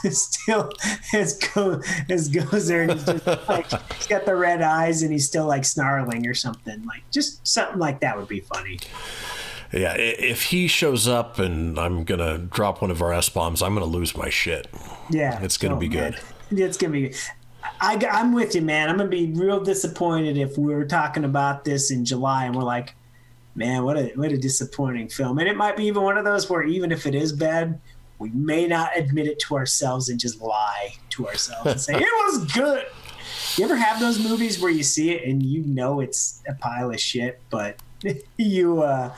still 0.12 0.72
as 1.14 1.34
go 1.38 1.82
as 2.10 2.28
goes 2.30 2.68
there 2.68 2.84
and 2.84 2.92
he's 2.94 3.04
just 3.06 3.26
like 3.50 3.70
he's 3.94 4.08
got 4.08 4.26
the 4.26 4.36
red 4.36 4.62
eyes 4.62 5.04
and 5.04 5.12
he's 5.12 5.26
still 5.28 5.46
like 5.46 5.66
snarling 5.66 6.28
or 6.28 6.34
something 6.34 6.84
like 6.86 7.04
just 7.12 7.46
something 7.48 7.80
like 7.80 8.00
that 8.02 8.18
would 8.18 8.28
be 8.28 8.40
funny 8.40 8.80
Yeah, 9.72 9.94
if 9.98 10.44
he 10.46 10.68
shows 10.68 11.08
up 11.08 11.40
and 11.40 11.80
I'm 11.80 12.04
gonna 12.04 12.38
drop 12.38 12.82
one 12.82 12.92
of 12.92 13.02
our 13.02 13.14
S 13.14 13.30
bombs, 13.30 13.62
I'm 13.62 13.74
gonna 13.74 13.86
lose 13.86 14.16
my 14.18 14.30
shit. 14.30 14.68
yeah 15.10 15.42
It's 15.42 15.58
gonna 15.58 15.76
oh, 15.76 15.80
be 15.80 15.90
man. 15.90 16.16
good. 16.50 16.60
it's 16.60 16.78
gonna 16.78 16.92
be 16.94 17.14
I, 17.80 17.96
i'm 18.12 18.34
with 18.34 18.54
you 18.56 18.62
man 18.62 18.90
i'm 18.90 18.98
gonna 18.98 19.10
be 19.10 19.32
real 19.34 19.60
disappointed 19.64 20.36
if 20.38 20.58
we 20.58 20.74
were 20.74 20.86
talking 20.86 21.24
about 21.24 21.64
this 21.64 21.90
in 21.92 22.04
july 22.06 22.46
and 22.46 22.56
we're 22.56 22.64
like 22.64 22.96
man 23.56 23.84
what 23.84 23.98
a 23.98 24.12
what 24.16 24.32
a 24.32 24.38
disappointing 24.38 25.08
film 25.10 25.38
and 25.40 25.48
it 25.48 25.56
might 25.56 25.78
be 25.78 25.86
even 25.86 26.02
one 26.04 26.18
of 26.18 26.26
those 26.26 26.50
where 26.50 26.64
even 26.64 26.92
if 26.92 27.06
it 27.06 27.14
is 27.16 27.32
bad 27.34 27.80
we 28.22 28.30
may 28.30 28.68
not 28.68 28.92
admit 28.96 29.28
it 29.28 29.40
to 29.40 29.56
ourselves 29.56 30.10
and 30.10 30.20
just 30.20 30.42
lie 30.42 30.94
to 31.10 31.28
ourselves 31.28 31.66
and 31.72 31.82
say 31.82 31.94
it 31.96 32.02
was 32.02 32.46
good 32.54 32.86
you 33.58 33.66
ever 33.66 33.76
have 33.76 34.00
those 34.00 34.18
movies 34.24 34.62
where 34.62 34.72
you 34.72 34.84
see 34.84 35.12
it 35.12 35.28
and 35.28 35.44
you 35.44 35.62
know 35.64 36.00
it's 36.00 36.42
a 36.48 36.54
pile 36.54 36.90
of 36.90 37.00
shit 37.00 37.42
but 37.50 37.78
you 38.38 38.82
uh 38.82 39.14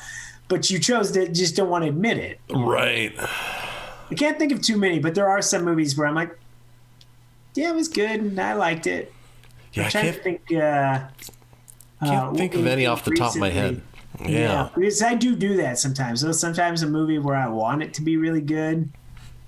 but 0.47 0.69
you 0.69 0.79
chose 0.79 1.11
to 1.11 1.27
just 1.27 1.55
don't 1.55 1.69
want 1.69 1.83
to 1.83 1.89
admit 1.89 2.17
it 2.17 2.39
Right. 2.49 3.13
I 4.13 4.15
can't 4.15 4.37
think 4.37 4.51
of 4.51 4.61
too 4.61 4.77
many, 4.77 4.99
but 4.99 5.15
there 5.15 5.27
are 5.27 5.41
some 5.41 5.63
movies 5.63 5.97
where 5.97 6.07
I'm 6.07 6.13
like, 6.13 6.37
yeah, 7.55 7.69
it 7.69 7.75
was 7.75 7.87
good 7.87 8.19
and 8.19 8.39
I 8.39 8.53
liked 8.53 8.85
it. 8.85 9.11
Yeah, 9.73 9.83
I 9.83 9.85
I'm 9.85 9.91
trying 9.91 10.03
can't, 10.03 10.15
to 10.17 10.21
think. 10.21 10.41
Uh, 10.51 10.99
can't 12.05 12.11
uh, 12.11 12.33
think 12.33 12.53
of 12.53 12.67
any 12.67 12.85
off 12.85 13.03
the 13.05 13.15
top 13.15 13.33
of 13.33 13.39
my 13.39 13.49
head. 13.49 13.81
Recently. 14.25 14.41
Yeah. 14.41 14.69
because 14.75 15.01
I 15.01 15.15
do 15.15 15.35
do 15.35 15.57
that 15.57 15.77
sometimes. 15.79 16.21
So 16.21 16.31
sometimes 16.31 16.81
a 16.83 16.87
movie 16.87 17.19
where 17.19 17.35
I 17.35 17.47
want 17.47 17.83
it 17.83 17.93
to 17.95 18.01
be 18.01 18.17
really 18.17 18.41
good, 18.41 18.89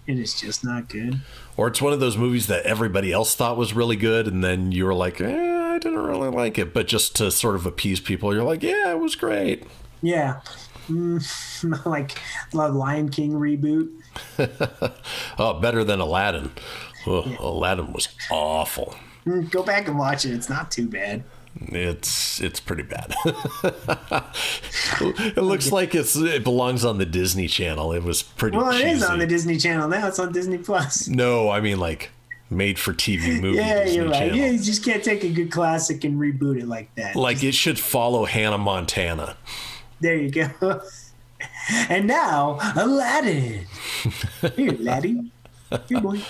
and 0.07 0.19
it's 0.19 0.39
just 0.39 0.63
not 0.63 0.89
good. 0.89 1.21
Or 1.57 1.67
it's 1.67 1.81
one 1.81 1.93
of 1.93 1.99
those 1.99 2.17
movies 2.17 2.47
that 2.47 2.65
everybody 2.65 3.11
else 3.11 3.35
thought 3.35 3.57
was 3.57 3.73
really 3.73 3.95
good, 3.95 4.27
and 4.27 4.43
then 4.43 4.71
you 4.71 4.85
were 4.85 4.93
like, 4.93 5.19
eh, 5.21 5.73
I 5.73 5.79
didn't 5.79 5.99
really 6.03 6.29
like 6.29 6.57
it. 6.57 6.73
But 6.73 6.87
just 6.87 7.15
to 7.17 7.31
sort 7.31 7.55
of 7.55 7.65
appease 7.65 7.99
people, 7.99 8.33
you're 8.33 8.43
like, 8.43 8.61
yeah, 8.63 8.91
it 8.91 8.99
was 8.99 9.15
great. 9.15 9.63
Yeah. 10.01 10.41
Mm, 10.89 11.85
like 11.85 12.19
the 12.51 12.67
Lion 12.69 13.09
King 13.09 13.33
reboot. 13.33 13.89
Oh, 15.37 15.59
better 15.59 15.83
than 15.83 15.99
Aladdin. 15.99 16.51
Ugh, 17.05 17.27
Aladdin 17.39 17.91
was 17.91 18.07
awful. 18.31 18.95
Mm, 19.25 19.49
Go 19.51 19.61
back 19.63 19.87
and 19.89 19.97
watch 19.97 20.23
it. 20.25 20.31
It's 20.33 20.47
not 20.49 20.71
too 20.71 20.87
bad. 20.87 21.23
It's 21.61 22.41
it's 22.41 22.59
pretty 22.59 22.83
bad. 22.83 23.13
it 25.01 25.37
looks 25.37 25.71
like 25.71 25.95
it's 25.95 26.15
it 26.15 26.43
belongs 26.43 26.83
on 26.83 26.97
the 26.97 27.05
Disney 27.05 27.47
Channel. 27.47 27.93
It 27.93 28.03
was 28.03 28.23
pretty. 28.23 28.57
Well, 28.57 28.69
it 28.71 28.81
is 28.81 28.99
cheesy. 28.99 29.11
on 29.11 29.19
the 29.19 29.27
Disney 29.27 29.57
Channel 29.57 29.87
now. 29.87 30.07
It's 30.07 30.19
on 30.19 30.33
Disney 30.33 30.57
Plus. 30.57 31.07
No, 31.07 31.49
I 31.49 31.61
mean 31.61 31.79
like 31.79 32.11
made 32.49 32.77
for 32.77 32.93
TV 32.93 33.39
movie. 33.41 33.57
Yeah, 33.65 33.83
Disney 33.83 33.95
you're 33.95 34.09
right. 34.09 34.19
Channel. 34.19 34.35
Yeah, 34.35 34.49
you 34.51 34.59
just 34.59 34.83
can't 34.83 35.03
take 35.03 35.23
a 35.23 35.29
good 35.29 35.49
classic 35.49 36.03
and 36.03 36.19
reboot 36.19 36.59
it 36.59 36.67
like 36.67 36.93
that. 36.95 37.15
Like 37.15 37.41
it 37.41 37.53
should 37.53 37.79
follow 37.79 38.25
Hannah 38.25 38.57
Montana. 38.57 39.37
There 40.01 40.17
you 40.17 40.29
go. 40.29 40.49
and 41.89 42.05
now, 42.05 42.59
Aladdin. 42.75 43.65
Here, 44.55 44.71
laddie. 44.73 45.31
Here, 45.87 46.01
boy. 46.01 46.21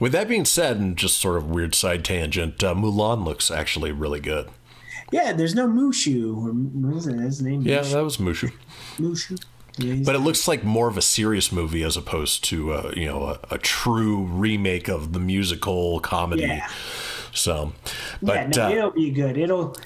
With 0.00 0.12
that 0.12 0.28
being 0.28 0.44
said, 0.44 0.76
and 0.78 0.96
just 0.96 1.18
sort 1.18 1.36
of 1.36 1.50
weird 1.50 1.74
side 1.74 2.04
tangent, 2.04 2.62
uh, 2.62 2.74
Mulan 2.74 3.24
looks 3.24 3.50
actually 3.50 3.92
really 3.92 4.20
good. 4.20 4.50
Yeah, 5.12 5.32
there's 5.32 5.54
no 5.54 5.68
Mushu. 5.68 6.36
Or, 6.36 6.50
what 6.50 6.96
is 6.96 7.06
it? 7.06 7.18
His 7.18 7.42
name? 7.42 7.62
Yeah, 7.62 7.80
Mushu. 7.80 7.92
that 7.92 8.04
was 8.04 8.16
Mushu. 8.16 8.52
Mushu. 8.96 9.42
Yeah, 9.78 10.02
But 10.04 10.14
it 10.14 10.20
looks 10.20 10.46
like 10.46 10.62
more 10.62 10.88
of 10.88 10.96
a 10.96 11.02
serious 11.02 11.50
movie 11.50 11.82
as 11.82 11.96
opposed 11.96 12.44
to 12.44 12.72
uh, 12.72 12.92
you 12.96 13.06
know 13.06 13.24
a, 13.24 13.40
a 13.50 13.58
true 13.58 14.22
remake 14.24 14.88
of 14.88 15.12
the 15.12 15.20
musical 15.20 16.00
comedy. 16.00 16.42
Yeah. 16.42 16.68
So, 17.32 17.72
yeah, 18.20 18.46
but 18.46 18.56
no, 18.56 18.66
uh, 18.66 18.70
it'll 18.70 18.90
be 18.92 19.10
good. 19.10 19.36
It'll 19.36 19.76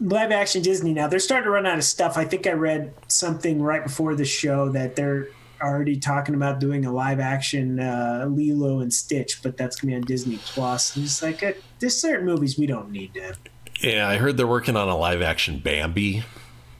live 0.00 0.32
action 0.32 0.62
Disney 0.62 0.92
now. 0.92 1.06
They're 1.06 1.20
starting 1.20 1.44
to 1.44 1.50
run 1.50 1.66
out 1.66 1.78
of 1.78 1.84
stuff. 1.84 2.18
I 2.18 2.24
think 2.24 2.46
I 2.46 2.52
read 2.52 2.92
something 3.08 3.62
right 3.62 3.84
before 3.84 4.14
the 4.16 4.24
show 4.24 4.70
that 4.70 4.96
they're 4.96 5.28
already 5.62 5.96
talking 5.98 6.34
about 6.34 6.60
doing 6.60 6.84
a 6.86 6.92
live 6.92 7.20
action 7.20 7.80
uh, 7.80 8.26
Lilo 8.28 8.80
and 8.80 8.92
Stitch, 8.92 9.42
but 9.42 9.56
that's 9.56 9.76
gonna 9.80 9.92
be 9.92 9.96
on 9.96 10.02
Disney 10.02 10.38
Plus. 10.44 10.96
And 10.96 11.04
it's 11.04 11.22
like 11.22 11.42
uh, 11.42 11.52
there's 11.80 11.96
certain 11.96 12.26
movies 12.26 12.58
we 12.58 12.66
don't 12.66 12.90
need 12.90 13.14
to. 13.14 13.34
yeah, 13.80 14.08
I 14.08 14.16
heard 14.18 14.36
they're 14.36 14.46
working 14.46 14.76
on 14.76 14.88
a 14.88 14.96
live 14.96 15.22
action 15.22 15.58
Bambi. 15.58 16.22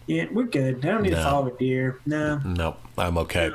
Yeah, 0.06 0.26
we're 0.30 0.44
good. 0.44 0.76
I 0.84 0.88
don't 0.90 1.02
need 1.02 1.10
No. 1.12 1.16
to 1.16 1.22
follow 1.24 1.46
a 1.48 1.58
deer. 1.58 1.98
No. 2.06 2.38
No, 2.44 2.76
I'm 2.96 3.18
okay. 3.18 3.50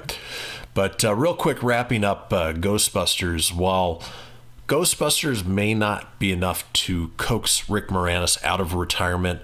But 0.74 1.04
uh, 1.06 1.16
real 1.16 1.36
quick, 1.36 1.64
wrapping 1.64 2.04
up 2.04 2.32
uh, 2.34 2.52
Ghostbusters. 2.54 3.54
While 3.54 4.02
Ghostbusters 4.68 5.46
may 5.46 5.74
not 5.74 6.20
be 6.20 6.32
enough 6.32 6.72
to 6.74 7.10
coax 7.18 7.70
Rick 7.70 7.88
Moranis 7.88 8.42
out 8.44 8.60
of 8.62 8.74
retirement, 8.74 9.42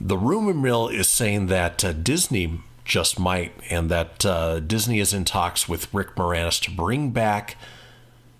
the 0.00 0.18
rumor 0.18 0.54
mill 0.54 0.88
is 0.88 1.08
saying 1.08 1.46
that 1.46 1.84
uh, 1.84 1.92
Disney 1.92 2.60
just 2.84 3.18
might, 3.18 3.52
and 3.70 3.90
that 3.90 4.24
uh, 4.26 4.60
Disney 4.60 5.00
is 5.00 5.12
in 5.12 5.24
talks 5.24 5.68
with 5.68 5.92
Rick 5.92 6.16
Moranis 6.16 6.60
to 6.62 6.70
bring 6.70 7.10
back 7.10 7.56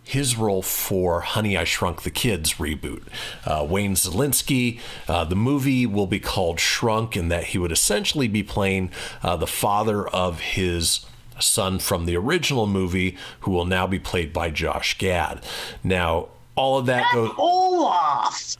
his 0.05 0.37
role 0.37 0.61
for 0.61 1.21
Honey, 1.23 1.57
I 1.57 1.65
Shrunk 1.65 2.03
the 2.03 2.11
Kids 2.11 2.55
reboot. 2.55 3.05
Uh, 3.47 3.67
Wayne 3.69 3.95
Szalinski, 3.95 4.79
uh, 5.09 5.25
the 5.25 5.35
movie 5.35 5.87
will 5.87 6.07
be 6.07 6.21
called 6.21 6.61
Shrunk, 6.61 7.17
in 7.17 7.29
that 7.29 7.45
he 7.45 7.59
would 7.59 7.73
essentially 7.73 8.29
be 8.29 8.43
playing 8.43 8.91
uh, 9.23 9.37
the 9.37 9.47
father 9.47 10.07
of 10.07 10.41
his 10.41 11.07
son 11.41 11.79
from 11.79 12.05
the 12.05 12.17
original 12.17 12.67
movie, 12.67 13.17
who 13.41 13.51
will 13.51 13.65
now 13.65 13.87
be 13.87 13.99
played 13.99 14.33
by 14.33 14.51
Josh 14.51 14.99
Gad. 14.99 15.43
Now, 15.83 16.29
all 16.57 16.79
of 16.79 16.87
that 16.87 17.05
goes. 17.13 17.33
Olaf. 17.37 18.57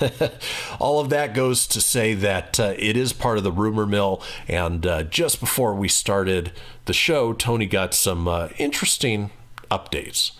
all 0.80 1.00
of 1.00 1.10
that 1.10 1.34
goes 1.34 1.66
to 1.66 1.80
say 1.80 2.14
that 2.14 2.58
uh, 2.58 2.74
it 2.78 2.96
is 2.96 3.12
part 3.12 3.38
of 3.38 3.44
the 3.44 3.52
rumor 3.52 3.86
mill. 3.86 4.22
And 4.48 4.86
uh, 4.86 5.02
just 5.04 5.40
before 5.40 5.74
we 5.74 5.88
started 5.88 6.52
the 6.86 6.92
show, 6.92 7.32
Tony 7.32 7.66
got 7.66 7.94
some 7.94 8.26
uh, 8.26 8.48
interesting 8.58 9.30
updates. 9.70 10.32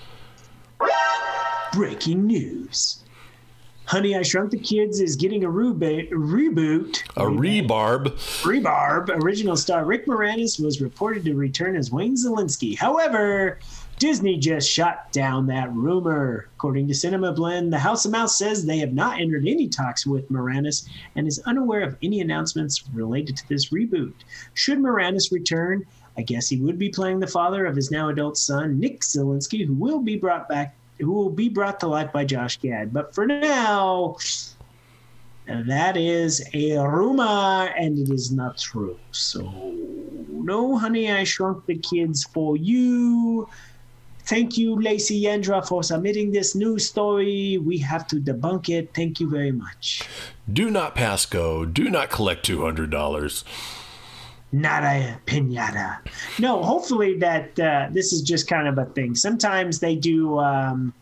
Breaking 1.72 2.26
news. 2.26 3.00
Honey, 3.86 4.16
I 4.16 4.22
Shrunk 4.22 4.50
the 4.50 4.58
Kids 4.58 5.00
is 5.00 5.14
getting 5.14 5.44
a 5.44 5.48
reboot. 5.48 6.08
reboot 6.10 7.02
A 7.16 7.22
rebarb. 7.22 8.12
Rebarb. 8.42 9.10
Original 9.22 9.56
star 9.56 9.84
Rick 9.84 10.06
Moranis 10.06 10.62
was 10.62 10.80
reported 10.80 11.24
to 11.26 11.34
return 11.34 11.76
as 11.76 11.90
Wayne 11.90 12.16
Szalinski. 12.16 12.78
However, 12.78 13.58
Disney 13.98 14.38
just 14.38 14.70
shot 14.70 15.12
down 15.12 15.46
that 15.46 15.72
rumor. 15.72 16.48
According 16.56 16.88
to 16.88 16.94
Cinema 16.94 17.32
Blend, 17.32 17.72
the 17.72 17.78
House 17.78 18.04
of 18.04 18.12
Mouse 18.12 18.36
says 18.36 18.64
they 18.64 18.78
have 18.78 18.92
not 18.92 19.20
entered 19.20 19.46
any 19.46 19.68
talks 19.68 20.06
with 20.06 20.30
Moranis 20.30 20.88
and 21.16 21.26
is 21.26 21.38
unaware 21.46 21.82
of 21.82 21.96
any 22.02 22.20
announcements 22.20 22.84
related 22.92 23.36
to 23.36 23.48
this 23.48 23.70
reboot. 23.70 24.14
Should 24.54 24.78
Moranis 24.78 25.32
return, 25.32 25.84
I 26.16 26.22
guess 26.22 26.48
he 26.48 26.60
would 26.60 26.78
be 26.78 26.90
playing 26.90 27.20
the 27.20 27.26
father 27.26 27.66
of 27.66 27.76
his 27.76 27.90
now 27.90 28.08
adult 28.08 28.36
son, 28.36 28.78
Nick 28.78 29.00
Szalinski, 29.00 29.66
who 29.66 29.74
will 29.74 30.00
be 30.00 30.16
brought 30.16 30.48
back 30.48 30.76
who 30.98 31.12
will 31.12 31.30
be 31.30 31.48
brought 31.48 31.80
to 31.80 31.86
life 31.86 32.12
by 32.12 32.24
Josh 32.24 32.58
Gad. 32.60 32.92
But 32.92 33.14
for 33.14 33.26
now, 33.26 34.16
that 35.46 35.96
is 35.96 36.44
a 36.54 36.78
rumor 36.78 37.72
and 37.76 37.98
it 37.98 38.12
is 38.12 38.30
not 38.30 38.58
true. 38.58 38.98
So, 39.10 39.42
no, 40.30 40.78
honey, 40.78 41.10
I 41.10 41.24
shrunk 41.24 41.66
the 41.66 41.78
kids 41.78 42.24
for 42.24 42.56
you. 42.56 43.48
Thank 44.26 44.56
you, 44.56 44.80
Lacey 44.80 45.22
Yandra, 45.22 45.66
for 45.66 45.82
submitting 45.82 46.32
this 46.32 46.54
news 46.54 46.86
story. 46.86 47.58
We 47.58 47.78
have 47.78 48.06
to 48.08 48.16
debunk 48.16 48.70
it. 48.70 48.90
Thank 48.94 49.20
you 49.20 49.28
very 49.28 49.52
much. 49.52 50.02
Do 50.50 50.70
not 50.70 50.94
pass 50.94 51.26
go. 51.26 51.66
Do 51.66 51.90
not 51.90 52.08
collect 52.08 52.48
$200. 52.48 53.44
Not 54.52 54.84
a 54.84 55.18
pinata. 55.26 55.98
No, 56.38 56.62
hopefully 56.62 57.18
that 57.18 57.58
uh, 57.58 57.88
this 57.90 58.12
is 58.12 58.22
just 58.22 58.46
kind 58.48 58.66
of 58.66 58.78
a 58.78 58.86
thing. 58.86 59.14
Sometimes 59.14 59.80
they 59.80 59.96
do. 59.96 60.38
Um, 60.38 60.94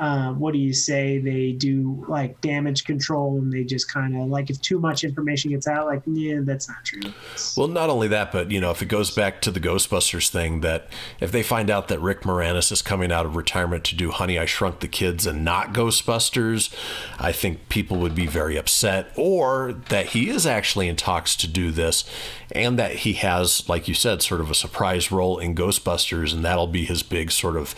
uh, 0.00 0.32
what 0.32 0.54
do 0.54 0.58
you 0.58 0.72
say? 0.72 1.18
They 1.18 1.52
do 1.52 2.02
like 2.08 2.40
damage 2.40 2.84
control, 2.84 3.36
and 3.36 3.52
they 3.52 3.64
just 3.64 3.92
kind 3.92 4.16
of 4.16 4.28
like 4.28 4.48
if 4.48 4.58
too 4.62 4.80
much 4.80 5.04
information 5.04 5.50
gets 5.50 5.68
out, 5.68 5.86
like 5.86 6.00
yeah, 6.06 6.38
that's 6.40 6.68
not 6.68 6.82
true. 6.86 7.12
Well, 7.54 7.68
not 7.68 7.90
only 7.90 8.08
that, 8.08 8.32
but 8.32 8.50
you 8.50 8.62
know, 8.62 8.70
if 8.70 8.80
it 8.80 8.86
goes 8.86 9.10
back 9.10 9.42
to 9.42 9.50
the 9.50 9.60
Ghostbusters 9.60 10.30
thing, 10.30 10.62
that 10.62 10.88
if 11.20 11.30
they 11.32 11.42
find 11.42 11.68
out 11.68 11.88
that 11.88 12.00
Rick 12.00 12.22
Moranis 12.22 12.72
is 12.72 12.80
coming 12.80 13.12
out 13.12 13.26
of 13.26 13.36
retirement 13.36 13.84
to 13.84 13.94
do 13.94 14.10
Honey, 14.10 14.38
I 14.38 14.46
Shrunk 14.46 14.80
the 14.80 14.88
Kids 14.88 15.26
and 15.26 15.44
not 15.44 15.74
Ghostbusters, 15.74 16.74
I 17.18 17.30
think 17.30 17.68
people 17.68 17.98
would 17.98 18.14
be 18.14 18.26
very 18.26 18.56
upset, 18.56 19.12
or 19.16 19.74
that 19.90 20.06
he 20.06 20.30
is 20.30 20.46
actually 20.46 20.88
in 20.88 20.96
talks 20.96 21.36
to 21.36 21.46
do 21.46 21.70
this, 21.70 22.04
and 22.52 22.78
that 22.78 22.96
he 22.96 23.12
has, 23.14 23.68
like 23.68 23.86
you 23.86 23.94
said, 23.94 24.22
sort 24.22 24.40
of 24.40 24.50
a 24.50 24.54
surprise 24.54 25.12
role 25.12 25.38
in 25.38 25.54
Ghostbusters, 25.54 26.32
and 26.32 26.42
that'll 26.42 26.66
be 26.66 26.86
his 26.86 27.02
big 27.02 27.30
sort 27.30 27.56
of 27.56 27.74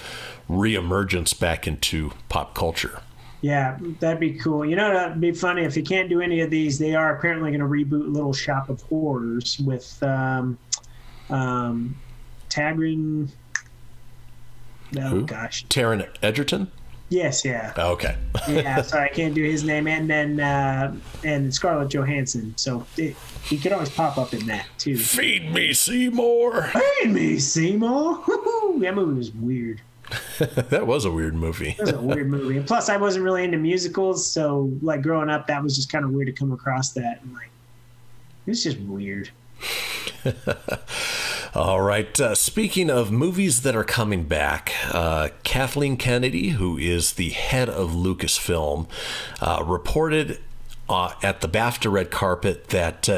reemergence 0.49 1.39
back 1.39 1.67
into 1.67 2.13
pop 2.29 2.55
culture. 2.55 3.01
Yeah, 3.41 3.77
that'd 3.99 4.21
be 4.21 4.35
cool. 4.35 4.65
You 4.65 4.77
know, 4.77 4.93
that'd 4.93 5.21
be 5.21 5.33
funny 5.33 5.63
if 5.65 5.77
you 5.77 5.83
can't 5.83 6.09
do 6.09 6.21
any 6.21 6.41
of 6.43 6.51
these. 6.51 6.79
They 6.79 6.95
are 6.95 7.17
apparently 7.17 7.51
going 7.51 7.61
to 7.61 7.67
reboot 7.67 8.13
Little 8.13 8.33
Shop 8.33 8.69
of 8.69 8.81
Horrors 8.83 9.59
with 9.59 10.01
um, 10.03 10.57
um, 11.29 11.97
Tagrin. 12.51 13.29
Oh 14.97 15.01
Who? 15.09 15.27
gosh, 15.27 15.67
Taron 15.67 16.07
Egerton? 16.23 16.71
yes, 17.09 17.45
yeah, 17.45 17.73
Okay. 17.77 18.17
yeah. 18.49 18.81
sorry, 18.83 19.11
I 19.11 19.13
can't 19.13 19.35
do 19.35 19.43
his 19.43 19.65
name, 19.65 19.87
and 19.89 20.09
then 20.09 20.39
uh, 20.39 20.95
and 21.25 21.53
Scarlett 21.53 21.89
Johansson. 21.91 22.55
So 22.57 22.87
it, 22.97 23.17
he 23.43 23.59
could 23.59 23.73
always 23.73 23.91
pop 23.91 24.19
up 24.19 24.35
in 24.35 24.47
that 24.47 24.67
too. 24.79 24.97
Feed 24.97 25.51
me, 25.53 25.73
Seymour. 25.73 26.71
Feed 27.01 27.11
me, 27.11 27.39
Seymour. 27.39 28.23
Woo-hoo. 28.29 28.79
that 28.81 28.95
movie 28.95 29.17
was 29.19 29.33
weird. 29.33 29.81
that 30.39 30.87
was 30.87 31.05
a 31.05 31.11
weird 31.11 31.35
movie. 31.35 31.71
It 31.71 31.81
was 31.81 31.91
a 31.91 32.01
weird 32.01 32.31
movie. 32.31 32.57
And 32.57 32.67
plus, 32.67 32.89
I 32.89 32.97
wasn't 32.97 33.25
really 33.25 33.45
into 33.45 33.59
musicals, 33.59 34.27
so 34.27 34.71
like 34.83 35.03
growing 35.03 35.31
up, 35.31 35.47
that 35.47 35.63
was 35.63 35.77
just 35.77 35.91
kind 35.91 36.05
of 36.05 36.11
weird 36.11 36.27
to 36.27 36.33
come 36.33 36.53
across 36.53 36.91
that. 36.93 37.21
And 37.23 37.33
like, 37.35 37.51
it 38.47 38.51
was 38.51 38.63
just 38.63 38.79
weird. 38.81 39.31
All 41.55 41.83
right. 41.83 42.19
Uh, 42.19 42.35
speaking 42.35 42.91
of 42.91 43.13
movies 43.13 43.63
that 43.63 43.77
are 43.77 43.85
coming 43.85 44.25
back, 44.25 44.73
uh, 44.91 45.29
Kathleen 45.45 45.97
Kennedy, 45.97 46.51
who 46.51 46.79
is 46.79 47.13
the 47.15 47.31
head 47.31 47.69
of 47.69 47.91
Lucasfilm, 47.91 48.89
uh, 49.41 49.63
reported 49.65 50.41
uh, 50.89 51.13
at 51.23 51.41
the 51.41 51.49
BAFTA 51.49 51.91
red 51.91 52.11
carpet 52.11 52.69
that. 52.69 53.09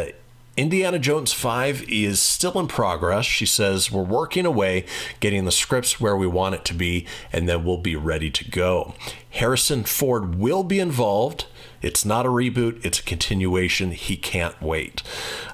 Indiana 0.56 1.00
Jones 1.00 1.32
5 1.32 1.90
is 1.90 2.20
still 2.20 2.60
in 2.60 2.68
progress. 2.68 3.24
She 3.24 3.44
says, 3.46 3.90
We're 3.90 4.02
working 4.02 4.46
away, 4.46 4.84
getting 5.18 5.44
the 5.46 5.52
scripts 5.52 6.00
where 6.00 6.16
we 6.16 6.28
want 6.28 6.54
it 6.54 6.64
to 6.66 6.74
be, 6.74 7.06
and 7.32 7.48
then 7.48 7.64
we'll 7.64 7.78
be 7.78 7.96
ready 7.96 8.30
to 8.30 8.48
go. 8.48 8.94
Harrison 9.30 9.82
Ford 9.82 10.36
will 10.36 10.62
be 10.62 10.78
involved. 10.78 11.46
It's 11.82 12.04
not 12.04 12.24
a 12.24 12.28
reboot, 12.28 12.84
it's 12.84 13.00
a 13.00 13.02
continuation. 13.02 13.90
He 13.90 14.16
can't 14.16 14.60
wait. 14.62 15.02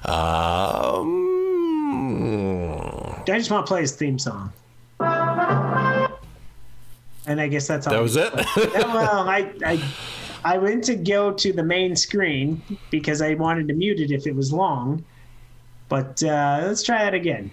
Um, 0.05 1.31
I 3.21 3.23
just 3.25 3.49
want 3.49 3.65
to 3.65 3.67
play 3.67 3.81
his 3.81 3.95
theme 3.95 4.19
song. 4.19 4.53
And 7.27 7.39
I 7.39 7.47
guess 7.47 7.67
that's 7.67 7.87
all. 7.87 7.93
that 7.93 8.01
was 8.01 8.15
it? 8.15 8.33
Well, 8.33 9.27
I, 9.27 9.51
I, 9.65 9.81
I 10.43 10.57
went 10.57 10.83
to 10.85 10.95
go 10.95 11.31
to 11.33 11.53
the 11.53 11.63
main 11.63 11.95
screen 11.95 12.61
because 12.89 13.21
I 13.21 13.35
wanted 13.35 13.67
to 13.67 13.73
mute 13.73 13.99
it 13.99 14.11
if 14.11 14.25
it 14.25 14.35
was 14.35 14.51
long. 14.51 15.05
But 15.87 16.23
uh, 16.23 16.63
let's 16.63 16.81
try 16.83 17.03
that 17.03 17.13
again. 17.13 17.51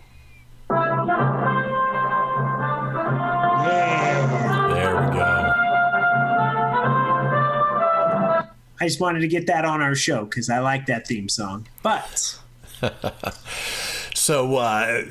Yeah. 3.67 4.69
there 4.73 4.97
we 4.97 5.03
go. 5.17 5.55
I 8.81 8.85
just 8.87 9.01
wanted 9.01 9.21
to 9.21 9.29
get 9.29 9.47
that 9.49 9.65
on 9.65 9.83
our 9.83 9.95
show 9.95 10.25
because 10.25 10.49
I 10.49 10.61
like 10.61 10.87
that 10.87 11.07
theme 11.07 11.29
song. 11.29 11.67
But 11.83 12.39
So 14.29 14.57
uh, 14.57 15.07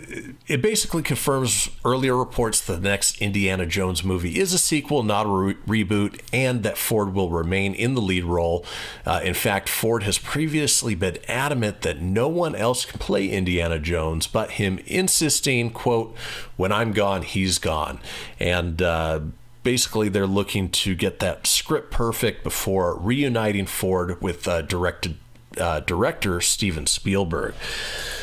it 0.45 0.61
basically 0.61 1.01
confirms 1.01 1.71
earlier 1.83 2.15
reports 2.15 2.61
that 2.61 2.73
the 2.83 2.87
next 2.87 3.19
Indiana 3.19 3.65
Jones 3.65 4.03
movie 4.03 4.37
is 4.37 4.53
a 4.53 4.59
sequel, 4.59 5.01
not 5.01 5.25
a 5.25 5.29
re- 5.29 5.83
reboot, 5.83 6.21
and 6.31 6.61
that 6.61 6.77
Ford 6.77 7.15
will 7.15 7.31
remain 7.31 7.73
in 7.73 7.95
the 7.95 7.99
lead 7.99 8.25
role. 8.25 8.63
Uh, 9.07 9.21
in 9.23 9.33
fact, 9.33 9.69
Ford 9.69 10.03
has 10.03 10.19
previously 10.19 10.93
been 10.93 11.17
adamant 11.27 11.81
that 11.81 11.99
no 11.99 12.27
one 12.27 12.53
else 12.53 12.85
can 12.85 12.99
play 12.99 13.27
Indiana 13.27 13.79
Jones 13.79 14.27
but 14.27 14.51
him, 14.51 14.77
insisting, 14.85 15.71
"quote 15.71 16.15
When 16.55 16.71
I'm 16.71 16.91
gone, 16.91 17.23
he's 17.23 17.57
gone," 17.57 17.99
and. 18.39 18.79
Uh, 18.83 19.21
basically 19.63 20.07
they're 20.07 20.25
looking 20.25 20.69
to 20.69 20.95
get 20.95 21.19
that 21.19 21.45
script 21.45 21.91
perfect 21.91 22.41
before 22.41 22.97
reuniting 22.97 23.65
Ford 23.65 24.21
with 24.21 24.47
uh, 24.47 24.61
directed 24.61 25.17
uh, 25.59 25.79
director 25.81 26.41
Steven 26.41 26.87
Spielberg. 26.87 27.53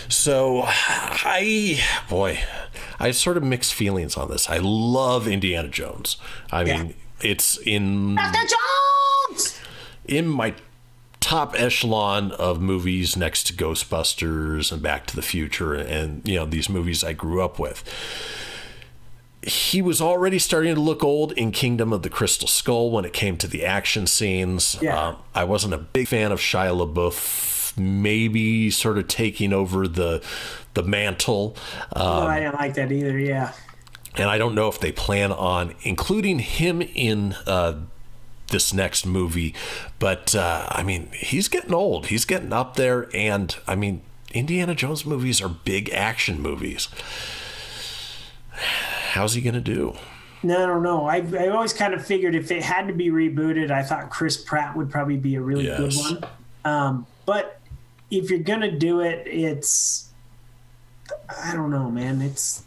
So 0.08 0.62
I 0.66 1.80
boy, 2.08 2.40
I 2.98 3.06
have 3.06 3.16
sort 3.16 3.36
of 3.36 3.42
mixed 3.42 3.74
feelings 3.74 4.16
on 4.16 4.30
this. 4.30 4.48
I 4.48 4.58
love 4.58 5.26
Indiana 5.26 5.68
Jones. 5.68 6.16
I 6.50 6.64
mean, 6.64 6.94
it's 7.20 7.58
in 7.58 8.18
in 10.06 10.28
my 10.28 10.54
top 11.20 11.58
echelon 11.58 12.32
of 12.32 12.60
movies 12.60 13.16
next 13.16 13.46
to 13.46 13.54
Ghostbusters 13.54 14.70
and 14.70 14.82
Back 14.82 15.06
to 15.06 15.16
the 15.16 15.22
Future 15.22 15.74
and 15.74 16.26
you 16.28 16.34
know 16.34 16.44
these 16.44 16.68
movies 16.68 17.02
I 17.02 17.14
grew 17.14 17.42
up 17.42 17.58
with 17.58 17.82
he 19.46 19.82
was 19.82 20.00
already 20.00 20.38
starting 20.38 20.74
to 20.74 20.80
look 20.80 21.04
old 21.04 21.32
in 21.32 21.52
Kingdom 21.52 21.92
of 21.92 22.02
the 22.02 22.10
Crystal 22.10 22.48
Skull 22.48 22.90
when 22.90 23.04
it 23.04 23.12
came 23.12 23.36
to 23.38 23.46
the 23.46 23.64
action 23.64 24.06
scenes. 24.06 24.76
Yeah. 24.80 25.08
Um, 25.08 25.16
I 25.34 25.44
wasn't 25.44 25.74
a 25.74 25.78
big 25.78 26.08
fan 26.08 26.32
of 26.32 26.40
Shia 26.40 26.72
LaBeouf, 26.74 27.76
maybe 27.76 28.70
sort 28.70 28.98
of 28.98 29.08
taking 29.08 29.52
over 29.52 29.86
the 29.88 30.22
the 30.74 30.82
mantle. 30.82 31.56
Um, 31.94 32.24
no, 32.24 32.26
I 32.26 32.40
didn't 32.40 32.54
like 32.54 32.74
that 32.74 32.90
either. 32.90 33.18
Yeah. 33.18 33.52
and 34.16 34.28
I 34.30 34.38
don't 34.38 34.54
know 34.54 34.68
if 34.68 34.80
they 34.80 34.92
plan 34.92 35.30
on 35.32 35.74
including 35.82 36.38
him 36.40 36.82
in 36.82 37.34
uh, 37.46 37.80
this 38.50 38.72
next 38.72 39.04
movie. 39.06 39.54
But 39.98 40.34
uh, 40.34 40.66
I 40.70 40.82
mean, 40.82 41.10
he's 41.12 41.48
getting 41.48 41.74
old. 41.74 42.06
He's 42.06 42.24
getting 42.24 42.52
up 42.52 42.76
there, 42.76 43.08
and 43.14 43.54
I 43.66 43.74
mean, 43.74 44.02
Indiana 44.32 44.74
Jones 44.74 45.04
movies 45.04 45.40
are 45.40 45.48
big 45.48 45.90
action 45.90 46.40
movies. 46.40 46.88
How's 49.14 49.34
he 49.34 49.40
gonna 49.40 49.60
do? 49.60 49.94
No, 50.42 50.60
I 50.60 50.66
don't 50.66 50.82
know. 50.82 51.06
I 51.06 51.24
I 51.38 51.48
always 51.50 51.72
kind 51.72 51.94
of 51.94 52.04
figured 52.04 52.34
if 52.34 52.50
it 52.50 52.64
had 52.64 52.88
to 52.88 52.92
be 52.92 53.10
rebooted, 53.10 53.70
I 53.70 53.84
thought 53.84 54.10
Chris 54.10 54.36
Pratt 54.36 54.76
would 54.76 54.90
probably 54.90 55.16
be 55.16 55.36
a 55.36 55.40
really 55.40 55.66
good 55.66 55.94
one. 55.94 56.24
Um, 56.64 57.06
but 57.24 57.60
if 58.10 58.28
you're 58.28 58.40
gonna 58.40 58.76
do 58.76 59.02
it, 59.02 59.24
it's 59.28 60.12
I 61.44 61.54
don't 61.54 61.70
know, 61.70 61.92
man. 61.92 62.22
It's 62.22 62.64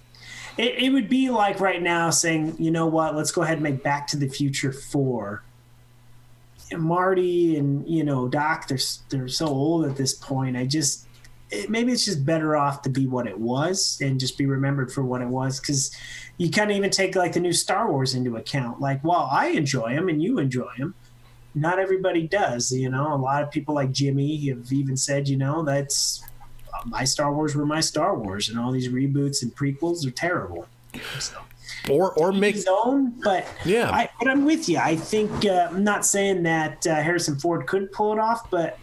it, 0.58 0.76
it 0.82 0.90
would 0.92 1.10
be 1.10 1.30
like 1.30 1.60
right 1.60 1.82
now 1.82 2.12
saying, 2.12 2.56
you 2.58 2.72
know 2.72 2.88
what, 2.88 3.14
let's 3.14 3.32
go 3.32 3.42
ahead 3.42 3.56
and 3.56 3.64
make 3.64 3.84
Back 3.84 4.08
to 4.08 4.18
the 4.18 4.30
Future 4.30 4.72
four. 4.72 5.44
And 6.72 6.82
Marty 6.82 7.58
and 7.58 7.86
you 7.86 8.06
know 8.06 8.30
Doc, 8.30 8.70
they're 8.70 8.80
they're 9.10 9.28
so 9.28 9.48
old 9.48 9.84
at 9.84 9.98
this 9.98 10.14
point. 10.14 10.56
I 10.56 10.66
just 10.66 11.07
it, 11.50 11.70
maybe 11.70 11.92
it's 11.92 12.06
just 12.06 12.26
better 12.26 12.56
off 12.56 12.82
to 12.84 12.90
be 12.90 13.08
what 13.08 13.28
it 13.28 13.40
was 13.40 14.00
and 14.02 14.20
just 14.20 14.38
be 14.38 14.46
remembered 14.46 14.92
for 14.92 15.04
what 15.04 15.22
it 15.22 15.28
was 15.28 15.60
because 15.60 15.96
you 16.38 16.52
kind 16.52 16.70
of 16.72 16.78
even 16.78 16.90
take 16.90 17.16
like 17.16 17.34
the 17.34 17.40
new 17.40 17.54
Star 17.54 17.92
Wars 17.92 18.14
into 18.14 18.36
account. 18.38 18.80
Like, 18.80 19.02
while 19.02 19.28
I 19.32 19.48
enjoy 19.48 19.96
them 19.96 20.10
and 20.10 20.22
you 20.22 20.40
enjoy 20.40 20.72
them, 20.78 20.94
not 21.56 21.80
everybody 21.80 22.28
does. 22.28 22.72
You 22.72 22.90
know, 22.90 23.14
a 23.14 23.16
lot 23.16 23.44
of 23.44 23.52
people 23.52 23.74
like 23.76 23.92
Jimmy 23.92 24.48
have 24.48 24.72
even 24.72 24.96
said, 24.98 25.28
you 25.28 25.38
know, 25.38 25.64
that's 25.64 26.24
uh, 26.74 26.82
my 26.86 27.04
Star 27.04 27.34
Wars 27.34 27.56
were 27.56 27.66
my 27.66 27.80
Star 27.80 28.18
Wars, 28.18 28.50
and 28.50 28.60
all 28.60 28.72
these 28.72 28.90
reboots 28.90 29.42
and 29.42 29.56
prequels 29.56 30.06
are 30.06 30.12
terrible. 30.12 30.68
So, 31.20 31.38
Or 31.90 32.12
or 32.14 32.32
make 32.32 32.56
his 32.56 32.68
own, 32.70 33.20
but 33.24 33.48
Yeah. 33.66 33.90
I, 33.92 34.10
but 34.20 34.28
I'm 34.28 34.46
with 34.46 34.70
you. 34.70 34.78
I 34.78 34.96
think 34.96 35.46
uh, 35.46 35.70
I'm 35.72 35.84
not 35.84 36.06
saying 36.06 36.44
that 36.44 36.86
uh, 36.86 36.96
Harrison 36.96 37.40
Ford 37.40 37.66
couldn't 37.68 37.92
pull 37.92 38.14
it 38.14 38.20
off, 38.20 38.50
but 38.52 38.78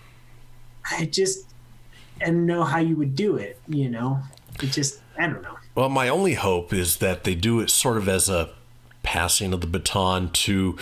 I 0.90 1.06
just 1.06 1.53
Don't 2.20 2.46
know 2.46 2.64
how 2.64 2.78
you 2.78 2.96
would 2.96 3.14
do 3.14 3.36
it. 3.36 3.58
You 3.68 3.90
know, 3.90 4.20
it 4.62 4.66
just 4.72 5.00
I 5.18 5.26
don't 5.26 5.42
know. 5.42 5.56
Well, 5.74 5.88
my 5.88 6.08
only 6.08 6.34
hope 6.34 6.72
is 6.72 6.98
that 6.98 7.24
they 7.24 7.34
do 7.34 7.60
it 7.60 7.70
sort 7.70 7.96
of 7.96 8.08
as 8.08 8.28
a 8.28 8.50
passing 9.02 9.52
of 9.52 9.60
the 9.60 9.66
baton 9.66 10.30
to, 10.30 10.76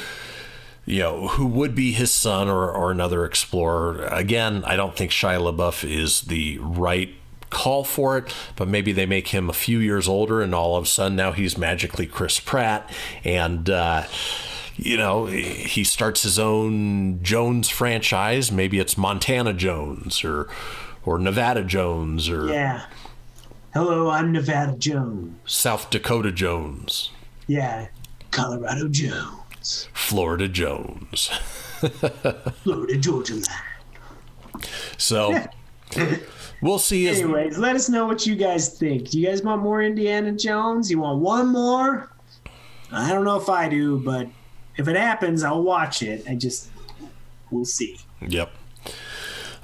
you 0.84 0.98
know, 0.98 1.28
who 1.28 1.46
would 1.46 1.74
be 1.74 1.92
his 1.92 2.10
son 2.10 2.48
or, 2.48 2.70
or 2.70 2.90
another 2.90 3.24
explorer. 3.24 4.04
Again, 4.06 4.62
I 4.64 4.76
don't 4.76 4.94
think 4.94 5.10
Shia 5.10 5.40
LaBeouf 5.40 5.88
is 5.88 6.22
the 6.22 6.58
right 6.58 7.14
call 7.48 7.84
for 7.84 8.18
it, 8.18 8.34
but 8.56 8.68
maybe 8.68 8.92
they 8.92 9.06
make 9.06 9.28
him 9.28 9.48
a 9.48 9.54
few 9.54 9.78
years 9.78 10.08
older 10.08 10.40
and 10.40 10.54
all 10.54 10.76
of 10.76 10.84
a 10.84 10.86
sudden 10.86 11.16
now 11.16 11.32
he's 11.32 11.56
magically 11.56 12.06
Chris 12.06 12.38
Pratt 12.38 12.90
and, 13.24 13.68
uh, 13.70 14.04
you 14.76 14.96
know, 14.96 15.26
he 15.26 15.84
starts 15.84 16.22
his 16.22 16.38
own 16.38 17.22
Jones 17.22 17.68
franchise. 17.68 18.50
Maybe 18.50 18.78
it's 18.78 18.96
Montana 18.96 19.52
Jones 19.52 20.24
or, 20.24 20.48
or 21.04 21.18
Nevada 21.18 21.64
Jones 21.64 22.28
or 22.28 22.46
Yeah. 22.48 22.84
Hello, 23.74 24.10
I'm 24.10 24.32
Nevada 24.32 24.76
Jones. 24.76 25.34
South 25.46 25.88
Dakota 25.90 26.30
Jones. 26.30 27.10
Yeah, 27.46 27.88
Colorado 28.30 28.88
Jones, 28.88 29.88
Florida 29.94 30.46
Jones. 30.46 31.28
Florida 32.62 32.96
Georgia 32.98 33.34
line. 33.34 34.62
So 34.98 35.34
we'll 36.62 36.78
see. 36.78 37.08
As, 37.08 37.20
Anyways, 37.20 37.58
let 37.58 37.74
us 37.76 37.88
know 37.88 38.06
what 38.06 38.26
you 38.26 38.36
guys 38.36 38.78
think. 38.78 39.08
Do 39.10 39.18
you 39.18 39.26
guys 39.26 39.42
want 39.42 39.62
more 39.62 39.82
Indiana 39.82 40.32
Jones? 40.32 40.90
You 40.90 41.00
want 41.00 41.20
one 41.20 41.48
more? 41.48 42.10
I 42.92 43.08
don't 43.10 43.24
know 43.24 43.36
if 43.40 43.48
I 43.48 43.68
do, 43.68 43.98
but 44.00 44.28
if 44.76 44.86
it 44.86 44.96
happens, 44.96 45.42
I'll 45.42 45.62
watch 45.62 46.02
it. 46.02 46.24
I 46.28 46.34
just 46.34 46.68
we'll 47.50 47.64
see. 47.64 47.98
Yep. 48.20 48.50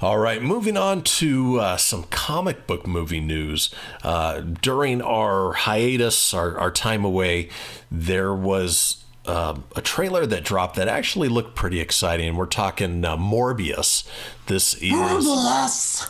All 0.01 0.17
right, 0.17 0.41
moving 0.41 0.77
on 0.77 1.01
to 1.03 1.59
uh, 1.59 1.75
some 1.75 2.03
comic 2.03 2.65
book 2.65 2.87
movie 2.87 3.19
news. 3.19 3.69
Uh, 4.01 4.39
during 4.39 5.01
our 5.01 5.51
hiatus, 5.51 6.33
our, 6.33 6.57
our 6.57 6.71
time 6.71 7.03
away, 7.03 7.49
there 7.91 8.33
was 8.33 9.03
uh, 9.25 9.59
a 9.75 9.81
trailer 9.81 10.25
that 10.25 10.45
dropped 10.45 10.77
that 10.77 10.87
actually 10.87 11.27
looked 11.27 11.53
pretty 11.53 11.81
exciting. 11.81 12.37
We're 12.37 12.45
talking 12.45 13.03
uh, 13.03 13.17
Morbius. 13.17 14.07
This 14.45 14.75
is 14.75 15.25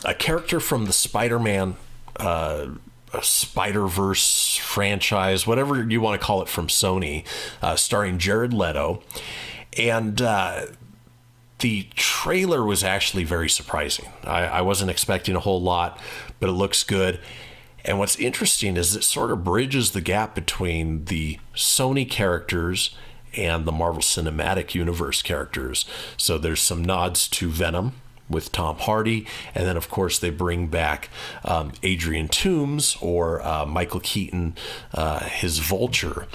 a 0.06 0.14
character 0.14 0.60
from 0.60 0.86
the 0.86 0.94
Spider-Man 0.94 1.76
uh, 2.18 2.68
Spider 3.24 3.88
Verse 3.88 4.56
franchise, 4.58 5.48
whatever 5.48 5.84
you 5.90 6.00
want 6.00 6.22
to 6.22 6.24
call 6.24 6.44
it, 6.44 6.48
from 6.48 6.68
Sony, 6.68 7.26
uh, 7.64 7.76
starring 7.76 8.20
Jared 8.20 8.54
Leto, 8.54 9.02
and 9.80 10.22
uh, 10.22 10.68
the 11.60 11.88
trailer 11.96 12.64
was 12.64 12.84
actually 12.84 13.24
very 13.24 13.50
surprising. 13.50 14.10
I, 14.24 14.46
I 14.46 14.62
wasn't 14.62 14.92
expecting 14.92 15.36
a 15.36 15.40
whole 15.40 15.62
lot, 15.62 16.00
but 16.40 16.50
it 16.50 16.54
looks 16.54 16.84
good. 16.84 17.20
And 17.86 18.00
what's 18.00 18.18
interesting 18.18 18.78
is 18.78 18.96
it 18.96 19.04
sort 19.04 19.32
of 19.32 19.44
bridges 19.44 19.92
the 19.92 20.02
gap 20.02 20.36
between 20.36 21.06
the 21.06 21.40
Sony 21.56 22.10
characters 22.10 22.96
and 23.36 23.66
the 23.66 23.72
Marvel 23.72 24.02
Cinematic 24.02 24.74
Universe 24.74 25.22
characters. 25.22 25.86
So 26.18 26.38
there's 26.38 26.62
some 26.62 26.84
nods 26.84 27.28
to 27.30 27.50
Venom 27.50 27.94
with 28.30 28.52
Tom 28.52 28.78
Hardy, 28.78 29.26
and 29.56 29.66
then 29.66 29.76
of 29.76 29.90
course 29.90 30.20
they 30.20 30.30
bring 30.30 30.68
back 30.68 31.10
um, 31.44 31.72
Adrian 31.84 32.28
Toomes 32.28 33.02
or 33.02 33.42
uh, 33.42 33.66
Michael 33.66 34.02
Keaton, 34.02 34.56
uh, 34.94 35.22
his 35.26 35.60
Vulture. 35.60 36.28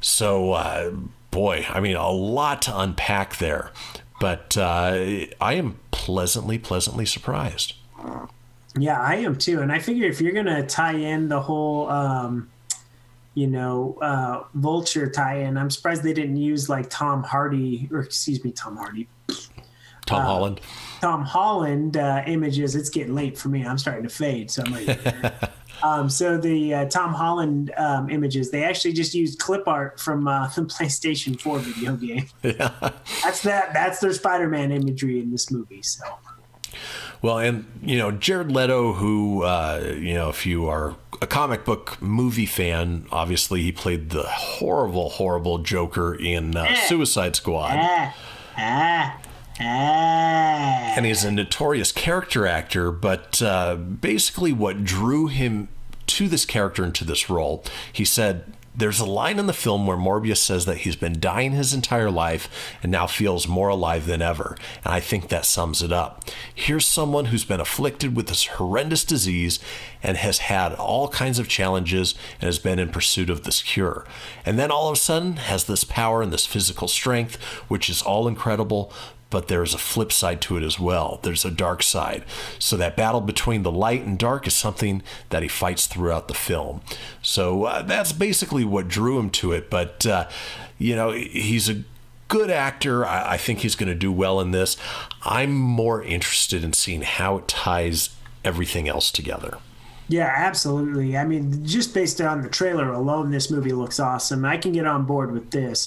So, 0.00 0.52
uh, 0.52 0.92
boy, 1.30 1.66
I 1.68 1.80
mean, 1.80 1.96
a 1.96 2.10
lot 2.10 2.62
to 2.62 2.78
unpack 2.78 3.36
there, 3.36 3.70
but 4.20 4.56
uh, 4.56 5.26
I 5.40 5.54
am 5.54 5.80
pleasantly, 5.90 6.58
pleasantly 6.58 7.06
surprised. 7.06 7.74
Yeah, 8.78 9.00
I 9.00 9.16
am 9.16 9.36
too. 9.36 9.62
And 9.62 9.72
I 9.72 9.80
figure 9.80 10.06
if 10.06 10.20
you're 10.20 10.32
gonna 10.32 10.64
tie 10.64 10.94
in 10.94 11.28
the 11.28 11.40
whole, 11.40 11.88
um, 11.90 12.48
you 13.34 13.48
know, 13.48 13.98
uh, 14.00 14.44
Vulture 14.54 15.10
tie-in, 15.10 15.56
I'm 15.56 15.70
surprised 15.70 16.02
they 16.02 16.12
didn't 16.12 16.36
use 16.36 16.68
like 16.68 16.88
Tom 16.90 17.22
Hardy 17.22 17.88
or 17.90 18.00
excuse 18.00 18.44
me, 18.44 18.52
Tom 18.52 18.76
Hardy, 18.76 19.08
Tom 20.06 20.22
Holland. 20.22 20.60
Tom 21.00 21.24
Holland 21.24 21.96
uh, 21.96 22.22
images. 22.26 22.76
It's 22.76 22.90
getting 22.90 23.14
late 23.14 23.38
for 23.38 23.48
me. 23.48 23.64
I'm 23.64 23.78
starting 23.78 24.04
to 24.04 24.08
fade, 24.08 24.50
so 24.50 24.62
I'm 24.64 24.72
like. 24.72 25.50
Um, 25.82 26.08
so 26.08 26.36
the 26.36 26.74
uh, 26.74 26.84
Tom 26.86 27.14
Holland 27.14 27.72
um, 27.76 28.10
images, 28.10 28.50
they 28.50 28.64
actually 28.64 28.92
just 28.92 29.14
used 29.14 29.38
clip 29.38 29.66
art 29.66 30.00
from 30.00 30.28
uh, 30.28 30.48
the 30.54 30.62
PlayStation 30.62 31.40
4 31.40 31.58
video 31.58 31.96
game. 31.96 32.26
That's 32.42 33.42
that. 33.42 33.72
That's 33.72 34.00
their 34.00 34.12
Spider-Man 34.12 34.72
imagery 34.72 35.20
in 35.20 35.30
this 35.30 35.50
movie. 35.50 35.82
So 35.82 36.04
Well, 37.22 37.38
and 37.38 37.66
you 37.82 37.98
know 37.98 38.10
Jared 38.10 38.52
Leto, 38.52 38.92
who 38.94 39.42
uh, 39.42 39.94
you 39.96 40.14
know, 40.14 40.28
if 40.28 40.46
you 40.46 40.66
are 40.68 40.96
a 41.22 41.26
comic 41.26 41.64
book 41.64 42.00
movie 42.00 42.46
fan, 42.46 43.06
obviously 43.10 43.62
he 43.62 43.72
played 43.72 44.10
the 44.10 44.22
horrible, 44.22 45.10
horrible 45.10 45.58
Joker 45.58 46.14
in 46.14 46.56
uh, 46.56 46.74
Suicide 46.86 47.36
Squad, 47.36 47.76
ah. 48.56 49.20
And 49.60 51.06
he's 51.06 51.24
a 51.24 51.30
notorious 51.30 51.92
character 51.92 52.46
actor. 52.46 52.90
But 52.90 53.40
uh, 53.42 53.76
basically, 53.76 54.52
what 54.52 54.84
drew 54.84 55.28
him 55.28 55.68
to 56.08 56.28
this 56.28 56.44
character 56.44 56.82
and 56.82 56.94
to 56.96 57.04
this 57.04 57.30
role, 57.30 57.64
he 57.92 58.04
said. 58.04 58.54
There's 58.72 59.00
a 59.00 59.04
line 59.04 59.40
in 59.40 59.48
the 59.48 59.52
film 59.52 59.84
where 59.88 59.96
Morbius 59.96 60.36
says 60.36 60.64
that 60.64 60.78
he's 60.78 60.94
been 60.94 61.18
dying 61.18 61.50
his 61.50 61.74
entire 61.74 62.10
life 62.10 62.48
and 62.84 62.90
now 62.90 63.08
feels 63.08 63.48
more 63.48 63.68
alive 63.68 64.06
than 64.06 64.22
ever. 64.22 64.56
And 64.84 64.94
I 64.94 65.00
think 65.00 65.28
that 65.28 65.44
sums 65.44 65.82
it 65.82 65.92
up. 65.92 66.24
Here's 66.54 66.86
someone 66.86 67.26
who's 67.26 67.44
been 67.44 67.60
afflicted 67.60 68.14
with 68.14 68.28
this 68.28 68.46
horrendous 68.46 69.04
disease 69.04 69.58
and 70.04 70.16
has 70.16 70.38
had 70.38 70.72
all 70.74 71.08
kinds 71.08 71.40
of 71.40 71.48
challenges 71.48 72.14
and 72.34 72.44
has 72.44 72.60
been 72.60 72.78
in 72.78 72.90
pursuit 72.90 73.28
of 73.28 73.42
this 73.42 73.60
cure. 73.60 74.06
And 74.46 74.56
then 74.56 74.70
all 74.70 74.88
of 74.88 74.94
a 74.94 75.00
sudden 75.00 75.38
has 75.38 75.64
this 75.64 75.82
power 75.82 76.22
and 76.22 76.32
this 76.32 76.46
physical 76.46 76.86
strength, 76.86 77.42
which 77.66 77.90
is 77.90 78.02
all 78.02 78.28
incredible, 78.28 78.92
but 79.30 79.48
there's 79.48 79.72
a 79.74 79.78
flip 79.78 80.12
side 80.12 80.40
to 80.42 80.56
it 80.56 80.62
as 80.62 80.78
well. 80.78 81.20
There's 81.22 81.44
a 81.44 81.50
dark 81.50 81.82
side. 81.82 82.24
So 82.58 82.76
that 82.76 82.96
battle 82.96 83.20
between 83.20 83.62
the 83.62 83.72
light 83.72 84.02
and 84.02 84.18
dark 84.18 84.46
is 84.46 84.54
something 84.54 85.02
that 85.30 85.42
he 85.42 85.48
fights 85.48 85.86
throughout 85.86 86.28
the 86.28 86.34
film. 86.34 86.82
So 87.22 87.64
uh, 87.64 87.82
that's 87.82 88.12
basically 88.12 88.64
what 88.64 88.88
drew 88.88 89.18
him 89.18 89.30
to 89.30 89.52
it. 89.52 89.70
But, 89.70 90.04
uh, 90.04 90.28
you 90.78 90.96
know, 90.96 91.12
he's 91.12 91.68
a 91.68 91.84
good 92.28 92.50
actor. 92.50 93.06
I, 93.06 93.32
I 93.32 93.36
think 93.36 93.60
he's 93.60 93.76
going 93.76 93.88
to 93.88 93.94
do 93.94 94.12
well 94.12 94.40
in 94.40 94.50
this. 94.50 94.76
I'm 95.24 95.52
more 95.52 96.02
interested 96.02 96.64
in 96.64 96.72
seeing 96.72 97.02
how 97.02 97.38
it 97.38 97.48
ties 97.48 98.10
everything 98.44 98.88
else 98.88 99.10
together. 99.10 99.58
Yeah, 100.08 100.32
absolutely. 100.34 101.16
I 101.16 101.24
mean, 101.24 101.64
just 101.64 101.94
based 101.94 102.20
on 102.20 102.42
the 102.42 102.48
trailer 102.48 102.92
alone, 102.92 103.30
this 103.30 103.48
movie 103.48 103.72
looks 103.72 104.00
awesome. 104.00 104.44
I 104.44 104.56
can 104.56 104.72
get 104.72 104.84
on 104.84 105.04
board 105.04 105.30
with 105.30 105.52
this. 105.52 105.86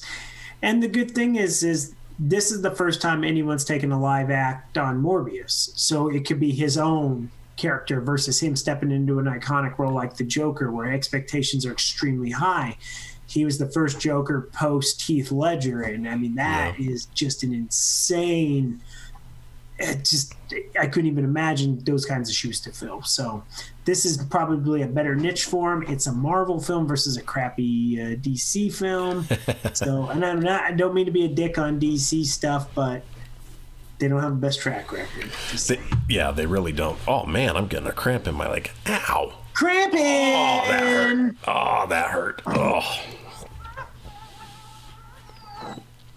And 0.62 0.82
the 0.82 0.88
good 0.88 1.12
thing 1.12 1.36
is, 1.36 1.62
is 1.62 1.94
this 2.20 2.52
is 2.52 2.62
the 2.62 2.72
first 2.72 3.02
time 3.02 3.24
anyone's 3.24 3.66
taken 3.66 3.92
a 3.92 4.00
live 4.00 4.30
act 4.30 4.78
on 4.78 5.02
Morbius, 5.02 5.72
so 5.76 6.10
it 6.10 6.26
could 6.26 6.40
be 6.40 6.52
his 6.52 6.78
own 6.78 7.32
character 7.56 8.02
versus 8.02 8.40
him 8.40 8.56
stepping 8.56 8.92
into 8.92 9.20
an 9.20 9.26
iconic 9.26 9.78
role 9.78 9.94
like 9.94 10.16
the 10.18 10.24
Joker, 10.24 10.72
where 10.72 10.92
expectations 10.92 11.66
are 11.66 11.72
extremely 11.72 12.32
high. 12.32 12.78
He 13.28 13.46
was 13.46 13.58
the 13.58 13.70
first 13.70 14.00
Joker 14.00 14.50
post 14.54 15.02
Heath 15.02 15.32
Ledger, 15.32 15.82
and 15.82 16.08
I 16.08 16.16
mean 16.16 16.36
that 16.36 16.80
is 16.80 17.06
just 17.08 17.44
an 17.44 17.54
insane 17.54 18.82
it 19.80 20.06
just 20.06 20.36
I 20.80 20.88
couldn't 20.88 21.10
even 21.10 21.24
imagine 21.24 21.80
those 21.84 22.06
kinds 22.06 22.30
of 22.30 22.36
shoes 22.36 22.60
to 22.62 22.72
fill. 22.72 23.02
So 23.04 23.44
this 23.86 24.06
is 24.06 24.18
probably 24.18 24.84
a 24.84 24.88
better 24.88 25.16
niche 25.16 25.46
for 25.46 25.74
him. 25.74 25.84
It's 25.88 26.08
a 26.08 26.12
Marvel 26.12 26.60
film 26.60 26.88
versus 26.88 27.18
a 27.18 27.22
crappy 27.22 28.00
uh, 28.00 28.16
DC 28.16 28.74
film. 28.74 29.28
so 29.74 30.10
and 30.10 30.26
I'm 30.26 30.40
not 30.40 30.64
I 30.64 30.72
don't 30.72 30.94
mean 30.94 31.06
to 31.06 31.12
be 31.12 31.26
a 31.26 31.30
dick 31.30 31.58
on 31.58 31.80
DC 31.80 32.26
stuff, 32.26 32.70
but 32.76 33.04
they 34.00 34.08
don't 34.08 34.22
have 34.22 34.32
the 34.32 34.48
best 34.48 34.60
track 34.60 34.92
record. 34.92 35.30
They, 35.68 35.80
yeah, 36.10 36.32
they 36.32 36.46
really 36.46 36.72
don't. 36.72 37.00
Oh 37.08 37.26
man, 37.26 37.56
I'm 37.56 37.68
getting 37.68 37.88
a 37.88 37.94
cramp 37.94 38.28
in 38.28 38.36
my 38.36 38.50
leg. 38.50 38.72
Ow. 38.88 39.34
cramping. 39.54 40.02
Oh, 40.02 40.64
that 40.68 40.82
hurt. 40.82 41.36
Oh, 41.48 41.86
that 41.88 42.10
hurt. 42.10 42.42
Oh. 42.46 43.02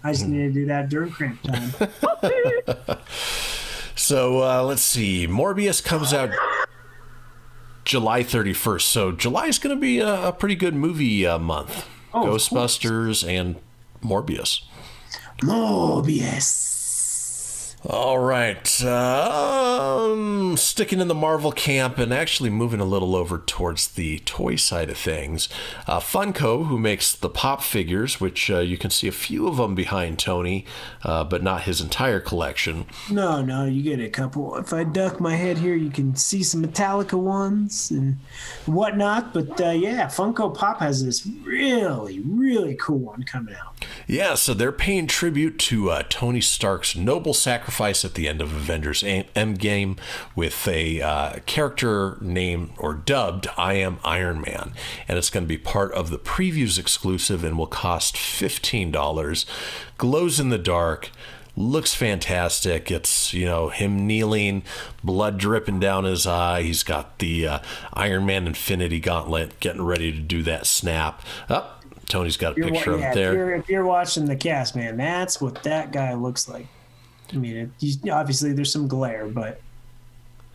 I 0.03 0.11
just 0.11 0.27
need 0.27 0.47
to 0.47 0.51
do 0.51 0.65
that 0.67 0.89
during 0.89 1.11
cramp 1.11 1.41
time. 1.43 1.71
So 3.97 4.43
uh, 4.43 4.63
let's 4.63 4.83
see. 4.83 5.27
Morbius 5.27 5.83
comes 5.83 6.13
out 6.13 6.29
July 7.83 8.23
31st. 8.23 8.81
So 8.83 9.11
July 9.11 9.47
is 9.47 9.57
going 9.59 9.75
to 9.75 9.81
be 9.81 9.99
a, 9.99 10.27
a 10.27 10.31
pretty 10.31 10.55
good 10.55 10.75
movie 10.75 11.25
uh, 11.25 11.39
month. 11.39 11.85
Oh, 12.13 12.23
Ghostbusters 12.23 13.27
and 13.27 13.57
Morbius. 14.01 14.61
Mobius. 15.41 16.76
All 17.85 18.17
right. 18.17 18.83
Um, 18.83 20.57
sticking 20.57 20.99
in 20.99 21.07
the 21.07 21.13
Marvel 21.13 21.51
camp 21.51 21.99
and 21.99 22.11
actually 22.11 22.49
moving 22.49 22.79
a 22.79 22.85
little 22.85 23.15
over 23.15 23.37
towards 23.37 23.89
the 23.89 24.17
toy 24.19 24.55
side 24.55 24.89
of 24.89 24.97
things. 24.97 25.47
Uh, 25.85 25.99
Funko, 25.99 26.65
who 26.65 26.79
makes 26.79 27.13
the 27.13 27.29
pop 27.29 27.61
figures, 27.61 28.19
which 28.19 28.49
uh, 28.49 28.59
you 28.59 28.79
can 28.79 28.89
see 28.89 29.07
a 29.07 29.11
few 29.11 29.47
of 29.47 29.57
them 29.57 29.75
behind 29.75 30.17
Tony, 30.17 30.65
uh, 31.03 31.23
but 31.23 31.43
not 31.43 31.63
his 31.63 31.79
entire 31.79 32.19
collection. 32.19 32.87
No, 33.11 33.43
no, 33.43 33.65
you 33.65 33.83
get 33.83 33.99
a 33.99 34.09
couple. 34.09 34.55
If 34.55 34.73
I 34.73 34.83
duck 34.83 35.19
my 35.19 35.35
head 35.35 35.59
here, 35.59 35.75
you 35.75 35.91
can 35.91 36.15
see 36.15 36.41
some 36.41 36.65
Metallica 36.65 37.17
ones 37.17 37.91
and 37.91 38.17
whatnot. 38.65 39.35
But 39.35 39.61
uh, 39.61 39.69
yeah, 39.69 40.07
Funko 40.07 40.53
Pop 40.53 40.79
has 40.79 41.05
this 41.05 41.27
really, 41.43 42.21
really 42.21 42.75
cool 42.75 42.97
one 42.97 43.21
coming 43.21 43.53
out. 43.53 43.85
Yeah, 44.07 44.33
so 44.33 44.55
they're 44.55 44.71
paying 44.71 45.05
tribute 45.05 45.59
to 45.59 45.91
uh, 45.91 46.03
Tony 46.09 46.41
Stark's 46.41 46.95
noble 46.95 47.35
sacrifice 47.35 47.66
at 47.67 48.13
the 48.15 48.27
end 48.27 48.41
of 48.41 48.53
Avengers 48.55 49.03
Endgame 49.03 49.99
with 50.35 50.67
a 50.67 51.01
uh, 51.01 51.39
character 51.45 52.17
named 52.21 52.71
or 52.77 52.93
dubbed 52.93 53.47
I 53.57 53.73
Am 53.75 53.99
Iron 54.03 54.41
Man. 54.41 54.73
And 55.07 55.17
it's 55.17 55.29
going 55.29 55.43
to 55.43 55.47
be 55.47 55.57
part 55.57 55.91
of 55.91 56.09
the 56.09 56.17
previews 56.17 56.79
exclusive 56.79 57.43
and 57.43 57.57
will 57.57 57.67
cost 57.67 58.15
$15. 58.15 59.45
Glows 59.97 60.39
in 60.39 60.49
the 60.49 60.57
dark. 60.57 61.11
Looks 61.55 61.93
fantastic. 61.93 62.89
It's, 62.91 63.33
you 63.33 63.45
know, 63.45 63.69
him 63.69 64.07
kneeling, 64.07 64.63
blood 65.03 65.37
dripping 65.37 65.79
down 65.79 66.03
his 66.03 66.25
eye. 66.25 66.61
He's 66.61 66.83
got 66.83 67.19
the 67.19 67.47
uh, 67.47 67.59
Iron 67.93 68.25
Man 68.25 68.47
Infinity 68.47 68.99
Gauntlet 68.99 69.59
getting 69.59 69.81
ready 69.81 70.11
to 70.11 70.19
do 70.19 70.41
that 70.43 70.65
snap. 70.67 71.21
Up. 71.49 71.83
Tony's 72.07 72.37
got 72.37 72.53
a 72.53 72.55
You're 72.57 72.69
picture 72.69 72.93
of 72.93 73.01
it 73.01 73.05
if 73.05 73.13
there. 73.13 73.33
you're, 73.33 73.55
if 73.55 73.69
you're 73.69 73.85
watching 73.85 74.25
the 74.25 74.35
cast, 74.35 74.75
man, 74.75 74.97
that's 74.97 75.41
what 75.41 75.63
that 75.63 75.91
guy 75.91 76.13
looks 76.13 76.47
like. 76.47 76.67
I 77.33 77.37
mean, 77.37 77.57
it, 77.57 77.69
he's, 77.79 77.97
obviously 78.09 78.53
there's 78.53 78.71
some 78.71 78.87
glare, 78.87 79.27
but 79.27 79.61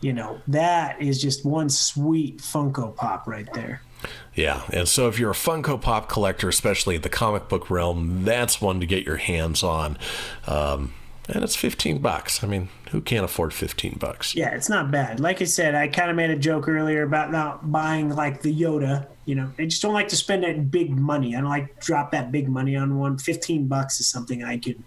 you 0.01 0.11
know 0.11 0.41
that 0.47 1.01
is 1.01 1.21
just 1.21 1.45
one 1.45 1.69
sweet 1.69 2.39
Funko 2.39 2.95
Pop 2.95 3.27
right 3.27 3.47
there. 3.53 3.81
Yeah, 4.35 4.63
and 4.71 4.87
so 4.87 5.07
if 5.07 5.17
you're 5.17 5.31
a 5.31 5.35
Funko 5.35 5.79
Pop 5.79 6.09
collector, 6.09 6.49
especially 6.49 6.95
in 6.95 7.01
the 7.01 7.09
comic 7.09 7.47
book 7.47 7.69
realm, 7.69 8.25
that's 8.25 8.59
one 8.59 8.79
to 8.79 8.85
get 8.85 9.05
your 9.05 9.17
hands 9.17 9.63
on. 9.63 9.97
Um, 10.45 10.93
and 11.29 11.43
it's 11.43 11.55
15 11.55 11.99
bucks. 11.99 12.43
I 12.43 12.47
mean, 12.47 12.69
who 12.91 12.99
can't 12.99 13.23
afford 13.23 13.53
15 13.53 13.97
bucks? 13.99 14.35
Yeah, 14.35 14.49
it's 14.49 14.69
not 14.69 14.91
bad. 14.91 15.19
Like 15.19 15.41
I 15.41 15.45
said, 15.45 15.73
I 15.73 15.87
kind 15.87 16.09
of 16.09 16.17
made 16.17 16.29
a 16.29 16.35
joke 16.35 16.67
earlier 16.67 17.03
about 17.03 17.31
not 17.31 17.71
buying 17.71 18.09
like 18.09 18.41
the 18.41 18.53
Yoda. 18.53 19.07
You 19.25 19.35
know, 19.35 19.49
I 19.57 19.65
just 19.65 19.81
don't 19.81 19.93
like 19.93 20.09
to 20.09 20.17
spend 20.17 20.43
that 20.43 20.69
big 20.69 20.91
money. 20.91 21.35
I 21.35 21.39
don't 21.39 21.49
like 21.49 21.79
drop 21.79 22.11
that 22.11 22.31
big 22.31 22.49
money 22.49 22.75
on 22.75 22.99
one. 22.99 23.17
Fifteen 23.17 23.67
bucks 23.67 24.01
is 24.01 24.07
something 24.07 24.43
I 24.43 24.57
could 24.57 24.83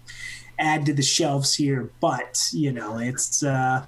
add 0.59 0.85
to 0.87 0.93
the 0.93 1.03
shelves 1.03 1.55
here, 1.55 1.91
but 1.99 2.39
you 2.51 2.71
know, 2.71 2.97
it's 2.97 3.43
uh, 3.43 3.85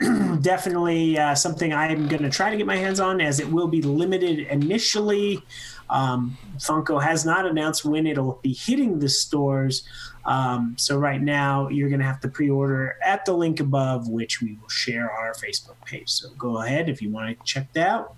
definitely 0.40 1.18
uh, 1.18 1.34
something 1.34 1.74
I'm 1.74 2.08
going 2.08 2.22
to 2.22 2.30
try 2.30 2.50
to 2.50 2.56
get 2.56 2.66
my 2.66 2.76
hands 2.76 3.00
on, 3.00 3.20
as 3.20 3.38
it 3.38 3.50
will 3.50 3.68
be 3.68 3.82
limited 3.82 4.40
initially. 4.48 5.42
Um, 5.90 6.38
Funko 6.56 7.02
has 7.02 7.26
not 7.26 7.44
announced 7.44 7.84
when 7.84 8.06
it'll 8.06 8.38
be 8.42 8.52
hitting 8.52 8.98
the 8.98 9.08
stores. 9.08 9.86
Um, 10.24 10.74
so 10.78 10.96
right 10.96 11.20
now, 11.20 11.68
you're 11.68 11.88
going 11.88 12.00
to 12.00 12.06
have 12.06 12.20
to 12.20 12.28
pre-order 12.28 12.96
at 13.04 13.24
the 13.24 13.32
link 13.32 13.60
above, 13.60 14.08
which 14.08 14.40
we 14.40 14.56
will 14.60 14.68
share 14.68 15.12
on 15.12 15.24
our 15.24 15.34
Facebook 15.34 15.84
page. 15.84 16.08
So 16.08 16.30
go 16.38 16.62
ahead 16.62 16.88
if 16.88 17.02
you 17.02 17.10
want 17.10 17.38
to 17.38 17.44
check 17.44 17.72
that 17.74 17.88
out. 17.88 18.14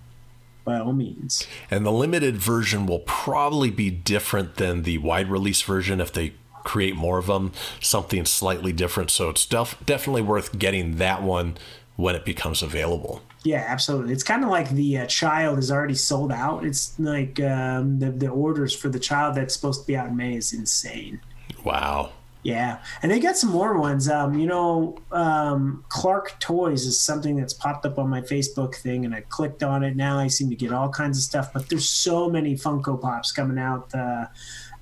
By 0.65 0.79
all 0.79 0.93
means. 0.93 1.45
And 1.69 1.85
the 1.85 1.91
limited 1.91 2.37
version 2.37 2.85
will 2.85 2.99
probably 2.99 3.69
be 3.69 3.89
different 3.91 4.55
than 4.55 4.83
the 4.83 4.97
wide 4.97 5.29
release 5.29 5.61
version 5.61 5.99
if 5.99 6.13
they 6.13 6.35
create 6.63 6.95
more 6.95 7.17
of 7.17 7.27
them, 7.27 7.51
something 7.79 8.25
slightly 8.25 8.71
different. 8.71 9.11
So 9.11 9.29
it's 9.29 9.45
def- 9.45 9.77
definitely 9.85 10.21
worth 10.21 10.57
getting 10.57 10.97
that 10.97 11.21
one 11.23 11.57
when 11.95 12.15
it 12.15 12.25
becomes 12.25 12.61
available. 12.61 13.21
Yeah, 13.43 13.65
absolutely. 13.67 14.13
It's 14.13 14.23
kind 14.23 14.43
of 14.43 14.49
like 14.49 14.69
the 14.69 14.99
uh, 14.99 15.05
child 15.07 15.59
is 15.59 15.69
already 15.69 15.95
sold 15.95 16.31
out. 16.31 16.63
It's 16.63 16.97
like 16.97 17.41
um, 17.41 17.99
the 17.99 18.09
the 18.09 18.29
orders 18.29 18.73
for 18.73 18.87
the 18.87 18.99
child 18.99 19.35
that's 19.35 19.53
supposed 19.53 19.81
to 19.81 19.87
be 19.87 19.97
out 19.97 20.07
in 20.07 20.15
May 20.15 20.35
is 20.37 20.53
insane. 20.53 21.19
Wow. 21.63 22.11
Yeah, 22.43 22.79
and 23.01 23.09
they 23.09 23.21
got 23.21 23.37
some 23.37 23.51
more 23.51 23.77
ones. 23.77 24.09
Um, 24.09 24.37
you 24.37 24.45
know, 24.45 24.97
um, 25.13 25.85
Clark 25.87 26.37
Toys 26.41 26.85
is 26.85 26.99
something 26.99 27.37
that's 27.37 27.53
popped 27.53 27.85
up 27.85 27.97
on 27.97 28.09
my 28.09 28.19
Facebook 28.19 28.75
thing, 28.75 29.05
and 29.05 29.15
I 29.15 29.21
clicked 29.21 29.63
on 29.63 29.81
it. 29.81 29.95
Now 29.95 30.19
I 30.19 30.27
seem 30.27 30.49
to 30.49 30.55
get 30.55 30.73
all 30.73 30.89
kinds 30.89 31.17
of 31.17 31.23
stuff, 31.23 31.53
but 31.53 31.69
there's 31.69 31.89
so 31.89 32.29
many 32.29 32.55
Funko 32.55 32.99
Pops 32.99 33.31
coming 33.31 33.57
out. 33.57 33.93
Uh, 33.95 34.25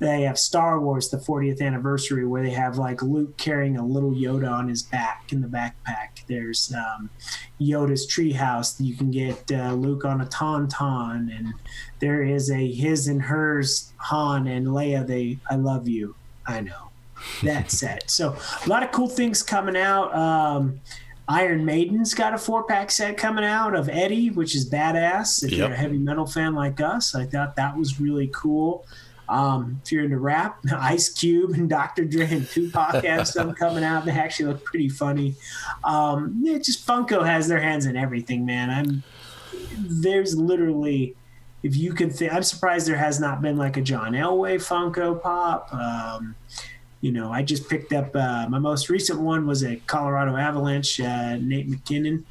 they 0.02 0.24
have 0.24 0.40
Star 0.40 0.80
Wars, 0.80 1.10
the 1.10 1.18
40th 1.18 1.62
anniversary, 1.62 2.26
where 2.26 2.42
they 2.42 2.50
have 2.50 2.80
like 2.80 3.04
Luke 3.04 3.38
carrying 3.38 3.78
a 3.78 3.86
little 3.86 4.12
Yoda 4.12 4.52
on 4.52 4.68
his 4.68 4.82
back 4.82 5.32
in 5.32 5.42
the 5.42 5.48
backpack. 5.48 6.26
There's 6.28 6.74
um, 6.74 7.12
Yoda's 7.62 8.08
treehouse. 8.08 8.84
You 8.84 8.96
can 8.96 9.12
get 9.12 9.52
uh, 9.52 9.74
Luke 9.74 10.04
on 10.04 10.20
a 10.20 10.26
tauntaun, 10.26 11.30
and 11.38 11.54
there 12.00 12.24
is 12.24 12.50
a 12.50 12.72
his 12.72 13.08
and 13.08 13.22
hers 13.22 13.94
Han 13.98 14.48
and 14.48 14.68
Leia. 14.68 15.06
They, 15.06 15.38
I 15.52 15.56
love 15.56 15.88
you. 15.88 16.16
I 16.48 16.62
know 16.62 16.90
that 17.44 17.70
set. 17.70 18.06
So 18.10 18.36
a 18.66 18.70
lot 18.70 18.82
of 18.82 18.92
cool 18.92 19.08
things 19.08 19.44
coming 19.44 19.78
out. 19.78 20.16
Um, 20.16 20.82
Iron 21.28 21.64
Maiden's 21.64 22.16
got 22.16 22.34
a 22.34 22.40
four 22.40 22.64
pack 22.64 22.90
set 22.90 23.18
coming 23.18 23.46
out 23.46 23.76
of 23.76 23.88
Eddie, 23.88 24.32
which 24.32 24.56
is 24.56 24.68
badass. 24.68 25.44
If 25.44 25.52
you're 25.52 25.72
a 25.72 25.76
heavy 25.76 26.00
metal 26.00 26.26
fan 26.26 26.56
like 26.56 26.82
us, 26.82 27.14
I 27.14 27.26
thought 27.26 27.56
that 27.56 27.78
was 27.78 28.02
really 28.02 28.32
cool. 28.34 28.88
Um, 29.32 29.80
if 29.84 29.92
you're 29.92 30.04
into 30.04 30.18
rap, 30.18 30.60
Ice 30.78 31.10
Cube 31.10 31.52
and 31.52 31.70
Dr. 31.70 32.06
Dre 32.06 32.28
and 32.30 32.48
Tupac 32.48 33.04
have 33.04 33.28
some 33.28 33.54
coming 33.56 33.84
out. 33.84 34.06
They 34.06 34.12
actually 34.12 34.54
look 34.54 34.66
pretty 34.66 34.90
funny. 34.90 35.36
Um, 35.84 36.40
yeah, 36.44 36.58
just 36.58 36.86
Funko 36.86 37.26
has 37.26 37.48
their 37.48 37.62
hands 37.62 37.86
in 37.86 37.96
everything, 37.96 38.46
man. 38.46 38.70
I'm 38.70 39.04
there's 39.78 40.38
literally 40.38 41.16
if 41.64 41.76
you 41.76 41.94
could 41.94 42.14
think 42.14 42.34
i'm 42.34 42.44
surprised 42.44 42.88
there 42.88 42.96
has 42.96 43.20
not 43.20 43.42
been 43.42 43.58
like 43.58 43.78
a 43.78 43.82
john 43.82 44.14
elway 44.14 44.56
funko 44.56 45.22
pop 45.22 45.74
um, 45.74 46.36
you 47.02 47.12
know 47.12 47.32
i 47.32 47.42
just 47.42 47.70
picked 47.70 47.94
up 47.94 48.16
uh, 48.16 48.48
my 48.50 48.60
most 48.60 48.90
recent 48.90 49.20
one 49.20 49.46
was 49.46 49.64
a 49.64 49.76
colorado 49.88 50.36
avalanche 50.36 51.00
uh, 51.00 51.36
nate 51.38 51.68
MacKinnon 51.68 52.26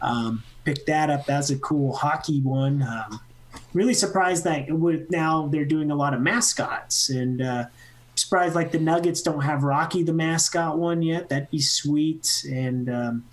um, 0.00 0.42
picked 0.64 0.86
that 0.86 1.10
up 1.10 1.26
that's 1.26 1.50
a 1.50 1.58
cool 1.58 1.92
hockey 1.92 2.40
one 2.40 2.82
um, 2.82 3.20
really 3.74 3.94
surprised 3.94 4.44
that 4.44 4.70
with 4.70 5.10
now 5.10 5.48
they're 5.48 5.64
doing 5.64 5.90
a 5.90 5.96
lot 5.96 6.14
of 6.14 6.20
mascots 6.20 7.10
and 7.10 7.42
uh, 7.42 7.64
surprised 8.14 8.54
like 8.54 8.72
the 8.72 8.78
nuggets 8.78 9.20
don't 9.20 9.42
have 9.42 9.64
rocky 9.64 10.02
the 10.02 10.12
mascot 10.12 10.78
one 10.78 11.02
yet 11.02 11.28
that'd 11.28 11.50
be 11.50 11.60
sweet 11.60 12.44
and 12.48 12.88
um, 12.88 13.24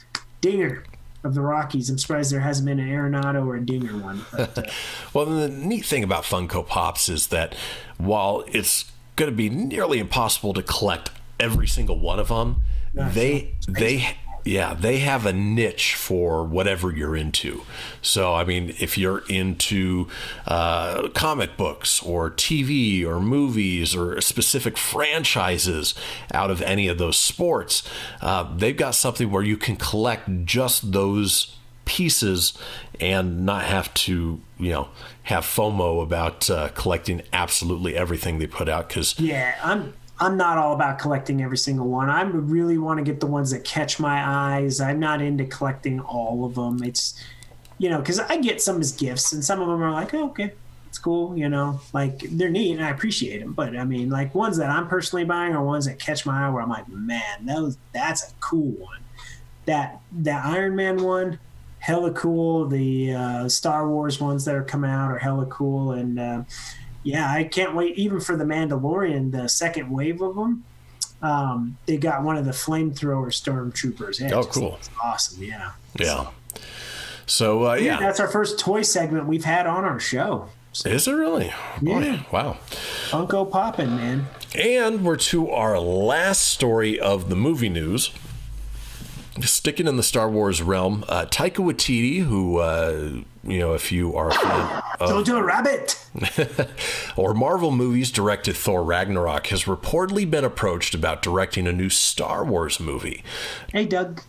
dinger 0.41 0.83
of 1.23 1.35
the 1.35 1.41
Rockies. 1.41 1.89
I'm 1.89 1.97
surprised 1.97 2.31
there 2.31 2.39
hasn't 2.39 2.65
been 2.65 2.79
an 2.79 2.89
Arenado 2.89 3.45
or 3.45 3.55
a 3.55 3.61
Dinger 3.63 3.97
one. 3.97 4.25
But, 4.31 4.57
uh, 4.57 4.63
Well, 5.13 5.25
the 5.25 5.49
neat 5.49 5.85
thing 5.85 6.03
about 6.03 6.23
Funko 6.23 6.65
Pops 6.65 7.09
is 7.09 7.27
that 7.27 7.55
while 7.97 8.43
it's 8.47 8.91
going 9.15 9.29
to 9.29 9.35
be 9.35 9.49
nearly 9.49 9.99
impossible 9.99 10.53
to 10.53 10.63
collect 10.63 11.11
every 11.39 11.67
single 11.67 11.99
one 11.99 12.19
of 12.19 12.29
them, 12.29 12.63
they 12.93 13.55
they 13.67 14.17
yeah 14.43 14.73
they 14.73 14.99
have 14.99 15.25
a 15.25 15.33
niche 15.33 15.95
for 15.95 16.43
whatever 16.43 16.91
you're 16.91 17.15
into. 17.15 17.61
So 18.01 18.33
I 18.33 18.43
mean, 18.43 18.75
if 18.79 18.97
you're 18.97 19.23
into 19.29 20.07
uh, 20.47 21.09
comic 21.09 21.57
books 21.57 22.01
or 22.03 22.29
TV 22.31 23.05
or 23.05 23.19
movies 23.19 23.95
or 23.95 24.19
specific 24.21 24.77
franchises 24.77 25.95
out 26.33 26.51
of 26.51 26.61
any 26.61 26.87
of 26.87 26.97
those 26.97 27.17
sports, 27.17 27.87
uh, 28.21 28.51
they've 28.55 28.77
got 28.77 28.95
something 28.95 29.31
where 29.31 29.43
you 29.43 29.57
can 29.57 29.75
collect 29.75 30.45
just 30.45 30.91
those 30.91 31.55
pieces 31.85 32.57
and 32.99 33.45
not 33.45 33.63
have 33.63 33.93
to 33.93 34.39
you 34.57 34.71
know 34.71 34.89
have 35.23 35.43
FOMO 35.43 36.01
about 36.01 36.49
uh, 36.49 36.69
collecting 36.69 37.21
absolutely 37.33 37.95
everything 37.95 38.39
they 38.39 38.47
put 38.47 38.69
out 38.69 38.87
because 38.87 39.19
yeah, 39.19 39.55
I'm 39.63 39.93
I'm 40.21 40.37
not 40.37 40.59
all 40.59 40.73
about 40.73 40.99
collecting 40.99 41.41
every 41.41 41.57
single 41.57 41.87
one. 41.87 42.09
I 42.09 42.21
really 42.21 42.77
want 42.77 42.99
to 42.99 43.03
get 43.03 43.19
the 43.19 43.25
ones 43.25 43.49
that 43.51 43.63
catch 43.63 43.99
my 43.99 44.23
eyes. 44.23 44.79
I'm 44.79 44.99
not 44.99 45.19
into 45.19 45.45
collecting 45.45 45.99
all 45.99 46.45
of 46.45 46.53
them. 46.53 46.83
It's, 46.83 47.19
you 47.79 47.89
know, 47.89 47.97
because 47.97 48.19
I 48.19 48.37
get 48.37 48.61
some 48.61 48.79
as 48.79 48.91
gifts, 48.91 49.33
and 49.33 49.43
some 49.43 49.59
of 49.59 49.67
them 49.67 49.81
are 49.81 49.91
like, 49.91 50.13
oh, 50.13 50.25
okay, 50.29 50.53
it's 50.91 50.99
cool, 50.99 51.35
you 51.37 51.49
know, 51.49 51.79
like 51.93 52.19
they're 52.19 52.49
neat 52.49 52.73
and 52.73 52.85
I 52.85 52.89
appreciate 52.89 53.39
them. 53.39 53.53
But 53.53 53.75
I 53.77 53.83
mean, 53.83 54.09
like 54.09 54.35
ones 54.35 54.57
that 54.57 54.69
I'm 54.69 54.87
personally 54.87 55.23
buying 55.25 55.55
are 55.55 55.63
ones 55.63 55.85
that 55.85 55.97
catch 55.97 56.25
my 56.25 56.45
eye 56.45 56.49
where 56.49 56.61
I'm 56.61 56.69
like, 56.69 56.87
man, 56.87 57.45
those 57.45 57.77
that's 57.93 58.29
a 58.29 58.33
cool 58.41 58.71
one. 58.73 58.99
That 59.65 60.01
that 60.11 60.45
Iron 60.45 60.75
Man 60.75 61.01
one, 61.01 61.39
hella 61.79 62.11
cool. 62.11 62.67
The 62.67 63.13
uh, 63.13 63.49
Star 63.49 63.87
Wars 63.87 64.19
ones 64.19 64.43
that 64.45 64.53
are 64.53 64.63
coming 64.63 64.91
out 64.91 65.09
are 65.09 65.17
hella 65.17 65.45
cool, 65.45 65.93
and 65.93 66.19
uh, 66.19 66.43
yeah, 67.03 67.31
I 67.31 67.43
can't 67.43 67.75
wait 67.75 67.97
even 67.97 68.19
for 68.19 68.35
the 68.35 68.43
Mandalorian, 68.45 69.31
the 69.31 69.47
second 69.49 69.89
wave 69.91 70.21
of 70.21 70.35
them. 70.35 70.63
Um, 71.21 71.77
they 71.85 71.97
got 71.97 72.23
one 72.23 72.35
of 72.37 72.45
the 72.45 72.51
flamethrower 72.51 73.27
stormtroopers. 73.27 74.19
Yeah, 74.19 74.33
Oh, 74.35 74.43
cool. 74.43 74.79
Awesome, 75.03 75.43
yeah. 75.43 75.71
Yeah. 75.99 76.27
So 77.27 77.69
uh, 77.69 77.73
Yeah, 77.75 77.99
that's 77.99 78.19
our 78.19 78.27
first 78.27 78.59
toy 78.59 78.81
segment 78.81 79.27
we've 79.27 79.45
had 79.45 79.67
on 79.67 79.83
our 79.85 79.99
show. 79.99 80.49
is 80.85 81.07
it 81.07 81.11
really? 81.13 81.53
Boy, 81.81 81.99
Yeah. 82.01 82.23
wow. 82.31 82.57
Funko 83.09 83.49
popping, 83.49 83.95
man. 83.95 84.27
And 84.55 85.05
we're 85.05 85.15
to 85.17 85.49
our 85.51 85.79
last 85.79 86.41
story 86.41 86.99
of 86.99 87.29
the 87.29 87.35
movie 87.35 87.69
news. 87.69 88.11
Sticking 89.39 89.87
in 89.87 89.95
the 89.95 90.03
Star 90.03 90.29
Wars 90.29 90.61
realm, 90.61 91.05
uh, 91.07 91.25
Taika 91.25 91.63
Waititi, 91.63 92.23
who, 92.23 92.57
uh, 92.57 93.21
you 93.43 93.59
know, 93.59 93.73
if 93.73 93.91
you 93.91 94.13
are 94.13 94.29
a 94.29 94.33
fan 94.33 94.83
of 94.99 95.09
Jojo 95.09 95.41
Rabbit. 95.41 95.97
or 97.15 97.33
Marvel 97.33 97.71
movies, 97.71 98.11
directed 98.11 98.57
Thor 98.57 98.83
Ragnarok, 98.83 99.47
has 99.47 99.63
reportedly 99.63 100.29
been 100.29 100.43
approached 100.43 100.93
about 100.93 101.21
directing 101.21 101.65
a 101.65 101.71
new 101.71 101.89
Star 101.89 102.43
Wars 102.43 102.79
movie. 102.79 103.23
Hey, 103.71 103.85
Doug. 103.85 104.21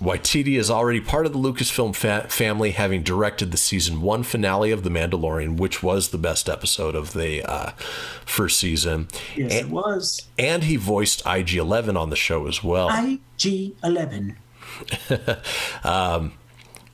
Waititi 0.00 0.58
is 0.58 0.70
already 0.70 1.00
part 1.00 1.26
of 1.26 1.32
the 1.32 1.38
Lucasfilm 1.38 1.94
fa- 1.94 2.26
family, 2.28 2.70
having 2.70 3.02
directed 3.02 3.50
the 3.50 3.56
season 3.56 4.00
one 4.00 4.22
finale 4.22 4.70
of 4.70 4.82
The 4.82 4.90
Mandalorian, 4.90 5.56
which 5.58 5.82
was 5.82 6.08
the 6.08 6.18
best 6.18 6.48
episode 6.48 6.94
of 6.94 7.12
the 7.12 7.42
uh, 7.42 7.72
first 8.24 8.58
season. 8.58 9.08
Yes, 9.36 9.54
it 9.54 9.64
and, 9.64 9.72
was. 9.72 10.26
and 10.38 10.64
he 10.64 10.76
voiced 10.76 11.22
IG 11.26 11.54
11 11.54 11.96
on 11.96 12.10
the 12.10 12.16
show 12.16 12.46
as 12.46 12.64
well. 12.64 12.88
IG 12.88 13.74
11. 13.82 14.36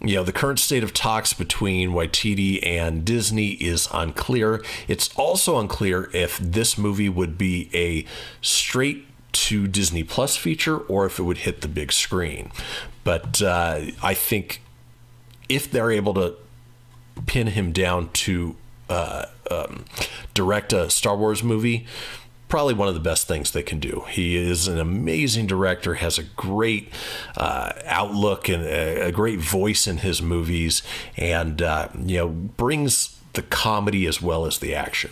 you 0.01 0.15
know, 0.15 0.25
the 0.25 0.33
current 0.33 0.59
state 0.59 0.83
of 0.83 0.93
talks 0.93 1.33
between 1.33 1.91
Waititi 1.91 2.65
and 2.67 3.05
Disney 3.05 3.51
is 3.53 3.89
unclear. 3.93 4.65
It's 4.89 5.15
also 5.17 5.59
unclear 5.59 6.11
if 6.13 6.39
this 6.39 6.77
movie 6.77 7.09
would 7.09 7.39
be 7.39 7.71
a 7.73 8.05
straight 8.41 9.07
to 9.45 9.67
Disney 9.67 10.03
Plus 10.03 10.37
feature 10.37 10.79
or 10.79 11.07
if 11.07 11.19
it 11.19 11.23
would 11.23 11.39
hit 11.39 11.61
the 11.61 11.69
big 11.69 11.93
screen. 11.93 12.51
But 13.05 13.41
uh, 13.43 13.87
I 14.03 14.15
think 14.15 14.63
if 15.49 15.71
they're 15.71 15.91
able 15.91 16.15
to 16.15 16.35
pin 17.27 17.49
him 17.49 17.73
down 17.73 18.11
to 18.11 18.57
uh, 18.89 19.27
um, 19.51 19.85
direct 20.35 20.73
a 20.73 20.91
Star 20.91 21.17
Wars 21.17 21.43
movie, 21.43 21.87
probably 22.49 22.75
one 22.75 22.89
of 22.89 22.95
the 22.95 23.01
best 23.01 23.27
things 23.27 23.51
they 23.51 23.63
can 23.63 23.81
do. 23.81 24.05
He 24.09 24.37
is 24.37 24.69
an 24.69 24.79
amazing 24.79 25.47
director, 25.47 25.95
has 25.95 26.19
a 26.19 26.23
great 26.23 26.93
uh, 27.37 27.73
outlook 27.85 28.49
and 28.49 28.63
a, 28.63 29.07
a 29.07 29.13
great 29.13 29.41
voice 29.41 29.87
in 29.87 29.99
his 29.99 30.23
movies, 30.23 30.83
and 31.17 31.61
uh, 31.63 31.89
you 32.05 32.19
know 32.19 32.29
brings 32.29 33.21
the 33.33 33.43
comedy 33.43 34.07
as 34.07 34.23
well 34.23 34.47
as 34.47 34.59
the 34.59 34.75
action. 34.75 35.11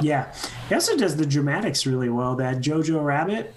Yeah. 0.00 0.32
He 0.68 0.74
also 0.74 0.96
does 0.96 1.16
the 1.16 1.26
dramatics 1.26 1.86
really 1.86 2.08
well. 2.08 2.36
That 2.36 2.58
Jojo 2.58 3.04
Rabbit. 3.04 3.54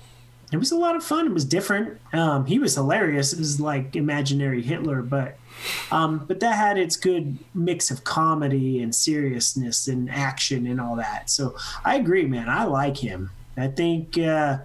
It 0.54 0.58
was 0.58 0.72
a 0.72 0.78
lot 0.78 0.96
of 0.96 1.04
fun. 1.04 1.26
It 1.28 1.34
was 1.34 1.46
different. 1.46 2.00
Um, 2.14 2.46
he 2.46 2.60
was 2.60 2.76
hilarious. 2.76 3.34
It 3.34 3.40
was 3.40 3.60
like 3.60 3.96
imaginary 3.96 4.62
Hitler, 4.62 5.02
but 5.02 5.38
um, 5.92 6.26
but 6.28 6.40
that 6.42 6.56
had 6.56 6.78
its 6.78 6.96
good 6.96 7.38
mix 7.54 7.90
of 7.90 8.04
comedy 8.04 8.82
and 8.82 8.94
seriousness 8.94 9.88
and 9.88 10.10
action 10.10 10.68
and 10.68 10.80
all 10.80 10.96
that. 10.98 11.30
So 11.30 11.56
I 11.84 11.96
agree, 11.96 12.26
man. 12.26 12.50
I 12.50 12.66
like 12.66 12.98
him. 12.98 13.32
I 13.58 13.68
think 13.68 14.18
uh, 14.18 14.60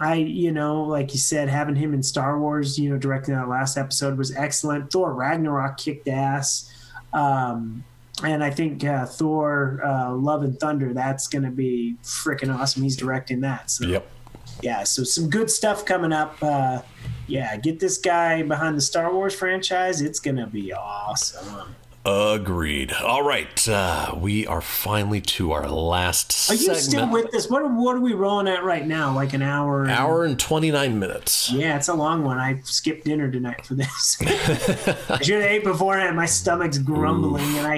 I, 0.00 0.14
you 0.14 0.50
know, 0.52 0.82
like 0.82 1.12
you 1.12 1.18
said, 1.18 1.48
having 1.48 1.76
him 1.76 1.94
in 1.94 2.02
Star 2.02 2.38
Wars, 2.38 2.78
you 2.78 2.90
know, 2.90 2.98
directing 2.98 3.34
that 3.34 3.48
last 3.48 3.76
episode 3.76 4.18
was 4.18 4.34
excellent. 4.34 4.92
Thor 4.92 5.12
Ragnarok 5.12 5.78
kicked 5.78 6.08
ass. 6.08 6.72
Um, 7.12 7.84
and 8.24 8.42
I 8.42 8.50
think 8.50 8.84
uh, 8.84 9.06
Thor 9.06 9.80
uh, 9.84 10.12
Love 10.12 10.42
and 10.42 10.58
Thunder, 10.58 10.92
that's 10.92 11.28
going 11.28 11.44
to 11.44 11.50
be 11.50 11.96
freaking 12.02 12.54
awesome. 12.54 12.82
He's 12.82 12.96
directing 12.96 13.40
that. 13.40 13.70
So, 13.70 13.86
Yep. 13.86 14.08
Yeah, 14.62 14.84
so 14.84 15.04
some 15.04 15.28
good 15.30 15.50
stuff 15.50 15.84
coming 15.84 16.12
up. 16.12 16.36
Uh, 16.42 16.82
yeah, 17.26 17.56
get 17.56 17.80
this 17.80 17.98
guy 17.98 18.42
behind 18.42 18.76
the 18.76 18.80
Star 18.80 19.12
Wars 19.12 19.34
franchise. 19.34 20.00
It's 20.00 20.20
going 20.20 20.36
to 20.36 20.46
be 20.46 20.72
awesome. 20.72 21.74
Agreed. 22.04 22.92
All 22.92 23.22
right, 23.22 23.68
uh, 23.68 24.12
we 24.16 24.44
are 24.48 24.60
finally 24.60 25.20
to 25.20 25.52
our 25.52 25.68
last 25.68 26.50
Are 26.50 26.54
you 26.54 26.58
segment. 26.74 26.82
still 26.82 27.08
with 27.12 27.32
us? 27.32 27.48
What 27.48 27.62
are, 27.62 27.68
what 27.68 27.94
are 27.94 28.00
we 28.00 28.12
rolling 28.12 28.48
at 28.48 28.64
right 28.64 28.84
now? 28.84 29.14
Like 29.14 29.34
an 29.34 29.42
hour? 29.42 29.82
and- 29.82 29.92
Hour 29.92 30.24
and 30.24 30.36
twenty 30.36 30.72
nine 30.72 30.98
minutes. 30.98 31.52
Yeah, 31.52 31.76
it's 31.76 31.86
a 31.86 31.94
long 31.94 32.24
one. 32.24 32.38
I 32.40 32.60
skipped 32.64 33.04
dinner 33.04 33.30
tonight 33.30 33.64
for 33.64 33.74
this. 33.74 34.16
I 34.20 35.22
should 35.22 35.40
have 35.42 35.50
ate 35.50 35.62
beforehand. 35.62 36.16
My 36.16 36.26
stomach's 36.26 36.78
grumbling, 36.78 37.44
and 37.58 37.66
I. 37.68 37.74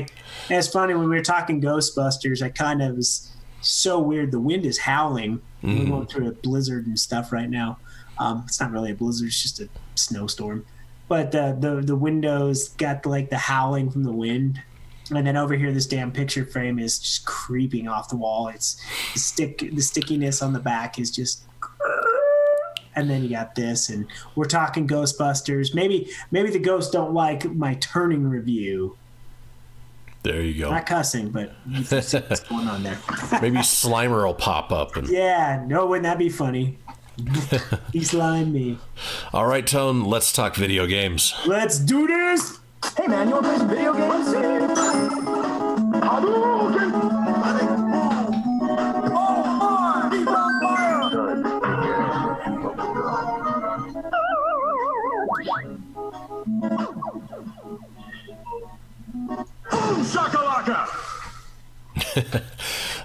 And 0.48 0.58
it's 0.58 0.68
funny 0.68 0.94
when 0.94 1.04
we 1.10 1.16
were 1.16 1.22
talking 1.22 1.60
Ghostbusters. 1.60 2.42
I 2.42 2.48
kind 2.48 2.80
of 2.80 2.96
was 2.96 3.30
so 3.60 3.98
weird. 3.98 4.30
The 4.32 4.40
wind 4.40 4.64
is 4.64 4.78
howling. 4.78 5.42
We're 5.64 5.86
going 5.86 6.06
through 6.06 6.28
a 6.28 6.32
blizzard 6.32 6.86
and 6.86 6.98
stuff 6.98 7.32
right 7.32 7.48
now. 7.48 7.78
Um, 8.18 8.44
it's 8.46 8.60
not 8.60 8.70
really 8.70 8.90
a 8.90 8.94
blizzard; 8.94 9.28
it's 9.28 9.42
just 9.42 9.60
a 9.60 9.68
snowstorm. 9.94 10.66
But 11.08 11.34
uh, 11.34 11.52
the 11.52 11.80
the 11.80 11.96
windows 11.96 12.68
got 12.70 13.06
like 13.06 13.30
the 13.30 13.38
howling 13.38 13.90
from 13.90 14.04
the 14.04 14.12
wind, 14.12 14.62
and 15.10 15.26
then 15.26 15.36
over 15.36 15.54
here, 15.54 15.72
this 15.72 15.86
damn 15.86 16.12
picture 16.12 16.44
frame 16.44 16.78
is 16.78 16.98
just 16.98 17.24
creeping 17.26 17.88
off 17.88 18.08
the 18.08 18.16
wall. 18.16 18.48
It's 18.48 18.80
the 19.12 19.18
stick, 19.18 19.58
the 19.58 19.82
stickiness 19.82 20.42
on 20.42 20.52
the 20.52 20.60
back 20.60 20.98
is 20.98 21.10
just 21.10 21.44
and 22.96 23.10
then 23.10 23.22
you 23.22 23.30
got 23.30 23.54
this 23.54 23.88
and 23.88 24.06
we're 24.34 24.44
talking 24.44 24.86
ghostbusters 24.86 25.74
maybe 25.74 26.08
maybe 26.30 26.50
the 26.50 26.58
ghosts 26.58 26.90
don't 26.90 27.12
like 27.12 27.44
my 27.54 27.74
turning 27.74 28.28
review 28.28 28.96
There 30.24 30.40
you 30.42 30.58
go. 30.64 30.70
not 30.70 30.86
cussing 30.86 31.28
but 31.30 31.52
you 31.68 31.84
see 31.84 31.96
what's 32.18 32.40
going 32.48 32.66
on 32.66 32.82
there 32.82 32.98
Maybe 33.42 33.58
Slimer 33.58 34.24
will 34.26 34.34
pop 34.34 34.72
up. 34.72 34.96
And 34.96 35.06
yeah 35.08 35.62
no 35.66 35.86
wouldn't 35.86 36.04
that 36.04 36.18
be 36.18 36.28
funny 36.30 36.78
he 37.92 38.02
slime 38.02 38.52
me 38.52 38.76
all 39.32 39.46
right, 39.46 39.64
Tone. 39.64 40.02
Let's 40.04 40.32
talk 40.32 40.56
video 40.56 40.86
games. 40.86 41.32
let's 41.46 41.78
do 41.78 42.06
this 42.08 42.58
Hey 42.98 43.06
man, 43.06 43.28
you 43.28 43.34
wanna 43.34 43.48
play 43.48 43.58
some 43.58 43.68
video 43.68 43.92
games? 43.94 44.28
Hadouken! 46.02 47.83
Boom 59.84 60.02
shakalaka! 60.04 60.88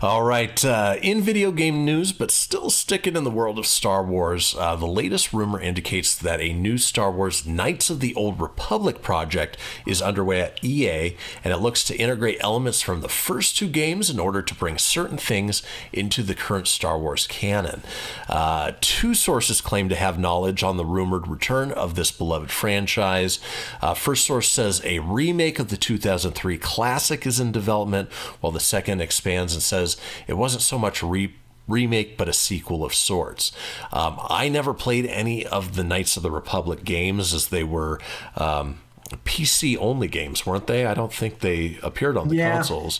All 0.02 0.24
right, 0.24 0.64
uh, 0.64 0.96
in 1.02 1.22
video 1.22 1.52
game 1.52 1.84
news, 1.84 2.14
but 2.14 2.32
still 2.32 2.70
sticking 2.70 3.18
in 3.18 3.26
the 3.26 3.30
world 3.30 3.60
of 3.60 3.68
Star 3.68 4.02
Wars, 4.02 4.56
uh, 4.58 4.78
the 4.78 4.88
latest 4.88 5.34
rumor 5.34 5.60
indicates 5.60 6.16
that 6.16 6.40
a 6.40 6.54
new 6.54 6.78
Star 6.78 7.12
Wars 7.12 7.46
Knights 7.46 7.90
of 7.90 8.00
the 8.00 8.16
Old 8.16 8.40
Republic 8.40 9.02
project 9.02 9.58
is 9.86 10.02
underway 10.02 10.40
at 10.40 10.64
EA, 10.64 11.18
and 11.44 11.52
it 11.52 11.58
looks 11.58 11.84
to 11.84 11.98
integrate 11.98 12.38
elements 12.40 12.80
from 12.80 13.02
the 13.02 13.10
first 13.10 13.58
two 13.58 13.68
games 13.68 14.10
in 14.10 14.22
order 14.22 14.42
to 14.42 14.56
bring 14.56 14.78
certain 14.78 15.18
things 15.18 15.64
into 15.92 16.24
the 16.24 16.34
current 16.34 16.70
Star 16.70 16.98
Wars 16.98 17.28
canon. 17.28 17.84
Uh, 18.30 18.72
two 18.80 19.14
sources 19.14 19.60
claim 19.60 19.90
to 19.90 19.98
have 19.98 20.18
knowledge 20.18 20.64
on 20.64 20.78
the 20.78 20.86
rumored 20.86 21.28
return 21.28 21.74
of 21.74 21.96
this 21.96 22.10
beloved 22.10 22.52
franchise. 22.52 23.40
Uh, 23.82 23.94
first 23.94 24.26
source 24.26 24.50
says 24.50 24.82
a 24.86 25.00
remake 25.00 25.60
of 25.60 25.68
the 25.68 25.76
2003 25.76 26.58
classic 26.58 27.28
is 27.28 27.42
in 27.42 27.52
development, 27.52 28.10
while 28.40 28.54
the 28.54 28.62
second 28.62 29.02
expands 29.02 29.52
and 29.52 29.62
says 29.62 29.89
it 30.28 30.34
wasn't 30.34 30.62
so 30.64 30.78
much 30.80 31.02
a 31.02 31.06
re- 31.06 31.34
remake 31.68 32.18
but 32.18 32.28
a 32.28 32.34
sequel 32.34 32.84
of 32.84 32.94
sorts. 32.94 33.52
Um, 33.94 34.20
I 34.30 34.50
never 34.50 34.74
played 34.74 35.06
any 35.06 35.46
of 35.46 35.76
the 35.76 35.84
Knights 35.84 36.18
of 36.18 36.24
the 36.24 36.32
Republic 36.32 36.84
games 36.84 37.34
as 37.34 37.48
they 37.50 37.64
were. 37.64 38.00
Um, 38.36 38.80
PC 39.26 39.78
only 39.80 40.08
games, 40.08 40.46
weren't 40.46 40.68
they? 40.68 40.86
I 40.86 40.94
don't 40.94 41.14
think 41.14 41.40
they 41.40 41.78
appeared 41.82 42.18
on 42.18 42.28
the 42.30 42.36
Yeah. 42.38 42.54
consoles. 42.54 43.00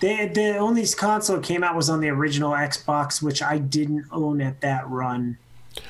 the, 0.00 0.30
the 0.32 0.56
only 0.56 0.86
console 0.86 1.36
that 1.36 1.44
came 1.44 1.62
out 1.62 1.76
was 1.76 1.90
on 1.90 2.00
the 2.00 2.08
original 2.08 2.52
xbox 2.52 3.20
which 3.22 3.42
i 3.42 3.58
didn't 3.58 4.06
own 4.10 4.40
at 4.40 4.62
that 4.62 4.88
run 4.88 5.36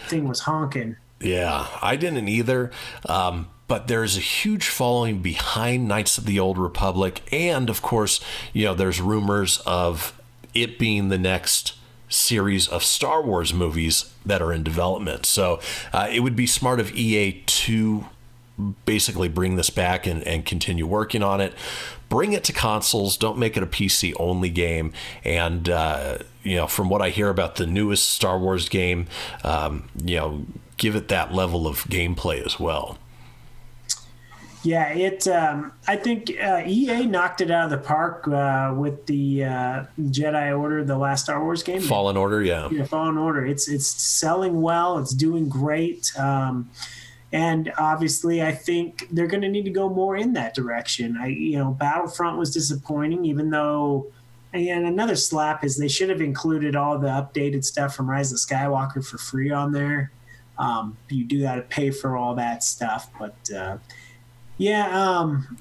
thing 0.09 0.27
was 0.27 0.41
honking 0.41 0.97
Yeah, 1.21 1.69
I 1.81 1.95
didn't 1.97 2.27
either. 2.29 2.71
Um, 3.09 3.49
but 3.69 3.87
there's 3.87 4.17
a 4.17 4.21
huge 4.21 4.67
following 4.69 5.21
behind 5.23 5.87
Knights 5.87 6.19
of 6.19 6.25
the 6.27 6.41
Old 6.41 6.59
Republic. 6.59 7.23
And 7.31 7.71
of 7.71 7.83
course, 7.83 8.19
you 8.53 8.65
know, 8.65 8.75
there's 8.75 9.01
rumors 9.01 9.59
of 9.67 10.19
it 10.55 10.79
being 10.79 11.09
the 11.09 11.19
next 11.19 11.75
series 12.09 12.67
of 12.69 12.83
Star 12.83 13.23
Wars 13.23 13.55
movies 13.55 14.13
that 14.27 14.43
are 14.43 14.53
in 14.53 14.63
development. 14.63 15.25
So 15.27 15.61
uh, 15.93 16.09
it 16.11 16.21
would 16.21 16.37
be 16.37 16.47
smart 16.47 16.81
of 16.81 16.95
EA 16.95 17.43
to 17.47 18.07
basically 18.85 19.29
bring 19.29 19.57
this 19.57 19.71
back 19.71 20.07
and, 20.07 20.23
and 20.25 20.45
continue 20.45 20.87
working 20.87 21.23
on 21.23 21.41
it. 21.41 21.55
Bring 22.09 22.33
it 22.33 22.45
to 22.45 22.53
consoles. 22.53 23.17
Don't 23.17 23.39
make 23.39 23.57
it 23.57 23.63
a 23.63 23.67
PC 23.67 24.13
only 24.19 24.51
game. 24.51 24.93
And, 25.25 25.69
uh, 25.69 26.19
you 26.43 26.57
know, 26.57 26.67
from 26.67 26.89
what 26.89 27.01
I 27.01 27.11
hear 27.11 27.31
about 27.31 27.57
the 27.57 27.67
newest 27.67 28.09
Star 28.09 28.39
Wars 28.39 28.69
game, 28.69 29.07
um, 29.45 29.89
you 30.05 30.17
know, 30.17 30.45
give 30.77 30.97
it 30.97 31.09
that 31.09 31.33
level 31.33 31.67
of 31.67 31.85
gameplay 31.85 32.45
as 32.45 32.59
well. 32.59 32.99
Yeah, 34.63 34.89
it. 34.93 35.27
Um, 35.27 35.73
I 35.89 35.97
think 35.97 36.33
uh, 36.43 36.63
EA 36.67 37.07
knocked 37.07 37.41
it 37.41 37.51
out 37.51 37.65
of 37.65 37.71
the 37.71 37.79
park 37.79 38.29
uh, 38.29 38.75
with 38.77 39.07
the 39.07 39.45
uh, 39.45 39.85
Jedi 39.99 40.59
Order, 40.59 40.85
the 40.85 40.99
last 40.99 41.25
Star 41.25 41.43
Wars 41.43 41.63
game. 41.63 41.81
Fallen 41.81 42.17
Order, 42.17 42.43
yeah. 42.43 42.69
Yeah, 42.71 42.85
Fallen 42.85 43.17
Order. 43.17 43.47
It's 43.47 43.69
it's 43.69 43.87
selling 43.87 44.61
well. 44.61 44.99
It's 44.99 45.15
doing 45.15 45.49
great. 45.49 46.13
Um, 46.19 46.71
and 47.33 47.73
obviously, 47.79 48.43
I 48.43 48.53
think 48.53 49.09
they're 49.11 49.29
going 49.29 49.43
to 49.43 49.49
need 49.49 49.65
to 49.65 49.71
go 49.71 49.89
more 49.89 50.17
in 50.17 50.35
that 50.35 50.55
direction. 50.55 51.17
I, 51.17 51.29
you 51.29 51.59
know, 51.59 51.71
Battlefront 51.71 52.39
was 52.39 52.53
disappointing, 52.53 53.25
even 53.25 53.51
though. 53.51 54.07
And 54.53 54.85
another 54.85 55.15
slap 55.15 55.63
is 55.63 55.79
they 55.79 55.87
should 55.87 56.09
have 56.11 56.21
included 56.21 56.75
all 56.75 56.99
the 56.99 57.07
updated 57.07 57.65
stuff 57.65 57.95
from 57.95 58.11
Rise 58.11 58.33
of 58.33 58.39
Skywalker 58.39 59.07
for 59.07 59.17
free 59.17 59.53
on 59.53 59.71
there. 59.71 60.11
Um, 60.59 60.97
you 61.09 61.25
do 61.25 61.43
got 61.43 61.55
to 61.55 61.63
pay 61.63 61.93
for 61.93 62.17
all 62.17 62.35
that 62.35 62.65
stuff, 62.65 63.09
but 63.17 63.37
uh, 63.57 63.79
yeah, 64.61 64.91
um, 64.93 65.57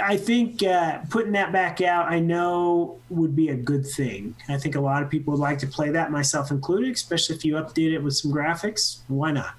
I 0.00 0.18
think 0.18 0.62
uh, 0.62 0.98
putting 1.08 1.32
that 1.32 1.52
back 1.52 1.80
out, 1.80 2.12
I 2.12 2.18
know 2.18 2.98
would 3.08 3.34
be 3.34 3.48
a 3.48 3.54
good 3.54 3.86
thing. 3.86 4.34
I 4.46 4.58
think 4.58 4.74
a 4.74 4.80
lot 4.80 5.02
of 5.02 5.08
people 5.08 5.32
would 5.32 5.40
like 5.40 5.58
to 5.60 5.66
play 5.66 5.88
that, 5.88 6.10
myself 6.10 6.50
included, 6.50 6.90
especially 6.90 7.36
if 7.36 7.46
you 7.46 7.54
update 7.54 7.94
it 7.94 8.00
with 8.00 8.14
some 8.14 8.30
graphics. 8.30 8.98
Why 9.08 9.32
not? 9.32 9.54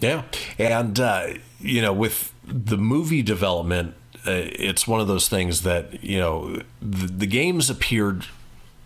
Yeah, 0.00 0.22
and 0.58 0.98
uh, 0.98 1.34
you 1.60 1.82
know, 1.82 1.92
with 1.92 2.32
the 2.46 2.78
movie 2.78 3.20
development, 3.20 3.94
uh, 4.26 4.30
it's 4.30 4.88
one 4.88 5.02
of 5.02 5.06
those 5.06 5.28
things 5.28 5.60
that 5.60 6.02
you 6.02 6.18
know 6.18 6.62
the, 6.80 7.06
the 7.08 7.26
games 7.26 7.68
appeared 7.68 8.24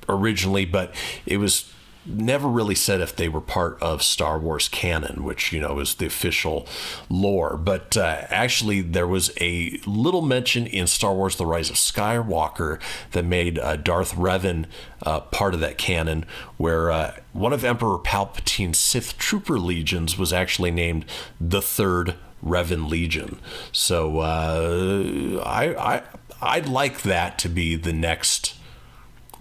originally, 0.09 0.65
but 0.65 0.93
it 1.27 1.37
was 1.37 1.73
never 2.07 2.49
really 2.49 2.74
said 2.74 3.01
if 3.01 3.16
they 3.16 3.28
were 3.28 3.41
part 3.41 3.81
of 3.83 4.03
Star 4.03 4.39
Wars 4.39 4.69
canon, 4.69 5.24
which 5.24 5.53
you 5.53 5.61
know 5.61 5.78
is 5.78 5.97
the 5.97 6.07
official 6.07 6.66
lore. 7.09 7.57
But 7.57 7.97
uh, 7.97 8.27
actually, 8.28 8.81
there 8.81 9.07
was 9.07 9.31
a 9.41 9.81
little 9.87 10.23
mention 10.23 10.66
in 10.66 10.87
Star 10.87 11.15
Wars: 11.15 11.37
The 11.37 11.47
Rise 11.47 11.70
of 11.70 11.77
Skywalker 11.77 12.81
that 13.12 13.24
made 13.24 13.59
uh, 13.59 13.77
Darth 13.77 14.15
Revan 14.15 14.66
uh, 15.03 15.20
part 15.20 15.55
of 15.55 15.61
that 15.61 15.78
canon, 15.78 16.24
where 16.57 16.91
uh, 16.91 17.15
one 17.33 17.53
of 17.53 17.65
Emperor 17.65 17.99
Palpatine's 17.99 18.78
Sith 18.78 19.19
Trooper 19.19 19.59
legions 19.59 20.16
was 20.19 20.33
actually 20.33 20.70
named 20.70 21.05
the 21.41 21.62
Third 21.62 22.15
Revan 22.45 22.89
Legion. 22.89 23.39
So 23.73 24.20
uh, 24.20 25.43
I, 25.45 25.95
I 25.97 26.03
I'd 26.41 26.69
like 26.69 27.03
that 27.03 27.39
to 27.41 27.49
be 27.49 27.77
the 27.77 27.93
next 27.93 28.55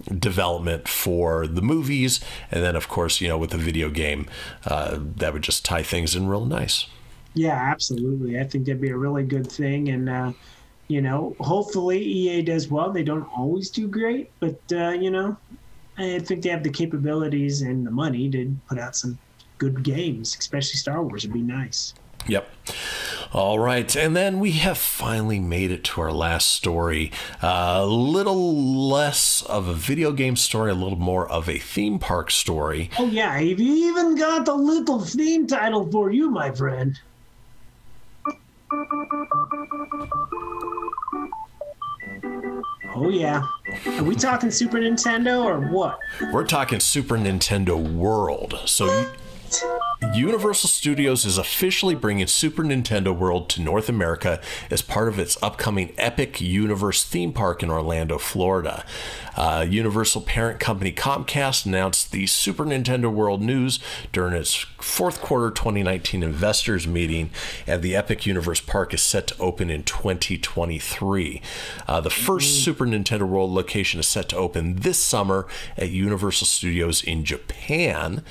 development 0.06 0.88
for 0.88 1.46
the 1.46 1.62
movies. 1.62 2.20
And 2.50 2.62
then 2.62 2.76
of 2.76 2.88
course 2.88 3.20
you 3.20 3.28
know 3.28 3.38
with 3.38 3.50
the 3.50 3.58
video 3.58 3.90
game 3.90 4.26
uh, 4.66 4.98
that 5.16 5.32
would 5.32 5.42
just 5.42 5.64
tie 5.64 5.82
things 5.82 6.14
in 6.14 6.28
real 6.28 6.44
nice. 6.44 6.86
Yeah 7.34 7.70
absolutely. 7.70 8.38
I 8.40 8.44
think 8.44 8.66
that'd 8.66 8.80
be 8.80 8.90
a 8.90 8.96
really 8.96 9.24
good 9.24 9.50
thing. 9.50 9.88
And 9.88 10.08
uh, 10.08 10.32
you 10.88 11.00
know 11.00 11.34
hopefully 11.40 12.02
ea 12.02 12.42
does 12.42 12.68
well. 12.68 12.90
They 12.92 13.02
don't 13.02 13.28
always 13.36 13.70
do 13.70 13.88
great 13.88 14.30
but 14.40 14.60
uh, 14.72 14.90
you 14.90 15.10
know 15.10 15.36
i 15.98 16.18
think 16.18 16.42
they 16.42 16.50
have 16.50 16.62
the 16.62 16.70
capabilities 16.70 17.62
and 17.62 17.86
the 17.86 17.90
money 17.90 18.28
to 18.30 18.54
put 18.68 18.78
out 18.78 18.94
some 18.94 19.18
good 19.58 19.82
games 19.82 20.36
especially 20.38 20.76
star 20.76 21.02
wars. 21.02 21.24
Would 21.24 21.32
be 21.32 21.40
nice 21.42 21.94
Yep. 22.28 22.48
All 23.32 23.58
right. 23.58 23.94
And 23.94 24.16
then 24.16 24.40
we 24.40 24.52
have 24.52 24.78
finally 24.78 25.38
made 25.38 25.70
it 25.70 25.84
to 25.84 26.00
our 26.00 26.12
last 26.12 26.48
story. 26.48 27.12
A 27.42 27.84
little 27.84 28.88
less 28.88 29.42
of 29.42 29.68
a 29.68 29.74
video 29.74 30.12
game 30.12 30.36
story, 30.36 30.70
a 30.70 30.74
little 30.74 30.98
more 30.98 31.28
of 31.28 31.48
a 31.48 31.58
theme 31.58 31.98
park 31.98 32.30
story. 32.30 32.90
Oh, 32.98 33.06
yeah. 33.06 33.32
I've 33.32 33.60
even 33.60 34.14
got 34.16 34.48
a 34.48 34.54
little 34.54 35.00
theme 35.00 35.46
title 35.46 35.90
for 35.90 36.10
you, 36.10 36.30
my 36.30 36.50
friend. 36.50 36.98
Oh, 42.94 43.10
yeah. 43.10 43.46
Are 43.98 44.04
we 44.04 44.14
talking 44.14 44.50
Super 44.50 44.78
Nintendo 44.78 45.44
or 45.44 45.60
what? 45.60 45.98
We're 46.32 46.46
talking 46.46 46.80
Super 46.80 47.16
Nintendo 47.16 47.76
World. 47.76 48.58
So. 48.64 49.12
Universal 50.14 50.68
Studios 50.68 51.24
is 51.24 51.38
officially 51.38 51.94
bringing 51.94 52.26
Super 52.26 52.62
Nintendo 52.62 53.16
World 53.16 53.48
to 53.50 53.62
North 53.62 53.88
America 53.88 54.40
as 54.70 54.82
part 54.82 55.08
of 55.08 55.18
its 55.18 55.40
upcoming 55.42 55.92
Epic 55.98 56.40
Universe 56.40 57.04
theme 57.04 57.32
park 57.32 57.62
in 57.62 57.70
Orlando, 57.70 58.18
Florida. 58.18 58.84
Uh, 59.36 59.66
Universal 59.68 60.22
parent 60.22 60.58
company 60.58 60.90
Comcast 60.90 61.66
announced 61.66 62.10
the 62.10 62.26
Super 62.26 62.64
Nintendo 62.64 63.12
World 63.12 63.42
news 63.42 63.78
during 64.10 64.34
its 64.34 64.54
fourth 64.78 65.20
quarter 65.20 65.50
2019 65.50 66.22
investors 66.22 66.86
meeting, 66.86 67.30
and 67.66 67.82
the 67.82 67.94
Epic 67.94 68.24
Universe 68.24 68.60
Park 68.60 68.94
is 68.94 69.02
set 69.02 69.26
to 69.26 69.38
open 69.38 69.68
in 69.68 69.82
2023. 69.82 71.42
Uh, 71.86 72.00
the 72.00 72.08
1st 72.08 72.64
Super 72.64 72.86
Nintendo 72.86 73.28
World 73.28 73.50
location 73.50 74.00
is 74.00 74.08
set 74.08 74.28
to 74.30 74.36
open 74.36 74.76
this 74.76 74.98
summer 74.98 75.46
at 75.76 75.90
Universal 75.90 76.46
Studios 76.46 77.02
in 77.02 77.24
Japan, 77.24 78.22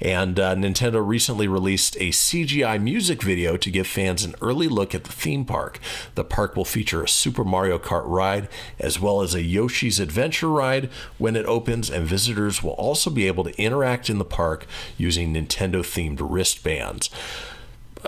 and 0.00 0.40
uh, 0.40 0.54
Nintendo 0.64 1.06
recently 1.06 1.46
released 1.46 1.96
a 1.96 2.08
CGI 2.08 2.80
music 2.82 3.22
video 3.22 3.56
to 3.56 3.70
give 3.70 3.86
fans 3.86 4.24
an 4.24 4.34
early 4.40 4.66
look 4.66 4.94
at 4.94 5.04
the 5.04 5.12
theme 5.12 5.44
park. 5.44 5.78
The 6.14 6.24
park 6.24 6.56
will 6.56 6.64
feature 6.64 7.04
a 7.04 7.08
Super 7.08 7.44
Mario 7.44 7.78
Kart 7.78 8.04
ride 8.06 8.48
as 8.78 8.98
well 8.98 9.20
as 9.20 9.34
a 9.34 9.42
Yoshi's 9.42 10.00
Adventure 10.00 10.48
ride 10.48 10.88
when 11.18 11.36
it 11.36 11.44
opens, 11.46 11.90
and 11.90 12.06
visitors 12.06 12.62
will 12.62 12.72
also 12.72 13.10
be 13.10 13.26
able 13.26 13.44
to 13.44 13.60
interact 13.60 14.08
in 14.08 14.18
the 14.18 14.24
park 14.24 14.66
using 14.96 15.34
Nintendo 15.34 15.80
themed 15.82 16.18
wristbands. 16.22 17.10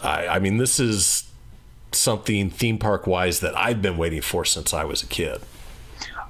I, 0.02 0.26
I 0.26 0.38
mean, 0.38 0.56
this 0.56 0.80
is 0.80 1.30
something 1.92 2.50
theme 2.50 2.78
park 2.78 3.06
wise 3.06 3.40
that 3.40 3.56
I've 3.56 3.82
been 3.82 3.96
waiting 3.96 4.22
for 4.22 4.44
since 4.44 4.72
I 4.72 4.84
was 4.84 5.02
a 5.02 5.06
kid. 5.06 5.40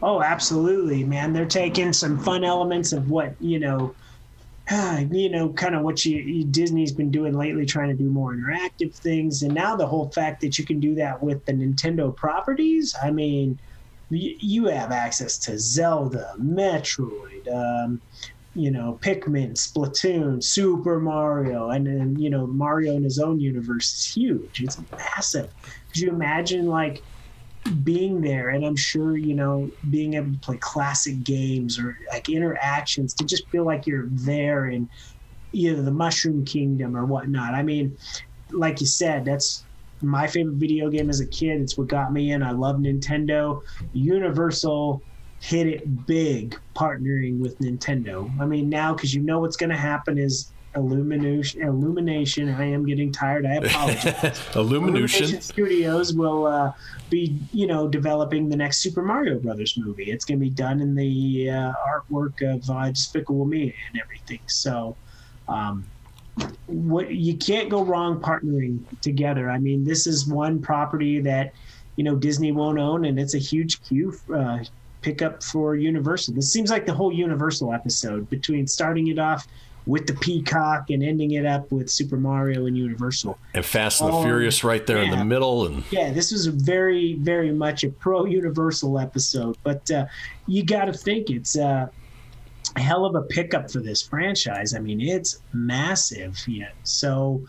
Oh, 0.03 0.23
absolutely, 0.23 1.05
man. 1.05 1.33
They're 1.33 1.47
taking 1.47 1.93
some 1.93 2.19
fun 2.19 2.45
elements 2.45 2.93
of 2.93 3.11
what, 3.11 3.35
you 3.41 3.59
know, 3.59 3.95
you 4.71 5.31
know, 5.31 5.53
kind 5.53 5.75
of 5.75 5.83
what 5.83 6.05
you, 6.05 6.19
you, 6.19 6.45
Disney's 6.45 6.93
been 6.93 7.11
doing 7.11 7.35
lately, 7.35 7.67
trying 7.67 7.89
to 7.89 7.95
do 7.95 8.11
more 8.11 8.35
interactive 8.35 8.97
things, 8.97 9.43
and 9.43 9.55
now 9.55 9.77
the 9.77 9.87
whole 9.87 10.11
fact 10.11 10.41
that 10.41 10.59
you 10.59 10.65
can 10.65 10.81
do 10.81 10.95
that 10.97 11.23
with 11.23 11.45
the 11.45 11.53
Nintendo 11.53 12.15
properties. 12.15 12.95
I 13.03 13.11
mean, 13.11 13.59
you 14.11 14.67
have 14.67 14.93
access 14.93 15.39
to 15.41 15.59
Zelda, 15.59 16.33
Metroid, 16.41 17.53
um, 17.53 18.01
you 18.55 18.71
know, 18.71 18.99
Pikmin, 19.03 19.53
Splatoon, 19.53 20.43
Super 20.43 20.99
Mario, 20.99 21.71
and 21.71 21.87
then 21.87 22.17
you 22.19 22.31
know 22.31 22.47
Mario 22.47 22.97
in 22.97 23.05
his 23.05 23.19
own 23.19 23.39
universe 23.39 23.93
is 23.93 24.13
huge. 24.15 24.63
It's 24.63 24.81
massive. 24.91 25.51
Could 25.63 26.03
you 26.03 26.09
imagine 26.11 26.67
like 26.67 27.05
being 27.83 28.21
there 28.21 28.51
and 28.51 28.65
I'm 28.65 28.77
sure, 28.77 29.17
you 29.17 29.35
know, 29.35 29.71
being 29.91 30.15
able 30.15 30.33
to 30.33 30.39
play 30.39 30.57
classic 30.59 31.23
games 31.25 31.79
or 31.79 31.99
like 32.13 32.29
interactions 32.29 33.15
to 33.15 33.25
just 33.25 33.49
feel 33.49 33.65
like 33.65 33.87
you're 33.87 34.09
there 34.11 34.67
in 34.67 34.89
either 35.53 35.83
the 35.83 35.91
Mushroom 35.91 36.45
Kingdom 36.45 36.97
or 36.97 37.05
whatnot. 37.05 37.55
I 37.55 37.63
mean, 37.63 37.97
like 38.51 38.81
you 38.81 38.87
said, 38.87 39.25
that's 39.25 39.65
my 40.03 40.27
favorite 40.27 40.57
video 40.57 40.91
game 40.91 41.09
as 41.09 41.21
a 41.21 41.27
kid. 41.27 41.61
It's 41.61 41.79
what 41.79 41.89
got 41.89 42.13
me 42.13 42.33
in. 42.33 42.43
I 42.43 42.53
love 42.53 42.77
Nintendo. 42.77 43.63
Universal 43.93 45.01
hit 45.41 45.67
it 45.67 46.07
big 46.07 46.59
partnering 46.75 47.39
with 47.39 47.59
Nintendo. 47.59 48.31
I 48.41 48.47
mean, 48.47 48.69
now 48.69 48.95
because 48.95 49.15
you 49.15 49.23
know 49.23 49.41
what's 49.41 49.57
going 49.57 49.71
to 49.71 49.77
happen 49.77 50.19
is 50.19 50.53
Illumination. 50.77 51.63
Illumination. 51.63 52.49
I 52.51 52.65
am 52.65 52.85
getting 52.85 53.11
tired. 53.11 53.47
I 53.47 53.55
apologize. 53.55 54.41
Illumination. 54.55 55.41
Studios 55.41 56.15
will 56.15 56.47
uh, 56.47 56.73
be, 57.11 57.39
you 57.53 57.67
know, 57.67 57.89
developing 57.89 58.49
the 58.49 58.57
next 58.57 58.79
Super 58.79 59.03
Mario 59.03 59.39
Brothers 59.39 59.77
movie. 59.77 60.11
It's 60.11 60.25
going 60.25 60.39
to 60.39 60.45
be 60.45 60.51
done 60.51 60.81
in 60.81 60.95
the 60.95 61.51
uh, 61.51 61.73
artwork 61.89 62.43
of 62.43 62.69
uh, 62.71 62.91
Despicable 62.91 63.47
Me 63.47 63.75
and 63.91 64.01
everything. 64.01 64.41
So, 64.47 64.97
um, 65.49 65.85
what 66.67 67.11
you 67.11 67.37
can't 67.37 67.71
go 67.71 67.83
wrong 67.83 68.21
partnering 68.21 68.81
together. 69.01 69.49
I 69.49 69.59
mean, 69.59 69.85
this 69.85 70.07
is 70.07 70.29
one 70.29 70.61
property 70.61 71.19
that 71.21 71.55
you 71.97 72.05
know 72.05 72.15
Disney 72.15 72.53
won't 72.53 72.79
own, 72.79 73.07
and 73.07 73.19
it's 73.19 73.35
a 73.35 73.39
huge 73.39 73.83
cue. 73.83 74.15
uh, 74.35 74.59
pickup 75.07 75.41
for 75.41 75.77
Universal. 75.77 76.35
This 76.35 76.53
seems 76.53 76.69
like 76.69 76.85
the 76.85 76.93
whole 76.93 77.13
Universal 77.13 77.73
episode 77.73 78.29
between 78.29 78.67
starting 78.67 79.07
it 79.07 79.21
off 79.21 79.47
with 79.87 80.07
the 80.07 80.15
Peacock 80.15 80.91
and 80.91 81.03
ending 81.03 81.33
it 81.33 81.47
up 81.47 81.71
with 81.71 81.89
Super 81.89 82.17
Mario 82.17 82.67
and 82.67 82.77
Universal. 82.77 83.39
And 83.55 83.65
Fast 83.65 84.01
and 84.01 84.13
the 84.13 84.17
um, 84.17 84.25
Furious 84.25 84.65
right 84.65 84.85
there 84.85 85.03
yeah. 85.03 85.13
in 85.13 85.19
the 85.19 85.25
middle. 85.25 85.67
And 85.67 85.85
yeah, 85.91 86.13
this 86.13 86.33
was 86.33 86.47
very, 86.47 87.15
very 87.15 87.53
much 87.53 87.85
a 87.85 87.89
pro 87.89 88.25
Universal 88.25 88.99
episode. 88.99 89.57
But 89.63 89.91
uh, 89.91 90.07
you 90.47 90.65
got 90.65 90.87
to 90.87 90.93
think 90.93 91.31
it's. 91.31 91.57
Uh, 91.57 91.89
a 92.75 92.81
hell 92.81 93.07
of 93.07 93.15
a 93.15 93.23
pickup 93.23 93.71
for 93.71 93.79
this 93.79 94.03
franchise. 94.03 94.75
I 94.75 94.81
mean, 94.81 95.01
it's 95.01 95.41
massive. 95.53 96.37
Yeah. 96.47 96.71
So 96.83 97.43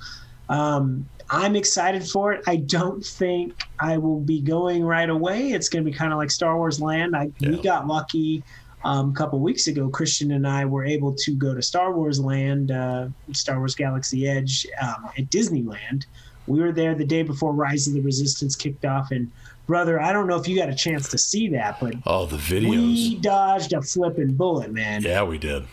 um, 0.47 1.09
I'm 1.29 1.55
excited 1.55 2.07
for 2.07 2.33
it. 2.33 2.43
I 2.47 2.57
don't 2.57 3.03
think 3.03 3.53
I 3.79 3.97
will 3.97 4.21
be 4.21 4.39
going 4.39 4.83
right 4.83 5.09
away. 5.09 5.51
It's 5.51 5.69
going 5.69 5.83
to 5.83 5.91
be 5.91 5.95
kind 5.95 6.13
of 6.13 6.17
like 6.17 6.31
Star 6.31 6.55
Wars 6.55 6.79
Land. 6.79 7.15
I 7.15 7.29
we 7.41 7.61
got 7.61 7.87
lucky 7.87 8.43
um, 8.83 9.11
a 9.11 9.13
couple 9.13 9.39
weeks 9.39 9.67
ago. 9.67 9.89
Christian 9.89 10.31
and 10.31 10.47
I 10.47 10.65
were 10.65 10.85
able 10.85 11.13
to 11.13 11.31
go 11.35 11.53
to 11.53 11.61
Star 11.61 11.93
Wars 11.93 12.19
Land, 12.19 12.71
uh, 12.71 13.07
Star 13.33 13.57
Wars 13.59 13.75
Galaxy 13.75 14.27
Edge 14.27 14.65
um, 14.81 15.09
at 15.17 15.29
Disneyland. 15.29 16.05
We 16.47 16.61
were 16.61 16.71
there 16.71 16.95
the 16.95 17.05
day 17.05 17.23
before 17.23 17.51
Rise 17.53 17.87
of 17.87 17.93
the 17.93 18.01
Resistance 18.01 18.55
kicked 18.55 18.85
off, 18.85 19.11
and 19.11 19.29
brother, 19.65 20.01
I 20.01 20.13
don't 20.13 20.27
know 20.27 20.37
if 20.37 20.47
you 20.47 20.57
got 20.57 20.69
a 20.69 20.75
chance 20.75 21.09
to 21.09 21.17
see 21.17 21.49
that, 21.49 21.79
but 21.81 21.95
Oh, 22.05 22.25
the 22.25 22.37
videos. 22.37 22.69
we 22.69 23.15
dodged 23.17 23.73
a 23.73 23.81
flipping 23.81 24.33
bullet, 24.33 24.71
man. 24.71 25.01
yeah, 25.01 25.23
we 25.23 25.37
did. 25.37 25.65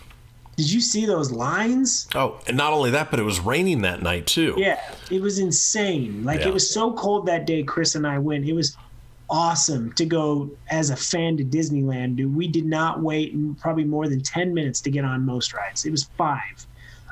Did 0.57 0.71
you 0.71 0.79
see 0.81 1.05
those 1.05 1.31
lines? 1.31 2.07
Oh, 2.15 2.39
and 2.47 2.55
not 2.55 2.71
only 2.73 2.89
that, 2.91 3.11
but 3.11 3.19
it 3.19 3.23
was 3.23 3.39
raining 3.41 3.81
that 3.81 4.01
night 4.01 4.25
too. 4.25 4.53
Yeah, 4.57 4.79
it 5.11 5.21
was 5.21 5.37
insane. 5.39 6.23
Like 6.23 6.41
Yeah. 6.41 6.47
it 6.49 6.53
was 6.53 6.69
so 6.69 6.93
cold 6.93 7.25
that 7.27 7.45
day. 7.45 7.61
Kris 7.63 7.95
and 7.95 8.07
I 8.07 8.19
went. 8.19 8.45
It 8.45 8.53
was 8.53 8.75
awesome 9.29 9.91
to 9.93 10.05
go 10.05 10.51
as 10.69 10.89
a 10.89 10.95
fan 10.95 11.37
to 11.37 11.43
Disneyland. 11.43 12.15
Dude, 12.15 12.35
we 12.35 12.47
did 12.47 12.65
not 12.65 13.01
wait 13.01 13.35
probably 13.59 13.83
more 13.83 14.07
than 14.07 14.21
ten 14.21 14.53
minutes 14.53 14.81
to 14.81 14.91
get 14.91 15.05
on 15.05 15.25
most 15.25 15.53
rides. 15.53 15.85
It 15.85 15.91
was 15.91 16.05
five. 16.17 16.67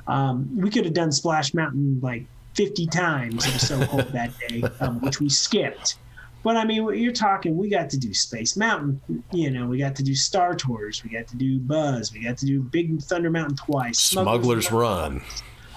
Um, 0.08 0.50
we 0.56 0.70
could 0.70 0.86
have 0.86 0.94
done 0.94 1.12
Splash 1.12 1.54
Mountain 1.54 2.00
like 2.02 2.26
fifty 2.54 2.88
times. 2.88 3.46
It 3.46 3.54
was 3.54 3.68
so 3.68 3.86
cold 3.86 4.08
that 4.10 4.32
day, 4.48 4.64
um, 4.80 5.00
which 5.02 5.20
we 5.20 5.30
skipped. 5.30 5.98
But 6.44 6.58
I 6.58 6.66
mean, 6.66 6.94
you're 6.96 7.14
talking. 7.14 7.56
We 7.56 7.70
got 7.70 7.90
to 7.92 7.98
do 7.98 8.14
Space 8.14 8.58
Mountain. 8.58 9.24
You 9.32 9.50
know, 9.50 9.68
we 9.68 9.78
got 9.78 9.96
to 9.96 10.04
do 10.04 10.14
Star 10.14 10.56
Tours. 10.56 11.04
We 11.04 11.10
got 11.10 11.28
to 11.28 11.38
do 11.38 11.60
Buzz. 11.60 12.12
We 12.12 12.24
got 12.24 12.38
to 12.40 12.46
do 12.46 12.62
Big 12.62 13.02
Thunder 13.02 13.30
Mountain 13.30 13.56
twice. 13.56 14.00
Smuggler's 14.00 14.72
Run 14.72 15.22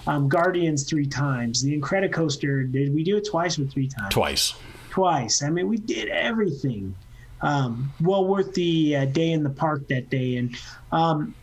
um, 0.06 0.28
Guardians 0.28 0.84
three 0.84 1.06
times. 1.06 1.62
The 1.62 1.78
Incredicoaster, 1.78 2.70
did 2.70 2.94
we 2.94 3.02
do 3.02 3.16
it 3.16 3.26
twice 3.26 3.58
or 3.58 3.66
three 3.66 3.88
times? 3.88 4.12
twice. 4.12 4.54
Twice. 4.96 5.42
I 5.42 5.50
mean, 5.50 5.68
we 5.68 5.76
did 5.76 6.08
everything. 6.08 6.94
Um, 7.42 7.92
well 8.00 8.26
worth 8.26 8.54
the 8.54 8.96
uh, 8.96 9.04
day 9.04 9.32
in 9.32 9.42
the 9.42 9.50
park 9.50 9.86
that 9.88 10.08
day. 10.08 10.36
And 10.38 10.56
um, 10.90 11.34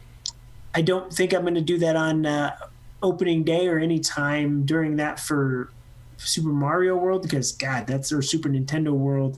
I 0.74 0.82
don't 0.82 1.14
think 1.14 1.36
I'm 1.36 1.44
going 1.44 1.54
to 1.54 1.62
do 1.62 1.78
that 1.78 1.96
on 1.96 2.26
uh, 2.26 2.58
opening 3.04 3.44
day 3.44 3.68
or 3.68 3.78
any 3.78 4.00
time 4.00 4.66
during 4.66 4.96
that 4.96 5.20
for 5.20 5.70
Super 6.18 6.50
Mario 6.50 6.96
World 6.96 7.22
because, 7.22 7.52
God, 7.52 7.86
that's 7.86 8.12
our 8.12 8.24
Super 8.24 8.50
Nintendo 8.50 8.92
World. 8.92 9.38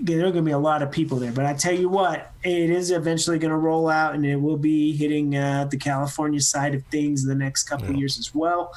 There 0.00 0.18
are 0.18 0.32
going 0.32 0.34
to 0.34 0.42
be 0.42 0.50
a 0.50 0.58
lot 0.58 0.82
of 0.82 0.90
people 0.90 1.18
there. 1.18 1.30
But 1.30 1.46
I 1.46 1.54
tell 1.54 1.74
you 1.74 1.88
what, 1.88 2.32
it 2.42 2.70
is 2.70 2.90
eventually 2.90 3.38
going 3.38 3.52
to 3.52 3.56
roll 3.56 3.88
out 3.88 4.16
and 4.16 4.26
it 4.26 4.34
will 4.34 4.56
be 4.56 4.96
hitting 4.96 5.36
uh, 5.36 5.66
the 5.70 5.76
California 5.76 6.40
side 6.40 6.74
of 6.74 6.84
things 6.86 7.22
in 7.22 7.28
the 7.28 7.36
next 7.36 7.68
couple 7.68 7.90
of 7.90 7.94
years 7.94 8.18
as 8.18 8.34
well. 8.34 8.74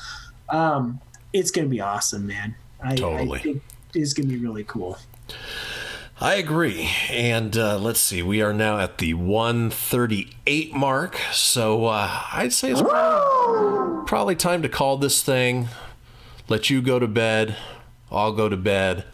Um, 0.49 1.01
it's 1.33 1.49
going 1.49 1.65
to 1.65 1.71
be 1.71 1.81
awesome, 1.81 2.27
man. 2.27 2.53
I, 2.79 2.95
Totally. 2.95 3.39
I 3.39 3.41
think 3.41 3.63
it's 3.93 4.13
going 4.13 4.29
to 4.29 4.35
be 4.35 4.43
really 4.43 4.63
cool. 4.63 4.97
I 6.19 6.35
agree. 6.35 6.89
And 7.11 7.55
uh, 7.55 7.77
let's 7.77 7.99
see, 7.99 8.23
we 8.23 8.41
are 8.41 8.53
now 8.53 8.79
at 8.79 8.97
the 8.97 9.13
138 9.13 10.73
mark. 10.73 11.17
So 11.31 11.85
uh, 11.85 12.21
I'd 12.33 12.53
say 12.53 12.71
it's 12.71 12.81
probably, 12.81 14.05
probably 14.07 14.35
time 14.35 14.63
to 14.63 14.69
call 14.69 14.97
this 14.97 15.21
thing, 15.21 15.67
let 16.49 16.71
you 16.71 16.81
go 16.81 16.97
to 16.97 17.07
bed, 17.07 17.55
I'll 18.11 18.33
go 18.33 18.49
to 18.49 18.57
bed, 18.57 19.05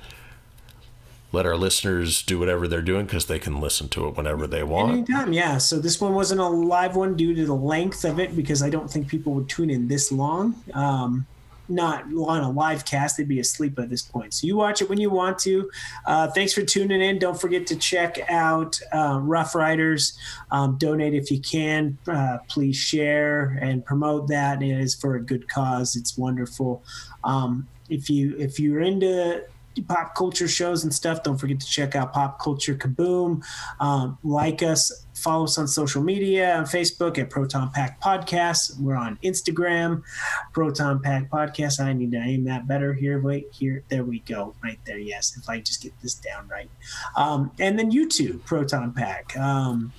let 1.33 1.45
our 1.45 1.57
listeners 1.57 2.21
do 2.21 2.39
whatever 2.39 2.69
they're 2.69 2.81
doing 2.81 3.05
because 3.05 3.25
they 3.25 3.39
can 3.39 3.59
listen 3.59 3.89
to 3.89 4.07
it 4.07 4.15
whenever 4.15 4.47
they 4.47 4.63
want. 4.63 4.91
Anytime, 4.91 5.33
yeah. 5.33 5.57
So 5.57 5.79
this 5.79 5.99
one 5.99 6.13
wasn't 6.13 6.39
a 6.39 6.47
live 6.47 6.95
one 6.95 7.17
due 7.17 7.33
to 7.33 7.45
the 7.45 7.55
length 7.55 8.05
of 8.05 8.19
it 8.19 8.33
because 8.35 8.63
I 8.63 8.69
don't 8.69 8.89
think 8.89 9.09
people 9.09 9.33
would 9.33 9.49
tune 9.49 9.69
in 9.69 9.89
this 9.89 10.11
long. 10.11 10.55
Um, 10.73 11.25
not 11.69 12.05
on 12.05 12.41
a 12.41 12.51
live 12.51 12.85
cast, 12.85 13.17
they'd 13.17 13.27
be 13.27 13.39
asleep 13.39 13.79
at 13.79 13.89
this 13.89 14.01
point. 14.01 14.33
So 14.33 14.47
you 14.47 14.55
watch 14.55 14.81
it 14.81 14.89
when 14.89 14.99
you 14.99 15.09
want 15.09 15.39
to. 15.39 15.69
Uh, 16.05 16.27
thanks 16.27 16.53
for 16.53 16.61
tuning 16.63 17.01
in. 17.01 17.19
Don't 17.19 17.39
forget 17.39 17.65
to 17.67 17.75
check 17.75 18.19
out 18.29 18.79
uh, 18.93 19.19
Rough 19.21 19.55
Riders. 19.55 20.17
Um, 20.51 20.77
donate 20.77 21.13
if 21.13 21.31
you 21.31 21.39
can. 21.39 21.97
Uh, 22.07 22.39
please 22.47 22.75
share 22.75 23.57
and 23.61 23.85
promote 23.85 24.27
that. 24.27 24.61
It 24.61 24.79
is 24.79 24.95
for 24.95 25.15
a 25.15 25.21
good 25.21 25.47
cause. 25.49 25.95
It's 25.95 26.17
wonderful. 26.17 26.83
Um, 27.23 27.67
if 27.89 28.09
you 28.09 28.35
if 28.37 28.59
you're 28.59 28.81
into 28.81 29.43
pop 29.87 30.15
culture 30.15 30.47
shows 30.47 30.83
and 30.83 30.93
stuff, 30.93 31.23
don't 31.23 31.37
forget 31.37 31.59
to 31.59 31.65
check 31.65 31.95
out 31.95 32.13
Pop 32.13 32.39
Culture 32.39 32.75
Kaboom. 32.75 33.43
Um, 33.79 34.17
like 34.23 34.61
us, 34.61 35.02
follow 35.23 35.45
us 35.45 35.57
on 35.57 35.67
social 35.67 36.03
media 36.03 36.55
on 36.57 36.65
Facebook 36.65 37.17
at 37.17 37.29
Proton 37.29 37.69
Pack 37.69 38.01
Podcast. 38.01 38.77
We're 38.77 38.95
on 38.95 39.17
Instagram, 39.23 40.03
Proton 40.51 40.99
Pack 40.99 41.29
Podcast. 41.29 41.79
I 41.79 41.93
need 41.93 42.11
to 42.11 42.17
aim 42.17 42.43
that 42.43 42.67
better 42.67 42.93
here. 42.93 43.21
Wait, 43.21 43.47
here, 43.51 43.83
there 43.87 44.03
we 44.03 44.19
go, 44.19 44.53
right 44.61 44.79
there. 44.85 44.97
Yes, 44.99 45.37
if 45.37 45.49
I 45.49 45.61
just 45.61 45.81
get 45.81 45.93
this 46.01 46.15
down 46.15 46.49
right. 46.49 46.69
Um, 47.15 47.51
and 47.57 47.79
then 47.79 47.89
YouTube, 47.89 48.43
Proton 48.43 48.91
Pack. 48.91 49.37
Um, 49.37 49.93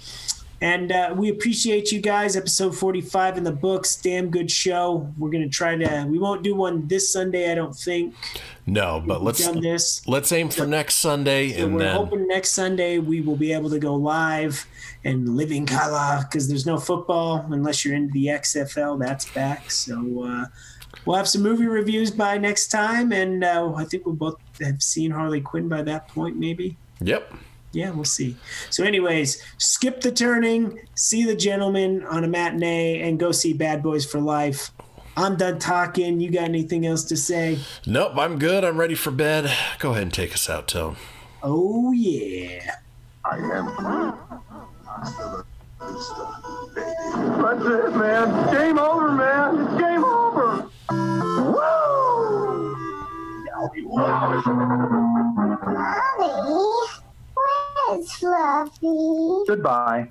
and 0.64 0.92
uh, 0.92 1.14
we 1.14 1.28
appreciate 1.28 1.92
you 1.92 2.00
guys. 2.00 2.36
Episode 2.36 2.74
45 2.74 3.36
in 3.36 3.44
the 3.44 3.52
books. 3.52 3.96
Damn 3.96 4.30
good 4.30 4.50
show. 4.50 5.12
We're 5.18 5.28
going 5.28 5.42
to 5.42 5.48
try 5.54 5.76
to, 5.76 6.06
we 6.08 6.18
won't 6.18 6.42
do 6.42 6.54
one 6.54 6.88
this 6.88 7.12
Sunday, 7.12 7.52
I 7.52 7.54
don't 7.54 7.76
think. 7.76 8.14
No, 8.64 9.04
but 9.06 9.20
We've 9.20 9.26
let's 9.26 9.44
done 9.44 9.60
this. 9.60 10.00
let's 10.08 10.32
aim 10.32 10.48
for 10.48 10.66
next 10.66 10.94
Sunday 10.94 11.50
So 11.50 11.64
and 11.66 11.74
we're 11.74 11.80
then 11.80 11.94
hoping 11.94 12.26
next 12.26 12.52
Sunday 12.52 12.98
we 12.98 13.20
will 13.20 13.36
be 13.36 13.52
able 13.52 13.68
to 13.68 13.78
go 13.78 13.94
live 13.94 14.66
and 15.04 15.36
live 15.36 15.52
in 15.52 15.66
color 15.66 16.22
because 16.22 16.48
there's 16.48 16.64
no 16.64 16.78
football 16.78 17.44
unless 17.50 17.84
you're 17.84 17.94
into 17.94 18.14
the 18.14 18.28
XFL. 18.28 18.98
That's 18.98 19.30
back. 19.32 19.70
So 19.70 20.24
uh, 20.24 20.46
we'll 21.04 21.16
have 21.16 21.28
some 21.28 21.42
movie 21.42 21.66
reviews 21.66 22.10
by 22.10 22.38
next 22.38 22.68
time, 22.68 23.12
and 23.12 23.44
uh, 23.44 23.70
I 23.76 23.84
think 23.84 24.06
we'll 24.06 24.14
both 24.14 24.38
have 24.62 24.82
seen 24.82 25.10
Harley 25.10 25.42
Quinn 25.42 25.68
by 25.68 25.82
that 25.82 26.08
point, 26.08 26.38
maybe. 26.38 26.78
Yep. 27.02 27.34
Yeah, 27.74 27.90
we'll 27.90 28.04
see. 28.04 28.36
So, 28.70 28.84
anyways, 28.84 29.42
skip 29.58 30.00
the 30.00 30.12
turning, 30.12 30.80
see 30.94 31.24
the 31.24 31.34
Gentlemen 31.34 32.04
on 32.04 32.24
a 32.24 32.28
matinee, 32.28 33.00
and 33.00 33.18
go 33.18 33.32
see 33.32 33.52
Bad 33.52 33.82
Boys 33.82 34.06
for 34.06 34.20
Life. 34.20 34.70
I'm 35.16 35.36
done 35.36 35.58
talking. 35.58 36.20
You 36.20 36.30
got 36.30 36.44
anything 36.44 36.86
else 36.86 37.04
to 37.04 37.16
say? 37.16 37.58
Nope, 37.86 38.12
I'm 38.16 38.38
good. 38.38 38.64
I'm 38.64 38.78
ready 38.78 38.94
for 38.94 39.10
bed. 39.10 39.52
Go 39.78 39.90
ahead 39.90 40.02
and 40.02 40.12
take 40.12 40.32
us 40.34 40.48
out, 40.48 40.68
Tone. 40.68 40.96
Oh 41.42 41.92
yeah. 41.92 42.76
I 43.24 43.36
am. 43.38 43.66
That's 47.42 47.64
it, 47.64 47.96
man. 47.96 48.54
Game 48.54 48.78
over, 48.78 49.12
man. 49.12 49.60
It's 49.60 49.80
game 49.80 50.04
over. 50.04 50.70
Woo! 51.52 51.74
Mommy, 53.86 54.44
where's 57.88 58.12
Fluffy? 58.12 59.44
Goodbye. 59.46 60.10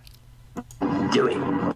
Do 1.12 1.28
it. 1.28 1.76